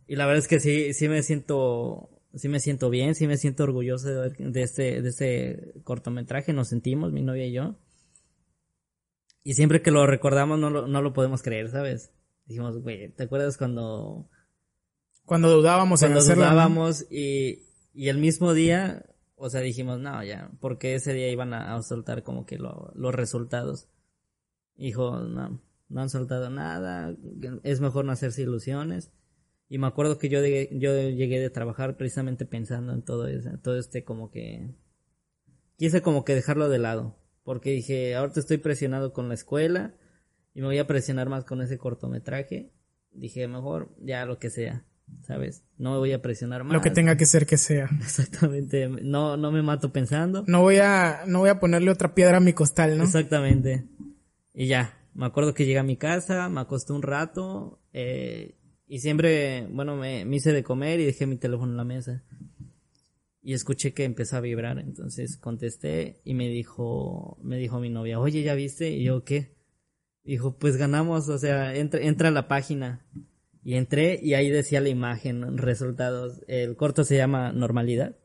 Y 0.07 0.15
la 0.15 0.25
verdad 0.25 0.39
es 0.39 0.47
que 0.47 0.59
sí, 0.59 0.91
sí 0.95 1.07
me 1.07 1.21
siento, 1.21 2.14
sí 2.35 2.49
me 2.49 2.59
siento 2.59 2.89
bien, 2.89 3.15
sí 3.15 3.27
me 3.27 3.37
siento 3.37 3.63
orgulloso 3.63 4.07
de, 4.09 4.29
de 4.29 4.61
este, 4.61 5.01
de 5.01 5.09
este 5.09 5.73
cortometraje, 5.83 6.53
nos 6.53 6.69
sentimos, 6.69 7.11
mi 7.11 7.21
novia 7.21 7.45
y 7.45 7.53
yo. 7.53 7.77
Y 9.43 9.53
siempre 9.53 9.81
que 9.81 9.91
lo 9.91 10.07
recordamos 10.07 10.59
no 10.59 10.69
lo, 10.69 10.87
no 10.87 11.01
lo 11.01 11.13
podemos 11.13 11.41
creer, 11.41 11.69
¿sabes? 11.69 12.11
Dijimos, 12.45 12.81
güey, 12.81 13.09
¿te 13.09 13.23
acuerdas 13.23 13.57
cuando... 13.57 14.29
Cuando 15.25 15.49
dudábamos 15.49 15.99
cuando 15.99 16.19
en 16.19 16.23
hacerlo? 16.23 16.43
dudábamos 16.43 17.05
y, 17.09 17.63
y 17.93 18.09
el 18.09 18.17
mismo 18.17 18.53
día, 18.53 19.05
o 19.35 19.49
sea, 19.49 19.61
dijimos, 19.61 19.99
no, 19.99 20.23
ya, 20.23 20.51
porque 20.59 20.95
ese 20.95 21.13
día 21.13 21.29
iban 21.31 21.53
a, 21.53 21.81
soltar 21.81 22.23
como 22.23 22.45
que 22.45 22.57
los 22.57 23.15
resultados. 23.15 23.87
Dijo, 24.75 25.19
no, 25.21 25.61
no 25.89 26.01
han 26.01 26.09
soltado 26.09 26.49
nada, 26.49 27.15
es 27.63 27.81
mejor 27.81 28.05
no 28.05 28.11
hacerse 28.11 28.43
ilusiones. 28.43 29.11
Y 29.67 29.77
me 29.77 29.87
acuerdo 29.87 30.17
que 30.17 30.29
yo, 30.29 30.39
yo 30.43 31.09
llegué 31.09 31.39
de 31.39 31.49
trabajar 31.49 31.97
precisamente 31.97 32.45
pensando 32.45 32.93
en 32.93 33.01
todo 33.01 33.27
eso, 33.27 33.49
todo 33.61 33.77
este 33.77 34.03
como 34.03 34.29
que... 34.31 34.75
Quise 35.77 36.01
como 36.01 36.23
que 36.23 36.35
dejarlo 36.35 36.69
de 36.69 36.79
lado 36.79 37.17
porque 37.45 37.69
dije, 37.69 38.15
ahorita 38.15 38.39
estoy 38.39 38.57
presionado 38.57 39.13
con 39.13 39.29
la 39.29 39.35
escuela 39.35 39.93
y 40.53 40.61
me 40.61 40.67
voy 40.67 40.79
a 40.79 40.87
presionar 40.87 41.29
más 41.29 41.45
con 41.45 41.61
ese 41.61 41.77
cortometraje. 41.77 42.71
Dije, 43.11 43.47
mejor 43.47 43.95
ya 43.99 44.25
lo 44.25 44.39
que 44.39 44.49
sea. 44.49 44.83
¿sabes? 45.21 45.63
No 45.77 45.91
me 45.91 45.97
voy 45.99 46.11
a 46.13 46.21
presionar 46.23 46.63
más. 46.63 46.73
Lo 46.73 46.81
que 46.81 46.89
tenga 46.89 47.15
que 47.15 47.27
ser 47.27 47.45
que 47.45 47.57
sea. 47.57 47.87
Exactamente, 48.01 48.89
no, 48.89 49.37
no 49.37 49.51
me 49.51 49.61
mato 49.61 49.93
pensando. 49.93 50.43
No 50.47 50.61
voy 50.61 50.77
a, 50.77 51.23
no 51.27 51.39
voy 51.39 51.49
a 51.49 51.59
ponerle 51.59 51.91
otra 51.91 52.15
piedra 52.15 52.37
a 52.37 52.41
mi 52.41 52.53
costal, 52.53 52.97
¿no? 52.97 53.03
Exactamente. 53.03 53.85
Y 54.51 54.65
ya, 54.65 54.97
me 55.13 55.27
acuerdo 55.27 55.53
que 55.53 55.65
llegué 55.65 55.77
a 55.77 55.83
mi 55.83 55.97
casa, 55.97 56.49
me 56.49 56.61
acosté 56.61 56.93
un 56.93 57.03
rato, 57.03 57.79
eh, 57.93 58.55
y 58.87 58.99
siempre, 58.99 59.67
bueno, 59.71 59.95
me, 59.95 60.25
me 60.25 60.35
hice 60.35 60.53
de 60.53 60.63
comer 60.63 60.99
y 60.99 61.05
dejé 61.05 61.25
mi 61.25 61.37
teléfono 61.37 61.71
en 61.71 61.77
la 61.77 61.83
mesa. 61.83 62.23
Y 63.41 63.53
escuché 63.53 63.93
que 63.93 64.03
empezó 64.03 64.37
a 64.37 64.41
vibrar, 64.41 64.79
entonces 64.79 65.37
contesté 65.37 66.21
y 66.23 66.33
me 66.33 66.49
dijo, 66.49 67.37
me 67.43 67.57
dijo 67.57 67.79
mi 67.79 67.89
novia, 67.89 68.19
oye, 68.19 68.41
¿ya 68.41 68.55
viste? 68.55 68.89
Y 68.89 69.03
yo, 69.03 69.23
¿qué? 69.23 69.55
Dijo, 70.23 70.57
pues 70.57 70.77
ganamos, 70.77 71.29
o 71.29 71.37
sea, 71.37 71.75
entra, 71.75 72.01
entra 72.01 72.29
a 72.29 72.31
la 72.31 72.47
página. 72.47 73.05
Y 73.63 73.75
entré 73.75 74.19
y 74.21 74.35
ahí 74.35 74.49
decía 74.49 74.81
la 74.81 74.89
imagen, 74.89 75.57
resultados. 75.57 76.41
El 76.47 76.75
corto 76.75 77.03
se 77.03 77.17
llama 77.17 77.51
Normalidad. 77.51 78.15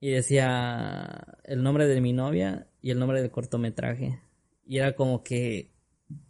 Y 0.00 0.10
decía 0.10 1.38
el 1.44 1.62
nombre 1.62 1.86
de 1.86 2.00
mi 2.00 2.12
novia 2.12 2.68
y 2.82 2.90
el 2.90 2.98
nombre 2.98 3.20
del 3.22 3.30
cortometraje. 3.30 4.20
Y 4.64 4.78
era 4.78 4.94
como 4.94 5.22
que, 5.22 5.72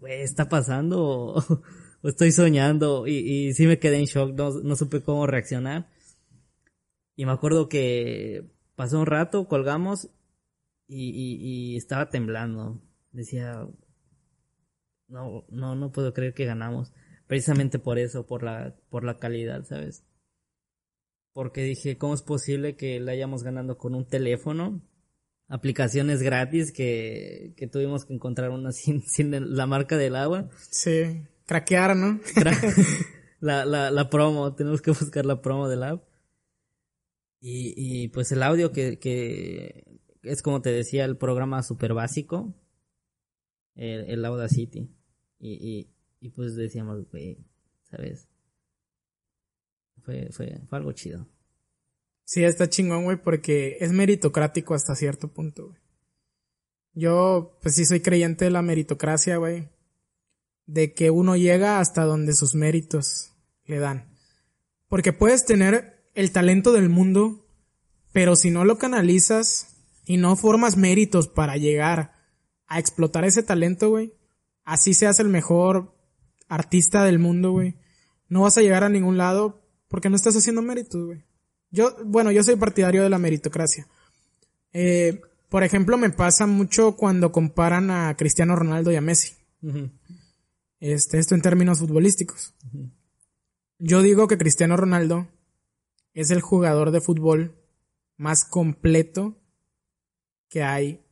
güey, 0.00 0.22
¿está 0.22 0.48
pasando? 0.48 1.42
O 2.06 2.08
estoy 2.08 2.30
soñando. 2.30 3.08
Y, 3.08 3.16
y 3.16 3.52
sí 3.54 3.66
me 3.66 3.80
quedé 3.80 3.98
en 3.98 4.04
shock, 4.04 4.32
no, 4.32 4.52
no 4.60 4.76
supe 4.76 5.02
cómo 5.02 5.26
reaccionar. 5.26 5.88
Y 7.16 7.26
me 7.26 7.32
acuerdo 7.32 7.68
que 7.68 8.48
pasó 8.76 9.00
un 9.00 9.06
rato, 9.06 9.48
colgamos 9.48 10.08
y, 10.86 11.10
y, 11.10 11.72
y 11.72 11.76
estaba 11.76 12.08
temblando. 12.08 12.80
Decía, 13.10 13.66
no, 15.08 15.46
no, 15.48 15.74
no 15.74 15.90
puedo 15.90 16.12
creer 16.14 16.32
que 16.32 16.44
ganamos. 16.44 16.92
Precisamente 17.26 17.80
por 17.80 17.98
eso, 17.98 18.24
por 18.24 18.44
la, 18.44 18.76
por 18.88 19.02
la 19.02 19.18
calidad, 19.18 19.64
¿sabes? 19.64 20.04
Porque 21.32 21.64
dije, 21.64 21.98
¿cómo 21.98 22.14
es 22.14 22.22
posible 22.22 22.76
que 22.76 23.00
la 23.00 23.12
hayamos 23.12 23.42
ganando 23.42 23.78
con 23.78 23.96
un 23.96 24.06
teléfono? 24.06 24.80
Aplicaciones 25.48 26.22
gratis 26.22 26.70
que, 26.70 27.52
que 27.56 27.66
tuvimos 27.66 28.04
que 28.04 28.14
encontrar 28.14 28.50
una 28.50 28.70
sin, 28.70 29.02
sin 29.08 29.56
la 29.56 29.66
marca 29.66 29.96
del 29.96 30.14
agua. 30.14 30.48
Sí, 30.70 31.26
craquear, 31.46 31.96
¿no? 31.96 32.20
la, 33.40 33.64
la, 33.64 33.90
la 33.90 34.10
promo, 34.10 34.54
tenemos 34.54 34.82
que 34.82 34.90
buscar 34.90 35.24
la 35.24 35.40
promo 35.40 35.68
del 35.68 35.82
app. 35.82 36.04
Y, 37.40 37.74
y 37.76 38.08
pues 38.08 38.32
el 38.32 38.42
audio 38.42 38.72
que, 38.72 38.98
que 38.98 39.84
es 40.22 40.42
como 40.42 40.62
te 40.62 40.70
decía, 40.70 41.04
el 41.04 41.16
programa 41.16 41.62
super 41.62 41.94
básico, 41.94 42.54
el, 43.74 44.10
el 44.10 44.24
Audacity. 44.24 44.90
Y, 45.38 45.52
y, 45.52 45.90
y 46.20 46.30
pues 46.30 46.56
decíamos, 46.56 47.08
güey, 47.10 47.38
¿sabes? 47.84 48.28
Fue, 50.02 50.28
fue, 50.30 50.60
fue 50.68 50.78
algo 50.78 50.92
chido. 50.92 51.28
Sí, 52.24 52.42
está 52.42 52.68
chingón, 52.68 53.04
güey, 53.04 53.16
porque 53.22 53.76
es 53.80 53.92
meritocrático 53.92 54.74
hasta 54.74 54.96
cierto 54.96 55.32
punto, 55.32 55.68
güey. 55.68 55.80
Yo, 56.94 57.58
pues 57.62 57.74
sí 57.74 57.84
soy 57.84 58.00
creyente 58.00 58.46
de 58.46 58.50
la 58.50 58.62
meritocracia, 58.62 59.36
güey. 59.36 59.68
De 60.66 60.92
que 60.94 61.10
uno 61.10 61.36
llega 61.36 61.80
hasta 61.80 62.04
donde 62.04 62.34
sus 62.34 62.54
méritos 62.54 63.32
le 63.64 63.78
dan. 63.78 64.12
Porque 64.88 65.12
puedes 65.12 65.44
tener 65.44 66.10
el 66.14 66.32
talento 66.32 66.72
del 66.72 66.88
mundo, 66.88 67.46
pero 68.12 68.36
si 68.36 68.50
no 68.50 68.64
lo 68.64 68.78
canalizas 68.78 69.76
y 70.04 70.16
no 70.16 70.36
formas 70.36 70.76
méritos 70.76 71.28
para 71.28 71.56
llegar 71.56 72.12
a 72.66 72.78
explotar 72.78 73.24
ese 73.24 73.42
talento, 73.42 73.90
güey, 73.90 74.14
así 74.64 74.94
seas 74.94 75.20
el 75.20 75.28
mejor 75.28 75.94
artista 76.48 77.04
del 77.04 77.18
mundo, 77.18 77.52
güey, 77.52 77.76
no 78.28 78.42
vas 78.42 78.58
a 78.58 78.62
llegar 78.62 78.84
a 78.84 78.88
ningún 78.88 79.18
lado 79.18 79.62
porque 79.88 80.10
no 80.10 80.16
estás 80.16 80.36
haciendo 80.36 80.62
méritos, 80.62 81.04
güey. 81.04 81.24
Yo, 81.70 81.96
bueno, 82.04 82.30
yo 82.32 82.42
soy 82.42 82.56
partidario 82.56 83.02
de 83.02 83.10
la 83.10 83.18
meritocracia. 83.18 83.86
Eh, 84.72 85.20
por 85.48 85.62
ejemplo, 85.62 85.96
me 85.96 86.10
pasa 86.10 86.46
mucho 86.46 86.96
cuando 86.96 87.32
comparan 87.32 87.90
a 87.90 88.16
Cristiano 88.16 88.56
Ronaldo 88.56 88.90
y 88.92 88.96
a 88.96 89.00
Messi. 89.00 89.34
Este, 90.80 91.18
esto 91.18 91.34
en 91.34 91.42
términos 91.42 91.78
futbolísticos. 91.78 92.54
Yo 93.78 94.02
digo 94.02 94.28
que 94.28 94.38
Cristiano 94.38 94.76
Ronaldo 94.76 95.28
es 96.12 96.30
el 96.30 96.40
jugador 96.40 96.90
de 96.90 97.00
fútbol 97.00 97.56
más 98.16 98.44
completo 98.44 99.36
que 100.48 100.62
hay 100.62 101.04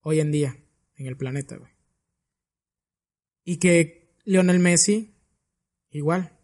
hoy 0.00 0.20
en 0.20 0.32
día 0.32 0.56
en 0.96 1.06
el 1.06 1.16
planeta, 1.16 1.56
güey. 1.56 1.72
Y 3.44 3.58
que 3.58 4.14
Lionel 4.24 4.58
Messi, 4.58 5.14
igual, 5.90 6.36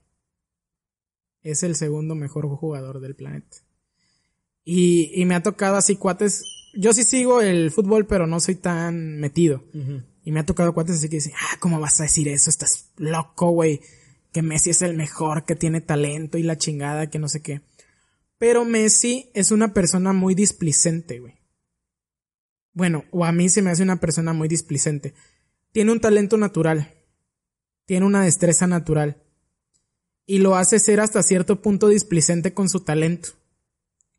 es 1.42 1.62
el 1.62 1.74
segundo 1.74 2.14
mejor 2.14 2.46
jugador 2.48 3.00
del 3.00 3.16
planeta. 3.16 3.56
Y, 4.64 5.10
y 5.20 5.24
me 5.24 5.34
ha 5.34 5.42
tocado 5.42 5.76
así 5.76 5.96
cuates. 5.96 6.44
Yo 6.74 6.92
sí 6.92 7.02
sigo 7.02 7.40
el 7.40 7.70
fútbol, 7.70 8.06
pero 8.06 8.26
no 8.26 8.40
soy 8.40 8.54
tan 8.54 9.18
metido. 9.18 9.64
Y 10.24 10.32
me 10.32 10.40
ha 10.40 10.46
tocado 10.46 10.72
cuates 10.72 10.96
así 10.96 11.08
que 11.08 11.16
dicen, 11.16 11.32
ah, 11.36 11.56
¿cómo 11.58 11.80
vas 11.80 11.98
a 12.00 12.04
decir 12.04 12.28
eso? 12.28 12.50
Estás 12.50 12.90
loco, 12.96 13.50
güey. 13.50 13.80
Que 14.32 14.42
Messi 14.42 14.70
es 14.70 14.82
el 14.82 14.94
mejor, 14.96 15.44
que 15.44 15.56
tiene 15.56 15.80
talento 15.80 16.38
y 16.38 16.42
la 16.42 16.56
chingada, 16.56 17.10
que 17.10 17.18
no 17.18 17.28
sé 17.28 17.42
qué. 17.42 17.60
Pero 18.38 18.64
Messi 18.64 19.30
es 19.34 19.50
una 19.50 19.72
persona 19.74 20.12
muy 20.12 20.34
displicente, 20.34 21.20
güey. 21.20 21.34
Bueno, 22.72 23.04
o 23.10 23.24
a 23.24 23.32
mí 23.32 23.48
se 23.48 23.62
me 23.62 23.70
hace 23.70 23.82
una 23.82 24.00
persona 24.00 24.32
muy 24.32 24.48
displicente. 24.48 25.14
Tiene 25.72 25.92
un 25.92 26.00
talento 26.00 26.36
natural. 26.36 26.94
Tiene 27.84 28.06
una 28.06 28.24
destreza 28.24 28.66
natural. 28.66 29.22
Y 30.24 30.38
lo 30.38 30.56
hace 30.56 30.78
ser 30.78 31.00
hasta 31.00 31.22
cierto 31.22 31.60
punto 31.60 31.88
displicente 31.88 32.54
con 32.54 32.68
su 32.68 32.80
talento. 32.80 33.30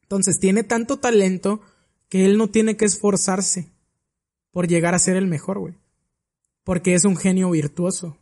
Entonces 0.03 0.39
tiene 0.39 0.63
tanto 0.63 0.99
talento 0.99 1.61
que 2.09 2.25
él 2.25 2.37
no 2.37 2.49
tiene 2.49 2.77
que 2.77 2.85
esforzarse 2.85 3.71
por 4.51 4.67
llegar 4.67 4.93
a 4.93 4.99
ser 4.99 5.15
el 5.15 5.27
mejor, 5.27 5.59
güey. 5.59 5.82
Porque 6.63 6.93
es 6.93 7.05
un 7.05 7.17
genio 7.17 7.49
virtuoso. 7.51 8.17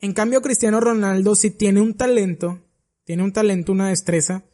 En 0.00 0.12
cambio, 0.12 0.42
Cristiano 0.42 0.80
Ronaldo 0.80 1.34
sí 1.34 1.50
tiene 1.50 1.80
un 1.80 1.94
talento, 1.94 2.60
tiene 3.04 3.22
un 3.22 3.32
talento, 3.32 3.72
una 3.72 3.88
destreza, 3.88 4.44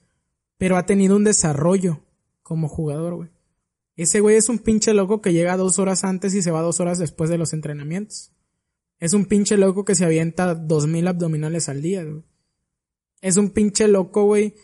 pero 0.58 0.76
ha 0.76 0.86
tenido 0.86 1.16
un 1.16 1.24
desarrollo 1.24 2.00
como 2.42 2.68
jugador, 2.68 3.14
güey. 3.14 3.30
Ese 3.96 4.20
güey 4.20 4.36
es 4.36 4.48
un 4.48 4.58
pinche 4.58 4.94
loco 4.94 5.20
que 5.20 5.32
llega 5.32 5.56
dos 5.56 5.78
horas 5.78 6.04
antes 6.04 6.34
y 6.34 6.42
se 6.42 6.50
va 6.50 6.62
dos 6.62 6.80
horas 6.80 6.98
después 6.98 7.30
de 7.30 7.38
los 7.38 7.52
entrenamientos. 7.52 8.32
Es 9.00 9.12
un 9.12 9.26
pinche 9.26 9.56
loco 9.56 9.84
que 9.84 9.94
se 9.94 10.04
avienta 10.04 10.54
dos 10.54 10.86
mil 10.86 11.06
abdominales 11.08 11.68
al 11.68 11.82
día, 11.82 12.04
güey. 12.04 12.22
Es 13.20 13.36
un 13.36 13.50
pinche 13.50 13.88
loco, 13.88 14.24
güey, 14.24 14.54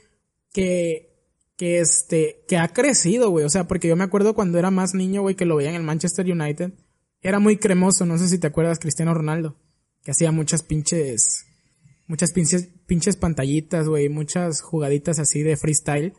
que 0.52 1.14
que 1.56 1.78
este, 1.78 2.44
que 2.48 2.56
ha 2.56 2.68
crecido, 2.68 3.30
güey. 3.30 3.44
O 3.44 3.50
sea, 3.50 3.66
porque 3.66 3.88
yo 3.88 3.96
me 3.96 4.04
acuerdo 4.04 4.34
cuando 4.34 4.58
era 4.58 4.70
más 4.70 4.94
niño, 4.94 5.22
güey, 5.22 5.34
que 5.34 5.44
lo 5.44 5.56
veía 5.56 5.70
en 5.70 5.76
el 5.76 5.82
Manchester 5.82 6.30
United. 6.30 6.72
Era 7.24 7.40
muy 7.40 7.56
cremoso, 7.56 8.06
no 8.06 8.16
sé 8.18 8.28
si 8.28 8.38
te 8.38 8.46
acuerdas, 8.46 8.78
Cristiano 8.78 9.12
Ronaldo. 9.12 9.56
Que 10.04 10.12
hacía 10.12 10.30
muchas 10.30 10.62
pinches, 10.62 11.44
muchas 12.06 12.30
pinches, 12.30 12.68
pinches 12.86 13.16
pantallitas, 13.16 13.88
güey, 13.88 14.08
muchas 14.08 14.60
jugaditas 14.60 15.18
así 15.18 15.42
de 15.42 15.56
freestyle. 15.56 16.14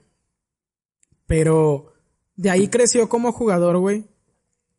Pero 1.26 1.94
de 2.36 2.50
ahí 2.50 2.68
creció 2.68 3.08
como 3.08 3.32
jugador, 3.32 3.78
güey. 3.78 4.06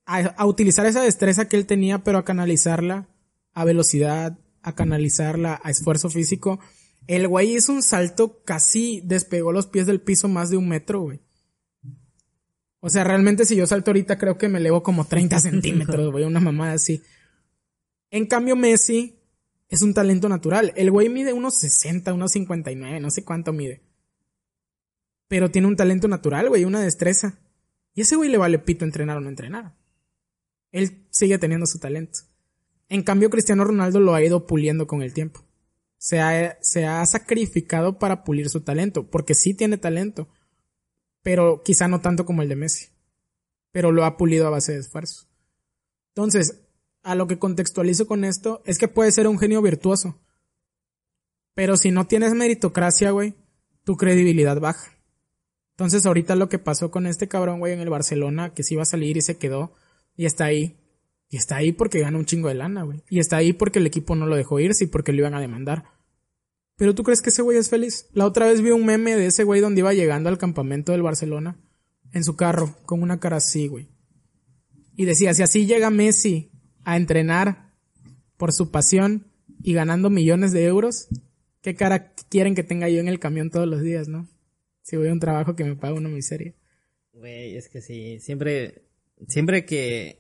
A, 0.04 0.18
a 0.18 0.46
utilizar 0.46 0.84
esa 0.84 1.02
destreza 1.02 1.48
que 1.48 1.56
él 1.56 1.64
tenía, 1.64 2.04
pero 2.04 2.18
a 2.18 2.24
canalizarla 2.26 3.08
a 3.54 3.64
velocidad, 3.64 4.38
a 4.60 4.74
canalizarla 4.74 5.58
a 5.64 5.70
esfuerzo 5.70 6.10
físico 6.10 6.60
el 7.06 7.28
güey 7.28 7.56
hizo 7.56 7.72
un 7.72 7.82
salto, 7.82 8.42
casi 8.44 9.00
despegó 9.04 9.52
los 9.52 9.66
pies 9.66 9.86
del 9.86 10.00
piso 10.00 10.28
más 10.28 10.50
de 10.50 10.56
un 10.56 10.68
metro, 10.68 11.02
güey. 11.02 11.20
O 12.80 12.90
sea, 12.90 13.04
realmente 13.04 13.44
si 13.44 13.56
yo 13.56 13.66
salto 13.66 13.90
ahorita 13.90 14.18
creo 14.18 14.38
que 14.38 14.48
me 14.48 14.58
elevo 14.58 14.82
como 14.82 15.06
30 15.06 15.40
centímetros, 15.40 16.12
güey, 16.12 16.24
una 16.24 16.40
mamada 16.40 16.72
así. 16.72 17.02
En 18.10 18.26
cambio, 18.26 18.56
Messi 18.56 19.18
es 19.68 19.82
un 19.82 19.94
talento 19.94 20.28
natural. 20.28 20.72
El 20.76 20.90
güey 20.90 21.08
mide 21.08 21.32
unos 21.32 21.56
60, 21.58 22.12
unos 22.14 22.32
59, 22.32 23.00
no 23.00 23.10
sé 23.10 23.24
cuánto 23.24 23.52
mide. 23.52 23.82
Pero 25.28 25.50
tiene 25.50 25.66
un 25.66 25.76
talento 25.76 26.06
natural, 26.06 26.48
güey, 26.48 26.64
una 26.64 26.80
destreza. 26.80 27.38
Y 27.94 28.02
ese 28.02 28.16
güey 28.16 28.30
le 28.30 28.38
vale 28.38 28.58
pito 28.58 28.84
entrenar 28.84 29.16
o 29.16 29.20
no 29.20 29.28
entrenar. 29.28 29.74
Él 30.70 31.06
sigue 31.10 31.38
teniendo 31.38 31.66
su 31.66 31.78
talento. 31.78 32.20
En 32.88 33.02
cambio, 33.02 33.30
Cristiano 33.30 33.64
Ronaldo 33.64 33.98
lo 33.98 34.14
ha 34.14 34.22
ido 34.22 34.46
puliendo 34.46 34.86
con 34.86 35.02
el 35.02 35.12
tiempo 35.12 35.46
se 35.98 36.20
ha, 36.20 36.58
se 36.60 36.86
ha 36.86 37.04
sacrificado 37.04 37.98
para 37.98 38.24
pulir 38.24 38.48
su 38.48 38.60
talento, 38.60 39.10
porque 39.10 39.34
sí 39.34 39.54
tiene 39.54 39.78
talento, 39.78 40.28
pero 41.26 41.60
quizá 41.64 41.88
no 41.88 42.00
tanto 42.00 42.24
como 42.24 42.42
el 42.42 42.48
de 42.48 42.54
Messi, 42.54 42.90
pero 43.72 43.90
lo 43.90 44.04
ha 44.04 44.16
pulido 44.16 44.46
a 44.46 44.50
base 44.50 44.74
de 44.74 44.78
esfuerzo. 44.78 45.26
Entonces, 46.14 46.62
a 47.02 47.16
lo 47.16 47.26
que 47.26 47.40
contextualizo 47.40 48.06
con 48.06 48.24
esto 48.24 48.62
es 48.64 48.78
que 48.78 48.86
puede 48.86 49.10
ser 49.10 49.26
un 49.26 49.36
genio 49.36 49.60
virtuoso, 49.60 50.20
pero 51.52 51.76
si 51.76 51.90
no 51.90 52.06
tienes 52.06 52.32
meritocracia, 52.34 53.10
güey, 53.10 53.34
tu 53.82 53.96
credibilidad 53.96 54.60
baja. 54.60 54.96
Entonces 55.72 56.06
ahorita 56.06 56.36
lo 56.36 56.48
que 56.48 56.60
pasó 56.60 56.92
con 56.92 57.08
este 57.08 57.26
cabrón, 57.26 57.58
güey, 57.58 57.72
en 57.72 57.80
el 57.80 57.90
Barcelona, 57.90 58.54
que 58.54 58.62
se 58.62 58.74
iba 58.74 58.84
a 58.84 58.86
salir 58.86 59.16
y 59.16 59.22
se 59.22 59.36
quedó, 59.36 59.74
y 60.14 60.26
está 60.26 60.44
ahí, 60.44 60.76
y 61.28 61.38
está 61.38 61.56
ahí 61.56 61.72
porque 61.72 61.98
gana 61.98 62.18
un 62.18 62.26
chingo 62.26 62.46
de 62.46 62.54
lana, 62.54 62.84
güey. 62.84 63.02
Y 63.10 63.18
está 63.18 63.38
ahí 63.38 63.52
porque 63.52 63.80
el 63.80 63.86
equipo 63.88 64.14
no 64.14 64.26
lo 64.26 64.36
dejó 64.36 64.60
irse 64.60 64.84
y 64.84 64.86
porque 64.86 65.10
lo 65.10 65.18
iban 65.18 65.34
a 65.34 65.40
demandar. 65.40 65.95
Pero 66.76 66.94
tú 66.94 67.02
crees 67.02 67.22
que 67.22 67.30
ese 67.30 67.42
güey 67.42 67.56
es 67.56 67.70
feliz? 67.70 68.06
La 68.12 68.26
otra 68.26 68.46
vez 68.46 68.60
vi 68.60 68.70
un 68.70 68.84
meme 68.84 69.16
de 69.16 69.26
ese 69.26 69.44
güey 69.44 69.60
donde 69.60 69.80
iba 69.80 69.94
llegando 69.94 70.28
al 70.28 70.38
campamento 70.38 70.92
del 70.92 71.02
Barcelona 71.02 71.58
en 72.12 72.22
su 72.22 72.36
carro, 72.36 72.76
con 72.84 73.02
una 73.02 73.18
cara 73.18 73.36
así, 73.36 73.66
güey. 73.66 73.88
Y 74.94 75.04
decía, 75.04 75.34
si 75.34 75.42
así 75.42 75.66
llega 75.66 75.90
Messi 75.90 76.50
a 76.84 76.96
entrenar 76.96 77.72
por 78.36 78.52
su 78.52 78.70
pasión 78.70 79.26
y 79.62 79.72
ganando 79.72 80.10
millones 80.10 80.52
de 80.52 80.64
euros, 80.64 81.08
¿qué 81.62 81.74
cara 81.74 82.12
quieren 82.28 82.54
que 82.54 82.62
tenga 82.62 82.88
yo 82.88 83.00
en 83.00 83.08
el 83.08 83.18
camión 83.18 83.50
todos 83.50 83.66
los 83.66 83.82
días, 83.82 84.08
no? 84.08 84.28
Si 84.82 84.96
voy 84.96 85.08
a 85.08 85.12
un 85.12 85.20
trabajo 85.20 85.56
que 85.56 85.64
me 85.64 85.76
paga 85.76 85.94
una 85.94 86.08
miseria. 86.08 86.54
Güey, 87.12 87.56
es 87.56 87.68
que 87.68 87.80
sí, 87.80 88.20
siempre, 88.20 88.84
siempre 89.28 89.64
que... 89.64 90.18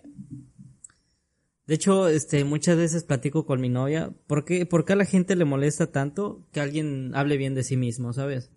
De 1.66 1.74
hecho, 1.74 2.08
este, 2.08 2.44
muchas 2.44 2.76
veces 2.76 3.02
platico 3.02 3.44
con 3.44 3.60
mi 3.60 3.68
novia, 3.68 4.12
¿por 4.26 4.44
qué, 4.44 4.66
¿por 4.66 4.84
qué 4.84 4.92
a 4.92 4.96
la 4.96 5.04
gente 5.04 5.34
le 5.34 5.44
molesta 5.44 5.90
tanto 5.90 6.46
que 6.52 6.60
alguien 6.60 7.12
hable 7.14 7.36
bien 7.36 7.54
de 7.54 7.64
sí 7.64 7.76
mismo, 7.76 8.12
sabes? 8.12 8.50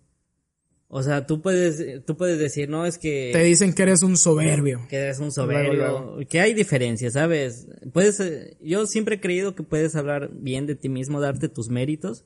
O 0.92 1.02
sea, 1.02 1.24
tú 1.24 1.40
puedes, 1.40 2.04
tú 2.04 2.16
puedes 2.16 2.38
decir, 2.38 2.68
no, 2.68 2.84
es 2.84 2.98
que... 2.98 3.30
Te 3.32 3.44
dicen 3.44 3.74
que 3.74 3.82
eres 3.82 4.02
un 4.02 4.16
soberbio. 4.16 4.86
Que 4.88 4.96
eres 4.96 5.20
un 5.20 5.30
soberbio. 5.30 6.18
Que 6.28 6.40
hay 6.40 6.52
diferencias, 6.52 7.12
¿sabes? 7.12 7.68
Puedes, 7.92 8.20
yo 8.60 8.86
siempre 8.86 9.16
he 9.16 9.20
creído 9.20 9.54
que 9.54 9.62
puedes 9.62 9.94
hablar 9.94 10.30
bien 10.32 10.66
de 10.66 10.74
ti 10.74 10.88
mismo, 10.88 11.20
darte 11.20 11.48
tus 11.48 11.68
méritos, 11.68 12.24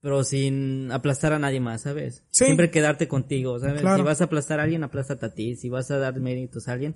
pero 0.00 0.22
sin 0.22 0.92
aplastar 0.92 1.32
a 1.32 1.40
nadie 1.40 1.58
más, 1.58 1.82
¿sabes? 1.82 2.22
Siempre 2.30 2.70
quedarte 2.70 3.08
contigo, 3.08 3.58
¿sabes? 3.58 3.80
Si 3.80 4.02
vas 4.02 4.20
a 4.20 4.24
aplastar 4.24 4.60
a 4.60 4.62
alguien, 4.62 4.84
aplástate 4.84 5.26
a 5.26 5.34
ti. 5.34 5.56
Si 5.56 5.68
vas 5.68 5.90
a 5.90 5.98
dar 5.98 6.20
méritos 6.20 6.68
a 6.68 6.72
alguien, 6.72 6.94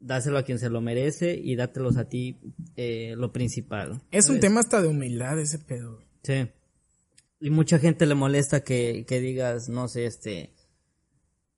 dáselo 0.00 0.38
a 0.38 0.42
quien 0.42 0.58
se 0.58 0.70
lo 0.70 0.80
merece 0.80 1.34
y 1.34 1.56
dátelos 1.56 1.96
a 1.96 2.08
ti 2.08 2.38
eh, 2.76 3.14
lo 3.16 3.32
principal. 3.32 4.00
Es 4.10 4.28
un 4.28 4.40
tema 4.40 4.60
hasta 4.60 4.80
de 4.80 4.88
humildad 4.88 5.38
ese 5.38 5.58
pedo. 5.58 6.00
Sí. 6.22 6.48
Y 7.40 7.50
mucha 7.50 7.78
gente 7.78 8.06
le 8.06 8.14
molesta 8.14 8.60
que, 8.60 9.04
que 9.06 9.20
digas, 9.20 9.68
no 9.68 9.88
sé, 9.88 10.06
este... 10.06 10.52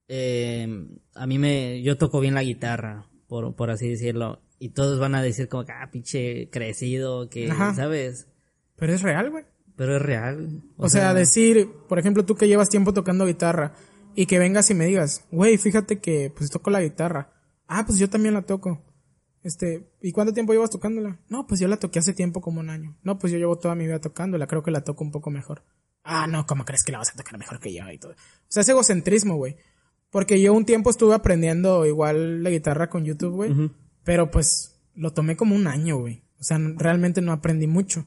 Eh, 0.09 0.69
a 1.15 1.27
mí 1.27 1.39
me... 1.39 1.83
Yo 1.83 1.97
toco 1.97 2.21
bien 2.21 2.35
la 2.35 2.43
guitarra, 2.43 3.07
por, 3.29 3.55
por 3.55 3.71
así 3.71 3.89
decirlo. 3.89 4.43
Y 4.59 4.71
todos 4.71 4.99
van 4.99 5.15
a 5.15 5.23
decir 5.23 5.49
como 5.49 5.65
que, 5.65 5.73
ah, 5.73 5.89
pinche 5.91 6.51
crecido, 6.51 7.31
que, 7.31 7.49
¿sabes? 7.49 8.27
Pero 8.77 8.93
es 8.93 9.03
real, 9.03 9.31
güey. 9.31 9.45
Pero 9.77 9.97
es 9.97 10.03
real. 10.03 10.63
O, 10.77 10.91
sea, 10.91 11.15
decir, 11.15 11.71
por 11.89 11.99
ejemplo, 11.99 12.27
tú 12.27 12.35
que 12.35 12.47
llevas 12.47 12.69
tiempo 12.69 12.93
tocando 12.93 13.25
guitarra 13.25 13.73
y 14.15 14.27
que 14.27 14.39
vengas 14.39 14.71
y 14.71 14.75
me 14.75 14.85
digas, 14.85 15.25
güey, 15.31 15.57
fíjate 15.57 16.01
que 16.01 16.31
pues 16.37 16.51
toco 16.51 16.69
la 16.71 16.83
guitarra. 16.83 17.33
Ah, 17.73 17.87
pues 17.87 18.01
yo 18.01 18.11
también 18.11 18.35
la 18.35 18.43
toco. 18.43 18.83
Este, 19.45 19.89
¿y 20.03 20.11
cuánto 20.11 20.35
tiempo 20.35 20.53
llevas 20.53 20.71
tocándola? 20.71 21.21
No, 21.29 21.47
pues 21.47 21.61
yo 21.61 21.69
la 21.69 21.77
toqué 21.79 22.01
hace 22.01 22.13
tiempo 22.13 22.41
como 22.41 22.59
un 22.59 22.69
año. 22.69 22.99
No, 23.05 23.17
pues 23.21 23.33
yo 23.33 23.39
llevo 23.39 23.59
toda 23.59 23.77
mi 23.77 23.87
vida 23.87 24.01
tocándola, 24.01 24.49
creo 24.49 24.65
que 24.65 24.73
la 24.73 24.83
toco 24.83 25.05
un 25.05 25.13
poco 25.13 25.31
mejor. 25.31 25.63
Ah, 26.03 26.27
no, 26.27 26.47
¿cómo 26.47 26.65
crees 26.65 26.83
que 26.83 26.91
la 26.91 26.99
vas 26.99 27.11
a 27.11 27.17
tocar 27.17 27.39
mejor 27.39 27.61
que 27.61 27.73
yo 27.73 27.89
y 27.89 27.99
todo? 27.99 28.11
O 28.13 28.17
sea, 28.49 28.63
es 28.63 28.69
egocentrismo, 28.69 29.37
güey. 29.37 29.57
Porque 30.11 30.41
yo 30.41 30.53
un 30.53 30.65
tiempo 30.65 30.91
estuve 30.91 31.15
aprendiendo 31.15 31.87
igual 31.87 32.43
la 32.43 32.51
guitarra 32.51 32.91
con 32.91 33.05
YouTube, 33.05 33.37
güey. 33.37 33.71
Pero 34.03 34.33
pues 34.33 34.83
lo 34.97 35.13
tomé 35.13 35.37
como 35.37 35.55
un 35.55 35.69
año, 35.69 35.99
güey. 35.99 36.25
O 36.41 36.43
sea, 36.43 36.59
realmente 36.75 37.23
no 37.23 37.31
aprendí 37.31 37.69
mucho. 37.69 38.05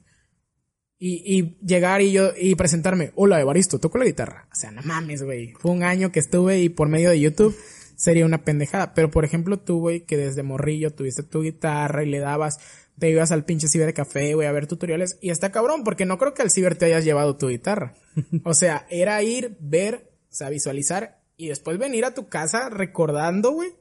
Y, 0.99 1.23
y 1.25 1.57
llegar 1.65 2.01
y 2.01 2.11
yo, 2.11 2.31
y 2.37 2.55
presentarme, 2.55 3.13
hola 3.15 3.39
Evaristo, 3.39 3.79
toco 3.79 3.97
la 3.97 4.05
guitarra. 4.05 4.49
O 4.51 4.55
sea, 4.55 4.71
no 4.71 4.81
mames, 4.83 5.23
güey. 5.23 5.53
Fue 5.53 5.71
un 5.71 5.83
año 5.83 6.11
que 6.11 6.19
estuve 6.19 6.59
y 6.59 6.67
por 6.67 6.89
medio 6.89 7.11
de 7.11 7.21
YouTube 7.21 7.55
sería 7.95 8.25
una 8.25 8.43
pendejada. 8.43 8.93
Pero 8.93 9.11
por 9.11 9.25
ejemplo 9.25 9.59
tú, 9.59 9.79
güey, 9.79 10.05
que 10.05 10.17
desde 10.17 10.43
morrillo 10.43 10.93
tuviste 10.93 11.23
tu 11.23 11.41
guitarra 11.41 12.03
y 12.03 12.09
le 12.09 12.19
dabas, 12.19 12.59
te 12.97 13.09
ibas 13.09 13.31
al 13.31 13.45
pinche 13.45 13.67
ciber 13.67 13.87
de 13.87 13.93
café, 13.93 14.33
güey, 14.33 14.47
a 14.47 14.51
ver 14.51 14.67
tutoriales. 14.67 15.17
Y 15.21 15.29
está 15.29 15.51
cabrón, 15.51 15.83
porque 15.83 16.05
no 16.05 16.17
creo 16.17 16.33
que 16.33 16.41
al 16.41 16.51
ciber 16.51 16.75
te 16.75 16.85
hayas 16.85 17.05
llevado 17.05 17.37
tu 17.37 17.49
guitarra. 17.49 17.95
o 18.43 18.53
sea, 18.53 18.85
era 18.89 19.21
ir, 19.23 19.57
ver, 19.59 20.11
o 20.29 20.33
sea, 20.33 20.49
visualizar 20.49 21.21
y 21.37 21.47
después 21.47 21.77
venir 21.77 22.05
a 22.05 22.13
tu 22.13 22.29
casa 22.29 22.69
recordando, 22.69 23.51
güey, 23.51 23.73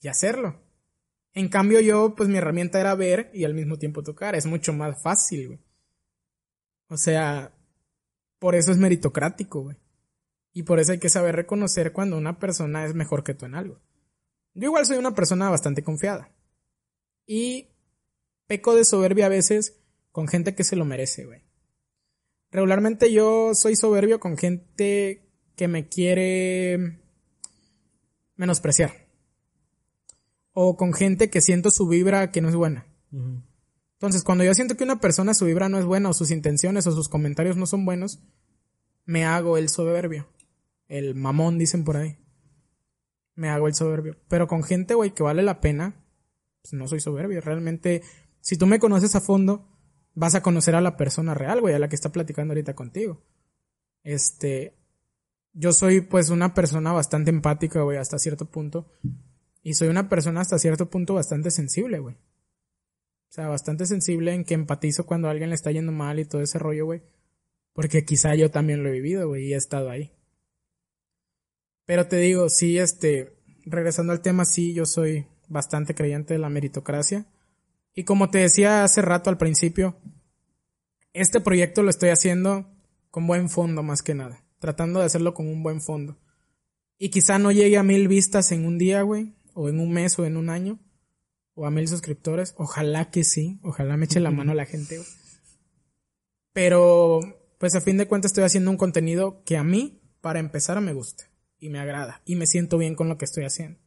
y 0.00 0.08
hacerlo. 0.08 0.60
En 1.32 1.48
cambio 1.48 1.80
yo, 1.80 2.14
pues 2.16 2.28
mi 2.28 2.38
herramienta 2.38 2.80
era 2.80 2.94
ver 2.94 3.30
y 3.32 3.44
al 3.44 3.54
mismo 3.54 3.78
tiempo 3.78 4.02
tocar. 4.02 4.34
Es 4.34 4.46
mucho 4.46 4.72
más 4.72 5.00
fácil, 5.00 5.46
güey. 5.46 5.60
O 6.88 6.96
sea, 6.96 7.52
por 8.38 8.56
eso 8.56 8.72
es 8.72 8.78
meritocrático, 8.78 9.62
güey. 9.62 9.76
Y 10.52 10.64
por 10.64 10.80
eso 10.80 10.92
hay 10.92 10.98
que 10.98 11.08
saber 11.08 11.36
reconocer 11.36 11.92
cuando 11.92 12.18
una 12.18 12.38
persona 12.38 12.84
es 12.84 12.94
mejor 12.94 13.22
que 13.22 13.34
tú 13.34 13.46
en 13.46 13.54
algo. 13.54 13.80
Yo 14.54 14.66
igual 14.66 14.86
soy 14.86 14.98
una 14.98 15.14
persona 15.14 15.48
bastante 15.48 15.82
confiada. 15.82 16.32
Y 17.26 17.68
peco 18.46 18.74
de 18.74 18.84
soberbia 18.84 19.26
a 19.26 19.30
veces 19.30 19.80
con 20.10 20.26
gente 20.26 20.54
que 20.54 20.64
se 20.64 20.76
lo 20.76 20.84
merece, 20.84 21.24
güey. 21.24 21.44
Regularmente 22.50 23.12
yo 23.12 23.54
soy 23.54 23.76
soberbio 23.76 24.18
con 24.18 24.36
gente 24.36 25.30
que 25.54 25.68
me 25.68 25.88
quiere 25.88 27.00
menospreciar. 28.34 29.06
O 30.52 30.76
con 30.76 30.92
gente 30.92 31.30
que 31.30 31.40
siento 31.40 31.70
su 31.70 31.86
vibra 31.86 32.32
que 32.32 32.40
no 32.40 32.48
es 32.48 32.56
buena. 32.56 32.86
Entonces, 33.12 34.24
cuando 34.24 34.42
yo 34.42 34.54
siento 34.54 34.76
que 34.76 34.82
una 34.82 34.98
persona 34.98 35.34
su 35.34 35.44
vibra 35.44 35.68
no 35.68 35.78
es 35.78 35.84
buena 35.84 36.08
o 36.08 36.12
sus 36.12 36.32
intenciones 36.32 36.86
o 36.88 36.92
sus 36.92 37.08
comentarios 37.08 37.56
no 37.56 37.66
son 37.66 37.84
buenos, 37.84 38.20
me 39.04 39.24
hago 39.24 39.56
el 39.56 39.68
soberbio. 39.68 40.26
El 40.90 41.14
mamón, 41.14 41.56
dicen 41.56 41.84
por 41.84 41.96
ahí. 41.96 42.18
Me 43.36 43.48
hago 43.48 43.68
el 43.68 43.74
soberbio. 43.74 44.16
Pero 44.28 44.48
con 44.48 44.64
gente, 44.64 44.94
güey, 44.94 45.14
que 45.14 45.22
vale 45.22 45.40
la 45.40 45.60
pena, 45.60 46.04
pues 46.62 46.74
no 46.74 46.88
soy 46.88 46.98
soberbio. 46.98 47.40
Realmente, 47.40 48.02
si 48.40 48.58
tú 48.58 48.66
me 48.66 48.80
conoces 48.80 49.14
a 49.14 49.20
fondo, 49.20 49.68
vas 50.14 50.34
a 50.34 50.42
conocer 50.42 50.74
a 50.74 50.80
la 50.80 50.96
persona 50.96 51.32
real, 51.32 51.60
güey, 51.60 51.76
a 51.76 51.78
la 51.78 51.88
que 51.88 51.94
está 51.94 52.10
platicando 52.10 52.50
ahorita 52.50 52.74
contigo. 52.74 53.22
Este, 54.02 54.74
yo 55.52 55.72
soy 55.72 56.00
pues 56.00 56.30
una 56.30 56.54
persona 56.54 56.92
bastante 56.92 57.30
empática, 57.30 57.82
güey, 57.82 57.96
hasta 57.96 58.18
cierto 58.18 58.50
punto. 58.50 58.90
Y 59.62 59.74
soy 59.74 59.86
una 59.86 60.08
persona 60.08 60.40
hasta 60.40 60.58
cierto 60.58 60.90
punto 60.90 61.14
bastante 61.14 61.52
sensible, 61.52 62.00
güey. 62.00 62.16
O 62.16 63.32
sea, 63.32 63.46
bastante 63.46 63.86
sensible 63.86 64.34
en 64.34 64.44
que 64.44 64.54
empatizo 64.54 65.06
cuando 65.06 65.28
alguien 65.28 65.50
le 65.50 65.54
está 65.54 65.70
yendo 65.70 65.92
mal 65.92 66.18
y 66.18 66.24
todo 66.24 66.42
ese 66.42 66.58
rollo, 66.58 66.86
güey. 66.86 67.04
Porque 67.74 68.04
quizá 68.04 68.34
yo 68.34 68.50
también 68.50 68.82
lo 68.82 68.88
he 68.88 68.92
vivido, 68.92 69.28
güey, 69.28 69.46
y 69.46 69.54
he 69.54 69.56
estado 69.56 69.88
ahí. 69.88 70.12
Pero 71.90 72.06
te 72.06 72.18
digo, 72.18 72.48
sí, 72.48 72.78
este, 72.78 73.36
regresando 73.66 74.12
al 74.12 74.20
tema, 74.20 74.44
sí, 74.44 74.74
yo 74.74 74.86
soy 74.86 75.26
bastante 75.48 75.92
creyente 75.92 76.34
de 76.34 76.38
la 76.38 76.48
meritocracia. 76.48 77.26
Y 77.96 78.04
como 78.04 78.30
te 78.30 78.38
decía 78.38 78.84
hace 78.84 79.02
rato 79.02 79.28
al 79.28 79.38
principio, 79.38 79.96
este 81.14 81.40
proyecto 81.40 81.82
lo 81.82 81.90
estoy 81.90 82.10
haciendo 82.10 82.72
con 83.10 83.26
buen 83.26 83.50
fondo 83.50 83.82
más 83.82 84.02
que 84.02 84.14
nada. 84.14 84.40
Tratando 84.60 85.00
de 85.00 85.06
hacerlo 85.06 85.34
con 85.34 85.48
un 85.48 85.64
buen 85.64 85.80
fondo. 85.80 86.16
Y 86.96 87.08
quizá 87.08 87.40
no 87.40 87.50
llegue 87.50 87.76
a 87.76 87.82
mil 87.82 88.06
vistas 88.06 88.52
en 88.52 88.66
un 88.66 88.78
día, 88.78 89.02
güey, 89.02 89.34
o 89.54 89.68
en 89.68 89.80
un 89.80 89.90
mes 89.90 90.16
o 90.16 90.24
en 90.24 90.36
un 90.36 90.48
año 90.48 90.78
o 91.54 91.66
a 91.66 91.72
mil 91.72 91.88
suscriptores. 91.88 92.54
Ojalá 92.56 93.10
que 93.10 93.24
sí. 93.24 93.58
Ojalá 93.64 93.96
me 93.96 94.04
eche 94.04 94.20
la 94.20 94.30
mano 94.30 94.54
la 94.54 94.64
gente. 94.64 95.02
Pero, 96.52 97.18
pues 97.58 97.74
a 97.74 97.80
fin 97.80 97.96
de 97.96 98.06
cuentas 98.06 98.30
estoy 98.30 98.44
haciendo 98.44 98.70
un 98.70 98.76
contenido 98.76 99.42
que 99.42 99.56
a 99.56 99.64
mí, 99.64 100.00
para 100.20 100.38
empezar, 100.38 100.80
me 100.80 100.92
gusta. 100.92 101.29
Y 101.60 101.68
me 101.68 101.78
agrada. 101.78 102.22
Y 102.24 102.34
me 102.34 102.46
siento 102.46 102.78
bien 102.78 102.96
con 102.96 103.08
lo 103.08 103.18
que 103.18 103.26
estoy 103.26 103.44
haciendo. 103.44 103.78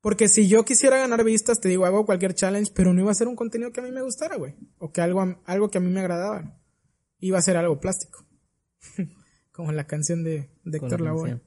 Porque 0.00 0.28
si 0.28 0.46
yo 0.46 0.64
quisiera 0.64 0.98
ganar 0.98 1.24
vistas, 1.24 1.60
te 1.60 1.68
digo, 1.68 1.84
hago 1.84 2.06
cualquier 2.06 2.34
challenge, 2.34 2.70
pero 2.74 2.94
no 2.94 3.00
iba 3.00 3.10
a 3.10 3.14
ser 3.14 3.26
un 3.26 3.34
contenido 3.34 3.72
que 3.72 3.80
a 3.80 3.82
mí 3.82 3.90
me 3.90 4.02
gustara, 4.02 4.36
güey. 4.36 4.54
O 4.78 4.92
que 4.92 5.00
algo, 5.00 5.40
algo 5.44 5.70
que 5.70 5.78
a 5.78 5.80
mí 5.80 5.90
me 5.90 6.00
agradaba. 6.00 6.60
Iba 7.18 7.38
a 7.38 7.42
ser 7.42 7.56
algo 7.56 7.80
plástico. 7.80 8.24
Como 9.52 9.72
la 9.72 9.88
canción 9.88 10.22
de, 10.22 10.50
de 10.64 10.78
Héctor 10.78 11.00
Lavoe. 11.00 11.40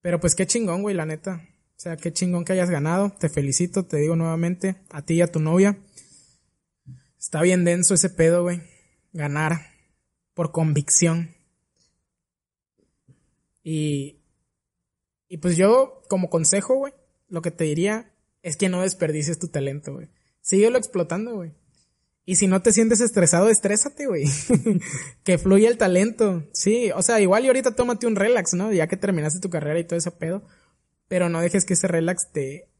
Pero 0.00 0.18
pues 0.18 0.34
qué 0.34 0.46
chingón, 0.46 0.82
güey, 0.82 0.96
la 0.96 1.06
neta. 1.06 1.48
O 1.76 1.80
sea, 1.80 1.96
qué 1.96 2.12
chingón 2.12 2.44
que 2.44 2.54
hayas 2.54 2.70
ganado. 2.70 3.10
Te 3.20 3.28
felicito, 3.28 3.84
te 3.84 3.98
digo 3.98 4.16
nuevamente, 4.16 4.76
a 4.90 5.02
ti 5.02 5.14
y 5.14 5.22
a 5.22 5.30
tu 5.30 5.38
novia. 5.38 5.78
Está 7.18 7.40
bien 7.42 7.64
denso 7.64 7.94
ese 7.94 8.10
pedo, 8.10 8.42
güey. 8.42 8.62
Ganar 9.12 9.60
por 10.34 10.50
convicción. 10.50 11.36
Y, 13.70 14.22
y 15.28 15.36
pues 15.36 15.58
yo, 15.58 16.00
como 16.08 16.30
consejo, 16.30 16.76
güey, 16.76 16.94
lo 17.28 17.42
que 17.42 17.50
te 17.50 17.64
diría 17.64 18.14
es 18.40 18.56
que 18.56 18.70
no 18.70 18.80
desperdicies 18.80 19.38
tu 19.38 19.48
talento, 19.48 19.92
güey. 19.92 20.08
Síguelo 20.40 20.78
explotando, 20.78 21.34
güey. 21.34 21.52
Y 22.24 22.36
si 22.36 22.46
no 22.46 22.62
te 22.62 22.72
sientes 22.72 23.00
estresado, 23.00 23.50
estrésate, 23.50 24.06
güey. 24.06 24.24
que 25.22 25.36
fluya 25.36 25.68
el 25.68 25.76
talento. 25.76 26.48
Sí, 26.54 26.90
o 26.92 27.02
sea, 27.02 27.20
igual 27.20 27.44
y 27.44 27.48
ahorita 27.48 27.74
tómate 27.74 28.06
un 28.06 28.16
relax, 28.16 28.54
¿no? 28.54 28.72
Ya 28.72 28.86
que 28.86 28.96
terminaste 28.96 29.38
tu 29.38 29.50
carrera 29.50 29.78
y 29.78 29.84
todo 29.84 29.98
ese 29.98 30.12
pedo. 30.12 30.46
Pero 31.06 31.28
no 31.28 31.42
dejes 31.42 31.66
que 31.66 31.74
ese 31.74 31.88
relax 31.88 32.32
te, 32.32 32.70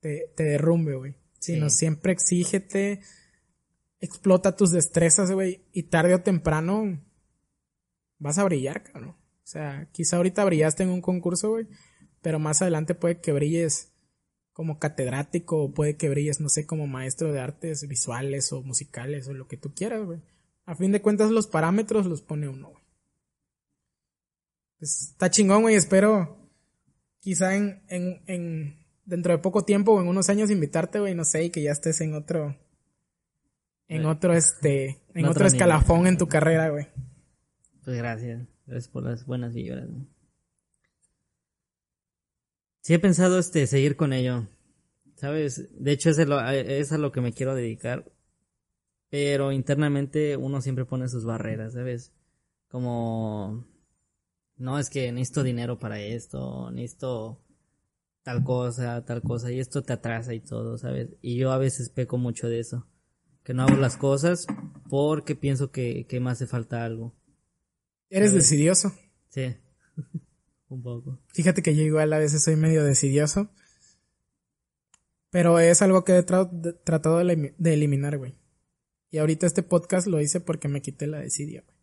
te, 0.00 0.32
te 0.34 0.44
derrumbe, 0.44 0.94
güey. 0.96 1.14
Sino 1.40 1.68
siempre 1.68 2.12
exígete, 2.12 3.02
explota 4.00 4.56
tus 4.56 4.70
destrezas, 4.70 5.30
güey. 5.30 5.66
Y 5.72 5.82
tarde 5.82 6.14
o 6.14 6.22
temprano 6.22 7.04
vas 8.18 8.38
a 8.38 8.44
brillar, 8.44 8.82
cabrón. 8.82 9.14
O 9.48 9.50
sea, 9.50 9.88
quizá 9.92 10.18
ahorita 10.18 10.44
brillaste 10.44 10.82
en 10.82 10.90
un 10.90 11.00
concurso, 11.00 11.48
güey. 11.48 11.66
Pero 12.20 12.38
más 12.38 12.60
adelante 12.60 12.94
puede 12.94 13.18
que 13.18 13.32
brilles 13.32 13.94
como 14.52 14.78
catedrático 14.78 15.62
o 15.62 15.72
puede 15.72 15.96
que 15.96 16.10
brilles, 16.10 16.38
no 16.38 16.50
sé, 16.50 16.66
como 16.66 16.86
maestro 16.86 17.32
de 17.32 17.40
artes 17.40 17.88
visuales 17.88 18.52
o 18.52 18.62
musicales 18.62 19.26
o 19.26 19.32
lo 19.32 19.48
que 19.48 19.56
tú 19.56 19.72
quieras, 19.74 20.04
güey. 20.04 20.20
A 20.66 20.74
fin 20.74 20.92
de 20.92 21.00
cuentas, 21.00 21.30
los 21.30 21.46
parámetros 21.46 22.04
los 22.04 22.20
pone 22.20 22.46
uno, 22.46 22.68
güey. 22.68 22.84
Pues, 24.78 25.12
está 25.12 25.30
chingón, 25.30 25.62
güey. 25.62 25.76
Espero 25.76 26.36
quizá 27.18 27.56
en, 27.56 27.82
en, 27.88 28.20
en, 28.26 28.86
dentro 29.06 29.32
de 29.32 29.38
poco 29.38 29.64
tiempo 29.64 29.92
o 29.92 30.02
en 30.02 30.08
unos 30.08 30.28
años 30.28 30.50
invitarte, 30.50 31.00
güey, 31.00 31.14
no 31.14 31.24
sé, 31.24 31.44
y 31.44 31.50
que 31.50 31.62
ya 31.62 31.72
estés 31.72 32.02
en 32.02 32.12
otro, 32.12 32.54
en 33.86 34.04
otro, 34.04 34.34
este, 34.34 35.00
en 35.14 35.24
otro, 35.24 35.46
escalafón 35.46 36.06
en 36.06 36.18
tu 36.18 36.28
carrera, 36.28 36.68
güey. 36.68 36.86
Pues 37.82 37.96
gracias. 37.96 38.46
Gracias 38.68 38.92
por 38.92 39.02
las 39.02 39.24
buenas 39.24 39.54
vibras. 39.54 39.88
Sí 42.82 42.92
he 42.92 42.98
pensado 42.98 43.38
este 43.38 43.66
seguir 43.66 43.96
con 43.96 44.12
ello. 44.12 44.46
¿Sabes? 45.16 45.70
De 45.82 45.92
hecho 45.92 46.10
es, 46.10 46.18
es 46.18 46.92
a 46.92 46.98
lo 46.98 47.10
que 47.10 47.22
me 47.22 47.32
quiero 47.32 47.54
dedicar. 47.54 48.12
Pero 49.08 49.52
internamente 49.52 50.36
uno 50.36 50.60
siempre 50.60 50.84
pone 50.84 51.08
sus 51.08 51.24
barreras, 51.24 51.72
¿sabes? 51.72 52.12
Como 52.68 53.66
no 54.56 54.78
es 54.78 54.90
que 54.90 55.10
necesito 55.12 55.42
dinero 55.42 55.78
para 55.78 56.00
esto, 56.00 56.70
necesito 56.70 57.40
tal 58.22 58.44
cosa, 58.44 59.02
tal 59.06 59.22
cosa, 59.22 59.50
y 59.50 59.60
esto 59.60 59.82
te 59.82 59.94
atrasa 59.94 60.34
y 60.34 60.40
todo, 60.40 60.76
¿sabes? 60.76 61.08
Y 61.22 61.36
yo 61.36 61.52
a 61.52 61.58
veces 61.58 61.88
peco 61.88 62.18
mucho 62.18 62.48
de 62.50 62.58
eso, 62.60 62.86
que 63.44 63.54
no 63.54 63.62
hago 63.62 63.76
las 63.76 63.96
cosas 63.96 64.46
porque 64.90 65.34
pienso 65.34 65.70
que, 65.70 66.06
que 66.06 66.20
me 66.20 66.30
hace 66.30 66.46
falta 66.46 66.84
algo. 66.84 67.14
¿Eres 68.10 68.32
decidioso? 68.32 68.94
Sí, 69.28 69.56
un 70.68 70.82
poco. 70.82 71.18
Fíjate 71.28 71.62
que 71.62 71.74
yo 71.74 71.82
igual 71.82 72.12
a 72.12 72.18
veces 72.18 72.42
soy 72.42 72.56
medio 72.56 72.84
decidioso, 72.84 73.50
pero 75.30 75.58
es 75.58 75.82
algo 75.82 76.04
que 76.04 76.16
he 76.16 76.22
tratado 76.22 77.18
de 77.18 77.74
eliminar, 77.74 78.16
güey. 78.18 78.34
Y 79.10 79.18
ahorita 79.18 79.46
este 79.46 79.62
podcast 79.62 80.06
lo 80.06 80.20
hice 80.20 80.40
porque 80.40 80.68
me 80.68 80.82
quité 80.82 81.06
la 81.06 81.18
decidia, 81.18 81.62
güey. 81.62 81.76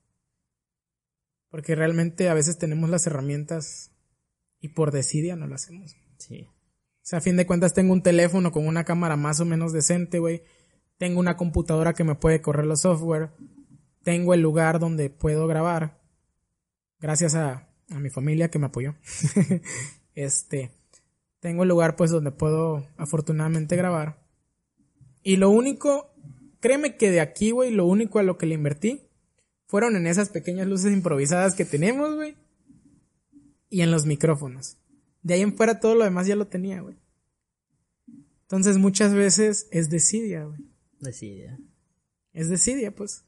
Porque 1.50 1.76
realmente 1.76 2.30
a 2.30 2.34
veces 2.34 2.58
tenemos 2.58 2.90
las 2.90 3.08
herramientas 3.08 3.92
y 4.60 4.70
por 4.70 4.92
desidia 4.92 5.36
no 5.36 5.48
lo 5.48 5.56
hacemos. 5.56 5.96
Sí. 6.18 6.48
O 6.48 7.08
sea, 7.08 7.20
a 7.20 7.22
fin 7.22 7.38
de 7.38 7.46
cuentas 7.46 7.74
tengo 7.74 7.94
un 7.94 8.02
teléfono 8.02 8.52
con 8.52 8.68
una 8.68 8.84
cámara 8.84 9.16
más 9.16 9.40
o 9.40 9.46
menos 9.46 9.72
decente, 9.74 10.20
güey. 10.20 10.44
Tengo 10.98 11.20
una 11.20 11.38
computadora 11.38 11.94
que 11.94 12.04
me 12.04 12.16
puede 12.16 12.42
correr 12.42 12.66
los 12.66 12.82
software. 12.82 13.32
Tengo 14.04 14.34
el 14.34 14.42
lugar 14.42 14.80
donde 14.80 15.10
puedo 15.10 15.48
grabar. 15.48 16.00
Gracias 17.06 17.36
a, 17.36 17.70
a 17.92 18.00
mi 18.00 18.10
familia 18.10 18.50
que 18.50 18.58
me 18.58 18.66
apoyó. 18.66 18.96
este. 20.16 20.72
Tengo 21.40 21.62
el 21.62 21.70
lugar 21.70 21.96
pues 21.96 22.10
donde 22.10 22.32
puedo 22.32 22.88
afortunadamente 22.98 23.76
grabar. 23.76 24.26
Y 25.22 25.36
lo 25.36 25.52
único, 25.52 26.16
créeme 26.60 26.98
que 26.98 27.12
de 27.12 27.20
aquí, 27.20 27.52
güey, 27.52 27.70
lo 27.70 27.86
único 27.86 28.18
a 28.18 28.24
lo 28.24 28.40
que 28.40 28.48
le 28.48 28.56
invertí 28.56 29.08
fueron 29.68 29.96
en 29.96 30.08
esas 30.08 30.30
pequeñas 30.30 30.66
luces 30.66 30.92
improvisadas 30.94 31.54
que 31.54 31.64
tenemos, 31.64 32.16
güey. 32.16 32.36
Y 33.70 33.82
en 33.82 33.92
los 33.92 34.08
micrófonos. 34.08 34.80
De 35.22 35.36
ahí 35.36 35.42
en 35.42 35.56
fuera 35.56 35.80
todo 35.80 35.94
lo 35.94 36.06
demás 36.06 36.26
ya 36.26 36.36
lo 36.36 36.48
tenía, 36.48 36.82
güey. 36.82 36.98
Entonces 38.42 38.80
muchas 38.80 39.14
veces 39.14 39.68
es 39.70 39.92
desidia, 39.92 40.46
güey. 40.46 40.62
Desidia. 41.00 41.60
Es 42.34 42.50
desidia, 42.50 42.90
pues. 42.96 43.26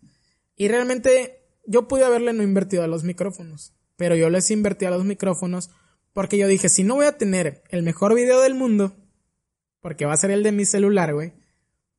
Y 0.55 0.67
realmente 0.67 1.46
yo 1.68 1.88
pude 1.88 2.03
haberle 2.03 2.34
no 2.34 2.41
invertido 2.41 2.84
a 2.84 2.88
los 2.88 3.03
micrófonos. 3.03 3.73
Pero 3.95 4.15
yo 4.15 4.30
les 4.30 4.49
invertí 4.49 4.85
a 4.85 4.91
los 4.91 5.06
micrófonos 5.06 5.69
porque 6.14 6.38
yo 6.38 6.48
dije, 6.48 6.69
si 6.69 6.84
no 6.84 6.95
voy 6.95 7.06
a 7.06 7.18
tener 7.18 7.61
el 7.69 7.84
mejor 7.84 8.15
video 8.15 8.41
del 8.41 8.56
mundo, 8.56 8.95
porque 9.81 10.06
va 10.06 10.14
a 10.14 10.18
ser 10.18 10.31
el 10.31 10.41
de 10.41 10.52
mi 10.52 10.65
celular, 10.65 11.14
güey, 11.14 11.34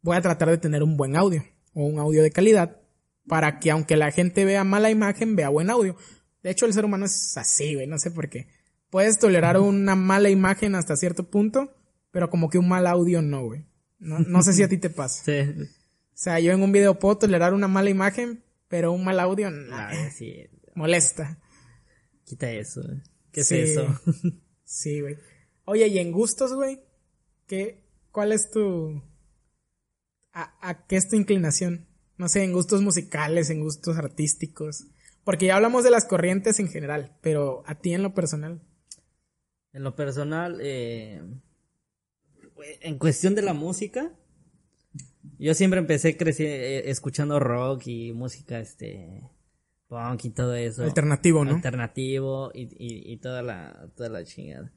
voy 0.03 0.16
a 0.16 0.23
tratar 0.23 0.51
de 0.51 0.59
tener 0.59 0.82
un 0.82 0.97
buen 0.97 1.16
audio 1.16 1.45
o 1.73 1.85
un 1.85 2.01
audio 2.01 2.23
de 2.23 2.32
calidad 2.32 2.81
para 3.28 3.61
que 3.61 3.70
aunque 3.70 3.97
la 3.97 4.11
gente 4.11 4.45
vea 4.45 4.65
mala 4.65 4.90
imagen, 4.90 5.36
vea 5.36 5.51
buen 5.51 5.70
audio. 5.70 5.97
De 6.43 6.51
hecho, 6.51 6.66
el 6.66 6.73
ser 6.73 6.85
humano 6.85 7.05
es 7.05 7.36
así, 7.36 7.74
güey, 7.74 7.86
no 7.86 7.99
sé 7.99 8.11
por 8.11 8.28
qué. 8.28 8.49
Puedes 8.90 9.19
tolerar 9.19 9.59
una 9.59 9.95
mala 9.95 10.31
imagen 10.31 10.74
hasta 10.74 10.97
cierto 10.97 11.31
punto, 11.31 11.74
pero 12.11 12.31
como 12.31 12.49
que 12.49 12.59
un 12.59 12.69
mal 12.69 12.86
audio 12.86 13.23
no, 13.23 13.45
güey. 13.45 13.66
No, 13.99 14.43
sé 14.43 14.53
si 14.53 14.62
a 14.62 14.69
ti 14.69 14.78
te 14.78 14.90
pasa. 14.90 15.23
Sí. 15.24 15.62
O 15.62 16.20
sea, 16.20 16.40
yo 16.40 16.51
en 16.51 16.61
un 16.65 16.73
video 16.73 16.99
puedo 16.99 17.19
tolerar 17.19 17.55
una 17.55 17.69
mala 17.69 17.90
imagen, 17.90 18.43
pero 18.69 18.93
un 18.93 19.05
mal 19.05 19.19
audio 19.20 19.51
no. 19.51 19.77
sí. 20.15 20.47
Molesta. 20.74 21.39
Quita 22.24 22.51
eso. 22.53 22.82
¿Qué 23.32 23.40
es 23.40 23.53
eso? 23.53 23.86
sí, 24.65 25.01
güey. 25.01 25.16
Oye, 25.65 25.89
y 25.89 25.99
en 25.99 26.12
gustos, 26.12 26.55
güey, 26.55 26.81
¿qué, 27.47 27.85
¿cuál 28.12 28.32
es 28.32 28.51
tu... 28.51 29.03
A, 30.32 30.57
¿A 30.61 30.86
qué 30.86 30.97
es 30.97 31.09
tu 31.09 31.16
inclinación? 31.16 31.89
No 32.16 32.28
sé, 32.28 32.45
en 32.45 32.53
gustos 32.53 32.82
musicales, 32.82 33.51
en 33.51 33.61
gustos 33.61 33.97
artísticos. 33.97 34.86
Porque 35.24 35.47
ya 35.47 35.57
hablamos 35.57 35.85
de 35.85 35.90
las 35.90 36.05
corrientes 36.05 36.59
en 36.59 36.69
general, 36.69 37.16
pero 37.23 37.62
a 37.66 37.74
ti 37.77 37.93
en 37.93 38.03
lo 38.03 38.15
personal. 38.15 38.62
En 39.73 39.82
lo 39.85 39.95
personal, 39.95 40.59
eh, 40.62 41.23
en 42.81 42.99
cuestión 42.99 43.35
de 43.35 43.43
la 43.43 43.53
música, 43.53 44.12
yo 45.39 45.55
siempre 45.55 45.81
empecé 45.81 46.16
creciendo, 46.16 46.55
eh, 46.55 46.90
escuchando 46.90 47.39
rock 47.39 47.86
y 47.86 48.12
música, 48.12 48.59
este, 48.60 49.23
punk 49.89 50.24
y 50.24 50.31
todo 50.31 50.55
eso. 50.55 50.82
Alternativo, 50.82 51.44
¿no? 51.44 51.56
Alternativo 51.56 52.51
y, 52.55 52.69
y, 52.78 53.16
toda 53.19 53.43
la, 53.43 53.90
toda 53.97 54.09
la 54.09 54.24
chingada. 54.24 54.73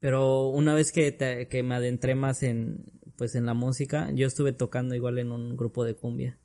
Pero 0.00 0.48
una 0.48 0.74
vez 0.74 0.92
que, 0.92 1.48
que 1.50 1.62
me 1.62 1.74
adentré 1.74 2.14
más 2.14 2.42
en, 2.42 2.84
pues 3.16 3.34
en 3.34 3.46
la 3.46 3.54
música, 3.54 4.10
yo 4.12 4.26
estuve 4.26 4.52
tocando 4.52 4.94
igual 4.94 5.18
en 5.18 5.32
un 5.32 5.56
grupo 5.56 5.84
de 5.84 5.94
cumbia. 5.94 6.38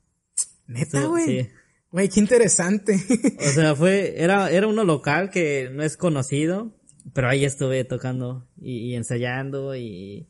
Neta, 0.66 1.06
güey. 1.06 1.24
Sí. 1.24 1.48
Güey, 1.90 2.08
qué 2.08 2.18
interesante. 2.18 2.96
o 3.38 3.50
sea, 3.50 3.76
fue, 3.76 4.14
era, 4.22 4.50
era 4.50 4.66
uno 4.66 4.82
local 4.82 5.30
que 5.30 5.70
no 5.72 5.84
es 5.84 5.96
conocido, 5.96 6.72
pero 7.12 7.28
ahí 7.28 7.44
estuve 7.44 7.84
tocando 7.84 8.48
y, 8.60 8.94
ensayando 8.94 9.76
y, 9.76 10.28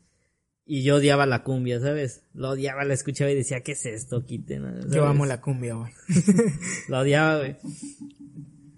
y 0.67 0.81
yo 0.81 0.95
odiaba 0.95 1.27
la 1.27 1.43
cumbia, 1.43 1.79
¿sabes? 1.79 2.23
Lo 2.33 2.49
odiaba, 2.49 2.83
la 2.85 2.95
escuchaba 2.95 3.29
y 3.29 3.35
decía, 3.35 3.61
¿qué 3.61 3.73
es 3.73 3.85
esto? 3.85 4.25
Quiten. 4.25 4.89
Yo 4.91 5.05
amo 5.05 5.25
la 5.27 5.39
cumbia, 5.39 5.75
güey. 5.75 5.93
lo 6.87 6.99
odiaba, 6.99 7.37
güey. 7.37 7.57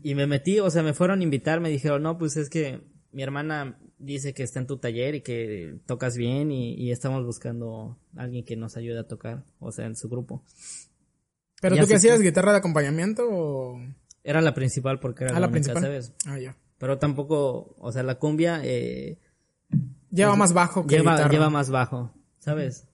Y 0.03 0.15
me 0.15 0.27
metí, 0.27 0.59
o 0.59 0.69
sea, 0.69 0.84
me 0.84 0.93
fueron 0.93 1.22
a 1.22 1.23
invitar, 1.23 1.61
me 1.61 1.69
dijeron, 1.69 2.03
no, 2.03 2.18
pues 2.18 2.35
es 2.35 2.49
que 2.49 2.81
mi 3.14 3.23
hermana 3.23 3.80
dice 3.99 4.34
que 4.34 4.43
está 4.43 4.59
en 4.59 4.68
tu 4.68 4.77
taller 4.77 5.15
y 5.15 5.22
que 5.22 5.80
tocas 5.85 6.18
bien 6.18 6.51
y, 6.51 6.91
estamos 6.91 7.26
buscando 7.26 7.97
a 8.18 8.23
alguien 8.23 8.43
que 8.43 8.57
nos 8.57 8.76
ayude 8.76 8.99
a 8.99 9.07
tocar, 9.07 9.45
o 9.59 9.72
sea, 9.72 9.85
en 9.85 9.95
su 9.95 10.09
grupo. 10.09 10.43
¿Pero 11.61 11.77
tú 11.77 11.88
qué 11.88 11.95
hacías? 11.95 12.22
¿Guitarra 12.22 12.51
de 12.51 12.59
acompañamiento 12.59 13.27
o...? 13.30 13.81
Era 14.23 14.41
la 14.41 14.53
principal 14.53 14.99
porque 14.99 15.23
era 15.23 15.38
ah, 15.38 15.39
la, 15.39 15.49
principal. 15.49 15.81
¿sabes? 15.81 16.14
Ah, 16.26 16.38
ya. 16.38 16.57
Pero 16.77 16.99
tampoco, 16.99 17.76
o 17.80 17.91
sea, 17.93 18.03
la 18.03 18.15
cumbia... 18.15 18.61
Eh, 18.64 19.19
lleva 20.18 20.35
más 20.35 20.53
bajo 20.53 20.85
que 20.85 20.98
lleva, 20.98 21.30
lleva 21.30 21.49
más 21.49 21.69
bajo, 21.69 22.11
¿sabes? 22.39 22.88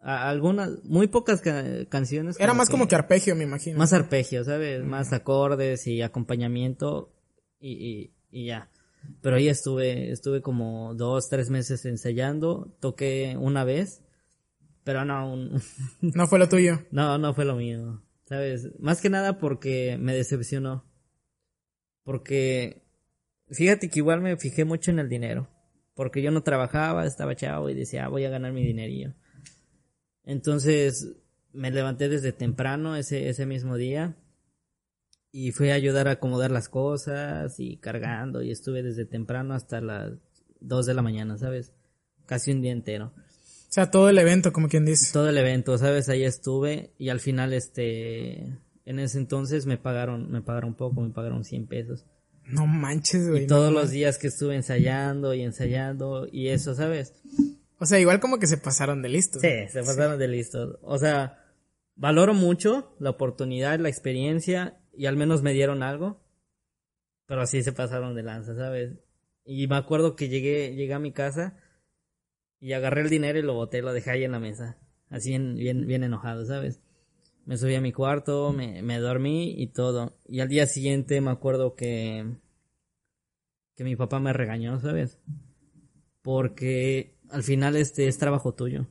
algunas, 0.00 0.84
muy 0.84 1.08
pocas 1.08 1.42
canciones. 1.88 2.38
Era 2.38 2.54
más 2.54 2.70
como 2.70 2.88
que 2.88 2.94
arpegio, 2.94 3.34
me 3.34 3.44
imagino. 3.44 3.78
Más 3.78 3.92
arpegio, 3.92 4.44
¿sabes? 4.44 4.84
Más 4.84 5.12
acordes 5.12 5.86
y 5.86 6.02
acompañamiento 6.02 7.12
y, 7.60 8.12
y 8.30 8.46
ya. 8.46 8.70
Pero 9.20 9.36
ahí 9.36 9.48
estuve, 9.48 10.10
estuve 10.10 10.42
como 10.42 10.94
dos, 10.94 11.28
tres 11.28 11.50
meses 11.50 11.84
ensayando, 11.84 12.76
toqué 12.80 13.36
una 13.38 13.64
vez, 13.64 14.02
pero 14.84 15.04
no. 15.04 15.36
no 16.00 16.26
fue 16.26 16.38
lo 16.38 16.48
tuyo. 16.48 16.80
No, 16.90 17.18
no 17.18 17.34
fue 17.34 17.44
lo 17.44 17.56
mío, 17.56 18.02
¿sabes? 18.24 18.68
Más 18.78 19.00
que 19.00 19.10
nada 19.10 19.38
porque 19.38 19.98
me 20.00 20.14
decepcionó. 20.14 20.84
Porque, 22.04 22.86
fíjate 23.50 23.90
que 23.90 23.98
igual 23.98 24.20
me 24.20 24.36
fijé 24.36 24.64
mucho 24.64 24.90
en 24.90 24.98
el 24.98 25.08
dinero. 25.08 25.48
Porque 25.98 26.22
yo 26.22 26.30
no 26.30 26.44
trabajaba, 26.44 27.06
estaba 27.06 27.34
chavo 27.34 27.70
y 27.70 27.74
decía, 27.74 28.04
ah, 28.04 28.08
voy 28.08 28.24
a 28.24 28.30
ganar 28.30 28.52
mi 28.52 28.64
dinerillo. 28.64 29.14
Entonces, 30.22 31.16
me 31.52 31.72
levanté 31.72 32.08
desde 32.08 32.30
temprano 32.30 32.94
ese, 32.94 33.28
ese 33.28 33.46
mismo 33.46 33.76
día 33.76 34.16
y 35.32 35.50
fui 35.50 35.70
a 35.70 35.74
ayudar 35.74 36.06
a 36.06 36.12
acomodar 36.12 36.52
las 36.52 36.68
cosas 36.68 37.58
y 37.58 37.78
cargando 37.78 38.42
y 38.42 38.52
estuve 38.52 38.84
desde 38.84 39.06
temprano 39.06 39.54
hasta 39.54 39.80
las 39.80 40.12
2 40.60 40.86
de 40.86 40.94
la 40.94 41.02
mañana, 41.02 41.36
¿sabes? 41.36 41.72
Casi 42.26 42.52
un 42.52 42.62
día 42.62 42.70
entero. 42.70 43.12
O 43.16 43.70
sea, 43.72 43.90
todo 43.90 44.08
el 44.08 44.18
evento, 44.18 44.52
como 44.52 44.68
quien 44.68 44.84
dice. 44.84 45.12
Todo 45.12 45.28
el 45.28 45.36
evento, 45.36 45.76
¿sabes? 45.78 46.08
Ahí 46.08 46.22
estuve 46.22 46.94
y 46.96 47.08
al 47.08 47.18
final, 47.18 47.52
este, 47.52 48.56
en 48.84 49.00
ese 49.00 49.18
entonces 49.18 49.66
me 49.66 49.78
pagaron, 49.78 50.30
me 50.30 50.42
pagaron 50.42 50.76
poco, 50.76 51.00
me 51.00 51.10
pagaron 51.10 51.42
100 51.42 51.66
pesos. 51.66 52.06
No 52.48 52.66
manches, 52.66 53.28
güey. 53.28 53.44
Y 53.44 53.46
todos 53.46 53.72
los 53.72 53.90
días 53.90 54.18
que 54.18 54.28
estuve 54.28 54.56
ensayando 54.56 55.34
y 55.34 55.42
ensayando 55.42 56.26
y 56.30 56.48
eso, 56.48 56.74
¿sabes? 56.74 57.14
O 57.78 57.86
sea, 57.86 58.00
igual 58.00 58.20
como 58.20 58.38
que 58.38 58.46
se 58.46 58.56
pasaron 58.56 59.02
de 59.02 59.08
listos. 59.08 59.42
Sí, 59.42 59.68
se 59.68 59.80
pasaron 59.80 60.18
de 60.18 60.28
listos. 60.28 60.78
O 60.82 60.98
sea, 60.98 61.44
valoro 61.94 62.34
mucho 62.34 62.96
la 62.98 63.10
oportunidad, 63.10 63.78
la 63.78 63.88
experiencia 63.88 64.78
y 64.96 65.06
al 65.06 65.16
menos 65.16 65.42
me 65.42 65.52
dieron 65.52 65.82
algo. 65.82 66.20
Pero 67.26 67.42
así 67.42 67.62
se 67.62 67.72
pasaron 67.72 68.14
de 68.14 68.22
lanza, 68.22 68.56
¿sabes? 68.56 68.94
Y 69.44 69.66
me 69.68 69.76
acuerdo 69.76 70.16
que 70.16 70.28
llegué, 70.28 70.74
llegué 70.74 70.94
a 70.94 70.98
mi 70.98 71.12
casa 71.12 71.56
y 72.58 72.72
agarré 72.72 73.02
el 73.02 73.10
dinero 73.10 73.38
y 73.38 73.42
lo 73.42 73.54
boté, 73.54 73.82
lo 73.82 73.92
dejé 73.92 74.10
ahí 74.10 74.24
en 74.24 74.32
la 74.32 74.40
mesa. 74.40 74.78
Así 75.10 75.30
bien, 75.30 75.54
bien, 75.54 75.86
bien 75.86 76.04
enojado, 76.04 76.46
¿sabes? 76.46 76.80
Me 77.48 77.56
subí 77.56 77.74
a 77.74 77.80
mi 77.80 77.92
cuarto, 77.92 78.52
me, 78.52 78.82
me 78.82 78.98
dormí 78.98 79.54
y 79.56 79.68
todo. 79.68 80.18
Y 80.26 80.40
al 80.40 80.50
día 80.50 80.66
siguiente 80.66 81.22
me 81.22 81.30
acuerdo 81.30 81.74
que, 81.74 82.36
que 83.74 83.84
mi 83.84 83.96
papá 83.96 84.20
me 84.20 84.34
regañó, 84.34 84.78
¿sabes? 84.80 85.16
Porque 86.20 87.16
al 87.30 87.42
final 87.42 87.76
este 87.76 88.06
es 88.06 88.18
trabajo 88.18 88.52
tuyo. 88.52 88.86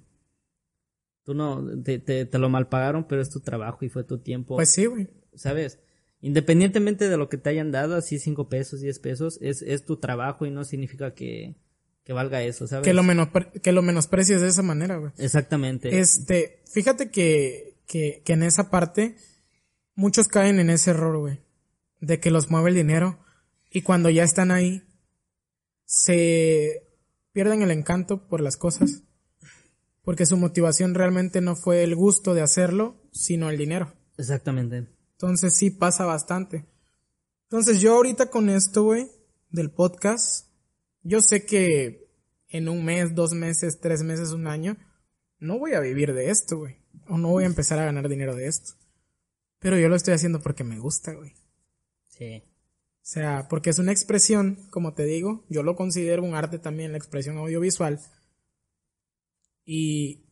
Tú 1.22 1.36
no, 1.36 1.64
te, 1.84 2.00
te, 2.00 2.26
te 2.26 2.40
lo 2.40 2.50
malpagaron, 2.50 3.08
pero 3.08 3.22
es 3.22 3.30
tu 3.30 3.42
trabajo 3.42 3.86
y 3.86 3.90
fue 3.90 4.04
tu 4.04 4.18
tiempo. 4.18 4.56
Pues 4.56 4.72
sí, 4.72 4.88
güey. 4.88 5.08
¿Sabes? 5.36 5.80
Independientemente 6.20 7.10
de 7.10 7.18
lo 7.18 7.30
que 7.30 7.38
te 7.38 7.52
hayan 7.52 7.72
dado, 7.72 7.96
así 7.96 8.18
cinco 8.18 8.50
pesos, 8.50 8.82
diez 8.82 8.98
pesos, 8.98 9.38
es, 9.40 9.62
es 9.62 9.86
tu 9.86 9.98
trabajo 9.98 10.48
y 10.48 10.50
no 10.50 10.64
significa 10.64 11.14
que, 11.14 11.58
que 12.04 12.12
valga 12.12 12.42
eso, 12.42 12.66
¿sabes? 12.66 12.86
Que 12.86 12.96
lo, 12.96 13.04
que 13.62 13.72
lo 13.72 13.84
menosprecies 13.84 14.42
de 14.42 14.48
esa 14.48 14.64
manera, 14.64 14.98
güey. 14.98 15.12
Exactamente. 15.20 16.00
Este, 16.00 16.64
fíjate 16.66 17.12
que, 17.12 17.67
que, 17.88 18.22
que 18.24 18.34
en 18.34 18.44
esa 18.44 18.70
parte, 18.70 19.16
muchos 19.96 20.28
caen 20.28 20.60
en 20.60 20.70
ese 20.70 20.92
error, 20.92 21.18
güey. 21.18 21.42
De 22.00 22.20
que 22.20 22.30
los 22.30 22.52
mueve 22.52 22.70
el 22.70 22.76
dinero 22.76 23.20
y 23.72 23.82
cuando 23.82 24.10
ya 24.10 24.24
están 24.24 24.52
ahí, 24.52 24.84
se 25.86 26.88
pierden 27.32 27.62
el 27.62 27.72
encanto 27.72 28.28
por 28.28 28.42
las 28.42 28.58
cosas. 28.58 29.04
Porque 30.04 30.26
su 30.26 30.38
motivación 30.38 30.94
realmente 30.94 31.42
no 31.42 31.56
fue 31.56 31.84
el 31.84 31.96
gusto 31.96 32.34
de 32.34 32.42
hacerlo, 32.42 33.02
sino 33.12 33.50
el 33.50 33.58
dinero. 33.58 33.94
Exactamente. 34.18 34.88
Entonces 35.14 35.56
sí 35.56 35.70
pasa 35.70 36.06
bastante. 36.06 36.66
Entonces 37.44 37.82
yo 37.82 37.96
ahorita 37.96 38.30
con 38.30 38.50
esto, 38.50 38.84
güey, 38.84 39.10
del 39.50 39.72
podcast, 39.72 40.48
yo 41.02 41.22
sé 41.22 41.46
que 41.46 42.10
en 42.50 42.70
un 42.70 42.86
mes, 42.86 43.16
dos 43.16 43.34
meses, 43.34 43.80
tres 43.80 44.04
meses, 44.04 44.32
un 44.32 44.48
año, 44.48 44.78
no 45.40 45.60
voy 45.60 45.74
a 45.74 45.80
vivir 45.80 46.14
de 46.14 46.30
esto, 46.30 46.58
güey. 46.58 46.78
O 47.10 47.18
no 47.18 47.30
voy 47.30 47.44
a 47.44 47.48
empezar 47.48 47.80
a 47.80 47.86
ganar 47.86 48.08
dinero 48.10 48.36
de 48.36 48.48
esto. 48.48 48.74
Pero 49.60 49.78
yo 49.78 49.90
lo 49.90 49.96
estoy 49.96 50.14
haciendo 50.14 50.40
porque 50.42 50.64
me 50.64 50.80
gusta, 50.80 51.14
güey. 51.14 51.34
Sí. 52.08 52.44
O 52.46 53.10
sea, 53.10 53.48
porque 53.50 53.70
es 53.70 53.80
una 53.80 53.92
expresión, 53.92 54.68
como 54.70 54.94
te 54.94 55.06
digo, 55.06 55.46
yo 55.50 55.64
lo 55.64 55.76
considero 55.76 56.24
un 56.24 56.36
arte 56.36 56.60
también, 56.60 56.92
la 56.92 56.98
expresión 56.98 57.38
audiovisual. 57.38 58.00
Y, 59.66 60.26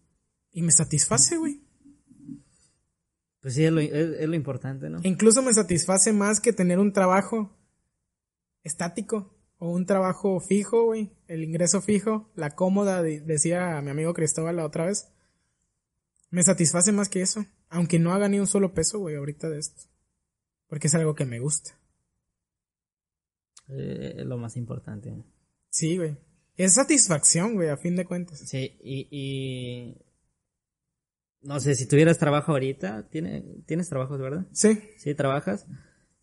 y 0.52 0.62
me 0.62 0.72
satisface, 0.72 1.38
güey. 1.38 1.62
Pues 3.42 3.54
sí, 3.56 3.64
es 3.64 3.72
lo, 3.72 3.80
es, 3.80 3.92
es 3.94 4.28
lo 4.28 4.36
importante, 4.36 4.90
¿no? 4.90 5.00
Incluso 5.04 5.42
me 5.42 5.54
satisface 5.54 6.12
más 6.14 6.40
que 6.40 6.52
tener 6.54 6.80
un 6.80 6.94
trabajo 6.94 7.56
estático 8.64 9.38
o 9.58 9.70
un 9.72 9.86
trabajo 9.86 10.40
fijo, 10.40 10.86
güey. 10.86 11.12
El 11.28 11.44
ingreso 11.44 11.82
fijo, 11.82 12.32
la 12.36 12.56
cómoda, 12.56 13.02
de- 13.04 13.22
decía 13.22 13.80
mi 13.82 13.92
amigo 13.92 14.14
Cristóbal 14.14 14.56
la 14.58 14.66
otra 14.66 14.86
vez. 14.86 15.12
Me 16.36 16.44
satisface 16.44 16.92
más 16.92 17.08
que 17.10 17.22
eso. 17.22 17.46
Aunque 17.70 17.98
no 17.98 18.14
haga 18.14 18.28
ni 18.28 18.40
un 18.40 18.48
solo 18.48 18.74
peso, 18.74 19.00
güey, 19.00 19.16
ahorita 19.16 19.50
de 19.50 19.60
esto. 19.60 19.84
Porque 20.68 20.88
es 20.88 20.96
algo 20.96 21.16
que 21.16 21.26
me 21.26 21.40
gusta. 21.40 21.80
Eh, 23.70 24.24
lo 24.26 24.38
más 24.38 24.58
importante. 24.58 25.14
Sí, 25.70 25.98
güey. 25.98 26.18
Es 26.58 26.74
satisfacción, 26.74 27.56
güey, 27.56 27.70
a 27.70 27.78
fin 27.78 27.96
de 27.96 28.06
cuentas. 28.06 28.40
Sí, 28.40 28.78
y, 28.84 29.08
y 29.12 29.98
no 31.42 31.60
sé, 31.60 31.76
si 31.76 31.88
tuvieras 31.88 32.18
trabajo 32.18 32.52
ahorita, 32.54 33.08
¿tiene, 33.10 33.44
tienes 33.66 33.90
trabajos, 33.90 34.20
verdad? 34.20 34.46
Sí, 34.52 34.80
Sí, 34.98 35.16
trabajas. 35.16 35.66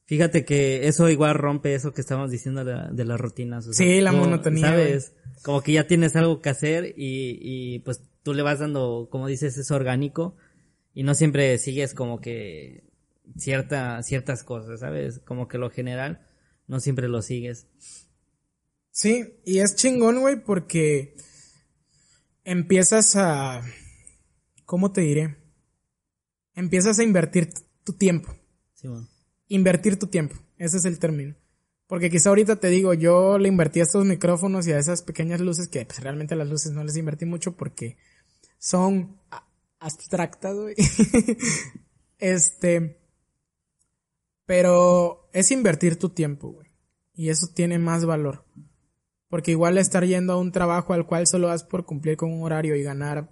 Fíjate 0.05 0.45
que 0.45 0.89
eso 0.89 1.09
igual 1.09 1.35
rompe 1.37 1.75
eso 1.75 1.93
que 1.93 2.01
estábamos 2.01 2.31
diciendo 2.31 2.65
de, 2.65 2.73
la- 2.75 2.91
de 2.91 3.05
las 3.05 3.21
rutinas. 3.21 3.67
o 3.67 3.73
sea, 3.73 3.87
Sí, 3.87 4.01
la 4.01 4.11
como, 4.11 4.25
monotonía, 4.25 4.67
¿Sabes? 4.69 5.15
Como 5.43 5.63
que 5.63 5.73
ya 5.73 5.87
tienes 5.87 6.17
algo 6.17 6.41
que 6.41 6.51
hacer 6.51 6.95
y, 6.97 7.39
y 7.41 7.79
pues 7.81 8.03
tú 8.23 8.35
le 8.35 8.43
vas 8.43 8.59
dando, 8.59 9.09
como 9.11 9.27
dices, 9.27 9.57
es 9.59 9.71
orgánico 9.71 10.37
y 10.95 11.03
no 11.03 11.15
siempre 11.15 11.59
sigues 11.59 11.95
como 11.95 12.21
que 12.21 12.85
cierta, 13.37 14.03
ciertas 14.03 14.45
cosas, 14.45 14.81
¿sabes? 14.81 15.21
Como 15.21 15.49
que 15.49 15.59
lo 15.59 15.71
general 15.71 16.27
no 16.67 16.81
siempre 16.81 17.09
lo 17.09 17.23
sigues. 17.23 17.67
Sí, 18.91 19.41
y 19.45 19.59
es 19.59 19.75
chingón, 19.75 20.21
güey, 20.21 20.43
porque 20.43 21.17
empiezas 22.45 23.17
a... 23.17 23.63
¿Cómo 24.65 24.93
te 24.93 25.01
diré? 25.01 25.37
Empiezas 26.55 26.99
a 26.99 27.03
invertir 27.03 27.51
tu 27.85 27.95
tiempo. 27.95 28.35
Sí, 28.75 28.89
bueno. 28.89 29.09
Invertir 29.49 29.99
tu 29.99 30.07
tiempo. 30.07 30.37
Ese 30.57 30.77
es 30.77 30.85
el 30.85 30.99
término. 30.99 31.35
Porque 31.87 32.11
quizá 32.11 32.31
ahorita 32.31 32.57
te 32.57 32.69
digo, 32.69 32.95
yo 32.95 33.39
le 33.39 33.49
invertí 33.49 33.81
a 33.81 33.83
estos 33.83 34.05
micrófonos 34.07 34.67
y 34.67 34.73
a 34.73 34.79
esas 34.79 35.03
pequeñas 35.03 35.41
luces 35.41 35.69
que 35.69 35.85
pues, 35.85 36.01
realmente 36.01 36.37
las 36.37 36.49
luces 36.49 36.73
no 36.73 36.85
les 36.85 36.97
invertí 36.97 37.27
mucho 37.27 37.55
porque 37.57 37.99
son 38.63 39.19
abstractas, 39.81 40.57
güey. 40.57 40.77
este... 42.19 43.01
Pero 44.47 45.29
es 45.33 45.51
invertir 45.51 45.99
tu 45.99 46.11
tiempo, 46.11 46.53
güey. 46.53 46.69
Y 47.15 47.31
eso 47.31 47.49
tiene 47.53 47.79
más 47.79 48.05
valor. 48.05 48.45
Porque 49.29 49.51
igual 49.51 49.79
estar 49.79 50.05
yendo 50.05 50.35
a 50.35 50.39
un 50.39 50.53
trabajo 50.53 50.93
al 50.93 51.07
cual 51.07 51.27
solo 51.27 51.49
vas 51.49 51.65
por 51.65 51.85
cumplir 51.85 52.17
con 52.17 52.33
un 52.33 52.43
horario 52.45 52.77
y 52.77 52.83
ganar 52.83 53.31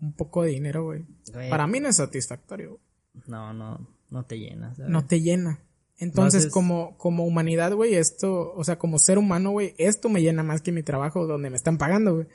un 0.00 0.14
poco 0.14 0.42
de 0.42 0.50
dinero, 0.50 0.84
güey. 0.84 1.04
Para 1.50 1.66
mí 1.66 1.80
no 1.80 1.88
es 1.88 1.96
satisfactorio. 1.96 2.70
güey. 2.70 3.24
No, 3.26 3.52
no, 3.52 3.86
no 4.08 4.24
te 4.24 4.38
llenas. 4.38 4.76
¿sabes? 4.78 4.90
No 4.90 5.06
te 5.06 5.20
llena. 5.20 5.60
Entonces, 5.98 6.46
como, 6.46 6.96
como 6.96 7.26
humanidad, 7.26 7.74
güey, 7.74 7.94
esto, 7.94 8.54
o 8.54 8.64
sea, 8.64 8.78
como 8.78 8.98
ser 8.98 9.18
humano, 9.18 9.50
güey, 9.50 9.74
esto 9.76 10.08
me 10.08 10.22
llena 10.22 10.42
más 10.42 10.62
que 10.62 10.72
mi 10.72 10.82
trabajo 10.82 11.26
donde 11.26 11.50
me 11.50 11.56
están 11.56 11.76
pagando, 11.76 12.14
güey. 12.14 12.26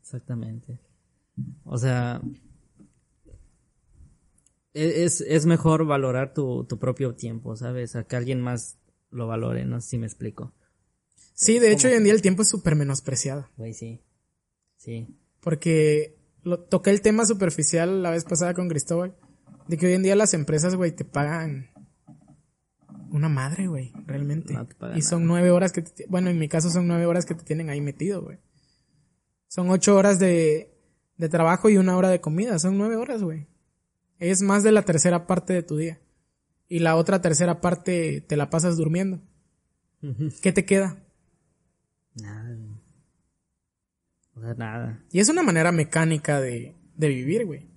Exactamente. 0.00 0.78
O 1.74 1.78
sea, 1.78 2.22
e- 4.74 5.02
es, 5.04 5.20
es 5.22 5.44
mejor 5.44 5.84
valorar 5.84 6.32
tu, 6.32 6.62
tu 6.66 6.78
propio 6.78 7.16
tiempo, 7.16 7.56
¿sabes? 7.56 7.96
A 7.96 8.04
que 8.04 8.14
alguien 8.14 8.40
más 8.40 8.78
lo 9.10 9.26
valore, 9.26 9.64
no 9.64 9.80
sé 9.80 9.88
si 9.88 9.98
me 9.98 10.06
explico. 10.06 10.52
Sí, 11.32 11.58
de 11.58 11.72
hecho, 11.72 11.88
hoy 11.88 11.94
en 11.94 12.04
día 12.04 12.12
el 12.12 12.22
tiempo 12.22 12.42
es 12.42 12.48
súper 12.48 12.76
menospreciado. 12.76 13.48
Güey, 13.56 13.74
sí. 13.74 14.00
Sí. 14.76 15.18
Porque 15.40 16.16
lo, 16.44 16.60
toqué 16.60 16.90
el 16.90 17.00
tema 17.00 17.26
superficial 17.26 18.04
la 18.04 18.12
vez 18.12 18.22
pasada 18.22 18.54
con 18.54 18.68
Cristóbal. 18.68 19.16
De 19.66 19.76
que 19.76 19.86
hoy 19.86 19.94
en 19.94 20.04
día 20.04 20.14
las 20.14 20.32
empresas, 20.32 20.76
güey, 20.76 20.92
te 20.92 21.04
pagan 21.04 21.70
una 23.10 23.28
madre, 23.28 23.66
güey, 23.66 23.92
realmente. 24.06 24.54
No 24.54 24.68
y 24.94 25.02
son 25.02 25.26
nueve 25.26 25.50
horas 25.50 25.72
que 25.72 25.82
te, 25.82 26.06
bueno, 26.06 26.30
en 26.30 26.38
mi 26.38 26.48
caso 26.48 26.70
son 26.70 26.86
nueve 26.86 27.06
horas 27.06 27.26
que 27.26 27.34
te 27.34 27.42
tienen 27.42 27.68
ahí 27.68 27.80
metido, 27.80 28.22
güey. 28.22 28.38
Son 29.48 29.70
ocho 29.70 29.96
horas 29.96 30.20
de, 30.20 30.73
de 31.16 31.28
trabajo 31.28 31.68
y 31.70 31.76
una 31.76 31.96
hora 31.96 32.08
de 32.08 32.20
comida. 32.20 32.58
Son 32.58 32.76
nueve 32.78 32.96
horas, 32.96 33.22
güey. 33.22 33.46
Es 34.18 34.42
más 34.42 34.62
de 34.62 34.72
la 34.72 34.82
tercera 34.82 35.26
parte 35.26 35.52
de 35.52 35.62
tu 35.62 35.76
día. 35.76 36.00
Y 36.68 36.78
la 36.80 36.96
otra 36.96 37.20
tercera 37.20 37.60
parte 37.60 38.20
te 38.22 38.36
la 38.36 38.50
pasas 38.50 38.76
durmiendo. 38.76 39.20
¿Qué 40.42 40.52
te 40.52 40.64
queda? 40.64 40.98
Nada. 42.14 42.56
O 44.36 44.40
sea, 44.40 44.54
nada. 44.54 45.02
Y 45.10 45.20
es 45.20 45.28
una 45.28 45.42
manera 45.42 45.72
mecánica 45.72 46.40
de, 46.40 46.74
de 46.96 47.08
vivir, 47.08 47.46
güey. 47.46 47.68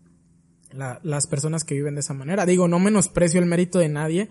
La- 0.72 0.99
las 1.03 1.27
personas 1.27 1.64
que 1.64 1.76
viven 1.76 1.95
de 1.95 2.01
esa 2.01 2.14
manera. 2.14 2.45
Digo, 2.45 2.68
no 2.68 2.80
menosprecio 2.80 3.39
el 3.39 3.45
mérito 3.45 3.80
de 3.80 3.89
nadie. 3.89 4.30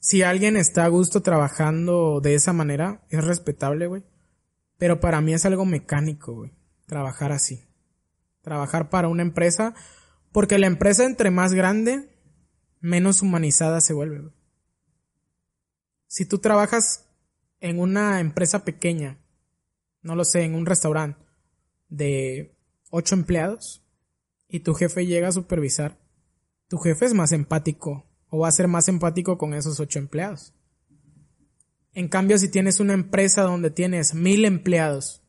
Si 0.00 0.22
alguien 0.22 0.56
está 0.56 0.84
a 0.84 0.88
gusto 0.88 1.22
trabajando 1.22 2.20
de 2.20 2.34
esa 2.34 2.52
manera, 2.52 3.04
es 3.10 3.24
respetable, 3.24 3.86
güey. 3.88 4.04
Pero 4.76 5.00
para 5.00 5.20
mí 5.20 5.32
es 5.34 5.44
algo 5.44 5.64
mecánico, 5.64 6.34
güey. 6.34 6.52
Trabajar 6.86 7.32
así. 7.32 7.67
Trabajar 8.48 8.88
para 8.88 9.08
una 9.08 9.20
empresa. 9.20 9.74
Porque 10.32 10.58
la 10.58 10.66
empresa 10.66 11.04
entre 11.04 11.30
más 11.30 11.52
grande, 11.52 12.08
menos 12.80 13.20
humanizada 13.20 13.82
se 13.82 13.92
vuelve. 13.92 14.32
Si 16.06 16.24
tú 16.24 16.38
trabajas 16.38 17.10
en 17.60 17.78
una 17.78 18.20
empresa 18.20 18.64
pequeña, 18.64 19.18
no 20.00 20.16
lo 20.16 20.24
sé, 20.24 20.44
en 20.44 20.54
un 20.54 20.64
restaurante 20.64 21.20
de 21.90 22.56
ocho 22.88 23.16
empleados 23.16 23.84
y 24.48 24.60
tu 24.60 24.72
jefe 24.72 25.04
llega 25.04 25.28
a 25.28 25.32
supervisar, 25.32 25.98
tu 26.68 26.78
jefe 26.78 27.04
es 27.04 27.12
más 27.12 27.32
empático 27.32 28.06
o 28.30 28.38
va 28.38 28.48
a 28.48 28.52
ser 28.52 28.66
más 28.66 28.88
empático 28.88 29.36
con 29.36 29.52
esos 29.52 29.78
ocho 29.78 29.98
empleados. 29.98 30.54
En 31.92 32.08
cambio, 32.08 32.38
si 32.38 32.48
tienes 32.48 32.80
una 32.80 32.94
empresa 32.94 33.42
donde 33.42 33.70
tienes 33.70 34.14
mil 34.14 34.46
empleados 34.46 35.22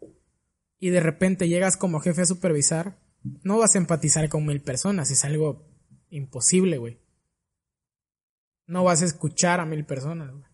y 0.79 0.89
de 0.89 1.01
repente 1.01 1.49
llegas 1.49 1.75
como 1.75 1.99
jefe 1.99 2.21
a 2.21 2.25
supervisar, 2.25 3.08
no 3.43 3.57
vas 3.57 3.75
a 3.75 3.77
empatizar 3.79 4.27
con 4.29 4.45
mil 4.45 4.61
personas, 4.61 5.11
es 5.11 5.25
algo 5.25 5.67
imposible, 6.09 6.77
güey. 6.77 6.99
No 8.67 8.83
vas 8.83 9.01
a 9.01 9.05
escuchar 9.05 9.59
a 9.59 9.65
mil 9.65 9.85
personas, 9.85 10.31
güey. 10.31 10.45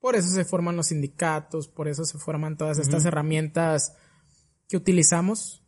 Por 0.00 0.14
eso 0.14 0.28
se 0.28 0.44
forman 0.44 0.76
los 0.76 0.88
sindicatos, 0.88 1.68
por 1.68 1.88
eso 1.88 2.04
se 2.04 2.18
forman 2.18 2.56
todas 2.56 2.78
estas 2.78 3.04
herramientas 3.04 3.96
que 4.68 4.76
utilizamos. 4.76 5.64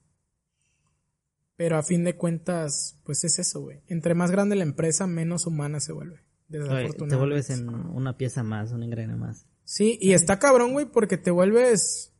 Pero 1.56 1.76
a 1.76 1.82
fin 1.82 2.04
de 2.04 2.16
cuentas, 2.16 3.00
pues 3.04 3.24
es 3.24 3.38
eso, 3.38 3.60
güey. 3.60 3.82
Entre 3.88 4.14
más 4.14 4.30
grande 4.30 4.56
la 4.56 4.62
empresa, 4.62 5.06
menos 5.06 5.46
humana 5.46 5.80
se 5.80 5.92
vuelve. 5.92 6.24
Güey, 6.48 6.50
te 6.50 6.58
Desafortunadamente. 6.58 7.16
vuelves 7.16 7.50
en 7.50 7.68
una 7.68 8.16
pieza 8.16 8.42
más, 8.42 8.72
un 8.72 8.82
engrane 8.82 9.16
más. 9.16 9.46
Sí, 9.64 9.98
y 10.00 10.12
está 10.12 10.38
cabrón, 10.38 10.72
güey, 10.72 10.86
porque 10.86 11.16
te 11.18 11.30
vuelves. 11.30 12.12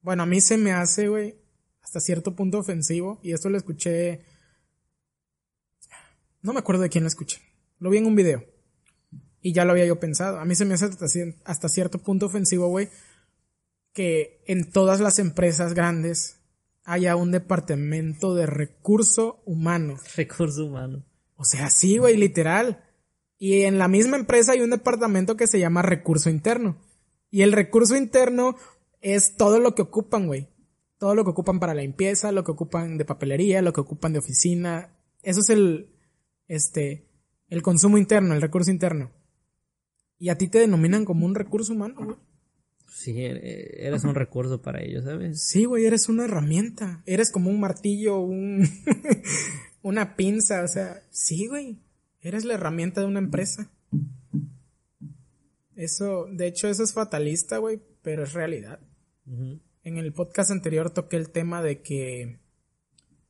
Bueno, 0.00 0.24
a 0.24 0.26
mí 0.26 0.40
se 0.40 0.58
me 0.58 0.72
hace, 0.72 1.08
güey, 1.08 1.41
hasta 1.92 2.00
cierto 2.00 2.34
punto 2.34 2.58
ofensivo. 2.58 3.20
Y 3.22 3.32
esto 3.32 3.50
lo 3.50 3.58
escuché 3.58 4.22
No 6.40 6.54
me 6.54 6.60
acuerdo 6.60 6.82
de 6.82 6.88
quién 6.88 7.04
lo 7.04 7.08
escuché. 7.08 7.42
Lo 7.80 7.90
vi 7.90 7.98
en 7.98 8.06
un 8.06 8.16
video. 8.16 8.46
Y 9.42 9.52
ya 9.52 9.66
lo 9.66 9.72
había 9.72 9.84
yo 9.84 10.00
pensado. 10.00 10.38
A 10.38 10.46
mí 10.46 10.54
se 10.54 10.64
me 10.64 10.72
hace 10.72 10.88
hasta, 11.44 11.68
cierto 11.68 11.98
punto 11.98 12.26
ofensivo, 12.26 12.68
güey, 12.68 12.88
que 13.92 14.42
en 14.46 14.70
todas 14.70 15.00
las 15.00 15.18
empresas 15.18 15.74
grandes 15.74 16.38
haya 16.84 17.14
un 17.14 17.30
departamento 17.30 18.34
de 18.34 18.46
recurso 18.46 19.42
humano. 19.44 19.98
Recurso 20.16 20.64
humano. 20.64 21.04
O 21.36 21.44
sea, 21.44 21.68
sí, 21.68 21.98
güey, 21.98 22.16
literal. 22.16 22.84
Y 23.38 23.64
en 23.64 23.76
la 23.76 23.88
misma 23.88 24.16
empresa 24.16 24.52
hay 24.52 24.62
un 24.62 24.70
departamento 24.70 25.36
que 25.36 25.46
se 25.46 25.58
llama 25.58 25.82
recurso 25.82 26.30
interno. 26.30 26.78
Y 27.30 27.42
el 27.42 27.52
recurso 27.52 27.96
interno 27.96 28.56
es 29.02 29.36
todo 29.36 29.60
lo 29.60 29.74
que 29.74 29.82
ocupan, 29.82 30.26
güey. 30.26 30.48
Todo 31.02 31.16
lo 31.16 31.24
que 31.24 31.30
ocupan 31.30 31.58
para 31.58 31.74
la 31.74 31.82
limpieza, 31.82 32.30
lo 32.30 32.44
que 32.44 32.52
ocupan 32.52 32.96
de 32.96 33.04
papelería, 33.04 33.60
lo 33.60 33.72
que 33.72 33.80
ocupan 33.80 34.12
de 34.12 34.20
oficina. 34.20 34.94
Eso 35.24 35.40
es 35.40 35.50
el, 35.50 35.88
este, 36.46 37.08
el 37.48 37.60
consumo 37.60 37.98
interno, 37.98 38.34
el 38.34 38.40
recurso 38.40 38.70
interno. 38.70 39.10
Y 40.20 40.28
a 40.28 40.38
ti 40.38 40.46
te 40.46 40.60
denominan 40.60 41.04
como 41.04 41.26
un 41.26 41.34
recurso 41.34 41.72
humano, 41.72 42.04
güey. 42.04 42.16
Sí, 42.86 43.20
e-, 43.20 43.84
eres 43.84 44.04
un 44.04 44.14
recurso 44.14 44.62
para 44.62 44.80
ellos, 44.80 45.02
¿sabes? 45.02 45.42
Sí, 45.42 45.64
güey, 45.64 45.86
eres 45.86 46.08
una 46.08 46.26
herramienta. 46.26 47.02
Eres 47.04 47.32
como 47.32 47.50
un 47.50 47.58
martillo, 47.58 48.20
un 48.20 48.64
una 49.82 50.14
pinza, 50.14 50.62
o 50.62 50.68
sea, 50.68 51.02
sí, 51.10 51.48
güey. 51.48 51.80
Eres 52.20 52.44
la 52.44 52.54
herramienta 52.54 53.00
de 53.00 53.08
una 53.08 53.18
empresa. 53.18 53.72
Eso, 55.74 56.28
de 56.30 56.46
hecho, 56.46 56.68
eso 56.68 56.84
es 56.84 56.92
fatalista, 56.92 57.58
güey, 57.58 57.82
pero 58.02 58.22
es 58.22 58.34
realidad. 58.34 58.78
En 59.84 59.98
el 59.98 60.12
podcast 60.12 60.50
anterior 60.50 60.90
toqué 60.90 61.16
el 61.16 61.30
tema 61.30 61.60
de 61.60 61.82
que, 61.82 62.38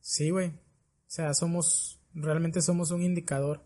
sí, 0.01 0.29
güey. 0.29 0.49
O 0.49 1.15
sea, 1.15 1.33
somos, 1.33 1.99
realmente 2.13 2.61
somos 2.61 2.91
un 2.91 3.01
indicador 3.01 3.63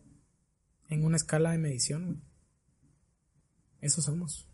en 0.90 1.04
una 1.04 1.18
escala 1.18 1.52
de 1.52 1.58
medición, 1.58 2.06
güey. 2.06 2.22
Eso 3.82 4.02
somos. 4.02 4.50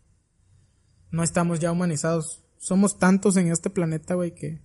No 1.10 1.22
estamos 1.22 1.60
ya 1.60 1.70
humanizados. 1.70 2.44
Somos 2.58 2.98
tantos 2.98 3.36
en 3.36 3.52
este 3.52 3.70
planeta, 3.70 4.14
güey, 4.14 4.34
que, 4.34 4.60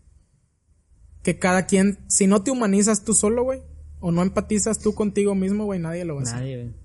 que 1.22 1.38
cada 1.38 1.66
quien, 1.66 2.00
si 2.10 2.28
no 2.28 2.44
te 2.44 2.52
humanizas 2.52 3.04
tú 3.04 3.14
solo, 3.14 3.44
güey, 3.44 3.62
o 4.00 4.12
no 4.12 4.24
empatizas 4.24 4.80
tú 4.80 4.96
contigo 4.96 5.36
mismo, 5.36 5.66
güey, 5.66 5.80
nadie 5.80 6.06
lo 6.06 6.16
va 6.16 6.22
a 6.22 6.24
hacer. 6.24 6.40
Nadie, 6.40 6.64
güey. 6.64 6.76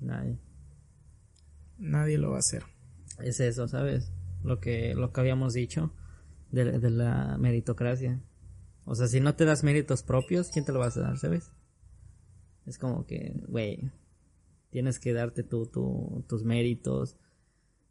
Nadie. 0.00 0.38
Nadie 1.78 2.18
lo 2.18 2.30
va 2.30 2.36
a 2.36 2.40
hacer. 2.40 2.64
Es 3.20 3.40
eso, 3.40 3.68
¿sabes? 3.68 4.12
Lo 4.42 4.60
que, 4.60 4.94
lo 4.94 5.12
que 5.12 5.20
habíamos 5.20 5.52
dicho 5.54 5.92
de, 6.50 6.78
de 6.78 6.90
la 6.90 7.36
meritocracia. 7.38 8.20
O 8.84 8.94
sea, 8.94 9.06
si 9.06 9.20
no 9.20 9.34
te 9.34 9.44
das 9.44 9.64
méritos 9.64 10.02
propios, 10.02 10.48
¿quién 10.50 10.64
te 10.64 10.72
lo 10.72 10.78
va 10.78 10.86
a 10.86 10.90
dar, 10.90 11.18
sabes? 11.18 11.50
Es 12.66 12.78
como 12.78 13.06
que, 13.06 13.34
güey, 13.48 13.90
tienes 14.70 14.98
que 14.98 15.12
darte 15.12 15.42
tu, 15.42 15.66
tus 16.26 16.44
méritos, 16.44 17.16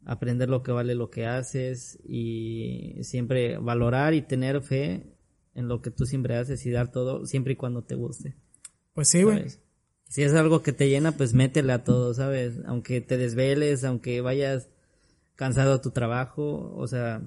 aprender 0.04 0.48
lo 0.48 0.62
que 0.62 0.72
vale 0.72 0.94
lo 0.94 1.10
que 1.10 1.26
haces 1.26 1.98
y 2.04 2.96
siempre 3.02 3.58
valorar 3.58 4.14
y 4.14 4.22
tener 4.22 4.62
fe 4.62 5.06
en 5.54 5.68
lo 5.68 5.82
que 5.82 5.90
tú 5.90 6.06
siempre 6.06 6.36
haces 6.36 6.64
y 6.66 6.70
dar 6.70 6.90
todo 6.90 7.26
siempre 7.26 7.54
y 7.54 7.56
cuando 7.56 7.82
te 7.82 7.94
guste. 7.94 8.36
Pues 8.92 9.08
sí, 9.08 9.22
güey. 9.22 9.46
Si 10.08 10.22
es 10.22 10.32
algo 10.32 10.62
que 10.62 10.72
te 10.72 10.88
llena, 10.88 11.12
pues 11.12 11.34
métele 11.34 11.72
a 11.72 11.84
todo, 11.84 12.14
¿sabes? 12.14 12.60
Aunque 12.64 13.00
te 13.00 13.18
desveles, 13.18 13.84
aunque 13.84 14.20
vayas 14.20 14.70
cansado 15.38 15.74
a 15.74 15.80
tu 15.80 15.92
trabajo, 15.92 16.74
o 16.74 16.88
sea, 16.88 17.22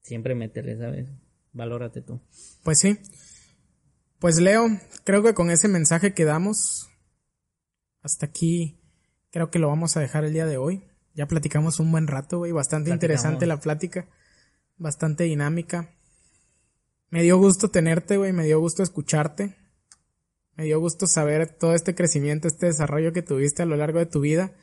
siempre 0.00 0.34
métele, 0.34 0.78
¿sabes? 0.78 1.10
Valórate 1.52 2.00
tú. 2.00 2.22
Pues 2.62 2.78
sí. 2.78 2.98
Pues 4.18 4.40
Leo, 4.40 4.66
creo 5.04 5.22
que 5.22 5.34
con 5.34 5.50
ese 5.50 5.68
mensaje 5.68 6.14
que 6.14 6.24
damos, 6.24 6.88
hasta 8.00 8.24
aquí 8.24 8.80
creo 9.30 9.50
que 9.50 9.58
lo 9.58 9.68
vamos 9.68 9.98
a 9.98 10.00
dejar 10.00 10.24
el 10.24 10.32
día 10.32 10.46
de 10.46 10.56
hoy. 10.56 10.82
Ya 11.12 11.26
platicamos 11.28 11.78
un 11.78 11.92
buen 11.92 12.06
rato, 12.06 12.38
güey, 12.38 12.52
bastante 12.52 12.90
interesante 12.90 13.44
la 13.44 13.60
plática, 13.60 14.08
bastante 14.78 15.24
dinámica. 15.24 15.90
Me 17.10 17.22
dio 17.22 17.36
gusto 17.36 17.68
tenerte, 17.68 18.16
güey, 18.16 18.32
me 18.32 18.46
dio 18.46 18.58
gusto 18.60 18.82
escucharte. 18.82 19.54
Me 20.56 20.64
dio 20.64 20.80
gusto 20.80 21.06
saber 21.06 21.54
todo 21.54 21.74
este 21.74 21.94
crecimiento, 21.94 22.48
este 22.48 22.64
desarrollo 22.64 23.12
que 23.12 23.22
tuviste 23.22 23.62
a 23.62 23.66
lo 23.66 23.76
largo 23.76 23.98
de 23.98 24.06
tu 24.06 24.20
vida 24.20 24.54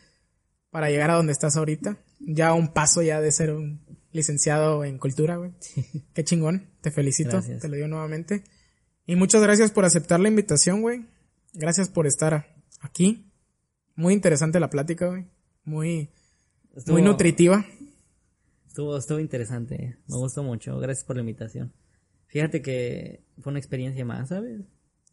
para 0.71 0.89
llegar 0.89 1.11
a 1.11 1.15
donde 1.15 1.33
estás 1.33 1.55
ahorita. 1.55 1.99
Ya 2.25 2.53
un 2.53 2.73
paso 2.73 3.01
ya 3.01 3.19
de 3.19 3.31
ser 3.31 3.51
un 3.51 3.81
licenciado 4.11 4.83
en 4.83 4.97
cultura, 4.97 5.37
güey. 5.37 5.51
Qué 6.13 6.23
chingón, 6.23 6.69
te 6.81 6.91
felicito, 6.91 7.41
te 7.41 7.67
lo 7.67 7.75
digo 7.75 7.87
nuevamente. 7.87 8.43
Y 9.05 9.15
muchas 9.15 9.41
gracias 9.41 9.71
por 9.71 9.85
aceptar 9.85 10.19
la 10.19 10.27
invitación, 10.27 10.81
güey. 10.81 11.05
Gracias 11.53 11.89
por 11.89 12.07
estar 12.07 12.55
aquí. 12.79 13.31
Muy 13.95 14.13
interesante 14.13 14.59
la 14.59 14.69
plática, 14.69 15.07
güey. 15.07 15.27
Muy, 15.63 16.09
muy 16.87 17.01
nutritiva. 17.01 17.65
Estuvo, 18.67 18.97
estuvo 18.97 19.19
interesante. 19.19 19.97
Me 20.07 20.15
gustó 20.15 20.43
mucho. 20.43 20.79
Gracias 20.79 21.05
por 21.05 21.17
la 21.17 21.21
invitación. 21.21 21.73
Fíjate 22.27 22.61
que 22.61 23.25
fue 23.41 23.51
una 23.51 23.59
experiencia 23.59 24.05
más, 24.05 24.29
¿sabes? 24.29 24.61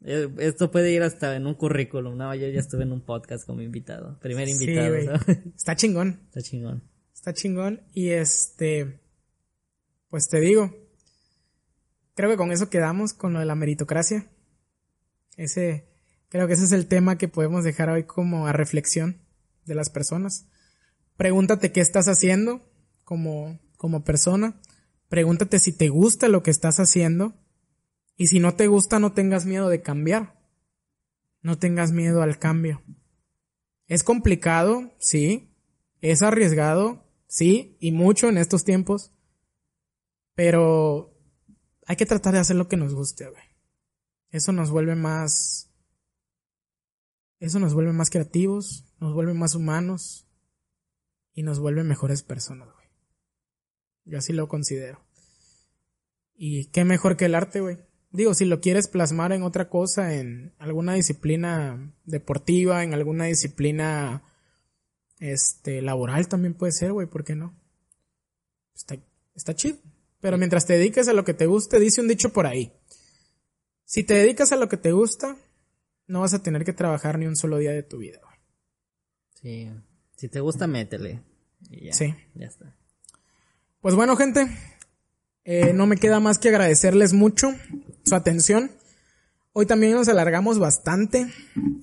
Eh, 0.04 0.28
esto 0.38 0.70
puede 0.70 0.92
ir 0.92 1.02
hasta 1.02 1.34
en 1.34 1.46
un 1.46 1.54
currículum, 1.54 2.16
¿no? 2.16 2.32
Yo 2.36 2.46
ya 2.46 2.60
estuve 2.60 2.84
en 2.84 2.92
un 2.92 3.00
podcast 3.00 3.44
como 3.44 3.62
invitado. 3.62 4.18
Primer 4.20 4.48
invitado, 4.48 4.94
Está 5.56 5.74
chingón. 5.74 6.20
Está 6.26 6.42
chingón. 6.42 6.87
Está 7.18 7.34
chingón. 7.34 7.82
Y 7.92 8.10
este. 8.10 9.00
Pues 10.08 10.28
te 10.28 10.40
digo. 10.40 10.74
Creo 12.14 12.30
que 12.30 12.36
con 12.36 12.52
eso 12.52 12.70
quedamos, 12.70 13.12
con 13.12 13.32
lo 13.32 13.40
de 13.40 13.46
la 13.46 13.54
meritocracia. 13.54 14.30
Ese. 15.36 15.88
Creo 16.28 16.46
que 16.46 16.54
ese 16.54 16.64
es 16.64 16.72
el 16.72 16.86
tema 16.86 17.18
que 17.18 17.28
podemos 17.28 17.64
dejar 17.64 17.90
hoy 17.90 18.04
como 18.04 18.46
a 18.46 18.52
reflexión 18.52 19.20
de 19.64 19.74
las 19.74 19.90
personas. 19.90 20.46
Pregúntate 21.16 21.72
qué 21.72 21.80
estás 21.80 22.06
haciendo 22.06 22.62
como, 23.04 23.58
como 23.76 24.04
persona 24.04 24.60
Pregúntate 25.08 25.58
si 25.58 25.72
te 25.72 25.88
gusta 25.88 26.28
lo 26.28 26.42
que 26.42 26.50
estás 26.50 26.80
haciendo 26.80 27.34
y 28.16 28.26
si 28.26 28.40
no 28.40 28.54
te 28.54 28.66
gusta 28.66 28.98
no 28.98 29.12
tengas 29.12 29.46
miedo 29.46 29.68
de 29.68 29.80
cambiar. 29.80 30.38
No 31.40 31.58
tengas 31.58 31.92
miedo 31.92 32.20
al 32.20 32.38
cambio. 32.38 32.82
Es 33.86 34.02
complicado, 34.02 34.92
sí. 34.98 35.54
Es 36.00 36.22
arriesgado, 36.22 37.07
sí, 37.28 37.76
y 37.78 37.92
mucho 37.92 38.28
en 38.28 38.38
estos 38.38 38.64
tiempos. 38.64 39.12
Pero 40.34 41.14
hay 41.86 41.94
que 41.96 42.06
tratar 42.06 42.34
de 42.34 42.40
hacer 42.40 42.56
lo 42.56 42.66
que 42.66 42.76
nos 42.76 42.94
guste, 42.94 43.28
güey. 43.28 43.42
Eso 44.30 44.52
nos 44.52 44.70
vuelve 44.70 44.96
más... 44.96 45.70
Eso 47.38 47.60
nos 47.60 47.72
vuelve 47.72 47.92
más 47.92 48.10
creativos, 48.10 48.84
nos 48.98 49.14
vuelve 49.14 49.32
más 49.32 49.54
humanos 49.54 50.26
y 51.32 51.44
nos 51.44 51.60
vuelve 51.60 51.84
mejores 51.84 52.24
personas. 52.24 52.68
Yo 54.08 54.18
así 54.18 54.32
lo 54.32 54.48
considero. 54.48 55.04
Y 56.34 56.66
qué 56.66 56.84
mejor 56.84 57.16
que 57.16 57.26
el 57.26 57.34
arte, 57.34 57.60
güey. 57.60 57.78
Digo, 58.10 58.32
si 58.32 58.46
lo 58.46 58.60
quieres 58.60 58.88
plasmar 58.88 59.32
en 59.32 59.42
otra 59.42 59.68
cosa, 59.68 60.14
en 60.14 60.54
alguna 60.58 60.94
disciplina 60.94 61.92
deportiva, 62.06 62.82
en 62.82 62.94
alguna 62.94 63.26
disciplina 63.26 64.22
este 65.20 65.82
laboral 65.82 66.28
también 66.28 66.54
puede 66.54 66.72
ser, 66.72 66.92
güey, 66.92 67.06
¿por 67.06 67.24
qué 67.24 67.34
no? 67.34 67.54
Está, 68.74 68.96
está 69.34 69.54
chido. 69.54 69.78
Pero 70.20 70.38
mientras 70.38 70.66
te 70.66 70.74
dediques 70.74 71.08
a 71.08 71.12
lo 71.12 71.24
que 71.24 71.34
te 71.34 71.46
guste, 71.46 71.78
dice 71.78 72.00
un 72.00 72.08
dicho 72.08 72.32
por 72.32 72.46
ahí. 72.46 72.72
Si 73.84 74.04
te 74.04 74.14
dedicas 74.14 74.52
a 74.52 74.56
lo 74.56 74.68
que 74.68 74.76
te 74.76 74.92
gusta, 74.92 75.36
no 76.06 76.20
vas 76.20 76.34
a 76.34 76.42
tener 76.42 76.64
que 76.64 76.72
trabajar 76.72 77.18
ni 77.18 77.26
un 77.26 77.36
solo 77.36 77.58
día 77.58 77.72
de 77.72 77.82
tu 77.82 77.98
vida, 77.98 78.20
güey. 78.22 78.36
Sí. 79.40 79.70
Si 80.16 80.28
te 80.28 80.40
gusta, 80.40 80.66
métele. 80.66 81.22
sí. 81.92 82.14
Ya 82.34 82.46
está. 82.46 82.76
Pues 83.80 83.94
bueno, 83.94 84.16
gente, 84.16 84.48
eh, 85.44 85.72
no 85.72 85.86
me 85.86 85.96
queda 85.96 86.18
más 86.18 86.38
que 86.38 86.48
agradecerles 86.48 87.12
mucho 87.12 87.52
su 88.04 88.14
atención. 88.14 88.72
Hoy 89.52 89.66
también 89.66 89.92
nos 89.92 90.08
alargamos 90.08 90.58
bastante 90.58 91.32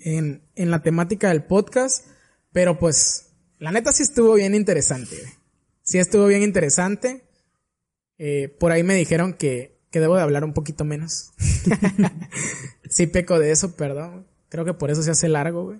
en, 0.01 0.43
en 0.55 0.71
la 0.71 0.83
temática 0.83 1.29
del 1.29 1.43
podcast, 1.43 2.05
pero 2.51 2.77
pues 2.77 3.24
la 3.59 3.71
neta 3.71 3.91
sí 3.91 4.03
estuvo 4.03 4.33
bien 4.33 4.55
interesante. 4.55 5.15
Sí 5.83 5.99
estuvo 5.99 6.27
bien 6.27 6.43
interesante. 6.43 7.23
Eh, 8.17 8.49
por 8.59 8.71
ahí 8.71 8.83
me 8.83 8.95
dijeron 8.95 9.33
que, 9.33 9.77
que 9.91 9.99
debo 9.99 10.15
de 10.15 10.21
hablar 10.21 10.43
un 10.43 10.53
poquito 10.53 10.83
menos. 10.83 11.31
sí 12.89 13.07
peco 13.07 13.39
de 13.39 13.51
eso, 13.51 13.75
perdón. 13.75 14.27
Creo 14.49 14.65
que 14.65 14.73
por 14.73 14.91
eso 14.91 15.03
se 15.03 15.11
hace 15.11 15.27
largo, 15.27 15.65
güey. 15.65 15.79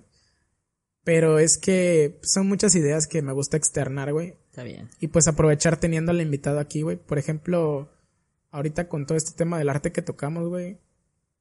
Pero 1.04 1.38
es 1.38 1.56
que 1.56 2.18
son 2.22 2.48
muchas 2.48 2.74
ideas 2.74 3.06
que 3.06 3.22
me 3.22 3.32
gusta 3.32 3.56
externar, 3.56 4.12
güey. 4.12 4.34
Está 4.50 4.64
bien. 4.64 4.88
Y 5.00 5.08
pues 5.08 5.28
aprovechar 5.28 5.78
teniendo 5.78 6.10
al 6.10 6.20
invitado 6.20 6.58
aquí, 6.58 6.82
güey. 6.82 6.96
Por 6.96 7.18
ejemplo, 7.18 7.90
ahorita 8.50 8.88
con 8.88 9.06
todo 9.06 9.16
este 9.16 9.32
tema 9.32 9.58
del 9.58 9.68
arte 9.68 9.92
que 9.92 10.02
tocamos, 10.02 10.48
güey. 10.48 10.78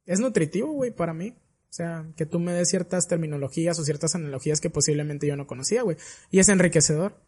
Es 0.06 0.20
nutritivo, 0.20 0.72
güey, 0.72 0.92
para 0.92 1.14
mí. 1.14 1.36
O 1.70 1.74
sea, 1.76 2.06
que 2.16 2.26
tú 2.26 2.40
me 2.40 2.54
des 2.54 2.70
ciertas 2.70 3.08
terminologías 3.08 3.78
o 3.80 3.84
ciertas 3.84 4.16
analogías 4.16 4.62
que 4.62 4.70
posiblemente 4.70 5.28
yo 5.28 5.36
no 5.36 5.48
conocía, 5.48 5.82
güey. 5.84 5.98
Y 6.32 6.40
es 6.40 6.50
enriquecedor. 6.50 7.20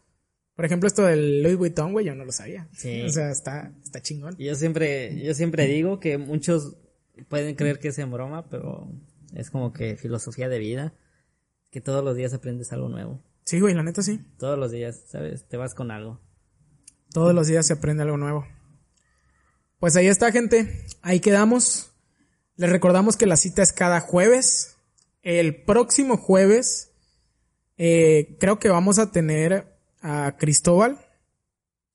Por 0.54 0.64
ejemplo, 0.64 0.88
esto 0.88 1.04
del 1.04 1.42
Louis 1.42 1.56
Vuitton, 1.56 1.92
güey, 1.92 2.06
yo 2.06 2.14
no 2.14 2.24
lo 2.24 2.32
sabía. 2.32 2.68
Sí. 2.72 3.02
O 3.02 3.10
sea, 3.10 3.30
está, 3.30 3.72
está 3.84 4.00
chingón. 4.00 4.36
Yo 4.38 4.54
siempre, 4.54 5.22
yo 5.22 5.34
siempre 5.34 5.66
digo 5.66 6.00
que 6.00 6.18
muchos 6.18 6.76
pueden 7.28 7.54
creer 7.54 7.78
que 7.78 7.88
es 7.88 7.98
en 7.98 8.10
broma, 8.10 8.48
pero 8.48 8.90
Es 9.34 9.50
como 9.50 9.72
que 9.72 9.96
filosofía 9.96 10.48
de 10.48 10.58
vida, 10.58 10.94
que 11.70 11.80
todos 11.80 12.02
los 12.02 12.16
días 12.16 12.32
aprendes 12.32 12.72
algo 12.72 12.88
nuevo. 12.88 13.22
Sí, 13.44 13.60
güey, 13.60 13.74
la 13.74 13.82
neta 13.82 14.02
sí. 14.02 14.20
Todos 14.38 14.58
los 14.58 14.72
días, 14.72 15.04
¿sabes? 15.06 15.46
Te 15.46 15.56
vas 15.56 15.74
con 15.74 15.90
algo. 15.90 16.20
Todos 17.12 17.34
los 17.34 17.46
días 17.46 17.66
se 17.66 17.74
aprende 17.74 18.02
algo 18.02 18.16
nuevo. 18.16 18.46
Pues 19.78 19.96
ahí 19.96 20.06
está, 20.06 20.32
gente. 20.32 20.84
Ahí 21.02 21.20
quedamos. 21.20 21.92
Les 22.58 22.68
recordamos 22.68 23.16
que 23.16 23.26
la 23.26 23.36
cita 23.36 23.62
es 23.62 23.72
cada 23.72 24.00
jueves. 24.00 24.78
El 25.22 25.62
próximo 25.62 26.16
jueves 26.16 26.90
eh, 27.76 28.36
creo 28.40 28.58
que 28.58 28.68
vamos 28.68 28.98
a 28.98 29.12
tener 29.12 29.78
a 30.02 30.36
Cristóbal, 30.36 30.98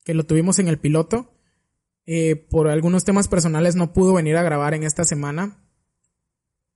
que 0.04 0.14
lo 0.14 0.24
tuvimos 0.24 0.58
en 0.58 0.68
el 0.68 0.78
piloto. 0.78 1.30
Eh, 2.06 2.36
por 2.36 2.68
algunos 2.68 3.04
temas 3.04 3.28
personales 3.28 3.76
no 3.76 3.92
pudo 3.92 4.14
venir 4.14 4.38
a 4.38 4.42
grabar 4.42 4.72
en 4.72 4.84
esta 4.84 5.04
semana. 5.04 5.62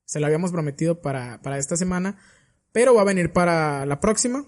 Se 0.04 0.20
lo 0.20 0.26
habíamos 0.26 0.52
prometido 0.52 1.00
para, 1.00 1.40
para 1.40 1.56
esta 1.56 1.78
semana, 1.78 2.18
pero 2.72 2.94
va 2.94 3.00
a 3.00 3.06
venir 3.06 3.32
para 3.32 3.86
la 3.86 4.00
próxima. 4.00 4.44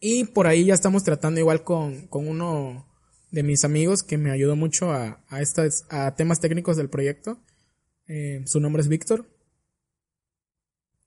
Y 0.00 0.24
por 0.24 0.46
ahí 0.46 0.64
ya 0.64 0.72
estamos 0.72 1.04
tratando 1.04 1.40
igual 1.40 1.62
con, 1.62 2.06
con 2.06 2.26
uno 2.26 2.88
de 3.32 3.42
mis 3.42 3.66
amigos 3.66 4.02
que 4.02 4.16
me 4.16 4.30
ayudó 4.30 4.56
mucho 4.56 4.92
a, 4.92 5.22
a, 5.28 5.42
estas, 5.42 5.84
a 5.90 6.14
temas 6.14 6.40
técnicos 6.40 6.78
del 6.78 6.88
proyecto. 6.88 7.38
Eh, 8.12 8.42
su 8.44 8.58
nombre 8.58 8.82
es 8.82 8.88
Víctor. 8.88 9.24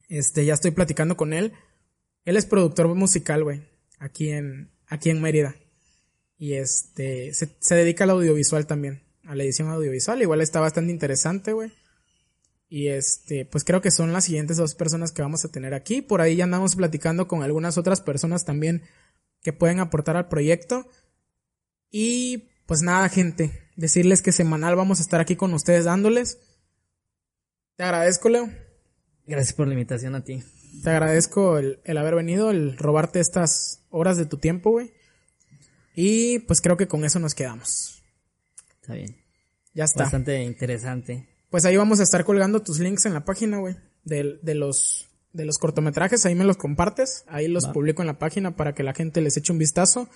Este, 0.08 0.46
ya 0.46 0.54
estoy 0.54 0.72
platicando 0.72 1.18
con 1.18 1.34
él. 1.34 1.52
Él 2.24 2.38
es 2.38 2.46
productor 2.46 2.88
musical, 2.96 3.44
güey, 3.44 3.62
aquí 4.00 4.30
en, 4.30 4.72
aquí 4.88 5.10
en 5.10 5.22
Mérida. 5.22 5.54
Y 6.38 6.54
este, 6.54 7.34
se, 7.34 7.58
se 7.60 7.76
dedica 7.76 8.06
al 8.06 8.12
audiovisual 8.12 8.68
también, 8.68 9.04
a 9.26 9.36
la 9.36 9.44
edición 9.44 9.68
audiovisual. 9.68 10.22
Igual 10.22 10.40
está 10.40 10.62
bastante 10.62 10.94
interesante, 10.94 11.52
güey. 11.52 11.74
Y 12.70 12.88
este, 12.88 13.44
pues 13.44 13.66
creo 13.66 13.82
que 13.82 13.92
son 13.92 14.14
las 14.14 14.24
siguientes 14.24 14.56
dos 14.56 14.74
personas 14.74 15.12
que 15.12 15.22
vamos 15.22 15.44
a 15.44 15.52
tener 15.52 15.74
aquí. 15.74 16.02
Por 16.02 16.22
ahí 16.22 16.38
ya 16.38 16.46
andamos 16.46 16.78
platicando 16.78 17.28
con 17.28 17.44
algunas 17.44 17.78
otras 17.78 18.00
personas 18.00 18.46
también 18.46 18.82
que 19.42 19.52
pueden 19.52 19.82
aportar 19.82 20.16
al 20.16 20.30
proyecto. 20.30 20.88
Y 21.92 22.46
pues 22.66 22.82
nada, 22.82 23.10
gente, 23.10 23.52
decirles 23.76 24.22
que 24.22 24.32
semanal 24.32 24.78
vamos 24.78 25.00
a 25.00 25.04
estar 25.04 25.20
aquí 25.20 25.36
con 25.36 25.54
ustedes 25.54 25.84
dándoles. 25.84 26.40
Te 27.76 27.84
agradezco, 27.84 28.30
Leo. 28.30 28.50
Gracias 29.26 29.54
por 29.54 29.68
la 29.68 29.74
invitación 29.74 30.16
a 30.16 30.24
ti. 30.24 30.44
Te 30.84 30.90
agradezco 30.90 31.58
el, 31.58 31.80
el 31.86 31.98
haber 31.98 32.16
venido, 32.16 32.52
el 32.52 32.78
robarte 32.78 33.20
estas 33.20 33.82
horas 33.90 34.18
de 34.18 34.26
tu 34.26 34.38
tiempo, 34.38 34.72
güey. 34.72 34.91
Y 35.95 36.40
pues 36.40 36.62
creo 36.62 36.78
que 36.78 36.88
con 36.88 37.06
eso 37.06 37.20
nos 37.20 37.36
quedamos. 37.36 38.04
Está 38.82 38.95
bien. 38.95 39.16
Ya 39.74 39.86
está. 39.86 40.04
Bastante 40.04 40.44
interesante. 40.44 41.28
Pues 41.50 41.66
ahí 41.66 41.78
vamos 41.78 42.00
a 42.00 42.04
estar 42.04 42.26
colgando 42.26 42.62
tus 42.62 42.80
links 42.80 43.06
en 43.06 43.14
la 43.14 43.26
página, 43.26 43.58
güey. 43.60 43.76
De, 44.04 44.40
de, 44.41 44.56
los, 44.56 45.08
de 45.32 45.45
los 45.45 45.58
cortometrajes, 45.58 46.26
ahí 46.26 46.36
me 46.36 46.44
los 46.44 46.58
compartes. 46.58 47.24
Ahí 47.28 47.48
los 47.48 47.68
Va. 47.68 47.74
publico 47.74 48.02
en 48.02 48.08
la 48.08 48.20
página 48.20 48.56
para 48.56 48.74
que 48.74 48.84
la 48.84 48.94
gente 48.94 49.22
les 49.22 49.38
eche 49.38 49.54
un 49.54 49.60
vistazo. 49.60 50.10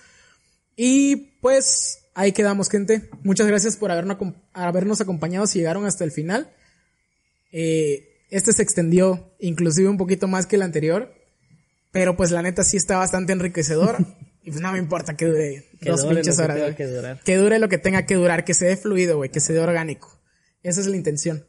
Y 0.76 1.16
pues 1.40 2.00
ahí 2.14 2.32
quedamos, 2.32 2.68
gente. 2.68 3.08
Muchas 3.22 3.46
gracias 3.46 3.76
por 3.76 3.90
habernos, 3.90 4.18
habernos 4.52 5.00
acompañado 5.00 5.46
si 5.46 5.58
llegaron 5.58 5.86
hasta 5.86 6.04
el 6.04 6.10
final. 6.12 6.52
Eh, 7.52 8.26
este 8.30 8.52
se 8.52 8.62
extendió 8.62 9.34
inclusive 9.40 9.88
un 9.88 9.96
poquito 9.96 10.28
más 10.28 10.46
que 10.46 10.56
el 10.56 10.62
anterior. 10.62 11.14
Pero 11.90 12.16
pues 12.16 12.30
la 12.30 12.42
neta 12.42 12.64
sí 12.64 12.76
está 12.76 12.98
bastante 12.98 13.32
enriquecedor. 13.32 13.96
y 14.42 14.50
pues 14.50 14.60
no 14.60 14.72
me 14.72 14.78
importa 14.78 15.16
que 15.16 15.26
dure 15.26 15.64
Que 15.80 15.90
dos 15.90 16.02
dure 16.02 16.16
pinches 16.16 16.38
horas. 16.38 16.74
que 16.74 16.86
durar. 16.86 17.20
Que 17.22 17.36
dure 17.36 17.58
lo 17.58 17.68
que 17.68 17.78
tenga 17.78 18.06
que 18.06 18.14
durar, 18.14 18.44
que 18.44 18.54
se 18.54 18.66
dé 18.66 18.76
fluido, 18.76 19.16
güey, 19.16 19.30
que 19.30 19.40
se 19.40 19.52
dé 19.52 19.60
orgánico. 19.60 20.20
Esa 20.62 20.80
es 20.80 20.86
la 20.86 20.96
intención. 20.96 21.46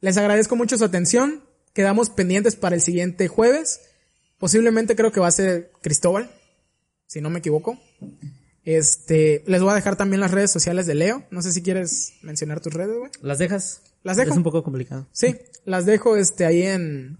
Les 0.00 0.16
agradezco 0.16 0.56
mucho 0.56 0.76
su 0.78 0.84
atención. 0.84 1.44
Quedamos 1.72 2.10
pendientes 2.10 2.56
para 2.56 2.74
el 2.74 2.82
siguiente 2.82 3.28
jueves. 3.28 3.80
Posiblemente 4.38 4.94
creo 4.94 5.10
que 5.10 5.20
va 5.20 5.28
a 5.28 5.32
ser 5.32 5.72
Cristóbal, 5.82 6.30
si 7.06 7.20
no 7.20 7.30
me 7.30 7.38
equivoco. 7.40 7.80
Este, 8.64 9.42
les 9.46 9.62
voy 9.62 9.70
a 9.70 9.74
dejar 9.74 9.96
también 9.96 10.20
las 10.20 10.30
redes 10.30 10.50
sociales 10.50 10.86
de 10.86 10.94
Leo. 10.94 11.24
No 11.30 11.40
sé 11.42 11.52
si 11.52 11.62
quieres 11.62 12.12
mencionar 12.22 12.60
tus 12.60 12.74
redes, 12.74 12.96
güey. 12.98 13.10
¿Las 13.22 13.38
dejas? 13.38 13.82
Las 14.08 14.16
dejo. 14.16 14.30
Es 14.30 14.36
un 14.38 14.42
poco 14.42 14.62
complicado. 14.62 15.06
Sí, 15.12 15.36
las 15.66 15.84
dejo 15.84 16.16
este 16.16 16.46
ahí 16.46 16.62
en, 16.62 17.18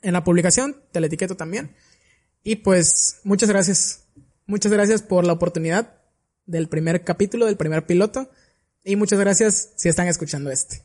en 0.00 0.12
la 0.12 0.22
publicación, 0.22 0.76
te 0.92 1.00
la 1.00 1.08
etiqueto 1.08 1.36
también. 1.36 1.74
Y 2.44 2.56
pues, 2.56 3.18
muchas 3.24 3.48
gracias. 3.48 4.04
Muchas 4.46 4.70
gracias 4.70 5.02
por 5.02 5.26
la 5.26 5.32
oportunidad 5.32 6.00
del 6.46 6.68
primer 6.68 7.02
capítulo, 7.02 7.46
del 7.46 7.56
primer 7.56 7.84
piloto. 7.84 8.30
Y 8.84 8.94
muchas 8.94 9.18
gracias 9.18 9.72
si 9.74 9.88
están 9.88 10.06
escuchando 10.06 10.52
este. 10.52 10.84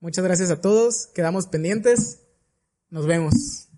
Muchas 0.00 0.24
gracias 0.24 0.50
a 0.50 0.60
todos, 0.60 1.06
quedamos 1.14 1.46
pendientes. 1.46 2.18
Nos 2.90 3.06
vemos. 3.06 3.68